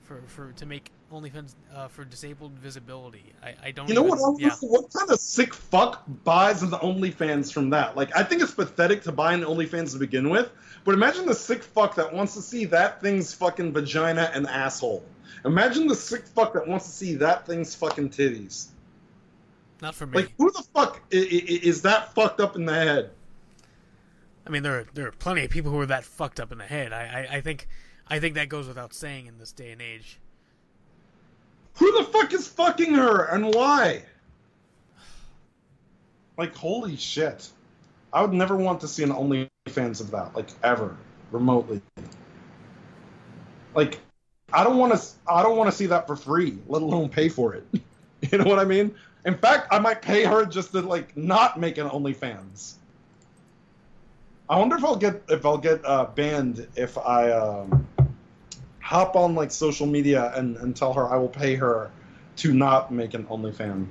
for 0.02 0.22
for 0.26 0.52
to 0.52 0.66
make 0.66 0.90
OnlyFans 1.12 1.54
uh, 1.74 1.88
for 1.88 2.04
disabled 2.04 2.52
visibility. 2.52 3.32
I, 3.42 3.54
I 3.64 3.70
don't. 3.72 3.88
You 3.88 3.94
know 3.94 4.06
even, 4.06 4.18
what? 4.18 4.40
Yeah. 4.40 4.50
What 4.60 4.92
kind 4.92 5.10
of 5.10 5.18
sick 5.18 5.52
fuck 5.54 6.04
buys 6.24 6.62
an 6.62 6.70
OnlyFans 6.70 7.52
from 7.52 7.70
that? 7.70 7.96
Like, 7.96 8.16
I 8.16 8.22
think 8.22 8.42
it's 8.42 8.54
pathetic 8.54 9.02
to 9.02 9.12
buy 9.12 9.34
an 9.34 9.42
OnlyFans 9.42 9.92
to 9.92 9.98
begin 9.98 10.30
with, 10.30 10.50
but 10.84 10.94
imagine 10.94 11.26
the 11.26 11.34
sick 11.34 11.62
fuck 11.62 11.94
that 11.96 12.12
wants 12.12 12.34
to 12.34 12.42
see 12.42 12.64
that 12.66 13.00
thing's 13.00 13.34
fucking 13.34 13.72
vagina 13.72 14.30
and 14.34 14.46
asshole. 14.46 15.04
Imagine 15.44 15.86
the 15.86 15.94
sick 15.96 16.26
fuck 16.26 16.52
that 16.52 16.66
wants 16.66 16.86
to 16.86 16.92
see 16.92 17.14
that 17.16 17.46
thing's 17.46 17.74
fucking 17.74 18.10
titties. 18.10 18.66
Not 19.80 19.94
for 19.94 20.06
me. 20.06 20.18
Like, 20.18 20.32
who 20.36 20.50
the 20.50 20.62
fuck 20.74 21.00
i- 21.12 21.16
i- 21.16 21.60
is 21.62 21.82
that 21.82 22.14
fucked 22.14 22.40
up 22.40 22.54
in 22.56 22.66
the 22.66 22.74
head? 22.74 23.10
I 24.46 24.50
mean, 24.50 24.62
there 24.62 24.80
are, 24.80 24.86
there 24.94 25.06
are 25.06 25.12
plenty 25.12 25.44
of 25.44 25.50
people 25.50 25.70
who 25.70 25.78
are 25.80 25.86
that 25.86 26.04
fucked 26.04 26.40
up 26.40 26.52
in 26.52 26.58
the 26.58 26.64
head. 26.64 26.92
I, 26.92 27.26
I, 27.30 27.36
I 27.36 27.40
think 27.40 27.68
I 28.08 28.18
think 28.18 28.34
that 28.34 28.48
goes 28.48 28.66
without 28.66 28.92
saying 28.92 29.26
in 29.26 29.38
this 29.38 29.52
day 29.52 29.70
and 29.70 29.80
age. 29.80 30.18
Who 31.74 31.98
the 31.98 32.04
fuck 32.04 32.32
is 32.32 32.46
fucking 32.46 32.94
her 32.94 33.24
and 33.24 33.54
why? 33.54 34.02
Like, 36.36 36.54
holy 36.54 36.96
shit. 36.96 37.50
I 38.12 38.22
would 38.22 38.32
never 38.32 38.56
want 38.56 38.80
to 38.80 38.88
see 38.88 39.02
an 39.02 39.10
OnlyFans 39.10 40.00
of 40.00 40.10
that, 40.10 40.34
like, 40.34 40.48
ever, 40.62 40.96
remotely. 41.30 41.80
Like, 43.74 44.00
I 44.52 44.64
don't 44.64 44.78
want 44.78 44.94
to. 44.94 45.06
I 45.28 45.42
don't 45.42 45.56
want 45.56 45.70
to 45.70 45.76
see 45.76 45.86
that 45.86 46.06
for 46.06 46.16
free, 46.16 46.58
let 46.66 46.82
alone 46.82 47.08
pay 47.08 47.28
for 47.28 47.54
it. 47.54 47.64
you 48.32 48.38
know 48.38 48.44
what 48.44 48.58
I 48.58 48.64
mean? 48.64 48.94
In 49.24 49.36
fact, 49.36 49.68
I 49.70 49.78
might 49.78 50.02
pay 50.02 50.24
her 50.24 50.44
just 50.44 50.72
to 50.72 50.80
like 50.80 51.16
not 51.16 51.60
make 51.60 51.78
an 51.78 51.88
OnlyFans. 51.88 52.74
I 54.48 54.58
wonder 54.58 54.76
if 54.76 54.84
I'll 54.84 54.96
get 54.96 55.22
if 55.28 55.46
I'll 55.46 55.58
get 55.58 55.84
uh, 55.84 56.06
banned 56.06 56.66
if 56.74 56.98
I 56.98 57.30
um, 57.30 57.86
hop 58.90 59.14
on 59.14 59.36
like 59.36 59.52
social 59.52 59.86
media 59.86 60.32
and, 60.34 60.56
and 60.56 60.74
tell 60.74 60.92
her 60.92 61.08
I 61.08 61.16
will 61.16 61.28
pay 61.28 61.54
her 61.54 61.92
to 62.38 62.52
not 62.52 62.90
make 62.90 63.14
an 63.14 63.24
OnlyFan 63.26 63.86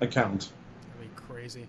account. 0.00 0.50
That'd 0.92 1.12
be 1.16 1.20
crazy. 1.20 1.66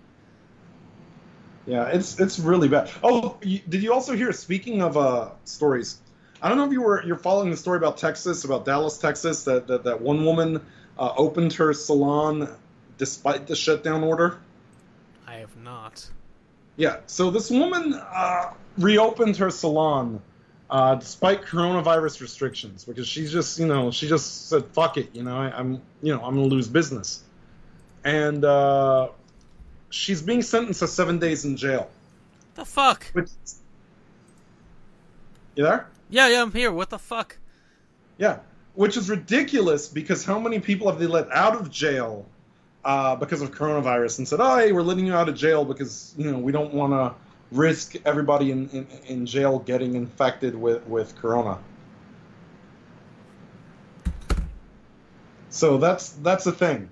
Yeah, 1.66 1.88
it's 1.88 2.20
it's 2.20 2.38
really 2.38 2.68
bad. 2.68 2.88
Oh, 3.02 3.36
you, 3.42 3.58
did 3.68 3.82
you 3.82 3.92
also 3.92 4.14
hear? 4.14 4.32
Speaking 4.32 4.80
of 4.80 4.96
uh, 4.96 5.30
stories, 5.42 5.98
I 6.40 6.48
don't 6.48 6.56
know 6.56 6.66
if 6.66 6.70
you 6.70 6.82
were 6.82 7.04
you're 7.04 7.16
following 7.16 7.50
the 7.50 7.56
story 7.56 7.78
about 7.78 7.96
Texas, 7.96 8.44
about 8.44 8.64
Dallas, 8.64 8.98
Texas. 8.98 9.42
That 9.42 9.66
that, 9.66 9.82
that 9.82 10.00
one 10.00 10.24
woman 10.24 10.64
uh, 10.96 11.14
opened 11.16 11.54
her 11.54 11.72
salon 11.72 12.48
despite 12.96 13.48
the 13.48 13.56
shutdown 13.56 14.04
order. 14.04 14.38
I 15.26 15.34
have 15.38 15.56
not. 15.56 16.08
Yeah, 16.76 16.98
so 17.06 17.32
this 17.32 17.50
woman 17.50 17.94
uh, 17.94 18.52
reopened 18.78 19.36
her 19.38 19.50
salon 19.50 20.22
uh, 20.68 20.96
despite 20.96 21.42
coronavirus 21.42 22.20
restrictions 22.20 22.84
because 22.84 23.06
she's 23.06 23.30
just, 23.30 23.58
you 23.58 23.66
know, 23.66 23.90
she 23.90 24.08
just 24.08 24.48
said, 24.48 24.64
"Fuck 24.66 24.96
it," 24.96 25.14
you 25.14 25.22
know, 25.22 25.36
I, 25.36 25.50
I'm, 25.56 25.80
you 26.02 26.14
know, 26.14 26.22
I'm 26.24 26.34
gonna 26.34 26.46
lose 26.46 26.68
business, 26.68 27.22
and 28.04 28.44
uh, 28.44 29.08
she's 29.90 30.22
being 30.22 30.42
sentenced 30.42 30.80
to 30.80 30.88
seven 30.88 31.18
days 31.18 31.44
in 31.44 31.56
jail. 31.56 31.88
The 32.54 32.64
fuck? 32.64 33.06
Which, 33.12 33.30
you 35.54 35.62
there? 35.62 35.86
Yeah, 36.10 36.28
yeah, 36.28 36.42
I'm 36.42 36.52
here. 36.52 36.72
What 36.72 36.90
the 36.90 36.98
fuck? 36.98 37.36
Yeah, 38.18 38.38
which 38.74 38.96
is 38.96 39.08
ridiculous 39.08 39.88
because 39.88 40.24
how 40.24 40.38
many 40.38 40.58
people 40.58 40.90
have 40.90 40.98
they 40.98 41.06
let 41.06 41.30
out 41.30 41.54
of 41.54 41.70
jail 41.70 42.26
uh, 42.84 43.14
because 43.16 43.40
of 43.40 43.52
coronavirus 43.52 44.18
and 44.18 44.28
said, 44.28 44.40
"Oh, 44.40 44.56
hey, 44.56 44.72
we're 44.72 44.82
letting 44.82 45.06
you 45.06 45.14
out 45.14 45.28
of 45.28 45.36
jail 45.36 45.64
because 45.64 46.12
you 46.18 46.32
know 46.32 46.38
we 46.38 46.50
don't 46.50 46.74
want 46.74 46.92
to 46.92 47.25
risk 47.52 47.94
everybody 48.04 48.50
in, 48.50 48.68
in, 48.70 48.86
in 49.06 49.26
jail 49.26 49.58
getting 49.60 49.94
infected 49.94 50.54
with 50.54 50.86
with 50.86 51.16
corona." 51.16 51.58
So 55.50 55.78
that's 55.78 56.10
that's 56.10 56.44
the 56.44 56.52
thing. 56.52 56.88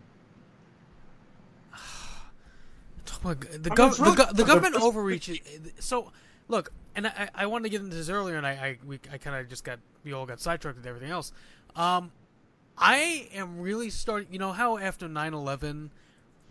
Oh 1.74 3.28
my 3.28 3.34
God, 3.34 3.62
The, 3.62 3.72
I 3.72 3.74
mean, 3.74 3.90
gov- 3.92 3.98
really- 4.00 4.10
the, 4.10 4.16
go- 4.16 4.26
the 4.28 4.34
the- 4.34 4.44
government 4.44 4.74
the- 4.74 4.80
overreach. 4.80 5.28
is- 5.30 5.40
So, 5.80 6.12
look, 6.48 6.72
and 6.94 7.06
I, 7.06 7.28
I 7.34 7.46
wanted 7.46 7.64
to 7.64 7.68
get 7.70 7.80
into 7.82 7.96
this 7.96 8.08
earlier, 8.10 8.36
and 8.36 8.46
I, 8.46 8.50
I, 8.52 8.78
we, 8.84 9.00
I 9.10 9.16
kind 9.18 9.36
of 9.36 9.48
just 9.48 9.64
got, 9.64 9.78
we 10.04 10.12
all 10.12 10.26
got 10.26 10.40
sidetracked 10.40 10.76
with 10.76 10.86
everything 10.86 11.10
else. 11.10 11.32
Um, 11.74 12.12
I 12.76 13.28
am 13.34 13.60
really 13.60 13.88
starting. 13.88 14.28
You 14.30 14.38
know 14.38 14.52
how 14.52 14.76
after 14.78 15.08
9-11, 15.08 15.88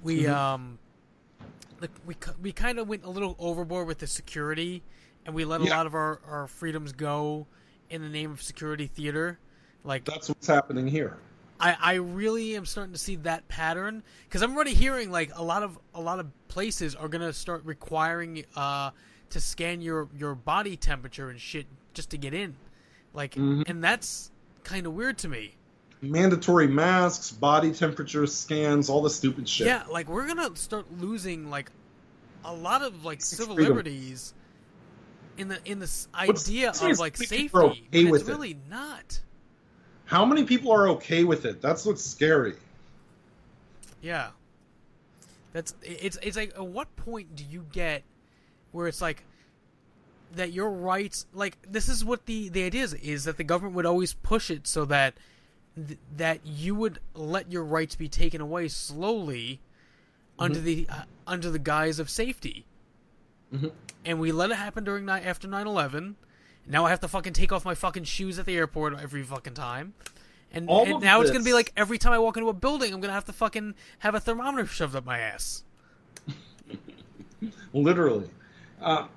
we 0.02 0.24
Mhm. 0.24 0.34
um, 0.34 0.80
the, 1.84 1.90
we 2.06 2.16
we 2.42 2.52
kind 2.52 2.80
of 2.80 2.88
went 2.88 3.04
a 3.04 3.10
little 3.10 3.36
overboard 3.40 3.88
with 3.88 4.00
the 4.00 4.08
security, 4.08 4.82
and 5.26 5.36
we 5.36 5.46
let 5.46 5.62
a 5.62 5.66
lot 5.66 5.86
of 5.86 5.94
our, 5.94 6.22
our 6.28 6.48
freedoms 6.48 6.94
go 6.94 7.46
in 7.90 8.02
the 8.02 8.10
name 8.10 8.32
of 8.32 8.42
security 8.42 8.88
theater. 8.88 9.38
Like 9.84 10.06
That's 10.06 10.30
what's 10.30 10.48
happening 10.48 10.88
here. 10.88 11.18
I, 11.60 11.76
I 11.80 11.94
really 11.96 12.56
am 12.56 12.66
starting 12.66 12.94
to 12.94 13.00
see 13.00 13.18
that 13.18 13.48
pattern 13.48 14.02
because 14.24 14.42
I'm 14.42 14.56
already 14.56 14.74
hearing 14.74 15.12
like 15.12 15.32
a 15.36 15.44
lot 15.44 15.62
of 15.62 15.78
a 15.94 16.02
lot 16.02 16.20
of 16.20 16.28
places 16.48 16.96
are 16.96 17.08
gonna 17.10 17.34
start 17.34 17.64
requiring 17.66 18.46
uh 18.56 18.92
to 19.30 19.42
scan 19.42 19.82
your 19.82 20.08
your 20.18 20.36
body 20.36 20.78
temperature 20.78 21.30
and 21.30 21.40
shit 21.40 21.66
just 21.94 22.10
to 22.12 22.18
get 22.18 22.34
in, 22.34 22.56
like, 23.14 23.36
Mhm. 23.36 23.68
and 23.70 23.84
that's 23.84 24.32
kind 24.64 24.88
of 24.88 24.94
weird 24.94 25.18
to 25.20 25.28
me. 25.28 25.56
Mandatory 26.04 26.68
masks, 26.68 27.32
body 27.32 27.74
temperature 27.74 28.28
scans, 28.28 28.90
all 28.90 29.02
the 29.02 29.10
stupid 29.10 29.48
shit. 29.48 29.68
Yeah, 29.68 29.84
like 29.90 30.10
we're 30.10 30.28
gonna 30.28 30.56
start 30.56 30.86
losing 31.00 31.50
like 31.50 31.72
a 32.44 32.54
lot 32.54 32.82
of 32.82 33.06
like 33.06 33.22
civil 33.22 33.56
freedom. 33.56 33.74
liberties 33.74 34.34
in 35.38 35.48
the 35.48 35.60
in 35.66 35.80
this 35.80 36.08
idea 36.14 36.68
what's 36.68 36.82
of 36.82 37.00
like 37.00 37.18
safety, 37.18 37.50
okay 37.54 37.82
it's 37.92 38.12
with 38.12 38.28
it? 38.28 38.32
really 38.32 38.58
not. 38.70 39.20
How 40.06 40.26
many 40.26 40.44
people 40.44 40.72
are 40.72 40.90
okay 40.90 41.24
with 41.24 41.46
it? 41.46 41.62
That's 41.62 41.86
what's 41.86 42.04
scary. 42.04 42.56
Yeah. 44.02 44.30
That's 45.54 45.74
it's 45.82 46.18
it's 46.22 46.36
like 46.36 46.54
at 46.56 46.66
what 46.66 46.94
point 46.96 47.36
do 47.36 47.44
you 47.44 47.66
get 47.72 48.04
where 48.72 48.88
it's 48.88 49.02
like 49.02 49.24
that 50.36 50.52
your 50.52 50.70
rights 50.70 51.26
like 51.34 51.58
this 51.70 51.88
is 51.88 52.04
what 52.04 52.26
the 52.26 52.50
the 52.50 52.64
idea 52.64 52.84
is 52.84 52.94
is 52.96 53.24
that 53.26 53.38
the 53.38 53.44
government 53.44 53.76
would 53.76 53.86
always 53.86 54.14
push 54.14 54.50
it 54.50 54.68
so 54.68 54.84
that 54.86 55.14
th- 55.76 56.00
that 56.18 56.46
you 56.46 56.76
would 56.76 57.00
let 57.14 57.52
your 57.52 57.64
rights 57.64 57.96
be 57.96 58.08
taken 58.10 58.42
away 58.42 58.68
slowly 58.68 59.60
under 60.40 60.60
Mhm. 60.60 60.64
the 60.64 60.88
uh, 60.90 61.04
under 61.28 61.50
the 61.50 61.60
guise 61.60 62.00
of 62.00 62.10
safety. 62.10 62.66
Mhm. 63.54 63.72
And 64.06 64.20
we 64.20 64.32
let 64.32 64.52
it 64.52 64.56
happen 64.56 64.84
during 64.84 65.06
ni- 65.06 65.12
after 65.12 65.48
9/11. 65.48 66.16
Now 66.66 66.86
I 66.86 66.90
have 66.90 67.00
to 67.02 67.08
fucking 67.08 67.34
take 67.34 67.52
off 67.52 67.66
my 67.66 67.76
fucking 67.76 68.06
shoes 68.06 68.40
at 68.40 68.46
the 68.46 68.56
airport 68.56 68.98
every 69.00 69.24
fucking 69.24 69.54
time. 69.54 69.94
And, 70.52 70.70
and 70.70 71.02
now 71.02 71.22
it's 71.22 71.32
gonna 71.32 71.44
be 71.44 71.54
like 71.54 71.72
every 71.76 71.98
time 71.98 72.14
I 72.14 72.20
walk 72.20 72.38
into 72.38 72.50
a 72.50 72.54
building, 72.54 72.94
I'm 72.94 73.02
gonna 73.02 73.14
have 73.14 73.26
to 73.26 73.34
fucking 73.34 73.74
have 74.00 74.14
a 74.16 74.20
thermometer 74.20 74.66
shoved 74.68 74.96
up 74.96 75.06
my 75.06 75.20
ass. 75.20 75.64
Literally. 77.74 78.30
Uh, 78.82 79.08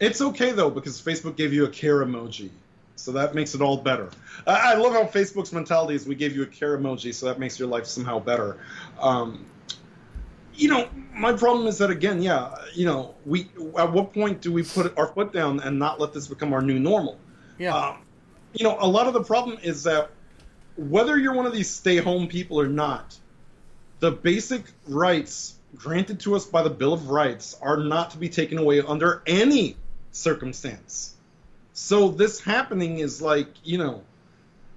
it's 0.00 0.20
okay 0.20 0.52
though 0.52 0.70
because 0.70 1.00
Facebook 1.00 1.36
gave 1.36 1.52
you 1.52 1.64
a 1.64 1.68
care 1.68 2.04
emoji, 2.04 2.50
so 2.96 3.12
that 3.12 3.34
makes 3.34 3.54
it 3.54 3.60
all 3.60 3.76
better. 3.76 4.10
I, 4.46 4.72
I 4.72 4.74
love 4.74 4.92
how 4.92 5.04
Facebook's 5.04 5.52
mentality 5.52 5.94
is: 5.94 6.06
we 6.06 6.14
gave 6.14 6.34
you 6.36 6.42
a 6.42 6.46
care 6.46 6.76
emoji, 6.78 7.14
so 7.14 7.26
that 7.26 7.38
makes 7.38 7.58
your 7.58 7.68
life 7.68 7.86
somehow 7.86 8.18
better. 8.18 8.58
Um, 9.00 9.46
you 10.54 10.68
know, 10.68 10.88
my 11.14 11.32
problem 11.32 11.66
is 11.66 11.78
that 11.78 11.90
again, 11.90 12.22
yeah, 12.22 12.54
you 12.74 12.86
know, 12.86 13.14
we 13.24 13.48
at 13.78 13.92
what 13.92 14.12
point 14.12 14.40
do 14.40 14.52
we 14.52 14.62
put 14.62 14.96
our 14.98 15.06
foot 15.06 15.32
down 15.32 15.60
and 15.60 15.78
not 15.78 16.00
let 16.00 16.12
this 16.12 16.28
become 16.28 16.52
our 16.52 16.62
new 16.62 16.78
normal? 16.78 17.18
Yeah. 17.58 17.74
Um, 17.74 17.98
you 18.52 18.64
know, 18.64 18.76
a 18.78 18.86
lot 18.86 19.06
of 19.06 19.14
the 19.14 19.22
problem 19.22 19.58
is 19.62 19.84
that 19.84 20.10
whether 20.76 21.18
you're 21.18 21.34
one 21.34 21.46
of 21.46 21.52
these 21.52 21.70
stay-home 21.70 22.28
people 22.28 22.60
or 22.60 22.66
not, 22.66 23.16
the 24.00 24.10
basic 24.10 24.64
rights 24.86 25.54
granted 25.74 26.20
to 26.20 26.34
us 26.34 26.44
by 26.44 26.62
the 26.62 26.70
Bill 26.70 26.92
of 26.92 27.08
Rights 27.08 27.56
are 27.62 27.78
not 27.78 28.10
to 28.10 28.18
be 28.18 28.28
taken 28.28 28.58
away 28.58 28.80
under 28.80 29.22
any 29.26 29.76
circumstance. 30.10 31.14
So 31.72 32.08
this 32.08 32.40
happening 32.40 32.98
is 32.98 33.22
like, 33.22 33.48
you 33.64 33.78
know, 33.78 34.02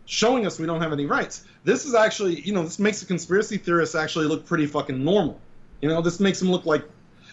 showing 0.05 0.45
us 0.45 0.59
we 0.59 0.65
don't 0.65 0.81
have 0.81 0.93
any 0.93 1.05
rights. 1.05 1.45
This 1.63 1.85
is 1.85 1.95
actually, 1.95 2.39
you 2.41 2.53
know, 2.53 2.63
this 2.63 2.79
makes 2.79 2.99
the 2.99 3.05
conspiracy 3.05 3.57
theorists 3.57 3.95
actually 3.95 4.27
look 4.27 4.45
pretty 4.45 4.67
fucking 4.67 5.03
normal. 5.03 5.39
You 5.81 5.89
know, 5.89 6.01
this 6.01 6.19
makes 6.19 6.39
them 6.39 6.51
look 6.51 6.65
like, 6.65 6.83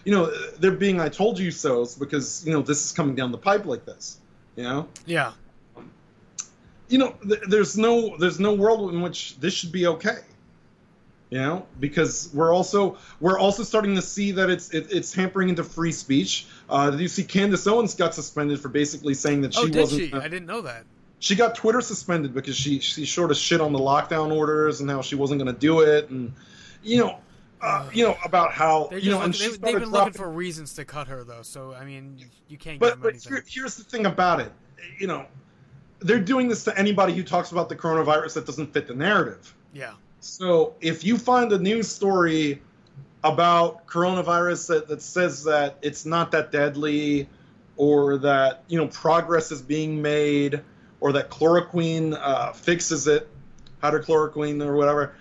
you 0.04 0.12
know, 0.12 0.32
they're 0.58 0.72
being 0.72 1.00
I 1.00 1.08
told 1.08 1.38
you 1.38 1.50
so's 1.50 1.94
because, 1.94 2.44
you 2.44 2.52
know, 2.52 2.62
this 2.62 2.84
is 2.84 2.92
coming 2.92 3.14
down 3.14 3.30
the 3.30 3.38
pipe 3.38 3.66
like 3.66 3.84
this. 3.84 4.18
You 4.56 4.64
know? 4.64 4.88
Yeah. 5.06 5.32
You 6.88 6.98
know, 6.98 7.14
th- 7.26 7.40
there's 7.48 7.78
no 7.78 8.16
there's 8.18 8.38
no 8.38 8.54
world 8.54 8.92
in 8.92 9.00
which 9.00 9.38
this 9.38 9.54
should 9.54 9.72
be 9.72 9.86
okay. 9.86 10.18
You 11.30 11.38
know, 11.38 11.66
because 11.80 12.28
we're 12.34 12.52
also 12.52 12.98
we're 13.18 13.38
also 13.38 13.62
starting 13.62 13.94
to 13.94 14.02
see 14.02 14.32
that 14.32 14.50
it's 14.50 14.74
it, 14.74 14.88
it's 14.90 15.14
hampering 15.14 15.48
into 15.48 15.64
free 15.64 15.92
speech. 15.92 16.46
Uh, 16.72 16.90
did 16.90 17.00
you 17.00 17.08
see 17.08 17.22
Candace 17.22 17.66
Owens 17.66 17.94
got 17.94 18.14
suspended 18.14 18.58
for 18.58 18.70
basically 18.70 19.12
saying 19.12 19.42
that 19.42 19.52
she 19.52 19.60
oh, 19.60 19.66
did 19.66 19.80
wasn't? 19.82 20.00
she? 20.00 20.12
I 20.14 20.22
didn't 20.22 20.46
know 20.46 20.62
that. 20.62 20.84
she 21.18 21.34
got 21.34 21.54
Twitter 21.54 21.82
suspended 21.82 22.32
because 22.32 22.56
she 22.56 22.80
she 22.80 23.04
sort 23.04 23.30
of 23.30 23.36
shit 23.36 23.60
on 23.60 23.74
the 23.74 23.78
lockdown 23.78 24.34
orders 24.34 24.80
and 24.80 24.90
how 24.90 25.02
she 25.02 25.14
wasn't 25.14 25.38
going 25.38 25.54
to 25.54 25.60
do 25.60 25.80
it, 25.80 26.08
and 26.08 26.32
you 26.82 26.96
know, 26.96 27.18
uh, 27.60 27.86
you 27.92 28.06
know 28.06 28.16
about 28.24 28.52
how 28.52 28.88
you 28.90 29.10
know, 29.10 29.18
just 29.18 29.24
and 29.24 29.34
looking- 29.34 29.52
she 29.52 29.58
they, 29.58 29.72
have 29.72 29.80
been 29.80 29.90
dropping- 29.90 29.92
looking 29.92 30.12
for 30.14 30.30
reasons 30.30 30.72
to 30.74 30.86
cut 30.86 31.08
her 31.08 31.24
though. 31.24 31.42
So 31.42 31.74
I 31.74 31.84
mean, 31.84 32.24
you 32.48 32.56
can't 32.56 32.80
But 32.80 33.02
but 33.02 33.16
here, 33.16 33.44
here's 33.46 33.76
the 33.76 33.84
thing 33.84 34.06
about 34.06 34.40
it, 34.40 34.50
you 34.98 35.06
know, 35.06 35.26
they're 36.00 36.20
doing 36.20 36.48
this 36.48 36.64
to 36.64 36.78
anybody 36.78 37.12
who 37.12 37.22
talks 37.22 37.52
about 37.52 37.68
the 37.68 37.76
coronavirus 37.76 38.32
that 38.34 38.46
doesn't 38.46 38.72
fit 38.72 38.86
the 38.88 38.94
narrative. 38.94 39.54
Yeah. 39.74 39.92
So 40.20 40.74
if 40.80 41.04
you 41.04 41.18
find 41.18 41.52
a 41.52 41.58
news 41.58 41.88
story 41.88 42.62
about 43.24 43.86
coronavirus 43.86 44.68
that, 44.68 44.88
that 44.88 45.02
says 45.02 45.44
that 45.44 45.78
it's 45.82 46.04
not 46.04 46.32
that 46.32 46.50
deadly 46.50 47.28
or 47.76 48.18
that 48.18 48.64
you 48.68 48.78
know 48.78 48.88
progress 48.88 49.52
is 49.52 49.62
being 49.62 50.02
made 50.02 50.60
or 51.00 51.12
that 51.12 51.30
chloroquine 51.30 52.16
uh, 52.20 52.52
fixes 52.52 53.06
it 53.06 53.28
hydrochloroquine 53.82 54.64
or 54.64 54.76
whatever. 54.76 55.14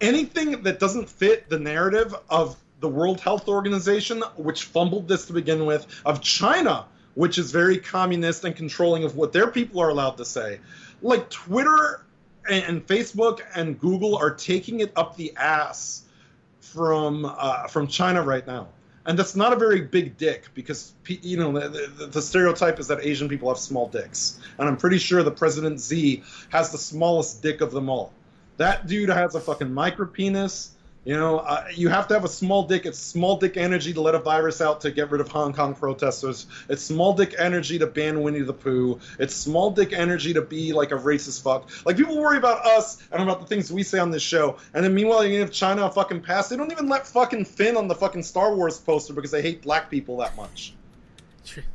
Anything 0.00 0.62
that 0.62 0.78
doesn't 0.78 1.08
fit 1.08 1.48
the 1.48 1.58
narrative 1.58 2.14
of 2.28 2.56
the 2.80 2.88
world 2.88 3.20
health 3.20 3.48
organization 3.48 4.22
which 4.36 4.64
fumbled 4.64 5.08
this 5.08 5.26
to 5.26 5.32
begin 5.32 5.64
with 5.64 5.86
of 6.04 6.20
china 6.20 6.84
which 7.14 7.38
is 7.38 7.50
very 7.50 7.78
communist 7.78 8.44
and 8.44 8.54
controlling 8.54 9.02
of 9.02 9.16
what 9.16 9.32
their 9.32 9.50
people 9.50 9.80
are 9.80 9.88
allowed 9.88 10.18
to 10.18 10.24
say. 10.24 10.60
Like 11.00 11.30
twitter 11.30 12.04
and, 12.48 12.64
and 12.64 12.86
facebook 12.86 13.40
and 13.54 13.80
google 13.80 14.16
are 14.16 14.30
taking 14.30 14.80
it 14.80 14.92
up 14.96 15.16
the 15.16 15.34
ass 15.36 16.02
from 16.72 17.24
uh, 17.24 17.66
from 17.68 17.86
China 17.86 18.22
right 18.22 18.46
now, 18.46 18.68
and 19.06 19.18
that's 19.18 19.36
not 19.36 19.52
a 19.52 19.56
very 19.56 19.82
big 19.82 20.16
dick 20.16 20.48
because 20.54 20.92
you 21.06 21.36
know 21.36 21.52
the, 21.52 21.88
the, 21.98 22.06
the 22.06 22.22
stereotype 22.22 22.78
is 22.78 22.88
that 22.88 23.04
Asian 23.04 23.28
people 23.28 23.48
have 23.48 23.58
small 23.58 23.88
dicks, 23.88 24.40
and 24.58 24.68
I'm 24.68 24.76
pretty 24.76 24.98
sure 24.98 25.22
the 25.22 25.30
President 25.30 25.80
Z 25.80 26.22
has 26.50 26.70
the 26.70 26.78
smallest 26.78 27.42
dick 27.42 27.60
of 27.60 27.72
them 27.72 27.88
all. 27.88 28.12
That 28.56 28.86
dude 28.86 29.10
has 29.10 29.34
a 29.34 29.40
fucking 29.40 29.72
micro 29.72 30.06
penis. 30.06 30.75
You 31.06 31.16
know, 31.16 31.38
uh, 31.38 31.68
you 31.72 31.88
have 31.88 32.08
to 32.08 32.14
have 32.14 32.24
a 32.24 32.28
small 32.28 32.64
dick. 32.64 32.84
It's 32.84 32.98
small 32.98 33.36
dick 33.36 33.56
energy 33.56 33.92
to 33.94 34.00
let 34.00 34.16
a 34.16 34.18
virus 34.18 34.60
out 34.60 34.80
to 34.80 34.90
get 34.90 35.12
rid 35.12 35.20
of 35.20 35.28
Hong 35.28 35.52
Kong 35.52 35.72
protesters. 35.72 36.48
It's 36.68 36.82
small 36.82 37.12
dick 37.12 37.36
energy 37.38 37.78
to 37.78 37.86
ban 37.86 38.22
Winnie 38.22 38.40
the 38.40 38.52
Pooh. 38.52 38.98
It's 39.20 39.32
small 39.32 39.70
dick 39.70 39.92
energy 39.92 40.34
to 40.34 40.42
be 40.42 40.72
like 40.72 40.90
a 40.90 40.96
racist 40.96 41.44
fuck. 41.44 41.70
Like 41.86 41.96
people 41.96 42.20
worry 42.20 42.38
about 42.38 42.66
us 42.66 43.00
and 43.12 43.22
about 43.22 43.38
the 43.38 43.46
things 43.46 43.72
we 43.72 43.84
say 43.84 44.00
on 44.00 44.10
this 44.10 44.24
show, 44.24 44.58
and 44.74 44.84
then 44.84 44.96
meanwhile 44.96 45.24
you 45.24 45.38
give 45.38 45.52
China 45.52 45.84
a 45.84 45.90
fucking 45.92 46.22
pass. 46.22 46.48
They 46.48 46.56
don't 46.56 46.72
even 46.72 46.88
let 46.88 47.06
fucking 47.06 47.44
Finn 47.44 47.76
on 47.76 47.86
the 47.86 47.94
fucking 47.94 48.24
Star 48.24 48.56
Wars 48.56 48.76
poster 48.76 49.12
because 49.12 49.30
they 49.30 49.42
hate 49.42 49.62
black 49.62 49.88
people 49.88 50.16
that 50.16 50.36
much. 50.36 50.74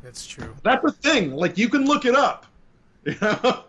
That's 0.02 0.26
true. 0.26 0.54
That's 0.62 0.82
the 0.84 0.92
thing. 0.92 1.34
Like 1.34 1.56
you 1.56 1.70
can 1.70 1.86
look 1.86 2.04
it 2.04 2.14
up. 2.14 2.46
You 3.04 3.16
know? 3.20 3.64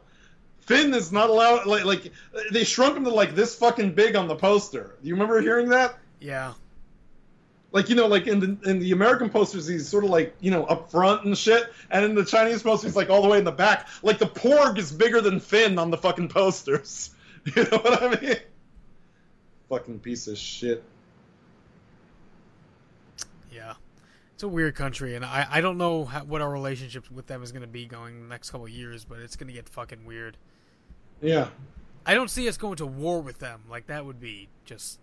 Finn 0.65 0.93
is 0.93 1.11
not 1.11 1.29
allowed. 1.29 1.65
Like, 1.65 1.83
like 1.83 2.11
they 2.51 2.63
shrunk 2.63 2.95
him 2.95 3.03
to 3.03 3.09
like 3.09 3.35
this 3.35 3.55
fucking 3.55 3.93
big 3.93 4.15
on 4.15 4.27
the 4.27 4.35
poster. 4.35 4.95
Do 5.01 5.07
you 5.07 5.13
remember 5.13 5.41
hearing 5.41 5.69
that? 5.69 5.97
Yeah. 6.19 6.53
Like 7.73 7.89
you 7.89 7.95
know, 7.95 8.07
like 8.07 8.27
in 8.27 8.39
the 8.39 8.69
in 8.69 8.79
the 8.79 8.91
American 8.91 9.29
posters, 9.29 9.67
he's 9.67 9.87
sort 9.87 10.03
of 10.03 10.09
like 10.09 10.35
you 10.39 10.51
know 10.51 10.63
up 10.65 10.89
front 10.91 11.25
and 11.25 11.37
shit, 11.37 11.73
and 11.89 12.05
in 12.05 12.15
the 12.15 12.23
Chinese 12.23 12.61
posters, 12.61 12.91
he's 12.91 12.95
like 12.95 13.09
all 13.09 13.21
the 13.21 13.27
way 13.27 13.39
in 13.39 13.43
the 13.43 13.51
back. 13.51 13.87
Like 14.03 14.19
the 14.19 14.27
Porg 14.27 14.77
is 14.77 14.91
bigger 14.91 15.21
than 15.21 15.39
Finn 15.39 15.77
on 15.77 15.91
the 15.91 15.97
fucking 15.97 16.29
posters. 16.29 17.11
You 17.57 17.63
know 17.65 17.79
what 17.79 18.01
I 18.01 18.21
mean? 18.21 18.37
Fucking 19.67 19.99
piece 19.99 20.27
of 20.27 20.37
shit. 20.37 20.81
Yeah. 23.51 23.73
It's 24.33 24.43
a 24.43 24.47
weird 24.47 24.75
country, 24.75 25.15
and 25.15 25.25
I, 25.25 25.45
I 25.51 25.59
don't 25.59 25.77
know 25.77 26.05
how, 26.05 26.23
what 26.23 26.41
our 26.41 26.49
relationship 26.49 27.11
with 27.11 27.27
them 27.27 27.43
is 27.43 27.51
going 27.51 27.63
to 27.63 27.67
be 27.67 27.85
going 27.85 28.21
the 28.21 28.29
next 28.29 28.51
couple 28.51 28.65
years, 28.69 29.03
but 29.03 29.19
it's 29.19 29.35
going 29.35 29.47
to 29.47 29.53
get 29.53 29.67
fucking 29.67 30.05
weird. 30.05 30.37
Yeah. 31.23 31.47
I 32.05 32.13
don't 32.13 32.29
see 32.29 32.47
us 32.49 32.57
going 32.57 32.75
to 32.77 32.85
war 32.85 33.21
with 33.21 33.39
them. 33.39 33.61
Like, 33.69 33.87
that 33.87 34.05
would 34.05 34.19
be 34.19 34.49
just 34.65 34.99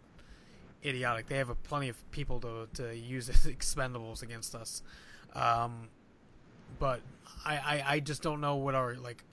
idiotic. 0.84 1.28
They 1.28 1.38
have 1.38 1.48
a, 1.48 1.55
plenty 1.55 1.88
of 1.88 2.10
people 2.10 2.40
to, 2.40 2.68
to 2.74 2.97
use 2.97 3.28
as 3.30 3.47
expendables 3.47 4.22
against 4.22 4.55
us. 4.55 4.82
Um, 5.34 5.88
but 6.78 7.01
I, 7.44 7.56
I, 7.56 7.84
I 7.94 8.01
just 8.01 8.22
don't 8.22 8.40
know 8.40 8.56
what 8.56 8.74
our, 8.74 8.94
like, 8.97 9.24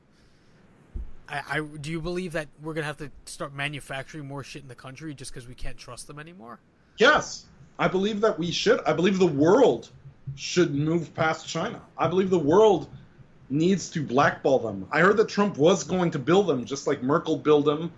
I, 1.30 1.42
I 1.50 1.60
do 1.60 1.92
you 1.92 2.02
believe 2.02 2.34
that 2.34 2.48
we're 2.62 2.74
gonna 2.74 2.88
have 2.88 2.98
to 2.98 3.12
start 3.26 3.54
manufacturing 3.54 4.26
more 4.28 4.44
shit 4.44 4.62
in 4.62 4.68
the 4.68 4.76
country 4.76 5.14
just 5.14 5.34
because 5.34 5.48
we 5.48 5.56
can't 5.56 5.78
trust 5.78 6.08
them 6.08 6.20
anymore? 6.20 6.60
Yes, 6.98 7.46
I 7.80 7.88
believe 7.88 8.22
that 8.22 8.40
we 8.40 8.52
should. 8.52 8.82
I 8.86 8.94
believe 8.94 9.20
the 9.20 9.28
world 9.28 9.90
should 10.36 10.74
move 10.74 11.14
past 11.14 11.48
China. 11.48 11.82
I 11.98 12.08
believe 12.08 12.30
the 12.30 12.40
world 12.40 12.90
needs 13.50 13.90
to 13.92 14.04
blackball 14.04 14.60
them. 14.60 14.88
I 14.92 15.02
heard 15.02 15.18
that 15.18 15.30
Trump 15.30 15.58
was 15.58 15.84
going 15.84 16.12
to 16.12 16.20
build 16.20 16.48
them, 16.48 16.66
just 16.66 16.88
like 16.88 17.02
Merkel 17.02 17.38
built 17.38 17.66
them. 17.66 17.92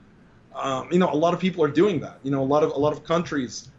Um, 0.54 0.90
you 0.92 1.00
know, 1.00 1.12
a 1.12 1.16
lot 1.16 1.34
of 1.34 1.40
people 1.40 1.64
are 1.64 1.70
doing 1.70 2.00
that. 2.02 2.20
You 2.24 2.32
know, 2.32 2.42
a 2.42 2.46
lot 2.46 2.64
of 2.64 2.72
a 2.72 2.78
lot 2.78 2.94
of 2.94 3.04
countries 3.04 3.70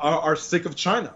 are, 0.00 0.20
are 0.20 0.36
sick 0.36 0.66
of 0.66 0.74
China, 0.74 1.14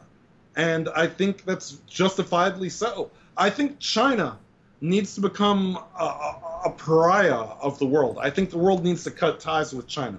and 0.57 0.89
I 0.91 1.07
think 1.07 1.45
that's 1.45 1.73
justifiably 1.87 2.69
so. 2.69 3.11
I 3.37 3.51
think 3.51 3.78
China 3.78 4.39
needs 4.81 5.15
to 5.15 5.20
become 5.20 5.78
a, 5.99 6.05
a, 6.05 6.61
a 6.66 6.70
pariah 6.70 7.35
of 7.35 7.78
the 7.78 7.87
world. 7.87 8.19
I 8.20 8.31
think 8.31 8.51
the 8.51 8.59
world 8.59 8.85
needs 8.85 9.05
to 9.05 9.11
cut 9.11 9.41
ties 9.41 9.73
with 9.73 9.87
China. 9.87 10.19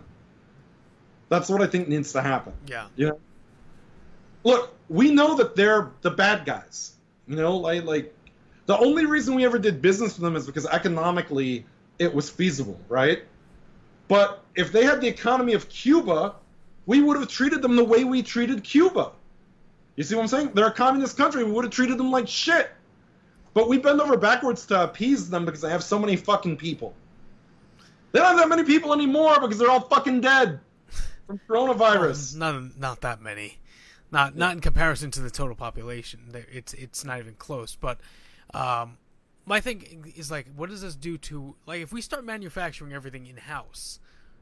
That's 1.29 1.49
what 1.49 1.61
I 1.61 1.67
think 1.67 1.87
needs 1.87 2.13
to 2.13 2.21
happen. 2.21 2.53
Yeah. 2.67 2.87
You 2.95 3.07
know, 3.09 3.19
look, 4.43 4.73
we 4.89 5.11
know 5.11 5.35
that 5.35 5.55
they're 5.55 5.91
the 6.01 6.11
bad 6.11 6.45
guys. 6.45 6.93
You 7.27 7.35
know, 7.35 7.57
like 7.57 7.83
like 7.83 8.13
the 8.67 8.77
only 8.77 9.05
reason 9.05 9.33
we 9.33 9.45
ever 9.45 9.57
did 9.57 9.81
business 9.81 10.17
with 10.17 10.23
them 10.23 10.35
is 10.35 10.45
because 10.45 10.67
economically 10.67 11.65
it 11.97 12.13
was 12.13 12.29
feasible, 12.29 12.79
right? 12.89 13.23
But 14.07 14.43
if 14.55 14.71
they 14.71 14.83
had 14.83 15.01
the 15.01 15.07
economy 15.07 15.53
of 15.53 15.67
Cuba, 15.69 16.35
we 16.85 17.01
would 17.01 17.17
have 17.17 17.27
treated 17.27 17.61
them 17.61 17.75
the 17.75 17.83
way 17.83 18.03
we 18.03 18.21
treated 18.21 18.63
Cuba. 18.63 19.11
You 19.95 20.03
see 20.03 20.15
what 20.15 20.21
I'm 20.21 20.27
saying? 20.27 20.51
They're 20.53 20.67
a 20.67 20.71
communist 20.71 21.17
country. 21.17 21.43
We 21.43 21.51
would 21.51 21.65
have 21.65 21.73
treated 21.73 21.97
them 21.97 22.11
like 22.11 22.27
shit. 22.27 22.69
But 23.53 23.67
we 23.67 23.79
bend 23.79 23.99
over 23.99 24.17
backwards 24.17 24.65
to 24.67 24.83
appease 24.83 25.29
them 25.29 25.45
because 25.45 25.61
they 25.61 25.69
have 25.69 25.83
so 25.83 25.97
many 25.97 26.15
fucking 26.15 26.57
people. 26.57 26.93
They 28.11 28.19
don't 28.19 28.27
have 28.27 28.37
that 28.37 28.49
many 28.49 28.63
people 28.63 28.93
anymore 28.93 29.39
because 29.41 29.57
they're 29.57 29.71
all 29.71 29.81
fucking 29.81 30.21
dead 30.21 30.59
from 31.25 31.39
coronavirus. 31.49 32.35
Not 32.37 32.77
not 32.77 33.01
that 33.01 33.21
many, 33.21 33.57
not 34.11 34.35
not 34.35 34.53
in 34.53 34.61
comparison 34.61 35.09
to 35.11 35.21
the 35.21 35.31
total 35.31 35.55
population. 35.55 36.31
It's 36.51 36.73
it's 36.73 37.03
not 37.03 37.19
even 37.19 37.33
close. 37.33 37.75
But 37.75 37.99
um, 38.53 38.97
my 39.45 39.59
thing 39.61 40.11
is 40.15 40.29
like, 40.31 40.47
what 40.55 40.69
does 40.69 40.81
this 40.81 40.95
do 40.95 41.17
to 41.19 41.55
like 41.65 41.81
if 41.81 41.91
we 41.91 42.01
start 42.01 42.25
manufacturing 42.25 42.93
everything 42.93 43.25
in 43.27 43.37
house? 43.37 43.99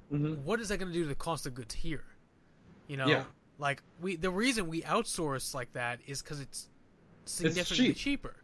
What 0.10 0.60
is 0.60 0.70
that 0.70 0.78
going 0.78 0.92
to 0.92 0.94
do 0.94 1.04
to 1.04 1.10
the 1.10 1.16
cost 1.16 1.46
of 1.48 1.54
goods 1.56 1.74
here? 1.76 2.04
You 2.88 2.98
know, 2.98 3.08
Yeah. 3.08 3.24
like 3.58 3.82
we 4.00 4.16
the 4.16 4.30
reason 4.30 4.68
we 4.68 4.82
outsource 4.84 5.54
like 5.54 5.74
that 5.74 6.00
is 6.06 6.22
because 6.22 6.40
it's 6.40 6.70
significantly 7.26 7.88
cheap. 7.88 7.98
cheaper. 7.98 8.36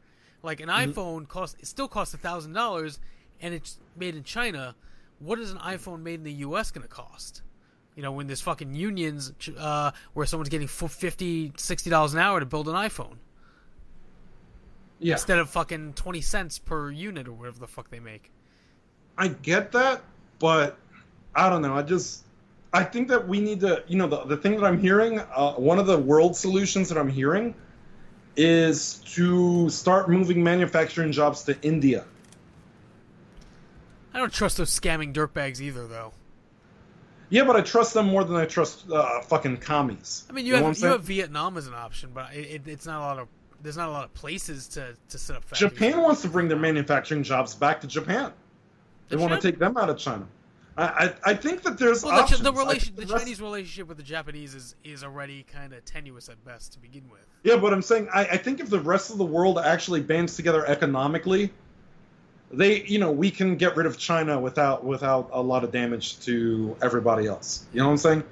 Like 0.43 0.59
an 0.59 0.69
Mhm. 0.69 0.93
iPhone 0.93 1.27
costs 1.27 1.55
it 1.59 1.67
still 1.67 1.87
costs 1.87 2.13
a 2.13 2.17
thousand 2.17 2.53
dollars, 2.53 2.99
and 3.39 3.53
it's 3.53 3.77
made 3.95 4.15
in 4.15 4.23
China. 4.23 4.75
What 5.19 5.37
is 5.39 5.51
an 5.51 5.59
iPhone 5.59 6.01
made 6.01 6.15
in 6.15 6.23
the 6.23 6.33
U.S. 6.33 6.71
going 6.71 6.81
to 6.81 6.87
cost? 6.87 7.43
You 7.95 8.01
know, 8.01 8.11
when 8.11 8.25
there's 8.25 8.41
fucking 8.41 8.73
unions 8.73 9.31
uh, 9.57 9.91
where 10.13 10.25
someone's 10.25 10.49
getting 10.49 10.67
fu- 10.67 10.87
50 10.87 11.49
dollars 11.89 12.13
an 12.13 12.19
hour 12.19 12.39
to 12.39 12.45
build 12.45 12.67
an 12.67 12.73
iPhone 12.75 13.17
Yeah. 15.01 15.13
instead 15.13 15.39
of 15.39 15.49
fucking 15.49 15.93
twenty 15.93 16.21
cents 16.21 16.59
per 16.59 16.91
unit 16.91 17.27
or 17.27 17.33
whatever 17.33 17.59
the 17.59 17.67
fuck 17.67 17.89
they 17.89 17.99
make. 17.99 18.31
I 19.17 19.29
get 19.29 19.71
that, 19.73 20.01
but 20.39 20.77
I 21.35 21.49
don't 21.49 21.61
know. 21.61 21.75
I 21.75 21.81
just 21.81 22.23
I 22.73 22.83
think 22.83 23.09
that 23.09 23.27
we 23.27 23.41
need 23.41 23.59
to, 23.61 23.83
you 23.87 23.97
know, 23.97 24.07
the, 24.07 24.23
the 24.23 24.37
thing 24.37 24.55
that 24.55 24.65
I'm 24.65 24.79
hearing, 24.79 25.19
uh, 25.19 25.53
one 25.53 25.77
of 25.77 25.87
the 25.87 25.97
world 25.97 26.37
solutions 26.37 26.87
that 26.89 26.97
I'm 26.97 27.09
hearing 27.09 27.53
is 28.37 28.99
to 29.13 29.69
start 29.69 30.09
moving 30.09 30.41
manufacturing 30.41 31.11
jobs 31.11 31.43
to 31.43 31.61
India. 31.61 32.05
I 34.13 34.19
don't 34.19 34.31
trust 34.31 34.57
those 34.57 34.77
scamming 34.77 35.13
dirtbags 35.13 35.59
either, 35.59 35.85
though. 35.85 36.13
Yeah, 37.29 37.45
but 37.45 37.55
I 37.55 37.61
trust 37.61 37.93
them 37.93 38.07
more 38.07 38.23
than 38.23 38.35
I 38.35 38.45
trust 38.45 38.89
uh, 38.91 39.21
fucking 39.21 39.57
commies. 39.57 40.25
I 40.29 40.33
mean, 40.33 40.45
you, 40.45 40.53
know 40.53 40.65
have 40.65 40.79
you 40.79 40.87
have 40.87 41.03
Vietnam 41.03 41.57
as 41.57 41.67
an 41.67 41.73
option, 41.73 42.11
but 42.13 42.33
it, 42.33 42.39
it, 42.39 42.67
it's 42.67 42.85
not 42.85 42.97
a 42.97 42.99
lot 42.99 43.19
of 43.19 43.27
there's 43.61 43.77
not 43.77 43.89
a 43.89 43.91
lot 43.91 44.03
of 44.03 44.13
places 44.13 44.67
to, 44.69 44.95
to 45.09 45.17
set 45.17 45.35
up 45.35 45.43
factories. 45.43 45.71
Japan 45.71 46.01
wants 46.01 46.21
to 46.23 46.27
bring 46.29 46.47
their 46.47 46.57
manufacturing 46.57 47.23
jobs 47.23 47.53
back 47.55 47.81
to 47.81 47.87
Japan. 47.87 48.31
They 49.09 49.15
They 49.15 49.21
want 49.21 49.39
to 49.39 49.51
take 49.51 49.59
them 49.59 49.77
out 49.77 49.89
of 49.89 49.97
China. 49.97 50.25
I, 50.77 50.83
I, 50.85 51.13
I 51.31 51.33
think 51.33 51.63
that 51.63 51.77
there's 51.77 52.03
Well, 52.03 52.25
the, 52.25 52.37
the 52.37 52.53
relation, 52.53 52.95
the 52.95 53.05
the 53.05 53.13
rest- 53.13 53.25
Chinese 53.25 53.41
relationship 53.41 53.87
with 53.87 53.97
the 53.97 54.03
Japanese 54.03 54.55
is 54.55 54.75
is 54.83 55.03
already 55.03 55.43
kind 55.43 55.73
of 55.73 55.83
tenuous 55.83 56.29
at 56.29 56.43
best 56.45 56.73
to 56.73 56.79
begin 56.79 57.03
with. 57.11 57.21
Yeah, 57.43 57.57
but 57.57 57.73
I'm 57.73 57.81
saying 57.81 58.07
I, 58.13 58.21
I 58.21 58.37
think 58.37 58.61
if 58.61 58.69
the 58.69 58.79
rest 58.79 59.11
of 59.11 59.17
the 59.17 59.25
world 59.25 59.59
actually 59.59 60.01
bands 60.01 60.35
together 60.37 60.65
economically, 60.65 61.51
they 62.51 62.83
you 62.83 62.99
know 62.99 63.11
we 63.11 63.31
can 63.31 63.57
get 63.57 63.75
rid 63.75 63.85
of 63.85 63.97
China 63.97 64.39
without 64.39 64.85
without 64.85 65.29
a 65.33 65.41
lot 65.41 65.65
of 65.65 65.71
damage 65.71 66.19
to 66.21 66.75
everybody 66.81 67.27
else. 67.27 67.65
You 67.73 67.79
know 67.79 67.87
what 67.87 67.91
I'm 67.91 67.97
saying? 67.97 68.23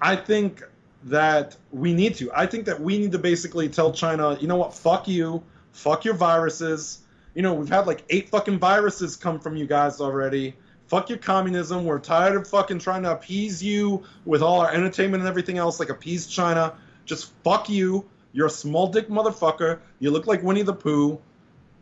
I 0.00 0.16
think 0.16 0.62
that 1.04 1.56
we 1.70 1.94
need 1.94 2.14
to. 2.16 2.30
I 2.34 2.46
think 2.46 2.66
that 2.66 2.80
we 2.80 2.98
need 2.98 3.12
to 3.12 3.18
basically 3.18 3.68
tell 3.68 3.92
China, 3.92 4.36
you 4.40 4.46
know 4.46 4.56
what, 4.56 4.74
fuck 4.74 5.08
you, 5.08 5.42
fuck 5.72 6.04
your 6.04 6.14
viruses. 6.14 7.00
You 7.34 7.42
know, 7.42 7.54
we've 7.54 7.68
had 7.68 7.86
like 7.86 8.04
eight 8.10 8.28
fucking 8.28 8.58
viruses 8.58 9.16
come 9.16 9.40
from 9.40 9.56
you 9.56 9.66
guys 9.66 10.00
already. 10.00 10.54
Fuck 10.86 11.08
your 11.08 11.18
communism. 11.18 11.84
We're 11.84 11.98
tired 11.98 12.36
of 12.36 12.46
fucking 12.46 12.80
trying 12.80 13.02
to 13.04 13.12
appease 13.12 13.62
you 13.62 14.04
with 14.24 14.42
all 14.42 14.60
our 14.60 14.70
entertainment 14.70 15.22
and 15.22 15.28
everything 15.28 15.56
else, 15.56 15.80
like 15.80 15.88
appease 15.88 16.26
China. 16.26 16.74
Just 17.06 17.32
fuck 17.42 17.68
you. 17.68 18.04
You're 18.32 18.48
a 18.48 18.50
small 18.50 18.88
dick 18.88 19.08
motherfucker. 19.08 19.78
You 19.98 20.10
look 20.10 20.26
like 20.26 20.42
Winnie 20.42 20.62
the 20.62 20.74
Pooh. 20.74 21.18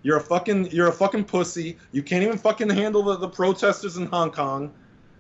You're 0.03 0.17
a 0.17 0.23
fucking 0.23 0.71
you're 0.71 0.89
a 0.89 0.93
fucking 0.93 1.25
pussy. 1.25 1.77
You 1.93 2.03
can't 2.03 2.23
even 2.23 2.39
fucking 2.39 2.71
handle 2.71 3.03
the, 3.03 3.17
the 3.17 3.29
protesters 3.29 3.97
in 3.97 4.07
Hong 4.07 4.31
Kong. 4.31 4.73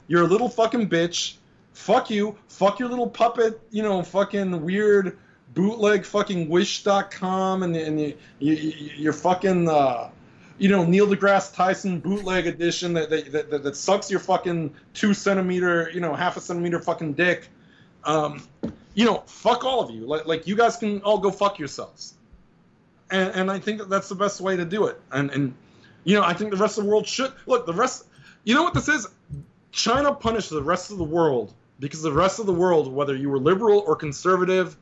You're 0.09 0.23
a 0.23 0.27
little 0.27 0.49
fucking 0.49 0.89
bitch. 0.89 1.35
Fuck 1.73 2.11
you. 2.11 2.37
Fuck 2.49 2.79
your 2.79 2.89
little 2.89 3.09
puppet, 3.09 3.61
you 3.71 3.83
know, 3.83 4.03
fucking 4.03 4.63
weird 4.63 5.19
bootleg 5.55 6.05
fucking 6.05 6.49
wish.com 6.49 7.63
and, 7.63 7.77
and 7.77 8.01
you, 8.01 8.15
you, 8.39 8.55
you're 8.97 9.13
fucking 9.13 9.69
uh, 9.69 10.11
you 10.59 10.69
know 10.69 10.85
Neil 10.85 11.07
deGrasse 11.07 11.55
Tyson 11.55 12.01
bootleg 12.01 12.47
edition 12.47 12.93
that 12.95 13.11
that, 13.11 13.51
that 13.51 13.63
that 13.63 13.77
sucks 13.77 14.11
your 14.11 14.21
fucking 14.21 14.75
two 14.95 15.15
centimeter 15.15 15.91
you 15.93 16.01
know 16.01 16.15
half 16.15 16.37
a 16.37 16.41
centimeter 16.41 16.81
fucking 16.81 17.15
dick. 17.15 17.49
Um, 18.05 18.43
you 18.95 19.05
know, 19.05 19.23
fuck 19.27 19.65
all 19.65 19.81
of 19.81 19.91
you. 19.91 20.07
Like 20.07 20.27
like 20.27 20.47
you 20.47 20.57
guys 20.57 20.77
can 20.77 21.01
all 21.03 21.19
go 21.19 21.31
fuck 21.31 21.59
yourselves. 21.59 22.15
And 23.11 23.31
and 23.35 23.51
I 23.51 23.59
think 23.59 23.79
that 23.79 23.89
that's 23.89 24.09
the 24.09 24.15
best 24.15 24.41
way 24.41 24.57
to 24.57 24.65
do 24.65 24.87
it. 24.87 25.01
And 25.11 25.31
and 25.31 25.55
you 26.05 26.15
know 26.15 26.23
I 26.23 26.35
think 26.35 26.51
the 26.51 26.57
rest 26.57 26.79
of 26.79 26.85
the 26.85 26.91
world 26.91 27.07
should 27.07 27.33
look 27.47 27.67
the 27.67 27.75
rest. 27.75 28.07
You 28.45 28.55
know 28.55 28.63
what 28.63 28.75
this 28.75 28.89
is? 28.89 29.09
China 29.73 30.15
punished 30.15 30.51
the 30.51 30.63
rest 30.63 30.91
of 30.91 30.99
the 30.99 31.05
world 31.05 31.55
because 31.81 32.03
the 32.03 32.13
rest 32.13 32.39
of 32.39 32.47
the 32.47 32.53
world, 32.53 32.93
whether 32.93 33.17
you 33.17 33.31
were 33.31 33.39
liberal 33.39 33.81
or 33.81 33.97
conservative, 33.97 34.77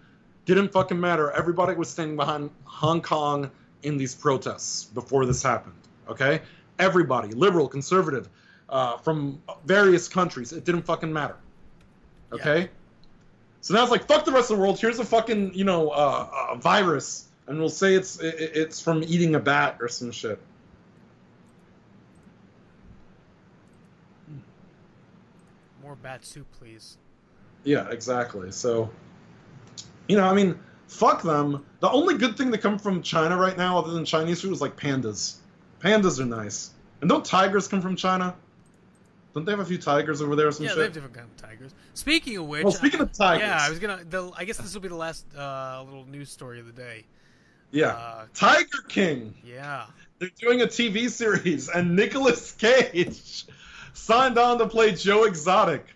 didn't 0.45 0.73
fucking 0.73 0.99
matter. 0.99 1.31
Everybody 1.31 1.75
was 1.75 1.89
standing 1.89 2.17
behind 2.17 2.51
Hong 2.65 3.01
Kong 3.01 3.51
in 3.83 3.97
these 3.97 4.15
protests 4.15 4.85
before 4.85 5.25
this 5.25 5.43
happened. 5.43 5.75
Okay, 6.09 6.41
everybody, 6.79 7.29
liberal, 7.29 7.69
conservative, 7.69 8.29
uh, 8.69 8.97
from 8.99 9.41
various 9.65 10.09
countries, 10.09 10.53
it 10.53 10.65
didn't 10.65 10.83
fucking 10.83 11.13
matter. 11.13 11.37
Okay, 12.33 12.63
yeah. 12.63 12.67
so 13.61 13.75
now 13.75 13.83
it's 13.83 13.91
like 13.91 14.07
fuck 14.09 14.25
the 14.25 14.33
rest 14.33 14.51
of 14.51 14.57
the 14.57 14.63
world. 14.63 14.81
Here's 14.81 14.99
a 14.99 15.05
fucking 15.05 15.55
you 15.55 15.65
know 15.65 15.91
uh, 15.91 16.49
a 16.51 16.57
virus, 16.57 17.29
and 17.47 17.59
we'll 17.59 17.69
say 17.69 17.95
it's 17.95 18.19
it, 18.19 18.35
it's 18.55 18.81
from 18.81 19.03
eating 19.05 19.35
a 19.35 19.41
bat 19.41 19.77
or 19.81 19.89
some 19.89 20.11
shit. 20.11 20.41
Bat 26.03 26.25
soup, 26.25 26.47
please. 26.59 26.99
Yeah, 27.65 27.89
exactly. 27.91 28.51
So, 28.51 28.91
you 30.09 30.17
know, 30.17 30.25
I 30.25 30.35
mean, 30.35 30.59
fuck 30.87 31.23
them. 31.23 31.65
The 31.81 31.91
only 31.91 32.17
good 32.17 32.37
thing 32.37 32.51
to 32.53 32.59
come 32.59 32.79
from 32.79 33.03
China 33.03 33.37
right 33.37 33.57
now, 33.57 33.79
other 33.79 33.93
than 33.93 34.05
Chinese 34.05 34.43
food, 34.43 34.53
is 34.53 34.61
like 34.61 34.77
pandas. 34.77 35.37
Pandas 35.81 36.21
are 36.21 36.25
nice. 36.25 36.71
And 37.01 37.09
don't 37.09 37.25
tigers 37.25 37.69
come 37.69 37.81
from 37.81 37.97
China? 37.97 38.35
Don't 39.35 39.45
they 39.45 39.53
have 39.53 39.61
a 39.61 39.65
few 39.65 39.79
tigers 39.79 40.21
over 40.21 40.35
there 40.35 40.49
or 40.49 40.53
some 40.53 40.65
yeah, 40.65 40.71
shit? 40.71 40.79
they 40.79 40.85
have 40.85 40.93
different 40.93 41.15
kind 41.15 41.29
of 41.29 41.37
tigers. 41.37 41.75
Speaking 41.95 42.39
of 42.39 42.47
which, 42.47 42.65
well, 42.65 42.73
speaking 42.73 43.01
of 43.01 43.13
tigers, 43.13 43.47
yeah, 43.47 43.59
I 43.61 43.71
was 43.71 43.79
gonna. 43.79 44.03
The, 44.03 44.33
I 44.37 44.45
guess 44.45 44.57
this 44.57 44.75
will 44.75 44.81
be 44.81 44.89
the 44.89 44.97
last 44.97 45.27
uh, 45.37 45.83
little 45.85 46.07
news 46.07 46.31
story 46.31 46.59
of 46.59 46.67
the 46.67 46.73
day. 46.73 47.05
Yeah, 47.71 47.89
uh, 47.89 48.25
Tiger 48.35 48.83
King. 48.89 49.35
Yeah, 49.45 49.87
they're 50.19 50.31
doing 50.41 50.63
a 50.63 50.67
TV 50.67 51.11
series, 51.11 51.69
and 51.69 51.95
Nicolas 51.95 52.53
Cage 52.53 53.45
signed 53.99 54.39
on 54.39 54.59
to 54.59 54.67
play 54.67 54.93
Joe 54.93 55.25
Exotic. 55.25 55.87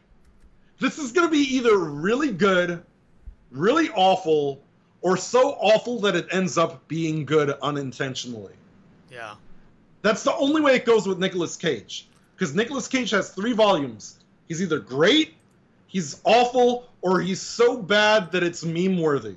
This 0.79 0.99
is 0.99 1.13
gonna 1.13 1.31
be 1.31 1.57
either 1.57 1.79
really 1.79 2.33
good, 2.33 2.83
really 3.51 3.89
awful, 3.91 4.61
or 5.01 5.17
so 5.17 5.53
awful 5.61 6.01
that 6.01 6.15
it 6.15 6.27
ends 6.31 6.59
up 6.59 6.87
being 6.89 7.25
good 7.25 7.51
unintentionally. 7.63 8.55
Yeah. 9.11 9.35
That's 10.03 10.23
the 10.25 10.35
only 10.35 10.61
way 10.61 10.75
it 10.75 10.85
goes 10.85 11.07
with 11.07 11.19
Nicolas 11.19 11.57
Cage. 11.57 12.09
Because 12.35 12.55
Nicolas 12.55 12.89
Cage 12.89 13.11
has 13.11 13.31
three 13.31 13.53
volumes. 13.53 14.19
He's 14.49 14.61
either 14.63 14.81
great, 14.81 15.35
he's 15.87 16.21
awful, 16.25 16.89
or 17.01 17.21
he's 17.21 17.41
so 17.41 17.77
bad 17.77 18.33
that 18.33 18.43
it's 18.43 18.65
meme 18.65 18.99
worthy. 18.99 19.37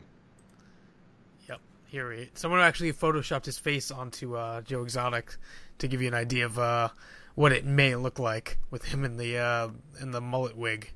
Yep. 1.47 1.59
Here 1.87 2.11
he 2.11 2.29
someone 2.33 2.61
actually 2.61 2.93
photoshopped 2.93 3.45
his 3.45 3.57
face 3.57 3.91
onto 3.91 4.35
uh, 4.35 4.61
Joe 4.61 4.81
Exotic 4.83 5.35
to 5.79 5.87
give 5.87 6.01
you 6.01 6.07
an 6.07 6.13
idea 6.13 6.45
of 6.45 6.57
uh, 6.57 6.89
what 7.35 7.51
it 7.51 7.65
may 7.65 7.95
look 7.95 8.17
like 8.17 8.57
with 8.71 8.85
him 8.85 9.03
in 9.03 9.17
the 9.17 9.37
uh, 9.37 9.69
in 10.01 10.11
the 10.11 10.21
mullet 10.21 10.57
wig. 10.57 10.91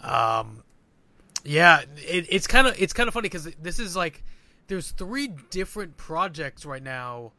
Um, 0.00 0.64
yeah, 1.44 1.82
it, 1.96 2.26
it's 2.28 2.46
kind 2.46 2.66
of 2.66 2.80
it's 2.80 2.92
kind 2.92 3.08
of 3.08 3.14
funny 3.14 3.26
because 3.26 3.48
this 3.60 3.78
is 3.78 3.96
like 3.96 4.22
there's 4.66 4.90
three 4.90 5.28
different 5.50 5.96
projects 5.96 6.66
right 6.66 6.82
now 6.82 7.32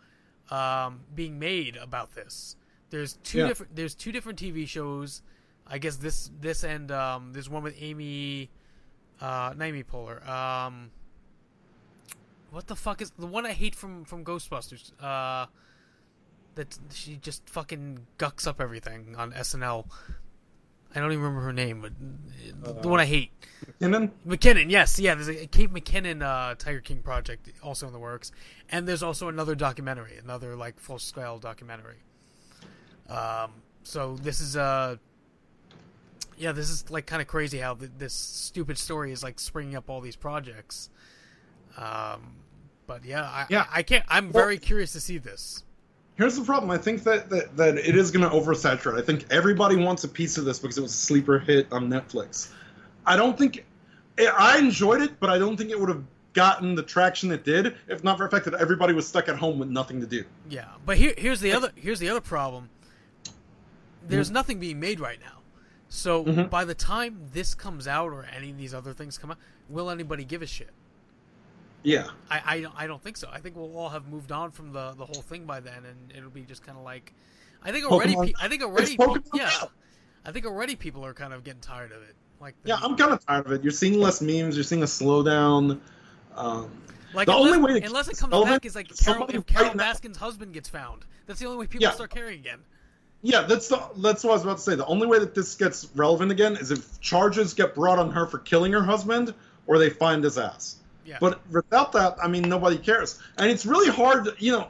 um, 0.50 1.02
being 1.14 1.38
made 1.38 1.76
about 1.76 2.16
this. 2.16 2.56
There's 2.90 3.14
two 3.24 3.40
yeah. 3.40 3.48
different 3.48 3.76
there's 3.76 3.96
two 3.96 4.12
different 4.12 4.40
TV 4.40 4.68
shows. 4.68 5.22
I 5.68 5.78
guess 5.78 5.98
this 5.98 6.30
this 6.40 6.64
and 6.64 6.92
um, 6.92 7.34
there's 7.34 7.50
one 7.50 7.64
with 7.64 7.76
Amy, 7.80 8.50
uh, 9.22 9.54
not 9.56 9.66
Amy 9.66 9.84
Poehler. 9.84 10.28
Um, 10.28 10.92
what 12.52 12.68
the 12.68 12.76
fuck 12.76 13.02
is 13.02 13.12
the 13.18 13.26
one 13.26 13.46
I 13.46 13.54
hate 13.54 13.76
from 13.76 14.06
from 14.06 14.24
Ghostbusters? 14.24 14.92
Uh, 15.02 15.48
that 16.56 16.78
she 16.92 17.18
just 17.18 17.48
fucking 17.50 18.08
gucks 18.18 18.48
up 18.48 18.62
everything 18.62 19.16
on 19.18 19.32
SNL. 19.34 19.86
I 20.96 21.00
don't 21.00 21.12
even 21.12 21.24
remember 21.24 21.42
her 21.46 21.54
name, 21.54 21.82
but 21.82 22.70
uh, 22.70 22.82
the 22.82 22.88
one 22.88 23.00
I 23.00 23.06
hate. 23.06 23.32
McKinnon. 23.82 24.12
McKinnon, 24.28 24.70
yes, 24.70 25.00
yeah. 25.00 25.16
There's 25.16 25.28
a 25.28 25.48
Kate 25.48 25.74
McKinnon 25.74 26.22
uh, 26.22 26.54
Tiger 26.56 26.82
King 26.82 27.02
project 27.02 27.50
also 27.64 27.88
in 27.88 27.94
the 27.94 28.00
works, 28.00 28.32
and 28.70 28.88
there's 28.88 29.02
also 29.02 29.28
another 29.28 29.56
documentary, 29.56 30.18
another 30.18 30.56
like 30.56 30.80
full 30.80 31.00
scale 31.00 31.40
documentary. 31.40 31.98
Um, 33.10 33.54
so 33.82 34.16
this 34.18 34.40
is 34.40 34.56
uh, 34.56 34.98
yeah, 36.38 36.52
this 36.52 36.70
is 36.70 36.90
like 36.92 37.08
kind 37.08 37.22
of 37.22 37.28
crazy 37.28 37.58
how 37.58 37.74
th- 37.74 37.92
this 37.98 38.14
stupid 38.14 38.78
story 38.78 39.12
is 39.12 39.24
like 39.24 39.40
springing 39.40 39.76
up 39.76 39.90
all 39.90 40.02
these 40.02 40.16
projects. 40.16 40.90
Um, 41.76 42.36
but 42.86 43.04
yeah, 43.04 43.24
I, 43.24 43.46
yeah, 43.50 43.66
I, 43.72 43.80
I 43.80 43.84
can't. 43.84 44.06
I'm 44.08 44.32
well, 44.32 44.44
very 44.44 44.58
curious 44.58 44.94
to 44.94 45.02
see 45.02 45.18
this. 45.18 45.64
Here's 46.16 46.36
the 46.36 46.44
problem. 46.44 46.70
I 46.70 46.78
think 46.78 47.04
that, 47.04 47.30
that, 47.30 47.58
that 47.58 47.78
it 47.78 47.96
is 47.96 48.12
going 48.12 48.30
to 48.30 48.36
oversaturate. 48.36 49.00
I 49.00 49.02
think 49.02 49.26
everybody 49.32 49.76
wants 49.76 50.04
a 50.04 50.08
piece 50.08 50.38
of 50.38 50.46
this 50.46 50.60
because 50.60 50.78
it 50.78 50.82
was 50.82 50.94
a 50.94 50.98
sleeper 50.98 51.40
hit 51.40 51.68
on 51.72 51.90
Netflix. 51.90 52.52
I 53.06 53.18
don't 53.18 53.38
think 53.38 53.66
I 54.20 54.60
enjoyed 54.60 55.02
it, 55.02 55.20
but 55.20 55.30
I 55.30 55.40
don't 55.40 55.58
think 55.58 55.72
it 55.72 55.80
would 55.80 55.90
have 55.90 56.04
gotten 56.34 56.76
the 56.76 56.84
traction 56.84 57.32
it 57.32 57.44
did 57.44 57.76
if 57.88 58.04
not 58.04 58.18
for 58.18 58.26
the 58.26 58.30
fact 58.30 58.46
that 58.46 58.56
everybody 58.56 58.94
was 58.94 59.08
stuck 59.08 59.30
at 59.30 59.38
home 59.38 59.60
with 59.60 59.70
nothing 59.70 60.02
to 60.02 60.08
do. 60.08 60.24
Yeah, 60.50 60.66
but 60.86 60.98
here, 60.98 61.14
here's 61.18 61.40
the 61.40 61.54
other 61.54 61.72
here's 61.76 62.00
the 62.00 62.10
other 62.10 62.22
problem. 62.22 62.70
There's 64.06 64.28
mm-hmm. 64.28 64.34
nothing 64.34 64.60
being 64.60 64.80
made 64.80 65.00
right 65.00 65.20
now, 65.20 65.40
so 65.90 66.26
mm-hmm. 66.26 66.50
by 66.50 66.66
the 66.66 66.74
time 66.76 67.22
this 67.32 67.56
comes 67.56 67.88
out 67.88 68.12
or 68.12 68.26
any 68.26 68.50
of 68.52 68.58
these 68.58 68.74
other 68.74 68.94
things 68.94 69.18
come 69.18 69.32
out, 69.32 69.38
will 69.70 69.90
anybody 69.90 70.26
give 70.26 70.42
a 70.42 70.48
shit? 70.48 70.72
Yeah, 71.84 72.08
I, 72.30 72.42
I 72.46 72.62
don't 72.62 72.74
I 72.78 72.88
don't 72.88 73.02
think 73.02 73.18
so. 73.18 73.30
I 73.32 73.40
think 73.40 73.56
we'll 73.56 73.76
all 73.78 73.90
have 73.90 74.08
moved 74.08 74.32
on 74.32 74.52
from 74.52 74.72
the, 74.72 74.94
the 74.98 75.06
whole 75.06 75.22
thing 75.22 75.46
by 75.46 75.60
then, 75.60 75.84
and 75.86 76.14
it'll 76.16 76.30
be 76.30 76.44
just 76.44 76.66
kind 76.66 76.78
of 76.78 76.84
like, 76.84 77.14
I 77.62 77.72
think 77.72 77.86
already. 77.86 78.16
Pe- 78.16 78.34
I 78.42 78.48
think 78.48 78.64
already. 78.64 78.98
Yeah, 79.34 79.50
I 80.26 80.32
think 80.32 80.46
already 80.46 80.76
people 80.76 81.06
are 81.06 81.14
kind 81.14 81.34
of 81.34 81.44
getting 81.44 81.62
tired 81.62 81.92
of 81.92 82.02
it. 82.04 82.16
Like 82.40 82.56
yeah, 82.64 82.78
I'm 82.82 82.96
kind 82.96 83.12
of 83.12 83.26
tired 83.26 83.46
of 83.46 83.52
it. 83.52 83.64
You're 83.64 83.72
seeing 83.72 84.00
less 84.00 84.22
memes. 84.22 84.56
You're 84.56 84.64
seeing 84.64 84.84
a 84.84 84.86
slowdown. 84.86 85.80
Um, 86.36 86.72
like 87.14 87.28
the 87.28 87.36
unless, 87.36 87.54
only 87.54 87.74
way 87.74 87.82
unless 87.82 88.08
it 88.08 88.18
comes 88.18 88.34
back 88.46 88.66
is 88.66 88.76
like 88.76 88.96
Carole, 88.98 89.28
if 89.30 89.46
Carole 89.46 89.72
Baskin's 89.72 90.18
husband 90.18 90.54
gets 90.54 90.70
found. 90.70 91.06
That's 91.26 91.40
the 91.40 91.46
only 91.46 91.60
way 91.60 91.68
people 91.68 91.84
yeah. 91.84 91.92
start 91.92 92.10
caring 92.10 92.40
again. 92.40 92.60
Yeah, 93.22 93.44
that's 93.44 93.70
the 93.70 93.82
that's 93.98 94.24
what 94.24 94.32
I 94.32 94.34
was 94.34 94.44
about 94.44 94.58
to 94.58 94.64
say. 94.64 94.76
The 94.76 94.86
only 94.86 95.08
way 95.08 95.20
that 95.20 95.34
this 95.34 95.56
gets 95.56 95.90
relevant 95.96 96.32
again 96.32 96.58
is 96.58 96.72
if 96.72 97.00
charges 97.00 97.54
get 97.54 97.76
brought 97.76 98.00
on 98.00 98.12
her 98.12 98.26
for 98.26 98.40
killing 98.40 98.74
her 98.74 98.84
husband, 98.84 99.34
or 99.68 99.78
they 99.78 99.90
find 99.90 100.24
his 100.24 100.38
ass. 100.38 100.76
Yeah. 101.06 101.18
But 101.20 101.46
without 101.50 101.92
that, 101.94 102.18
I 102.22 102.28
mean, 102.28 102.44
nobody 102.44 102.78
cares. 102.78 103.20
And 103.38 103.50
it's 103.50 103.66
really 103.66 103.90
hard, 103.90 104.30
you 104.40 104.52
know, 104.54 104.68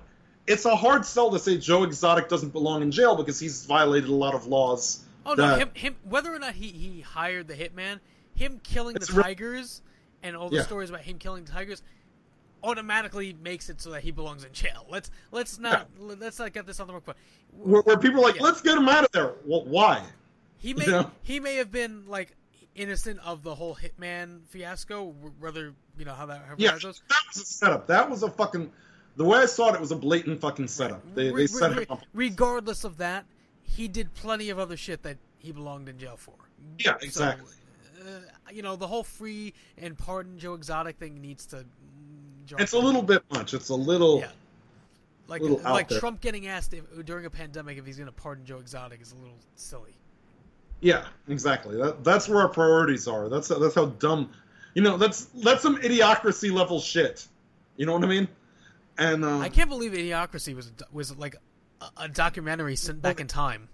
it's 0.47 0.65
a 0.65 0.75
hard 0.75 1.05
sell 1.05 1.31
to 1.31 1.39
say 1.39 1.57
Joe 1.57 1.83
Exotic 1.83 2.29
doesn't 2.29 2.51
belong 2.51 2.81
in 2.81 2.91
jail 2.91 3.15
because 3.15 3.39
he's 3.39 3.65
violated 3.65 4.09
a 4.09 4.15
lot 4.15 4.33
of 4.33 4.47
laws. 4.47 5.03
Oh 5.25 5.35
no, 5.35 5.55
him, 5.55 5.69
him, 5.73 5.95
whether 6.03 6.33
or 6.33 6.39
not 6.39 6.53
he, 6.53 6.67
he 6.67 7.01
hired 7.01 7.47
the 7.47 7.53
hitman, 7.53 7.99
him 8.35 8.59
killing 8.61 8.95
the 8.95 9.05
tigers, 9.05 9.81
re- 9.83 10.27
and 10.27 10.35
all 10.35 10.49
the 10.49 10.57
yeah. 10.57 10.63
stories 10.63 10.89
about 10.89 11.01
him 11.01 11.17
killing 11.17 11.45
the 11.45 11.51
tigers, 11.51 11.81
automatically 12.61 13.35
makes 13.41 13.69
it 13.69 13.79
so 13.79 13.91
that 13.91 14.03
he 14.03 14.11
belongs 14.11 14.43
in 14.43 14.51
jail. 14.51 14.85
Let's 14.89 15.11
let's 15.31 15.59
not 15.59 15.87
yeah. 15.97 16.15
let's 16.19 16.39
not 16.39 16.51
get 16.51 16.65
this 16.65 16.81
on 16.81 16.87
the 16.87 16.93
wrong 16.93 17.01
foot. 17.01 17.15
Where, 17.51 17.81
where 17.83 17.97
people 17.97 18.19
are 18.19 18.23
like, 18.23 18.35
yeah. 18.35 18.43
let's 18.43 18.61
get 18.61 18.77
him 18.77 18.89
out 18.89 19.05
of 19.05 19.11
there. 19.11 19.33
Well, 19.45 19.63
why? 19.63 20.03
He 20.57 20.73
may 20.73 20.85
you 20.85 20.91
know? 20.91 21.11
he 21.21 21.39
may 21.39 21.55
have 21.55 21.71
been 21.71 22.05
like 22.07 22.35
innocent 22.75 23.19
of 23.23 23.43
the 23.43 23.55
whole 23.55 23.75
hitman 23.75 24.45
fiasco. 24.47 25.15
Whether 25.39 25.73
you 25.97 26.05
know 26.05 26.13
how 26.13 26.25
that 26.25 26.43
how 26.47 26.55
yeah, 26.57 26.71
that 26.71 26.81
goes. 26.81 27.01
That 27.09 27.21
was 27.27 27.43
a 27.43 27.45
setup. 27.45 27.87
That 27.87 28.09
was 28.09 28.23
a 28.23 28.29
fucking. 28.29 28.71
The 29.15 29.23
way 29.23 29.39
I 29.39 29.45
saw 29.45 29.69
it, 29.69 29.75
it 29.75 29.81
was 29.81 29.91
a 29.91 29.95
blatant 29.95 30.41
fucking 30.41 30.67
setup. 30.67 31.03
They, 31.13 31.29
re- 31.29 31.43
they 31.43 31.47
set 31.47 31.75
re- 31.75 31.83
him 31.83 31.91
up. 31.91 32.01
Regardless 32.13 32.83
of 32.83 32.97
that, 32.97 33.25
he 33.61 33.87
did 33.87 34.11
plenty 34.15 34.49
of 34.49 34.57
other 34.57 34.75
shit 34.75 35.03
that 35.03 35.17
he 35.37 35.51
belonged 35.51 35.87
in 35.87 35.99
jail 35.99 36.17
for. 36.17 36.33
Yeah, 36.79 36.95
exactly. 37.01 37.45
So, 37.45 38.03
you 38.51 38.63
know, 38.63 38.75
the 38.75 38.87
whole 38.87 39.03
free 39.03 39.53
and 39.77 39.95
pardon 39.97 40.39
Joe 40.39 40.55
Exotic 40.55 40.97
thing 40.97 41.21
needs 41.21 41.45
to. 41.47 41.57
mm, 41.57 42.59
It's 42.59 42.73
a 42.73 42.79
little 42.79 43.03
bit 43.03 43.23
much. 43.31 43.53
It's 43.53 43.69
a 43.69 43.75
little. 43.75 44.19
Yeah. 44.19 44.31
like 45.27 45.41
little 45.41 45.61
like. 45.63 45.89
Trump 45.89 46.19
getting 46.19 46.47
asked 46.47 46.73
if, 46.73 46.83
during 47.05 47.25
a 47.25 47.29
pandemic 47.29 47.77
if 47.77 47.85
he's 47.85 47.97
going 47.97 48.07
to 48.07 48.11
pardon 48.11 48.45
Joe 48.45 48.57
Exotic 48.57 49.01
is 49.01 49.11
a 49.11 49.15
little 49.15 49.37
silly. 49.55 49.93
Yeah, 50.81 51.05
exactly. 51.29 51.77
That, 51.77 52.03
that's 52.03 52.27
where 52.27 52.39
our 52.41 52.49
priorities 52.49 53.07
are. 53.07 53.29
That's 53.29 53.47
that's 53.47 53.75
how 53.75 53.85
dumb. 53.85 54.31
You 54.73 54.81
know, 54.81 54.97
that's 54.97 55.25
that's 55.25 55.61
some 55.61 55.77
idiocracy 55.77 56.51
level 56.51 56.79
shit. 56.79 57.27
You 57.77 57.85
know 57.85 57.93
what 57.93 58.03
I 58.03 58.07
mean? 58.07 58.27
And 58.97 59.25
uh, 59.25 59.39
I 59.39 59.49
can't 59.49 59.69
believe 59.69 59.91
Idiocracy 59.91 60.55
was 60.55 60.71
was 60.91 61.15
like 61.17 61.35
a, 61.81 62.03
a 62.03 62.07
documentary 62.07 62.75
sent 62.75 63.01
back 63.01 63.19
in 63.19 63.27
time. 63.27 63.67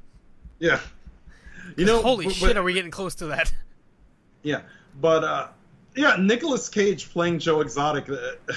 yeah, 0.59 0.79
you 1.75 1.85
know, 1.85 2.01
holy 2.01 2.25
but- 2.25 2.35
shit, 2.35 2.57
are 2.57 2.63
we 2.63 2.73
getting 2.73 2.91
close 2.91 3.15
to 3.15 3.27
that? 3.27 3.53
Yeah, 4.43 4.61
but 4.99 5.23
uh, 5.23 5.47
yeah, 5.95 6.15
Nicolas 6.17 6.69
Cage 6.69 7.09
playing 7.11 7.39
Joe 7.39 7.61
Exotic. 7.61 8.09
Uh, 8.09 8.53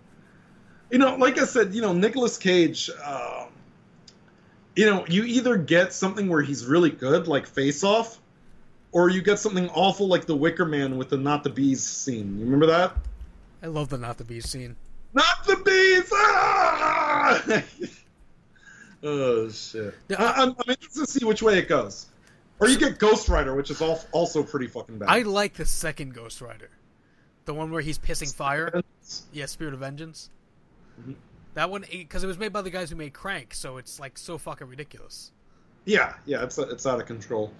you 0.90 0.98
know, 0.98 1.16
like 1.16 1.38
I 1.38 1.44
said, 1.44 1.74
you 1.74 1.82
know, 1.82 1.92
Nicolas 1.92 2.36
Cage. 2.36 2.90
Uh, 3.02 3.46
you 4.76 4.86
know, 4.86 5.04
you 5.08 5.24
either 5.24 5.56
get 5.56 5.92
something 5.92 6.28
where 6.28 6.42
he's 6.42 6.64
really 6.64 6.90
good, 6.90 7.28
like 7.28 7.46
Face 7.46 7.82
Off, 7.84 8.19
or 8.92 9.10
you 9.10 9.22
get 9.22 9.38
something 9.38 9.68
awful 9.70 10.08
like 10.08 10.26
The 10.26 10.36
Wicker 10.36 10.64
Man 10.64 10.96
with 10.96 11.10
the 11.10 11.16
Not 11.16 11.44
the 11.44 11.50
Bees 11.50 11.82
scene. 11.82 12.38
You 12.38 12.44
remember 12.44 12.66
that? 12.66 12.96
I 13.62 13.66
love 13.66 13.88
the 13.88 13.98
not 13.98 14.16
the 14.16 14.24
bees 14.24 14.48
scene. 14.48 14.76
Not 15.12 15.44
the 15.46 15.56
bees! 15.56 16.10
Ah! 16.12 17.42
oh 19.02 19.50
shit! 19.50 19.94
I, 20.16 20.32
I'm, 20.36 20.50
I'm 20.50 20.68
interested 20.68 21.00
to 21.00 21.10
see 21.10 21.24
which 21.24 21.42
way 21.42 21.58
it 21.58 21.68
goes. 21.68 22.06
Or 22.58 22.68
you 22.68 22.78
get 22.78 22.98
Ghost 22.98 23.28
Rider, 23.28 23.54
which 23.54 23.70
is 23.70 23.80
also 23.80 24.42
pretty 24.42 24.66
fucking 24.66 24.98
bad. 24.98 25.08
I 25.08 25.22
like 25.22 25.54
the 25.54 25.64
second 25.64 26.14
Ghost 26.14 26.40
Rider, 26.40 26.70
the 27.46 27.54
one 27.54 27.70
where 27.70 27.80
he's 27.80 27.98
pissing 27.98 28.34
fire. 28.34 28.82
Yeah, 29.32 29.46
Spirit 29.46 29.74
of 29.74 29.80
Vengeance. 29.80 30.30
Mm-hmm. 31.00 31.14
That 31.54 31.70
one, 31.70 31.84
because 31.90 32.22
it 32.22 32.26
was 32.26 32.38
made 32.38 32.52
by 32.52 32.62
the 32.62 32.70
guys 32.70 32.90
who 32.90 32.96
made 32.96 33.12
Crank, 33.12 33.54
so 33.54 33.78
it's 33.78 33.98
like 33.98 34.16
so 34.16 34.38
fucking 34.38 34.68
ridiculous. 34.68 35.32
Yeah, 35.86 36.14
yeah, 36.26 36.44
it's 36.44 36.58
it's 36.58 36.86
out 36.86 37.00
of 37.00 37.06
control. 37.06 37.52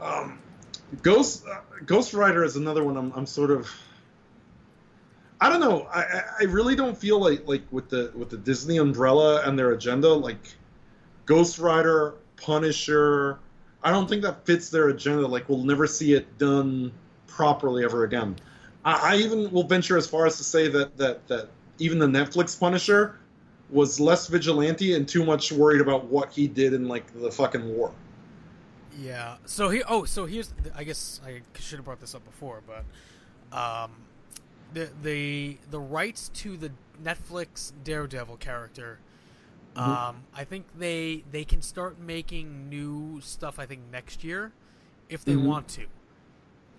Um, 0.00 0.38
Ghost 1.02 1.44
uh, 1.46 1.60
Ghost 1.84 2.14
Rider 2.14 2.44
is 2.44 2.56
another 2.56 2.84
one. 2.84 2.96
I'm 2.96 3.12
I'm 3.12 3.26
sort 3.26 3.50
of. 3.50 3.70
I 5.40 5.50
don't 5.50 5.60
know. 5.60 5.86
I 5.92 6.22
I- 6.40 6.44
really 6.44 6.76
don't 6.76 6.96
feel 6.96 7.20
like 7.20 7.46
like 7.46 7.62
with 7.70 7.88
the 7.88 8.12
with 8.14 8.30
the 8.30 8.36
Disney 8.36 8.78
umbrella 8.78 9.42
and 9.44 9.58
their 9.58 9.72
agenda 9.72 10.12
like 10.12 10.38
Ghost 11.26 11.58
Rider, 11.58 12.14
Punisher. 12.36 13.38
I 13.82 13.90
don't 13.90 14.08
think 14.08 14.22
that 14.22 14.46
fits 14.46 14.70
their 14.70 14.88
agenda. 14.88 15.26
Like 15.26 15.48
we'll 15.48 15.64
never 15.64 15.86
see 15.86 16.14
it 16.14 16.38
done 16.38 16.92
properly 17.26 17.84
ever 17.84 18.04
again. 18.04 18.36
I, 18.84 19.14
I 19.14 19.16
even 19.16 19.50
will 19.50 19.64
venture 19.64 19.96
as 19.96 20.06
far 20.06 20.26
as 20.26 20.36
to 20.38 20.44
say 20.44 20.68
that 20.68 20.96
that 20.96 21.26
that 21.28 21.48
even 21.78 21.98
the 21.98 22.06
Netflix 22.06 22.58
Punisher 22.58 23.18
was 23.70 23.98
less 23.98 24.28
vigilante 24.28 24.94
and 24.94 25.08
too 25.08 25.24
much 25.24 25.50
worried 25.50 25.80
about 25.80 26.06
what 26.06 26.30
he 26.32 26.46
did 26.46 26.72
in 26.72 26.86
like 26.86 27.12
the 27.20 27.30
fucking 27.30 27.76
war. 27.76 27.92
Yeah. 28.98 29.36
So 29.46 29.68
here, 29.68 29.82
oh, 29.88 30.04
so 30.04 30.26
here's, 30.26 30.52
I 30.74 30.84
guess 30.84 31.20
I 31.24 31.42
should 31.58 31.78
have 31.78 31.84
brought 31.84 32.00
this 32.00 32.14
up 32.14 32.24
before, 32.24 32.62
but 32.66 33.56
um, 33.56 33.90
the 34.72 34.88
the 35.02 35.58
the 35.70 35.78
rights 35.80 36.30
to 36.34 36.56
the 36.56 36.70
Netflix 37.02 37.72
Daredevil 37.84 38.36
character, 38.38 38.98
Mhm. 39.74 39.80
um, 39.82 40.16
I 40.34 40.44
think 40.44 40.66
they 40.78 41.24
they 41.30 41.44
can 41.44 41.60
start 41.62 41.98
making 41.98 42.68
new 42.68 43.20
stuff. 43.20 43.58
I 43.58 43.66
think 43.66 43.82
next 43.92 44.24
year, 44.24 44.52
if 45.08 45.24
they 45.24 45.34
Mhm. 45.34 45.44
want 45.44 45.68
to. 45.68 45.86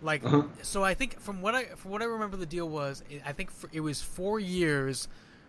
Like, 0.02 0.24
Uh-huh. 0.24 0.44
so 0.62 0.84
I 0.84 0.94
think 0.94 1.20
from 1.20 1.42
what 1.42 1.56
I 1.56 1.66
from 1.76 1.92
what 1.92 2.02
I 2.02 2.06
remember, 2.06 2.38
the 2.38 2.46
deal 2.46 2.68
was 2.70 3.04
I 3.26 3.32
think 3.32 3.52
for, 3.52 3.70
it 3.72 3.82
was 3.82 4.02
four 4.02 4.40
years 4.40 5.08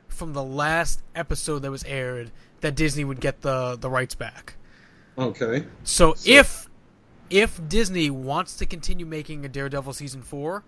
from 0.09 0.33
the 0.33 0.43
last 0.43 1.03
episode 1.15 1.61
that 1.61 1.71
was 1.71 1.85
aired 1.85 2.31
that 2.61 2.75
Disney 2.75 3.05
would 3.05 3.21
get 3.21 3.41
the 3.43 3.77
the 3.81 3.91
rights 3.91 4.15
back. 4.15 4.55
Okay. 5.19 5.65
So, 5.85 6.15
if 6.25 6.69
if 7.31 7.61
Disney 7.69 8.11
wants 8.11 8.57
to 8.57 8.67
continue 8.67 9.05
making 9.05 9.45
a 9.45 9.49
Daredevil 9.49 9.93
season 9.93 10.23
four, 10.23 10.63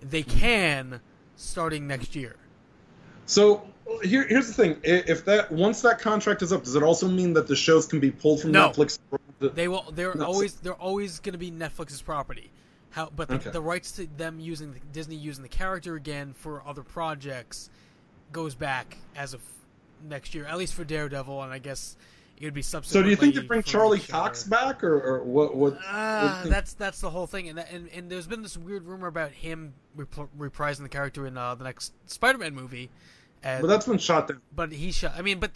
they 0.00 0.22
can 0.22 1.00
starting 1.36 1.86
next 1.86 2.14
year. 2.14 2.36
So 3.26 3.66
here, 4.02 4.26
here's 4.28 4.46
the 4.46 4.52
thing: 4.52 4.76
if 4.84 5.24
that 5.24 5.50
once 5.50 5.80
that 5.82 5.98
contract 5.98 6.42
is 6.42 6.52
up, 6.52 6.64
does 6.64 6.76
it 6.76 6.82
also 6.82 7.08
mean 7.08 7.32
that 7.34 7.48
the 7.48 7.56
shows 7.56 7.86
can 7.86 7.98
be 8.00 8.10
pulled 8.10 8.40
from 8.42 8.52
No. 8.52 8.70
Netflix? 8.70 8.98
They 9.40 9.68
will. 9.68 9.84
They're 9.92 10.14
No, 10.14 10.26
always 10.26 10.54
they're 10.54 10.74
always 10.74 11.18
going 11.18 11.32
to 11.32 11.38
be 11.38 11.50
Netflix's 11.50 12.02
property. 12.02 12.50
How, 12.90 13.10
but 13.14 13.28
the, 13.28 13.34
Okay. 13.34 13.50
the 13.50 13.60
rights 13.60 13.92
to 13.92 14.06
them 14.16 14.40
using 14.40 14.72
the, 14.72 14.80
Disney 14.92 15.16
using 15.16 15.42
the 15.42 15.48
character 15.48 15.96
again 15.96 16.32
for 16.32 16.62
other 16.66 16.82
projects 16.82 17.68
goes 18.32 18.54
back 18.54 18.96
as 19.14 19.34
of 19.34 19.42
next 20.08 20.34
year, 20.34 20.46
at 20.46 20.56
least 20.56 20.74
for 20.74 20.84
Daredevil, 20.84 21.42
and 21.42 21.52
I 21.52 21.58
guess 21.58 21.96
it 22.38 22.44
would 22.44 22.54
be 22.54 22.62
So 22.62 22.80
do 22.80 23.08
you 23.08 23.16
think 23.16 23.34
they 23.34 23.42
bring 23.42 23.62
Charlie 23.62 23.98
Cox 24.00 24.44
back, 24.44 24.84
or, 24.84 25.00
or 25.00 25.24
what? 25.24 25.56
What? 25.56 25.74
what 25.74 25.82
Uh, 25.88 26.42
think? 26.42 26.54
that's 26.54 26.74
that's 26.74 27.00
the 27.00 27.10
whole 27.10 27.26
thing, 27.26 27.48
and, 27.48 27.58
that, 27.58 27.70
and 27.72 27.88
and 27.94 28.10
there's 28.10 28.26
been 28.26 28.42
this 28.42 28.56
weird 28.56 28.84
rumor 28.84 29.06
about 29.06 29.30
him 29.30 29.74
repl- 29.96 30.28
reprising 30.38 30.82
the 30.82 30.88
character 30.88 31.26
in 31.26 31.36
uh, 31.38 31.54
the 31.54 31.64
next 31.64 31.92
Spider-Man 32.06 32.54
movie. 32.54 32.90
And, 33.42 33.62
But 33.62 33.68
that's 33.68 33.86
been 33.86 33.98
shot 33.98 34.28
down. 34.28 34.40
But 34.54 34.72
he 34.72 34.92
shot. 34.92 35.14
I 35.16 35.22
mean, 35.22 35.38
but 35.38 35.50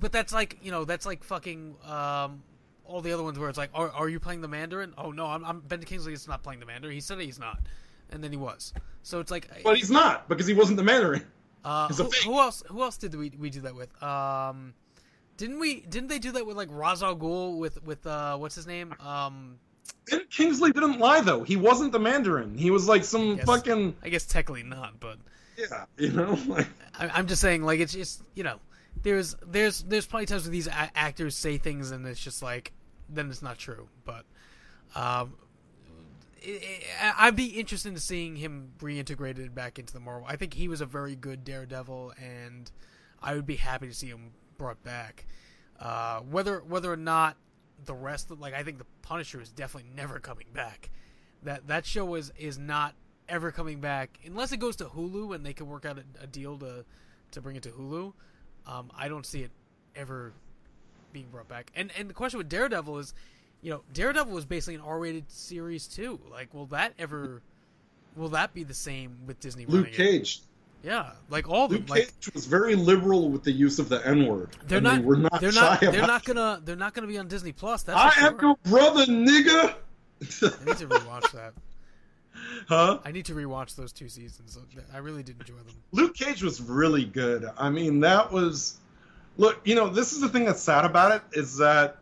but 0.00 0.12
that's 0.12 0.32
like 0.32 0.58
you 0.62 0.70
know 0.70 0.84
that's 0.84 1.06
like 1.06 1.24
fucking 1.24 1.76
um, 1.84 2.42
all 2.84 3.00
the 3.00 3.12
other 3.12 3.22
ones 3.22 3.38
where 3.38 3.48
it's 3.48 3.58
like, 3.58 3.70
are, 3.74 3.90
are 3.90 4.08
you 4.08 4.20
playing 4.20 4.40
the 4.42 4.48
Mandarin? 4.48 4.94
Oh 4.98 5.10
no, 5.10 5.26
I'm, 5.26 5.44
I'm 5.44 5.60
Ben 5.60 5.82
Kingsley 5.82 6.12
is 6.12 6.28
not 6.28 6.42
playing 6.42 6.60
the 6.60 6.66
Mandarin. 6.66 6.94
He 6.94 7.00
said 7.00 7.18
he's 7.20 7.38
not, 7.38 7.60
and 8.10 8.22
then 8.22 8.30
he 8.30 8.36
was. 8.36 8.72
So 9.02 9.20
it's 9.20 9.30
like, 9.30 9.48
But 9.64 9.76
he's 9.76 9.90
not 9.90 10.28
because 10.28 10.46
he 10.46 10.54
wasn't 10.54 10.76
the 10.76 10.82
Mandarin. 10.84 11.24
uh, 11.64 11.88
who, 11.88 12.04
who 12.24 12.38
else? 12.38 12.62
Who 12.68 12.82
else 12.82 12.96
did 12.96 13.14
we 13.14 13.32
we 13.38 13.50
do 13.50 13.62
that 13.62 13.74
with? 13.74 13.90
Um, 14.02 14.74
didn't 15.36 15.58
we? 15.58 15.80
Didn't 15.80 16.08
they 16.08 16.18
do 16.18 16.32
that 16.32 16.46
with 16.46 16.56
like 16.56 16.68
Ra's 16.70 17.02
al 17.02 17.16
Ghul 17.16 17.58
with 17.58 17.82
with 17.84 18.06
uh, 18.06 18.36
what's 18.36 18.54
his 18.54 18.66
name? 18.66 18.94
Um, 19.00 19.58
Ben 20.10 20.22
Kingsley 20.30 20.72
didn't 20.72 20.98
lie 20.98 21.20
though. 21.20 21.42
He 21.42 21.56
wasn't 21.56 21.92
the 21.92 21.98
Mandarin. 21.98 22.56
He 22.56 22.70
was 22.70 22.88
like 22.88 23.04
some 23.04 23.36
guess- 23.36 23.46
fucking 23.46 23.96
I 24.02 24.08
guess 24.08 24.26
technically 24.26 24.62
not, 24.62 24.98
but 25.00 25.18
yeah. 25.56 25.84
You 25.98 26.12
know, 26.12 26.38
like 26.46 26.66
I, 26.98 27.08
I'm 27.08 27.26
just 27.26 27.40
saying, 27.40 27.62
like 27.62 27.80
it's 27.80 27.92
just 27.92 28.22
you 28.34 28.44
know, 28.44 28.58
there's 29.02 29.36
there's 29.46 29.82
there's 29.82 30.06
plenty 30.06 30.24
of 30.24 30.30
times 30.30 30.44
where 30.44 30.52
these 30.52 30.68
a- 30.68 30.90
actors 30.96 31.36
say 31.36 31.58
things 31.58 31.90
and 31.90 32.06
it's 32.06 32.20
just 32.20 32.42
like 32.42 32.72
then 33.08 33.30
it's 33.30 33.42
not 33.42 33.58
true. 33.58 33.88
But 34.04 34.24
um, 34.94 35.34
it, 36.40 36.62
it, 36.62 36.84
I'd 37.18 37.36
be 37.36 37.46
interested 37.46 37.92
in 37.92 37.98
seeing 37.98 38.36
him 38.36 38.72
reintegrated 38.78 39.54
back 39.54 39.78
into 39.78 39.92
the 39.92 40.00
Marvel. 40.00 40.26
I 40.28 40.36
think 40.36 40.54
he 40.54 40.68
was 40.68 40.80
a 40.80 40.86
very 40.86 41.16
good 41.16 41.44
Daredevil, 41.44 42.14
and 42.22 42.70
I 43.22 43.34
would 43.34 43.46
be 43.46 43.56
happy 43.56 43.88
to 43.88 43.94
see 43.94 44.08
him 44.08 44.30
brought 44.58 44.82
back. 44.82 45.26
Uh, 45.78 46.20
whether 46.20 46.60
whether 46.60 46.92
or 46.92 46.96
not 46.96 47.36
the 47.84 47.94
rest 47.94 48.30
of 48.30 48.40
like 48.40 48.54
I 48.54 48.62
think 48.62 48.78
the 48.78 48.86
Punisher 49.02 49.40
is 49.40 49.50
definitely 49.50 49.90
never 49.94 50.18
coming 50.18 50.46
back. 50.52 50.90
That 51.42 51.66
that 51.68 51.84
show 51.86 52.14
is 52.14 52.32
is 52.38 52.58
not 52.58 52.94
ever 53.28 53.50
coming 53.50 53.80
back 53.80 54.18
unless 54.24 54.52
it 54.52 54.58
goes 54.58 54.76
to 54.76 54.84
Hulu 54.84 55.34
and 55.34 55.44
they 55.44 55.52
can 55.52 55.68
work 55.68 55.84
out 55.84 55.98
a, 55.98 56.22
a 56.22 56.26
deal 56.26 56.56
to 56.58 56.84
to 57.32 57.40
bring 57.40 57.56
it 57.56 57.62
to 57.64 57.70
Hulu. 57.70 58.12
Um, 58.66 58.90
I 58.96 59.08
don't 59.08 59.26
see 59.26 59.42
it 59.42 59.50
ever 59.94 60.32
being 61.12 61.26
brought 61.30 61.48
back. 61.48 61.70
And 61.74 61.90
and 61.98 62.08
the 62.08 62.14
question 62.14 62.38
with 62.38 62.48
Daredevil 62.48 62.98
is, 62.98 63.14
you 63.62 63.70
know, 63.70 63.82
Daredevil 63.92 64.32
was 64.32 64.44
basically 64.44 64.76
an 64.76 64.80
R-rated 64.82 65.30
series 65.30 65.86
too. 65.86 66.20
Like, 66.30 66.52
will 66.54 66.66
that 66.66 66.94
ever? 66.98 67.42
Will 68.16 68.30
that 68.30 68.54
be 68.54 68.64
the 68.64 68.74
same 68.74 69.18
with 69.26 69.40
Disney? 69.40 69.66
Luke 69.66 69.84
running 69.84 69.92
it? 69.92 69.96
Yeah, 70.86 71.10
like 71.30 71.48
all 71.48 71.64
of 71.64 71.72
them. 71.72 71.80
Luke 71.80 71.90
Like 71.90 72.20
Cage 72.20 72.32
was 72.32 72.46
very 72.46 72.76
liberal 72.76 73.28
with 73.28 73.42
the 73.42 73.50
use 73.50 73.80
of 73.80 73.88
the 73.88 74.06
N 74.06 74.24
word. 74.24 74.50
they're 74.68 74.80
not. 74.80 75.02
Were 75.02 75.16
not 75.16 75.40
they're 75.40 75.50
shy 75.50 75.60
not. 75.60 75.80
They're 75.80 75.90
about 75.90 76.06
not 76.06 76.24
gonna. 76.24 76.60
They're 76.64 76.76
not 76.76 76.94
gonna 76.94 77.08
be 77.08 77.18
on 77.18 77.26
Disney 77.26 77.50
Plus. 77.50 77.82
That's 77.82 77.98
I 77.98 78.10
sure. 78.10 78.50
am 78.50 78.54
brother, 78.62 79.04
nigga. 79.06 79.74
I 79.74 80.64
need 80.64 80.76
to 80.78 80.86
rewatch 80.86 81.32
that. 81.32 81.54
Huh? 82.68 82.98
I 83.04 83.12
need 83.12 83.24
to 83.26 83.34
rewatch 83.34 83.76
those 83.76 83.92
two 83.92 84.08
seasons. 84.08 84.58
I 84.92 84.98
really 84.98 85.22
did 85.22 85.40
enjoy 85.40 85.54
them. 85.54 85.74
Luke 85.92 86.14
Cage 86.14 86.42
was 86.42 86.60
really 86.60 87.04
good. 87.04 87.48
I 87.56 87.70
mean, 87.70 88.00
that 88.00 88.30
was 88.30 88.76
look, 89.36 89.60
you 89.64 89.74
know, 89.74 89.88
this 89.88 90.12
is 90.12 90.20
the 90.20 90.28
thing 90.28 90.44
that's 90.44 90.60
sad 90.60 90.84
about 90.84 91.12
it 91.12 91.22
is 91.32 91.56
that 91.58 91.96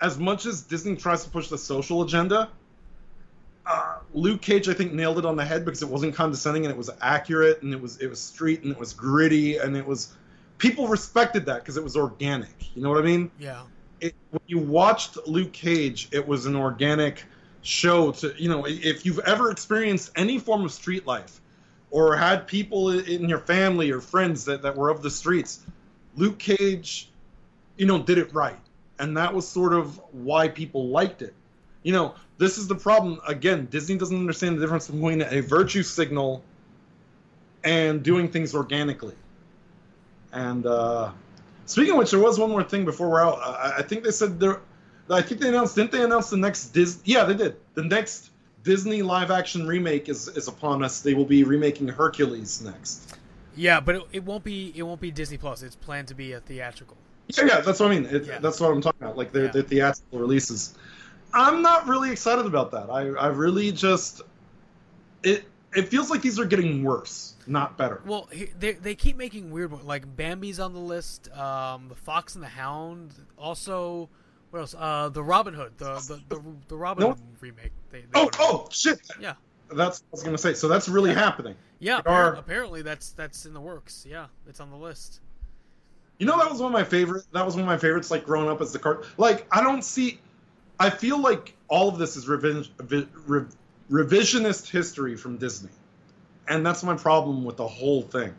as 0.00 0.18
much 0.18 0.46
as 0.46 0.62
Disney 0.62 0.96
tries 0.96 1.24
to 1.24 1.30
push 1.30 1.48
the 1.48 1.58
social 1.58 2.02
agenda, 2.02 2.48
uh, 3.66 3.98
Luke 4.14 4.42
Cage 4.42 4.68
I 4.68 4.74
think 4.74 4.92
nailed 4.92 5.18
it 5.18 5.24
on 5.24 5.36
the 5.36 5.44
head 5.44 5.64
because 5.64 5.82
it 5.82 5.88
wasn't 5.88 6.14
condescending 6.14 6.64
and 6.64 6.72
it 6.72 6.78
was 6.78 6.90
accurate 7.00 7.62
and 7.62 7.72
it 7.72 7.80
was 7.80 7.98
it 7.98 8.08
was 8.08 8.20
street 8.20 8.62
and 8.62 8.72
it 8.72 8.78
was 8.78 8.92
gritty 8.92 9.58
and 9.58 9.76
it 9.76 9.86
was 9.86 10.12
people 10.58 10.88
respected 10.88 11.46
that 11.46 11.60
because 11.60 11.76
it 11.76 11.84
was 11.84 11.96
organic. 11.96 12.74
You 12.74 12.82
know 12.82 12.90
what 12.90 12.98
I 12.98 13.02
mean? 13.02 13.30
Yeah. 13.38 13.62
it, 14.02 14.14
when 14.30 14.42
you 14.46 14.58
watched 14.58 15.16
Luke 15.26 15.52
Cage, 15.52 16.08
it 16.12 16.26
was 16.26 16.46
an 16.46 16.56
organic 16.56 17.24
show. 17.62 18.12
To 18.12 18.34
you 18.36 18.48
know, 18.48 18.66
if 18.66 19.06
you've 19.06 19.20
ever 19.20 19.50
experienced 19.50 20.12
any 20.16 20.38
form 20.38 20.64
of 20.64 20.72
street 20.72 21.06
life, 21.06 21.40
or 21.90 22.16
had 22.16 22.46
people 22.46 22.90
in 22.90 23.28
your 23.28 23.38
family 23.38 23.90
or 23.90 24.00
friends 24.00 24.46
that, 24.46 24.62
that 24.62 24.76
were 24.76 24.90
of 24.90 25.02
the 25.02 25.10
streets, 25.10 25.60
Luke 26.16 26.38
Cage, 26.38 27.08
you 27.76 27.86
know, 27.86 28.02
did 28.02 28.18
it 28.18 28.34
right, 28.34 28.58
and 28.98 29.16
that 29.16 29.34
was 29.34 29.46
sort 29.46 29.72
of 29.72 30.00
why 30.12 30.48
people 30.48 30.88
liked 30.88 31.22
it. 31.22 31.34
You 31.82 31.92
know, 31.92 32.14
this 32.38 32.58
is 32.58 32.68
the 32.68 32.74
problem. 32.74 33.20
Again, 33.26 33.66
Disney 33.70 33.96
doesn't 33.96 34.16
understand 34.16 34.56
the 34.56 34.60
difference 34.60 34.88
between 34.88 35.22
a 35.22 35.40
virtue 35.40 35.82
signal 35.82 36.42
and 37.64 38.02
doing 38.02 38.28
things 38.28 38.54
organically. 38.54 39.14
And 40.32 40.66
uh, 40.66 41.10
speaking 41.66 41.92
of 41.92 41.98
which, 41.98 42.10
there 42.10 42.20
was 42.20 42.38
one 42.38 42.50
more 42.50 42.62
thing 42.62 42.84
before 42.84 43.10
we're 43.10 43.22
out. 43.22 43.38
I, 43.38 43.78
I 43.78 43.82
think 43.82 44.04
they 44.04 44.10
said 44.10 44.40
there. 44.40 44.60
I 45.10 45.20
think 45.20 45.40
they 45.40 45.48
announced. 45.48 45.74
Didn't 45.74 45.92
they 45.92 46.02
announce 46.02 46.30
the 46.30 46.36
next 46.36 46.68
Dis? 46.68 47.00
Yeah, 47.04 47.24
they 47.24 47.34
did. 47.34 47.56
The 47.74 47.84
next 47.84 48.30
Disney 48.64 49.02
live 49.02 49.30
action 49.30 49.66
remake 49.66 50.08
is 50.08 50.28
is 50.28 50.48
upon 50.48 50.82
us. 50.84 51.00
They 51.00 51.14
will 51.14 51.24
be 51.24 51.44
remaking 51.44 51.88
Hercules 51.88 52.62
next. 52.62 53.16
Yeah, 53.54 53.80
but 53.80 53.96
it, 53.96 54.02
it 54.12 54.24
won't 54.24 54.44
be 54.44 54.72
it 54.74 54.82
won't 54.84 55.00
be 55.00 55.10
Disney 55.10 55.36
Plus. 55.36 55.62
It's 55.62 55.76
planned 55.76 56.08
to 56.08 56.14
be 56.14 56.32
a 56.32 56.40
theatrical. 56.40 56.96
Yeah, 57.28 57.44
yeah, 57.44 57.60
that's 57.60 57.80
what 57.80 57.90
I 57.90 57.94
mean. 57.94 58.06
It, 58.06 58.26
Yeah. 58.26 58.38
That's 58.38 58.58
what 58.60 58.70
I'm 58.70 58.80
talking 58.80 59.02
about. 59.02 59.18
Like 59.18 59.32
they're, 59.32 59.50
Yeah. 59.54 59.62
theatrical 59.62 60.18
releases. 60.18 60.74
I'm 61.34 61.62
not 61.62 61.86
really 61.88 62.10
excited 62.10 62.46
about 62.46 62.70
that. 62.72 62.90
I, 62.90 63.08
I 63.08 63.26
really 63.28 63.72
just 63.72 64.22
it 65.22 65.44
it 65.74 65.88
feels 65.88 66.10
like 66.10 66.20
these 66.22 66.38
are 66.38 66.44
getting 66.44 66.84
worse, 66.84 67.34
not 67.46 67.76
better. 67.78 68.02
Well, 68.04 68.28
they 68.58 68.72
they 68.72 68.94
keep 68.94 69.16
making 69.16 69.50
weird 69.50 69.72
ones. 69.72 69.84
Like 69.84 70.16
Bambi's 70.16 70.60
on 70.60 70.72
the 70.72 70.78
list. 70.80 71.30
Um, 71.36 71.88
the 71.88 71.94
Fox 71.94 72.34
and 72.34 72.44
the 72.44 72.48
Hound. 72.48 73.14
Also, 73.38 74.08
what 74.50 74.60
else? 74.60 74.74
Uh, 74.78 75.08
the 75.08 75.22
Robin 75.22 75.54
Hood. 75.54 75.72
The 75.78 75.94
the 76.28 76.36
the, 76.36 76.42
the 76.68 76.76
Robin. 76.76 77.08
Hood 77.08 77.18
remake. 77.40 77.72
They, 77.90 78.00
they 78.00 78.06
Oh 78.14 78.28
oh 78.38 78.68
shit! 78.70 79.00
Yeah. 79.20 79.34
That's 79.74 80.00
what 80.02 80.08
I 80.08 80.12
was 80.12 80.22
gonna 80.22 80.38
say. 80.38 80.52
So 80.52 80.68
that's 80.68 80.88
really 80.88 81.14
happening. 81.14 81.54
Yeah, 81.78 82.02
There 82.02 82.12
are- 82.12 82.34
apparently 82.34 82.82
that's 82.82 83.12
that's 83.12 83.46
in 83.46 83.54
the 83.54 83.60
works. 83.60 84.04
Yeah, 84.08 84.26
it's 84.46 84.60
on 84.60 84.70
the 84.70 84.76
list. 84.76 85.20
You 86.18 86.26
know 86.26 86.36
that 86.38 86.50
was 86.50 86.60
one 86.60 86.70
of 86.70 86.78
my 86.78 86.84
favorite. 86.84 87.24
That 87.32 87.44
was 87.44 87.54
one 87.54 87.62
of 87.62 87.66
my 87.66 87.78
favorites. 87.78 88.10
Like 88.10 88.24
growing 88.26 88.48
up 88.50 88.60
as 88.60 88.72
the 88.72 88.78
cart. 88.78 89.06
Like 89.16 89.46
I 89.50 89.62
don't 89.62 89.82
see. 89.82 90.20
I 90.82 90.90
feel 90.90 91.18
like 91.18 91.54
all 91.68 91.88
of 91.88 91.98
this 91.98 92.16
is 92.16 92.26
revi- 92.26 92.68
re- 93.26 93.44
revisionist 93.88 94.68
history 94.68 95.16
from 95.16 95.36
Disney, 95.36 95.70
and 96.48 96.66
that's 96.66 96.82
my 96.82 96.96
problem 96.96 97.44
with 97.44 97.56
the 97.56 97.68
whole 97.68 98.02
thing. 98.02 98.34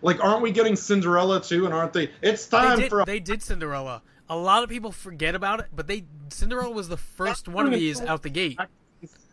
Like, 0.00 0.22
aren't 0.22 0.40
we 0.40 0.52
getting 0.52 0.76
Cinderella 0.76 1.42
too? 1.42 1.64
And 1.64 1.74
aren't 1.74 1.92
they? 1.92 2.10
It's 2.22 2.46
time 2.46 2.76
They 2.76 2.82
did, 2.84 2.90
for. 2.90 3.04
they 3.04 3.18
did 3.18 3.42
Cinderella. 3.42 4.02
A 4.28 4.36
lot 4.36 4.62
of 4.62 4.68
people 4.68 4.92
forget 4.92 5.34
about 5.34 5.58
it, 5.58 5.66
but 5.74 5.88
they 5.88 6.04
Cinderella 6.28 6.70
was 6.70 6.88
the 6.88 6.96
first 6.96 7.48
one 7.48 7.66
of 7.66 7.72
these 7.72 8.00
out 8.00 8.22
the 8.22 8.30
gate. 8.30 8.56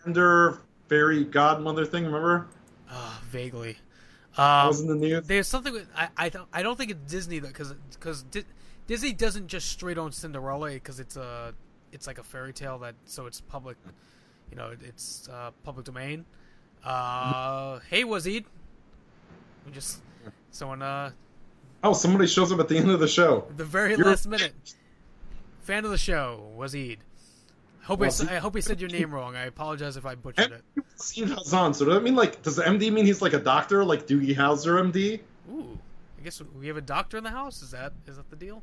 Cinder 0.03 0.59
fairy 0.89 1.25
godmother 1.25 1.85
thing. 1.85 2.05
Remember? 2.05 2.47
Uh, 2.89 3.19
vaguely. 3.29 3.77
Um, 4.35 4.67
was 4.67 4.81
in 4.81 4.87
the 4.87 4.95
news. 4.95 5.27
There's 5.27 5.47
something 5.47 5.73
with, 5.73 5.87
I 5.95 6.09
I 6.17 6.29
don't 6.29 6.47
I 6.51 6.63
don't 6.63 6.75
think 6.75 6.89
it's 6.89 7.11
Disney 7.11 7.37
though 7.37 7.49
because 7.49 7.75
because 7.91 8.23
Di- 8.23 8.45
Disney 8.87 9.13
doesn't 9.13 9.47
just 9.47 9.69
straight 9.69 9.99
on 9.99 10.11
Cinderella 10.11 10.71
because 10.71 10.99
it's 10.99 11.17
a 11.17 11.53
it's 11.91 12.07
like 12.07 12.19
a 12.19 12.23
fairy 12.23 12.53
tale 12.53 12.77
that 12.79 12.95
so 13.05 13.25
it's 13.25 13.41
public, 13.41 13.77
you 14.51 14.57
know 14.57 14.73
it's 14.83 15.27
uh, 15.29 15.51
public 15.63 15.85
domain. 15.85 16.25
Uh, 16.83 17.79
hey 17.89 18.03
Wazid, 18.03 18.45
we 19.65 19.71
just 19.71 19.99
someone 20.51 20.81
uh 20.81 21.11
Oh, 21.83 21.93
somebody 21.93 22.27
shows 22.27 22.51
up 22.51 22.59
at 22.59 22.67
the 22.67 22.77
end 22.77 22.89
of 22.89 22.99
the 22.99 23.07
show. 23.07 23.45
the 23.55 23.63
very 23.65 23.91
You're- 23.91 24.03
last 24.03 24.27
minute 24.27 24.53
fan 25.61 25.85
of 25.85 25.91
the 25.91 25.97
show 25.97 26.49
Wazid. 26.57 26.97
Hope 27.83 28.01
I, 28.01 28.07
Wazid. 28.07 28.29
I 28.29 28.39
hope 28.39 28.55
I 28.55 28.59
said 28.59 28.81
your 28.81 28.89
name 28.89 29.11
wrong. 29.13 29.35
I 29.35 29.45
apologize 29.45 29.95
if 29.95 30.05
I 30.05 30.15
butchered 30.15 30.51
it. 30.51 30.63
Steve 30.97 31.27
Hazan. 31.27 31.73
So 31.73 31.85
does 31.85 31.93
that 31.93 32.03
mean 32.03 32.15
like? 32.15 32.41
Does 32.41 32.57
MD 32.59 32.91
mean 32.91 33.05
he's 33.05 33.21
like 33.21 33.31
a 33.33 33.39
doctor, 33.39 33.85
like 33.85 34.05
Doogie 34.07 34.35
Howser 34.35 34.81
MD? 34.91 35.21
Ooh, 35.49 35.77
I 36.19 36.23
guess 36.23 36.41
we 36.59 36.67
have 36.67 36.75
a 36.75 36.81
doctor 36.81 37.17
in 37.17 37.23
the 37.23 37.29
house. 37.29 37.61
Is 37.61 37.71
that 37.71 37.93
is 38.05 38.17
that 38.17 38.29
the 38.29 38.35
deal? 38.35 38.61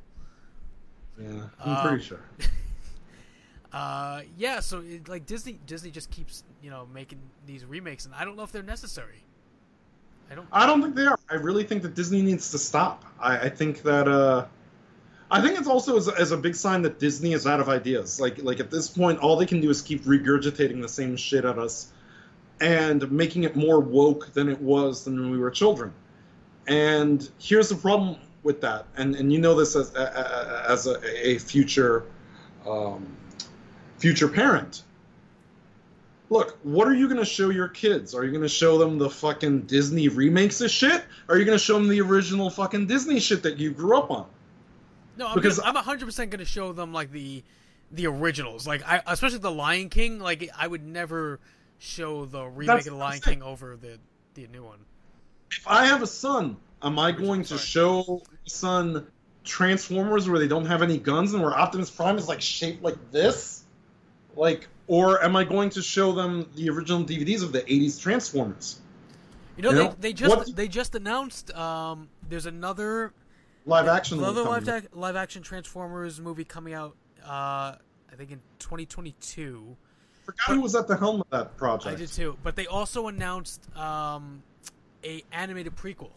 Yeah, 1.19 1.45
I'm 1.65 1.77
Um, 1.77 1.89
pretty 1.89 2.05
sure. 2.05 2.21
Uh, 3.75 4.23
yeah. 4.39 4.61
So 4.61 4.83
it, 4.87 5.09
like 5.09 5.27
Disney, 5.27 5.59
Disney 5.67 5.91
just 5.91 6.09
keeps 6.11 6.45
you 6.63 6.71
know 6.71 6.87
making 6.95 7.19
these 7.45 7.65
remakes, 7.65 8.05
and 8.07 8.15
I 8.15 8.25
don't 8.25 8.37
know 8.37 8.45
if 8.45 8.53
they're 8.53 8.63
necessary. 8.63 9.25
I 10.31 10.37
don't. 10.37 10.47
I 10.53 10.65
don't 10.65 10.81
think 10.81 10.95
they 10.95 11.07
are. 11.07 11.19
I 11.29 11.35
really 11.35 11.65
think 11.65 11.83
that 11.83 11.95
Disney 11.97 12.23
needs 12.23 12.53
to 12.53 12.59
stop. 12.59 13.05
I, 13.19 13.39
I 13.41 13.49
think 13.49 13.83
that 13.83 14.07
uh, 14.07 14.47
I 15.29 15.41
think 15.43 15.59
it's 15.59 15.67
also 15.67 15.97
as, 15.97 16.09
as 16.09 16.31
a 16.31 16.37
big 16.37 16.55
sign 16.55 16.83
that 16.83 17.01
Disney 17.01 17.33
is 17.33 17.49
out 17.49 17.59
of 17.59 17.69
ideas. 17.69 18.21
Like 18.21 18.41
like 18.45 18.61
at 18.61 18.71
this 18.71 18.89
point, 18.89 19.19
all 19.19 19.37
they 19.37 19.47
can 19.47 19.61
do 19.61 19.71
is 19.71 19.83
keep 19.83 20.05
regurgitating 20.05 20.81
the 20.81 20.89
same 20.89 21.17
shit 21.17 21.45
at 21.45 21.59
us, 21.59 21.93
and 22.61 23.11
making 23.11 23.43
it 23.43 23.57
more 23.57 23.81
woke 23.81 24.33
than 24.35 24.49
it 24.49 24.61
was 24.61 25.05
than 25.05 25.21
when 25.21 25.31
we 25.33 25.39
were 25.39 25.51
children. 25.51 25.93
And 26.69 27.29
here's 27.39 27.71
the 27.71 27.77
problem 27.77 28.17
with 28.45 28.61
that, 28.61 28.87
and 28.97 29.17
and 29.17 29.33
you 29.33 29.41
know 29.41 29.57
this 29.57 29.75
as 29.75 29.93
a- 29.97 29.99
a- 29.99 30.71
as 30.71 30.87
a, 30.87 31.29
a 31.29 31.39
future 31.39 32.05
um, 32.67 33.05
future 33.99 34.29
parent. 34.29 34.83
Look, 36.31 36.59
what 36.63 36.89
are 36.89 36.95
you 36.95 37.07
going 37.07 37.19
to 37.21 37.25
show 37.25 37.51
your 37.51 37.69
kids? 37.69 38.15
Are 38.15 38.25
you 38.25 38.31
going 38.31 38.43
to 38.43 38.49
show 38.49 38.79
them 38.79 38.99
the 38.99 39.11
fucking 39.11 39.63
Disney 39.63 40.09
remakes 40.09 40.61
of 40.63 40.71
shit? 40.71 41.05
Are 41.29 41.37
you 41.37 41.45
going 41.45 41.57
to 41.59 41.63
show 41.63 41.75
them 41.75 41.89
the 41.89 42.01
original 42.01 42.49
fucking 42.51 42.87
Disney 42.87 43.21
shit 43.21 43.43
that 43.43 43.59
you 43.59 43.71
grew 43.71 43.97
up 43.99 44.11
on? 44.11 44.27
No, 45.17 45.29
I'm 45.29 45.35
Because- 45.35 45.59
gonna, 45.61 45.79
I'm 45.79 45.85
hundred 45.85 46.07
percent 46.07 46.31
gonna 46.33 46.45
show 46.45 46.73
them 46.73 46.93
like 46.93 47.13
the 47.13 47.45
the 47.93 48.09
originals, 48.09 48.67
like 48.67 48.83
I 48.85 49.01
especially 49.07 49.39
the 49.39 49.51
Lion 49.53 49.89
King. 49.89 50.19
Like 50.19 50.51
I 50.59 50.67
would 50.67 50.85
never 50.85 51.39
show 51.79 52.25
the 52.25 52.45
remake 52.47 52.79
of 52.81 52.85
the 52.87 52.95
Lion. 52.97 53.21
King 53.21 53.41
over 53.43 53.77
the 53.77 54.01
the 54.35 54.49
new 54.49 54.65
one. 54.65 54.79
If 55.53 55.69
I 55.69 55.87
have 55.87 56.03
a 56.03 56.07
son, 56.09 56.57
am 56.83 56.99
I 56.99 57.13
going 57.13 57.45
to 57.45 57.59
show 57.59 58.23
my 58.29 58.37
son 58.47 59.07
Transformers 59.45 60.29
where 60.29 60.41
they 60.41 60.49
don't 60.49 60.67
have 60.67 60.83
any 60.83 60.99
guns 60.99 61.33
and 61.33 61.41
where 61.45 61.53
Optimus 61.57 61.91
Prime 61.93 62.19
is 62.19 62.27
like 62.27 62.41
shaped 62.41 62.83
like 62.83 63.13
this? 63.13 63.54
Like, 64.37 64.69
or 64.87 65.23
am 65.25 65.37
I 65.37 65.45
going 65.45 65.71
to 65.71 65.83
show 65.83 66.13
them 66.13 66.49
the 66.57 66.69
original 66.71 67.05
DVDs 67.05 67.43
of 67.43 67.53
the 67.53 67.63
80s 67.63 68.01
Transformers? 68.01 68.81
You 69.57 69.63
know, 69.63 69.71
You 69.71 69.77
they, 69.77 69.85
know, 69.85 69.97
they 70.01 70.13
just 70.13 70.37
what- 70.37 70.57
they 70.57 70.69
just 70.69 70.95
announced 70.95 71.55
um 71.55 72.09
there's 72.29 72.47
another 72.47 73.13
Live 73.67 73.87
action 73.89 74.19
another 74.19 74.43
live, 74.43 74.69
ac- 74.69 74.89
live 74.93 75.17
action 75.17 75.43
Transformers 75.43 76.21
movie 76.21 76.45
coming 76.45 76.75
out. 76.75 76.97
Uh, 77.25 77.77
I 78.13 78.17
think 78.17 78.31
in 78.31 78.41
2022. 78.59 79.77
forgot 80.25 80.55
who 80.55 80.61
was 80.61 80.75
at 80.75 80.87
the 80.87 80.97
helm 80.97 81.21
of 81.23 81.27
that 81.31 81.57
project. 81.57 81.95
I 81.95 81.99
did 81.99 82.13
too. 82.13 82.37
But 82.43 82.57
they 82.57 82.67
also 82.67 83.09
announced 83.09 83.75
um, 83.77 84.43
a 85.03 85.23
animated 85.33 85.77
prequel, 85.77 86.11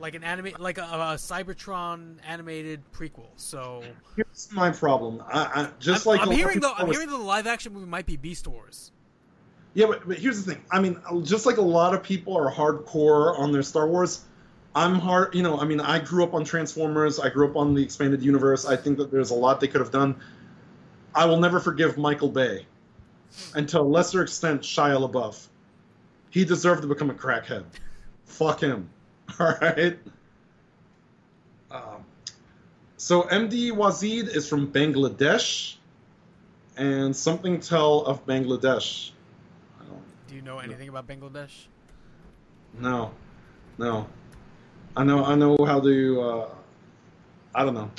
like 0.00 0.14
an 0.14 0.24
anime, 0.24 0.54
like 0.58 0.78
a, 0.78 0.82
a 0.82 1.14
Cybertron 1.16 2.16
animated 2.26 2.80
prequel. 2.92 3.28
So 3.36 3.82
Here's 4.16 4.48
my 4.52 4.70
problem. 4.70 5.22
I, 5.26 5.40
I 5.42 5.68
just 5.78 6.06
I'm, 6.06 6.10
like 6.10 6.20
I'm 6.20 6.28
a 6.28 6.30
lot 6.30 6.34
of 6.34 6.38
hearing 6.38 6.60
though, 6.60 6.72
I'm 6.76 6.88
was- 6.88 6.96
hearing 6.96 7.10
the 7.10 7.18
live 7.18 7.46
action 7.46 7.72
movie 7.72 7.86
might 7.86 8.06
be 8.06 8.16
Beast 8.16 8.46
Wars. 8.46 8.92
Yeah, 9.74 9.86
but, 9.86 10.08
but 10.08 10.18
here's 10.18 10.44
the 10.44 10.54
thing. 10.54 10.64
I 10.72 10.80
mean, 10.80 11.00
just 11.22 11.46
like 11.46 11.58
a 11.58 11.62
lot 11.62 11.94
of 11.94 12.02
people 12.02 12.36
are 12.36 12.50
hardcore 12.50 13.38
on 13.38 13.52
their 13.52 13.62
Star 13.62 13.86
Wars, 13.86 14.24
I'm 14.74 14.96
hard. 14.96 15.34
You 15.34 15.42
know, 15.42 15.58
I 15.58 15.64
mean, 15.64 15.80
I 15.80 15.98
grew 15.98 16.24
up 16.24 16.34
on 16.34 16.44
Transformers. 16.44 17.18
I 17.18 17.28
grew 17.28 17.48
up 17.48 17.56
on 17.56 17.74
the 17.74 17.82
expanded 17.82 18.22
universe. 18.22 18.64
I 18.64 18.76
think 18.76 18.98
that 18.98 19.10
there's 19.10 19.30
a 19.30 19.34
lot 19.34 19.60
they 19.60 19.68
could 19.68 19.80
have 19.80 19.90
done. 19.90 20.16
I 21.14 21.24
will 21.26 21.38
never 21.38 21.58
forgive 21.58 21.98
Michael 21.98 22.28
Bay, 22.28 22.66
and 23.54 23.68
to 23.70 23.80
a 23.80 23.82
lesser 23.82 24.22
extent, 24.22 24.62
Shia 24.62 25.08
LaBeouf. 25.08 25.48
He 26.30 26.44
deserved 26.44 26.82
to 26.82 26.88
become 26.88 27.10
a 27.10 27.14
crackhead. 27.14 27.64
Fuck 28.24 28.60
him. 28.60 28.88
All 29.38 29.54
right. 29.60 29.98
Um, 31.70 32.04
so 32.96 33.22
MD 33.22 33.72
Wazid 33.72 34.28
is 34.34 34.48
from 34.48 34.72
Bangladesh, 34.72 35.76
and 36.76 37.14
something 37.14 37.60
tell 37.60 38.00
of 38.00 38.26
Bangladesh. 38.26 39.10
Do 40.28 40.34
you 40.34 40.42
know 40.42 40.58
anything 40.58 40.88
about 40.88 41.06
Bangladesh? 41.06 41.66
No, 42.78 43.12
no. 43.78 44.06
I 44.96 45.04
know. 45.04 45.24
I 45.24 45.34
know 45.34 45.56
how 45.64 45.80
to. 45.80 46.20
Uh, 46.20 46.48
I 47.54 47.64
don't 47.64 47.74
know. 47.74 47.90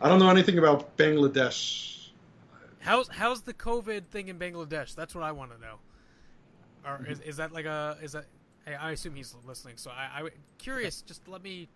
I 0.00 0.08
don't 0.08 0.20
know 0.20 0.30
anything 0.30 0.58
about 0.58 0.96
Bangladesh. 0.96 2.10
How's 2.80 3.08
how's 3.08 3.42
the 3.42 3.54
COVID 3.54 4.06
thing 4.06 4.28
in 4.28 4.38
Bangladesh? 4.38 4.94
That's 4.94 5.14
what 5.14 5.24
I 5.24 5.32
want 5.32 5.52
to 5.52 5.60
know. 5.60 5.78
Or 6.86 7.04
is, 7.06 7.20
is 7.20 7.36
that 7.36 7.52
like 7.52 7.66
a 7.66 7.98
is 8.02 8.12
that? 8.12 8.26
I, 8.68 8.88
I 8.88 8.90
assume 8.92 9.14
he's 9.14 9.34
listening, 9.46 9.76
so 9.76 9.90
I, 9.90 10.22
I 10.22 10.28
curious. 10.58 11.02
Just 11.02 11.26
let 11.28 11.42
me 11.42 11.68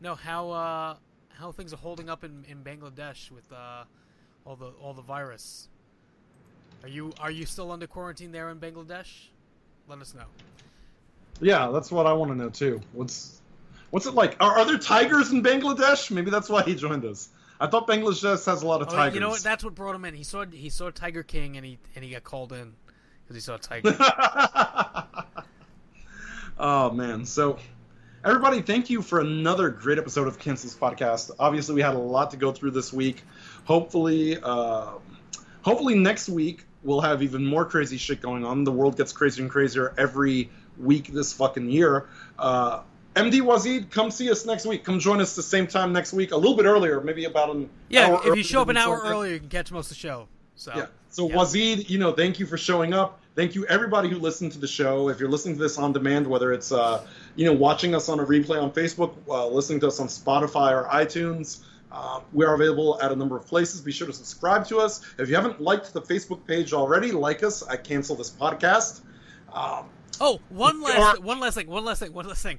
know 0.00 0.14
how 0.14 0.50
uh, 0.50 0.96
how 1.30 1.52
things 1.52 1.72
are 1.72 1.76
holding 1.78 2.08
up 2.08 2.24
in, 2.24 2.44
in 2.48 2.62
Bangladesh 2.62 3.30
with 3.30 3.50
uh, 3.52 3.84
all 4.44 4.56
the 4.56 4.72
all 4.82 4.94
the 4.94 5.02
virus. 5.02 5.68
Are 6.82 6.88
you 6.88 7.12
are 7.20 7.30
you 7.30 7.46
still 7.46 7.72
under 7.72 7.86
quarantine 7.86 8.32
there 8.32 8.50
in 8.50 8.58
Bangladesh? 8.58 9.28
Let 9.88 10.00
us 10.00 10.14
know. 10.14 10.24
Yeah, 11.40 11.70
that's 11.70 11.90
what 11.90 12.06
I 12.06 12.12
want 12.12 12.30
to 12.32 12.36
know 12.36 12.50
too. 12.50 12.80
What's 12.92 13.40
What's 13.90 14.06
it 14.06 14.14
like? 14.14 14.36
Are, 14.40 14.58
are 14.58 14.64
there 14.66 14.78
tigers 14.78 15.32
in 15.32 15.42
Bangladesh? 15.42 16.10
Maybe 16.10 16.30
that's 16.30 16.48
why 16.50 16.62
he 16.62 16.74
joined 16.74 17.04
us. 17.06 17.30
I 17.60 17.66
thought 17.66 17.88
Bangladesh 17.88 18.44
has 18.44 18.62
a 18.62 18.66
lot 18.66 18.82
of 18.82 18.88
Oh, 18.88 18.92
tigers. 18.92 19.14
you 19.14 19.20
know 19.20 19.30
what? 19.30 19.42
That's 19.42 19.64
what 19.64 19.74
brought 19.74 19.94
him 19.94 20.04
in. 20.04 20.14
He 20.14 20.22
saw 20.22 20.44
he 20.44 20.68
saw 20.68 20.90
Tiger 20.90 21.22
King 21.22 21.56
and 21.56 21.64
he 21.64 21.78
and 21.96 22.04
he 22.04 22.10
got 22.10 22.22
called 22.22 22.52
in 22.52 22.74
because 23.24 23.34
he 23.36 23.40
saw 23.40 23.54
a 23.54 23.58
tiger. 23.58 23.96
Oh 26.60 26.90
man, 26.90 27.24
so 27.24 27.56
everybody, 28.24 28.62
thank 28.62 28.90
you 28.90 29.00
for 29.00 29.20
another 29.20 29.68
great 29.68 29.96
episode 29.96 30.26
of 30.26 30.40
Cancel 30.40 30.68
This 30.68 30.76
Podcast. 30.76 31.30
Obviously, 31.38 31.76
we 31.76 31.82
had 31.82 31.94
a 31.94 31.98
lot 31.98 32.32
to 32.32 32.36
go 32.36 32.50
through 32.50 32.72
this 32.72 32.92
week. 32.92 33.22
Hopefully, 33.64 34.38
uh, 34.42 34.94
hopefully 35.62 35.94
next 35.94 36.28
week 36.28 36.64
we'll 36.82 37.00
have 37.00 37.22
even 37.22 37.46
more 37.46 37.64
crazy 37.64 37.96
shit 37.96 38.20
going 38.20 38.44
on. 38.44 38.64
The 38.64 38.72
world 38.72 38.96
gets 38.96 39.12
crazier 39.12 39.42
and 39.44 39.50
crazier 39.50 39.94
every 39.96 40.50
week 40.78 41.12
this 41.12 41.32
fucking 41.32 41.70
year. 41.70 42.08
Uh, 42.36 42.82
MD 43.14 43.40
Wazid, 43.40 43.90
come 43.90 44.10
see 44.10 44.28
us 44.28 44.44
next 44.44 44.66
week. 44.66 44.82
Come 44.82 44.98
join 44.98 45.20
us 45.20 45.36
the 45.36 45.42
same 45.44 45.68
time 45.68 45.92
next 45.92 46.12
week, 46.12 46.32
a 46.32 46.36
little 46.36 46.56
bit 46.56 46.66
earlier, 46.66 47.00
maybe 47.00 47.24
about 47.24 47.54
an 47.54 47.70
Yeah, 47.88 48.18
if 48.24 48.36
you 48.36 48.42
show 48.42 48.62
up 48.62 48.68
an 48.68 48.76
hour 48.76 49.00
earlier, 49.04 49.34
you 49.34 49.38
can 49.38 49.48
catch 49.48 49.70
most 49.70 49.86
of 49.86 49.90
the 49.90 50.00
show. 50.00 50.26
So 50.56 50.72
Yeah. 50.74 50.86
So 51.10 51.28
yeah. 51.28 51.36
Wazid, 51.36 51.88
you 51.88 51.98
know, 51.98 52.12
thank 52.12 52.40
you 52.40 52.46
for 52.46 52.58
showing 52.58 52.92
up. 52.94 53.20
Thank 53.38 53.54
you 53.54 53.64
everybody 53.66 54.08
who 54.08 54.18
listened 54.18 54.50
to 54.50 54.58
the 54.58 54.66
show. 54.66 55.10
If 55.10 55.20
you're 55.20 55.28
listening 55.28 55.54
to 55.54 55.62
this 55.62 55.78
on 55.78 55.92
demand, 55.92 56.26
whether 56.26 56.52
it's 56.52 56.72
uh, 56.72 57.06
you 57.36 57.44
know 57.44 57.52
watching 57.52 57.94
us 57.94 58.08
on 58.08 58.18
a 58.18 58.26
replay 58.26 58.60
on 58.60 58.72
Facebook, 58.72 59.14
uh, 59.28 59.46
listening 59.46 59.78
to 59.78 59.86
us 59.86 60.00
on 60.00 60.08
Spotify 60.08 60.72
or 60.72 60.88
iTunes, 60.88 61.60
uh, 61.92 62.18
we 62.32 62.44
are 62.44 62.54
available 62.54 63.00
at 63.00 63.12
a 63.12 63.14
number 63.14 63.36
of 63.36 63.46
places. 63.46 63.80
Be 63.80 63.92
sure 63.92 64.08
to 64.08 64.12
subscribe 64.12 64.66
to 64.66 64.80
us. 64.80 65.02
If 65.20 65.28
you 65.28 65.36
haven't 65.36 65.60
liked 65.60 65.92
the 65.92 66.02
Facebook 66.02 66.44
page 66.48 66.72
already, 66.72 67.12
like 67.12 67.44
us. 67.44 67.62
I 67.62 67.76
cancel 67.76 68.16
this 68.16 68.28
podcast. 68.28 69.02
Um, 69.52 69.86
Oh, 70.20 70.40
one 70.48 70.82
last, 70.82 71.22
one 71.22 71.38
last 71.38 71.54
thing, 71.54 71.68
one 71.68 71.84
last 71.84 72.00
thing, 72.00 72.12
one 72.12 72.26
last 72.26 72.42
thing. 72.42 72.58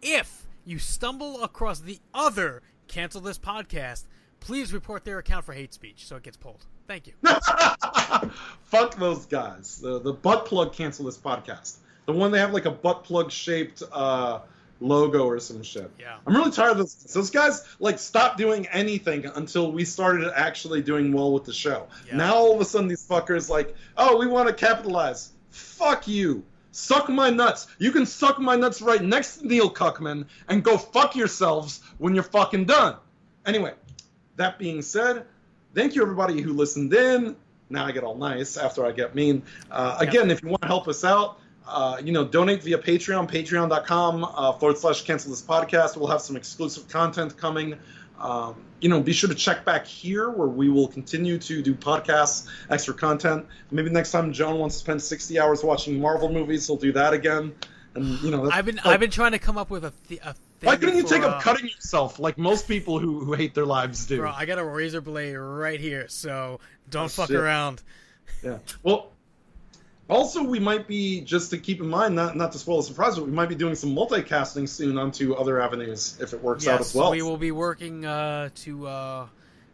If 0.00 0.46
you 0.64 0.78
stumble 0.78 1.42
across 1.42 1.80
the 1.80 1.98
other 2.14 2.62
cancel 2.86 3.20
this 3.20 3.36
podcast, 3.36 4.04
please 4.38 4.72
report 4.72 5.04
their 5.04 5.18
account 5.18 5.44
for 5.44 5.54
hate 5.54 5.74
speech 5.74 6.06
so 6.06 6.14
it 6.14 6.22
gets 6.22 6.36
pulled. 6.36 6.66
Thank 6.90 7.06
you. 7.06 7.12
fuck 8.64 8.96
those 8.96 9.24
guys. 9.26 9.78
The 9.78 10.00
the 10.00 10.12
butt 10.12 10.44
plug 10.44 10.72
cancel 10.72 11.04
this 11.04 11.16
podcast. 11.16 11.76
The 12.06 12.12
one 12.12 12.32
they 12.32 12.40
have 12.40 12.52
like 12.52 12.64
a 12.64 12.70
butt 12.72 13.04
plug 13.04 13.30
shaped 13.30 13.84
uh, 13.92 14.40
logo 14.80 15.24
or 15.24 15.38
some 15.38 15.62
shit. 15.62 15.88
Yeah. 16.00 16.16
I'm 16.26 16.34
really 16.34 16.50
tired 16.50 16.72
of 16.72 16.78
those. 16.78 16.94
Those 16.94 17.30
guys 17.30 17.64
like 17.78 18.00
stopped 18.00 18.38
doing 18.38 18.66
anything 18.72 19.24
until 19.24 19.70
we 19.70 19.84
started 19.84 20.32
actually 20.34 20.82
doing 20.82 21.12
well 21.12 21.32
with 21.32 21.44
the 21.44 21.52
show. 21.52 21.86
Yeah. 22.08 22.16
Now 22.16 22.34
all 22.34 22.56
of 22.56 22.60
a 22.60 22.64
sudden 22.64 22.88
these 22.88 23.06
fuckers 23.06 23.48
like, 23.48 23.72
oh, 23.96 24.16
we 24.16 24.26
want 24.26 24.48
to 24.48 24.54
capitalize. 24.54 25.30
Fuck 25.50 26.08
you. 26.08 26.42
Suck 26.72 27.08
my 27.08 27.30
nuts. 27.30 27.68
You 27.78 27.92
can 27.92 28.04
suck 28.04 28.40
my 28.40 28.56
nuts 28.56 28.82
right 28.82 29.00
next 29.00 29.36
to 29.36 29.46
Neil 29.46 29.70
Cuckman 29.70 30.26
and 30.48 30.64
go 30.64 30.76
fuck 30.76 31.14
yourselves 31.14 31.82
when 31.98 32.16
you're 32.16 32.24
fucking 32.24 32.64
done. 32.64 32.96
Anyway, 33.46 33.74
that 34.34 34.58
being 34.58 34.82
said, 34.82 35.24
thank 35.74 35.94
you 35.94 36.02
everybody 36.02 36.40
who 36.40 36.52
listened 36.52 36.92
in. 36.94 37.36
Now 37.68 37.86
I 37.86 37.92
get 37.92 38.02
all 38.02 38.16
nice 38.16 38.56
after 38.56 38.84
I 38.84 38.92
get 38.92 39.14
mean. 39.14 39.42
Uh, 39.70 39.96
again, 39.98 40.30
if 40.30 40.42
you 40.42 40.48
want 40.48 40.62
to 40.62 40.68
help 40.68 40.88
us 40.88 41.04
out, 41.04 41.38
uh, 41.66 42.00
you 42.02 42.12
know, 42.12 42.24
donate 42.24 42.62
via 42.62 42.78
Patreon, 42.78 43.30
patreon.com 43.30 44.24
uh, 44.24 44.52
forward 44.54 44.76
slash 44.78 45.02
cancel 45.02 45.30
this 45.30 45.42
podcast. 45.42 45.96
We'll 45.96 46.08
have 46.08 46.20
some 46.20 46.36
exclusive 46.36 46.88
content 46.88 47.36
coming. 47.36 47.78
Um, 48.18 48.56
you 48.80 48.88
know, 48.88 49.00
be 49.00 49.12
sure 49.12 49.28
to 49.28 49.34
check 49.34 49.64
back 49.64 49.86
here 49.86 50.30
where 50.30 50.48
we 50.48 50.68
will 50.68 50.88
continue 50.88 51.38
to 51.38 51.62
do 51.62 51.74
podcasts, 51.74 52.48
extra 52.68 52.92
content. 52.92 53.46
Maybe 53.70 53.88
next 53.90 54.10
time 54.10 54.32
Jon 54.32 54.58
wants 54.58 54.76
to 54.76 54.80
spend 54.80 55.02
60 55.02 55.38
hours 55.38 55.62
watching 55.62 56.00
Marvel 56.00 56.30
movies, 56.30 56.66
he'll 56.66 56.76
do 56.76 56.92
that 56.92 57.14
again. 57.14 57.54
And, 57.94 58.20
you 58.20 58.30
know, 58.30 58.50
I've 58.50 58.66
been 58.66 58.76
like, 58.76 58.86
I've 58.86 59.00
been 59.00 59.10
trying 59.10 59.32
to 59.32 59.38
come 59.38 59.56
up 59.56 59.70
with 59.70 59.84
a, 59.84 59.92
th- 60.08 60.20
a 60.22 60.34
why 60.62 60.76
couldn't 60.76 60.96
you 60.96 61.02
for, 61.02 61.08
take 61.08 61.22
uh, 61.22 61.28
up 61.28 61.42
cutting 61.42 61.66
yourself 61.66 62.18
like 62.18 62.38
most 62.38 62.68
people 62.68 62.98
who, 62.98 63.24
who 63.24 63.32
hate 63.32 63.54
their 63.54 63.66
lives 63.66 64.06
do? 64.06 64.18
Bro, 64.18 64.32
I 64.36 64.46
got 64.46 64.58
a 64.58 64.64
razor 64.64 65.00
blade 65.00 65.34
right 65.34 65.80
here, 65.80 66.08
so 66.08 66.60
don't 66.88 67.04
Oh, 67.04 67.08
fuck 67.08 67.28
shit. 67.28 67.36
around. 67.36 67.82
Yeah. 68.42 68.58
Well, 68.82 69.10
also 70.08 70.42
we 70.42 70.58
might 70.58 70.86
be 70.86 71.20
just 71.22 71.50
to 71.50 71.58
keep 71.58 71.80
in 71.80 71.88
mind, 71.88 72.14
not 72.14 72.36
not 72.36 72.52
to 72.52 72.58
spoil 72.58 72.78
the 72.78 72.82
surprise, 72.82 73.16
but 73.16 73.24
we 73.26 73.32
might 73.32 73.48
be 73.48 73.54
doing 73.54 73.74
some 73.74 73.94
multicasting 73.94 74.68
soon 74.68 74.98
onto 74.98 75.34
other 75.34 75.60
avenues 75.60 76.18
if 76.20 76.32
it 76.32 76.42
works 76.42 76.66
out 76.66 76.80
as 76.80 76.94
well. 76.94 77.10
we 77.10 77.22
will 77.22 77.36
be 77.38 77.52
working 77.52 78.04
uh, 78.04 78.50
to 78.56 78.86
uh, 78.86 79.26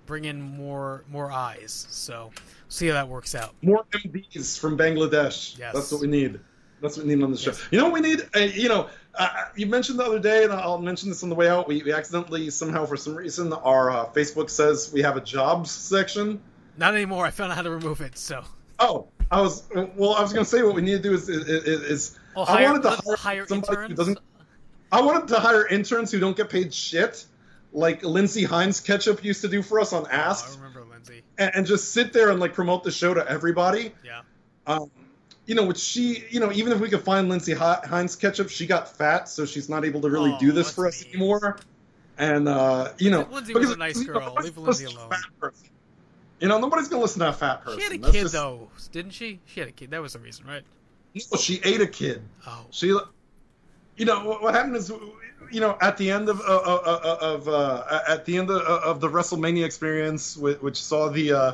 bring 0.06 0.24
in 0.24 0.40
more 0.40 1.04
more 1.10 1.30
eyes. 1.32 1.86
So 1.90 2.30
see 2.68 2.86
how 2.88 2.94
that 2.94 3.08
works 3.08 3.34
out. 3.34 3.54
More 3.62 3.84
MDs 3.92 4.58
from 4.58 4.76
Bangladesh. 4.78 5.58
Yes. 5.58 5.74
That's 5.74 5.90
what 5.92 6.00
we 6.00 6.06
need. 6.06 6.40
That's 6.81 6.97
what 6.97 7.07
we 7.07 7.15
need 7.15 7.23
on 7.24 7.31
the 7.32 7.39
show. 7.39 7.53
You 7.70 7.78
know 7.78 7.85
what 7.85 7.94
we 7.94 8.01
need? 8.01 8.20
Uh, 8.35 8.40
you 8.40 8.69
know, 8.69 8.89
uh, 9.15 9.28
you 9.57 9.66
mentioned 9.66 9.98
the 9.98 10.05
other 10.05 10.19
day, 10.19 10.44
and 10.44 10.53
I'll 10.53 10.78
mention 10.78 11.09
this 11.09 11.23
on 11.23 11.28
the 11.31 11.35
way 11.35 11.48
out. 11.48 11.66
We, 11.66 11.82
we 11.82 11.93
accidentally 11.93 12.51
somehow, 12.51 12.85
for 12.85 12.97
some 12.98 13.15
reason, 13.15 13.53
our 13.53 13.90
uh, 13.90 14.07
Facebook 14.12 14.51
says 14.51 14.90
we 14.93 15.01
have 15.03 15.16
a 15.16 15.20
jobs 15.23 15.70
section. 15.70 16.40
Not 16.77 16.94
anymore. 16.94 17.24
I 17.24 17.31
found 17.31 17.51
out 17.53 17.57
how 17.57 17.62
to 17.62 17.70
remove 17.70 18.01
it. 18.03 18.19
So 18.19 18.44
Oh, 18.78 19.09
I 19.31 19.40
was 19.40 19.65
well. 19.97 20.12
I 20.15 20.20
was 20.20 20.35
going 20.35 20.44
to 20.44 20.51
say 20.51 20.62
what 20.62 20.74
we 20.74 20.82
need 20.82 21.03
to 21.03 21.09
do 21.09 21.15
is 21.15 21.28
is, 21.31 21.47
is 21.48 22.19
Oh, 22.36 22.43
I 22.43 22.62
wanted 22.65 22.82
to 22.82 22.90
hire, 22.90 23.16
hire 23.16 23.47
somebody 23.47 23.74
who 23.77 23.82
interns? 23.85 23.98
doesn't. 23.98 24.19
I 24.93 25.01
wanted 25.01 25.28
to 25.28 25.40
hire 25.40 25.66
interns 25.66 26.12
who 26.12 26.20
don't 26.20 26.36
get 26.36 26.51
paid 26.51 26.74
shit, 26.74 27.24
like 27.73 28.05
Lindsay 28.05 28.44
Hines 28.44 28.81
Ketchup 28.81 29.24
used 29.24 29.40
to 29.40 29.48
do 29.48 29.62
for 29.62 29.81
us 29.81 29.94
on 29.94 30.03
Oh, 30.05 30.09
I 30.11 30.15
Ask, 30.15 30.57
remember 30.59 30.85
Lindsay. 30.85 31.23
and, 31.39 31.51
and 31.55 31.66
just 31.66 31.93
sit 31.94 32.12
there 32.12 32.28
and 32.28 32.39
like 32.39 32.53
promote 32.53 32.85
the 32.85 32.90
show 32.93 33.15
to 33.15 33.27
everybody. 33.27 33.93
Yeah. 34.05 34.20
Um, 34.66 34.90
you 35.47 35.55
know, 35.55 35.64
which 35.64 35.78
she, 35.78 36.24
you 36.31 36.40
know, 36.40 36.51
even 36.52 36.73
if 36.73 36.81
we 36.81 36.89
could 36.89 37.02
find 37.02 37.28
Lindsay 37.28 37.52
Hi- 37.55 37.81
Hines 37.85 38.16
Ketchup, 38.16 38.48
she 38.51 38.66
got 38.66 38.89
fat, 38.97 39.28
so 39.28 39.44
she's 39.47 39.68
not 39.68 39.85
able 39.85 40.01
to 40.02 40.10
really 40.10 40.32
Oh, 40.32 40.39
do 40.40 40.52
this 40.52 40.73
for 40.73 40.86
us 40.89 41.05
mean. 41.05 41.14
anymore. 41.14 41.59
And 42.18 42.48
uh, 42.48 42.93
you 42.98 43.10
know, 43.10 43.28
Lindsay 43.31 43.55
was 43.55 43.64
a 43.70 43.74
because- 43.74 43.77
nice 43.78 44.01
you 44.01 44.06
know, 44.09 44.12
girl. 44.20 44.35
Leave 44.43 44.56
Lindsay 44.59 44.86
listen 44.86 44.98
to 44.98 45.05
a 45.05 45.09
alone. 45.09 45.52
You 46.40 46.48
know, 46.48 46.59
nobody's 46.59 46.89
gonna 46.89 47.02
listen 47.02 47.20
to 47.20 47.28
a 47.28 47.32
fat 47.32 47.62
person. 47.64 47.78
She 47.78 47.85
had 47.85 47.93
a 47.93 47.98
That's 47.98 48.12
kid 48.12 48.20
just- 48.23 48.35
though, 48.35 48.68
didn't 48.93 49.12
she? 49.12 49.40
She 49.47 49.60
had 49.60 49.68
a 49.68 49.73
kid. 49.73 49.90
That 49.90 50.02
was 50.02 50.12
the 50.14 50.18
reason, 50.18 50.47
right? 50.47 50.62
No, 51.14 51.39
she 51.39 51.60
ate 51.64 51.81
a 51.81 51.86
kid. 51.86 52.23
Oh. 52.47 52.66
She, 52.70 52.89
you 52.89 54.05
know, 54.05 54.39
what 54.40 54.55
happened 54.55 54.77
is, 54.77 54.90
you 55.50 55.60
know, 55.60 55.76
at 55.80 55.96
the 55.96 56.10
end 56.10 56.28
of 56.28 56.40
uh, 56.40 56.44
uh, 56.44 57.18
of 57.20 57.48
uh, 57.48 58.00
at 58.08 58.24
the 58.24 58.36
end 58.38 58.50
of, 58.50 58.60
of 58.62 59.00
the 59.00 59.08
WrestleMania 59.08 59.64
experience, 59.64 60.36
whi- 60.36 60.58
which 60.60 60.82
saw 60.82 61.08
the, 61.08 61.32
uh, 61.32 61.52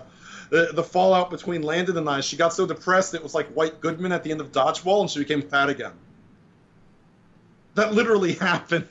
the 0.50 0.70
the 0.72 0.82
fallout 0.82 1.30
between 1.30 1.62
Landon 1.62 1.96
and 1.96 2.08
I, 2.08 2.20
she 2.20 2.36
got 2.36 2.52
so 2.52 2.66
depressed 2.66 3.14
it 3.14 3.22
was 3.22 3.34
like 3.34 3.48
White 3.48 3.80
Goodman 3.80 4.12
at 4.12 4.22
the 4.22 4.30
end 4.30 4.40
of 4.40 4.52
Dodgeball, 4.52 5.02
and 5.02 5.10
she 5.10 5.18
became 5.18 5.42
fat 5.42 5.68
again. 5.68 5.92
That 7.74 7.94
literally 7.94 8.32
happened. 8.50 8.88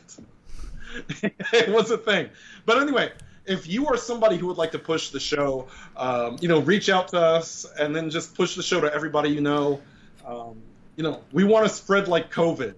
it 1.24 1.70
was 1.70 1.90
a 1.92 1.98
thing. 1.98 2.30
But 2.66 2.82
anyway, 2.82 3.12
if 3.46 3.68
you 3.68 3.88
are 3.88 3.98
somebody 3.98 4.38
who 4.38 4.48
would 4.48 4.58
like 4.58 4.72
to 4.72 4.80
push 4.80 5.10
the 5.10 5.20
show, 5.20 5.68
um, 5.96 6.38
you 6.42 6.48
know, 6.48 6.60
reach 6.60 6.90
out 6.90 7.08
to 7.10 7.20
us 7.20 7.66
and 7.80 7.96
then 7.96 8.10
just 8.10 8.36
push 8.36 8.56
the 8.56 8.64
show 8.64 8.82
to 8.82 8.94
everybody 8.94 9.30
you 9.30 9.42
know. 9.42 9.82
Um, 10.26 10.62
you 10.98 11.04
know, 11.04 11.22
we 11.32 11.44
want 11.44 11.68
to 11.68 11.74
spread 11.74 12.08
like 12.08 12.32
COVID. 12.32 12.76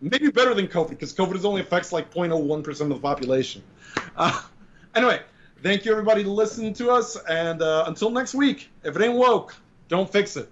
Maybe 0.00 0.30
better 0.30 0.54
than 0.54 0.66
COVID 0.66 0.90
because 0.90 1.12
COVID 1.12 1.34
is 1.36 1.44
only 1.44 1.60
affects 1.60 1.92
like 1.92 2.12
0.01% 2.12 2.80
of 2.80 2.88
the 2.88 2.96
population. 2.96 3.62
Uh, 4.16 4.40
anyway, 4.94 5.20
thank 5.62 5.84
you 5.84 5.92
everybody 5.92 6.24
to 6.24 6.30
listen 6.30 6.72
to 6.74 6.90
us. 6.90 7.16
And 7.16 7.60
uh, 7.60 7.84
until 7.86 8.10
next 8.10 8.34
week, 8.34 8.70
if 8.82 8.96
it 8.96 9.02
ain't 9.02 9.14
woke, 9.14 9.54
don't 9.88 10.10
fix 10.10 10.36
it. 10.36 10.50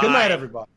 Good 0.00 0.12
night, 0.12 0.30
everybody. 0.30 0.70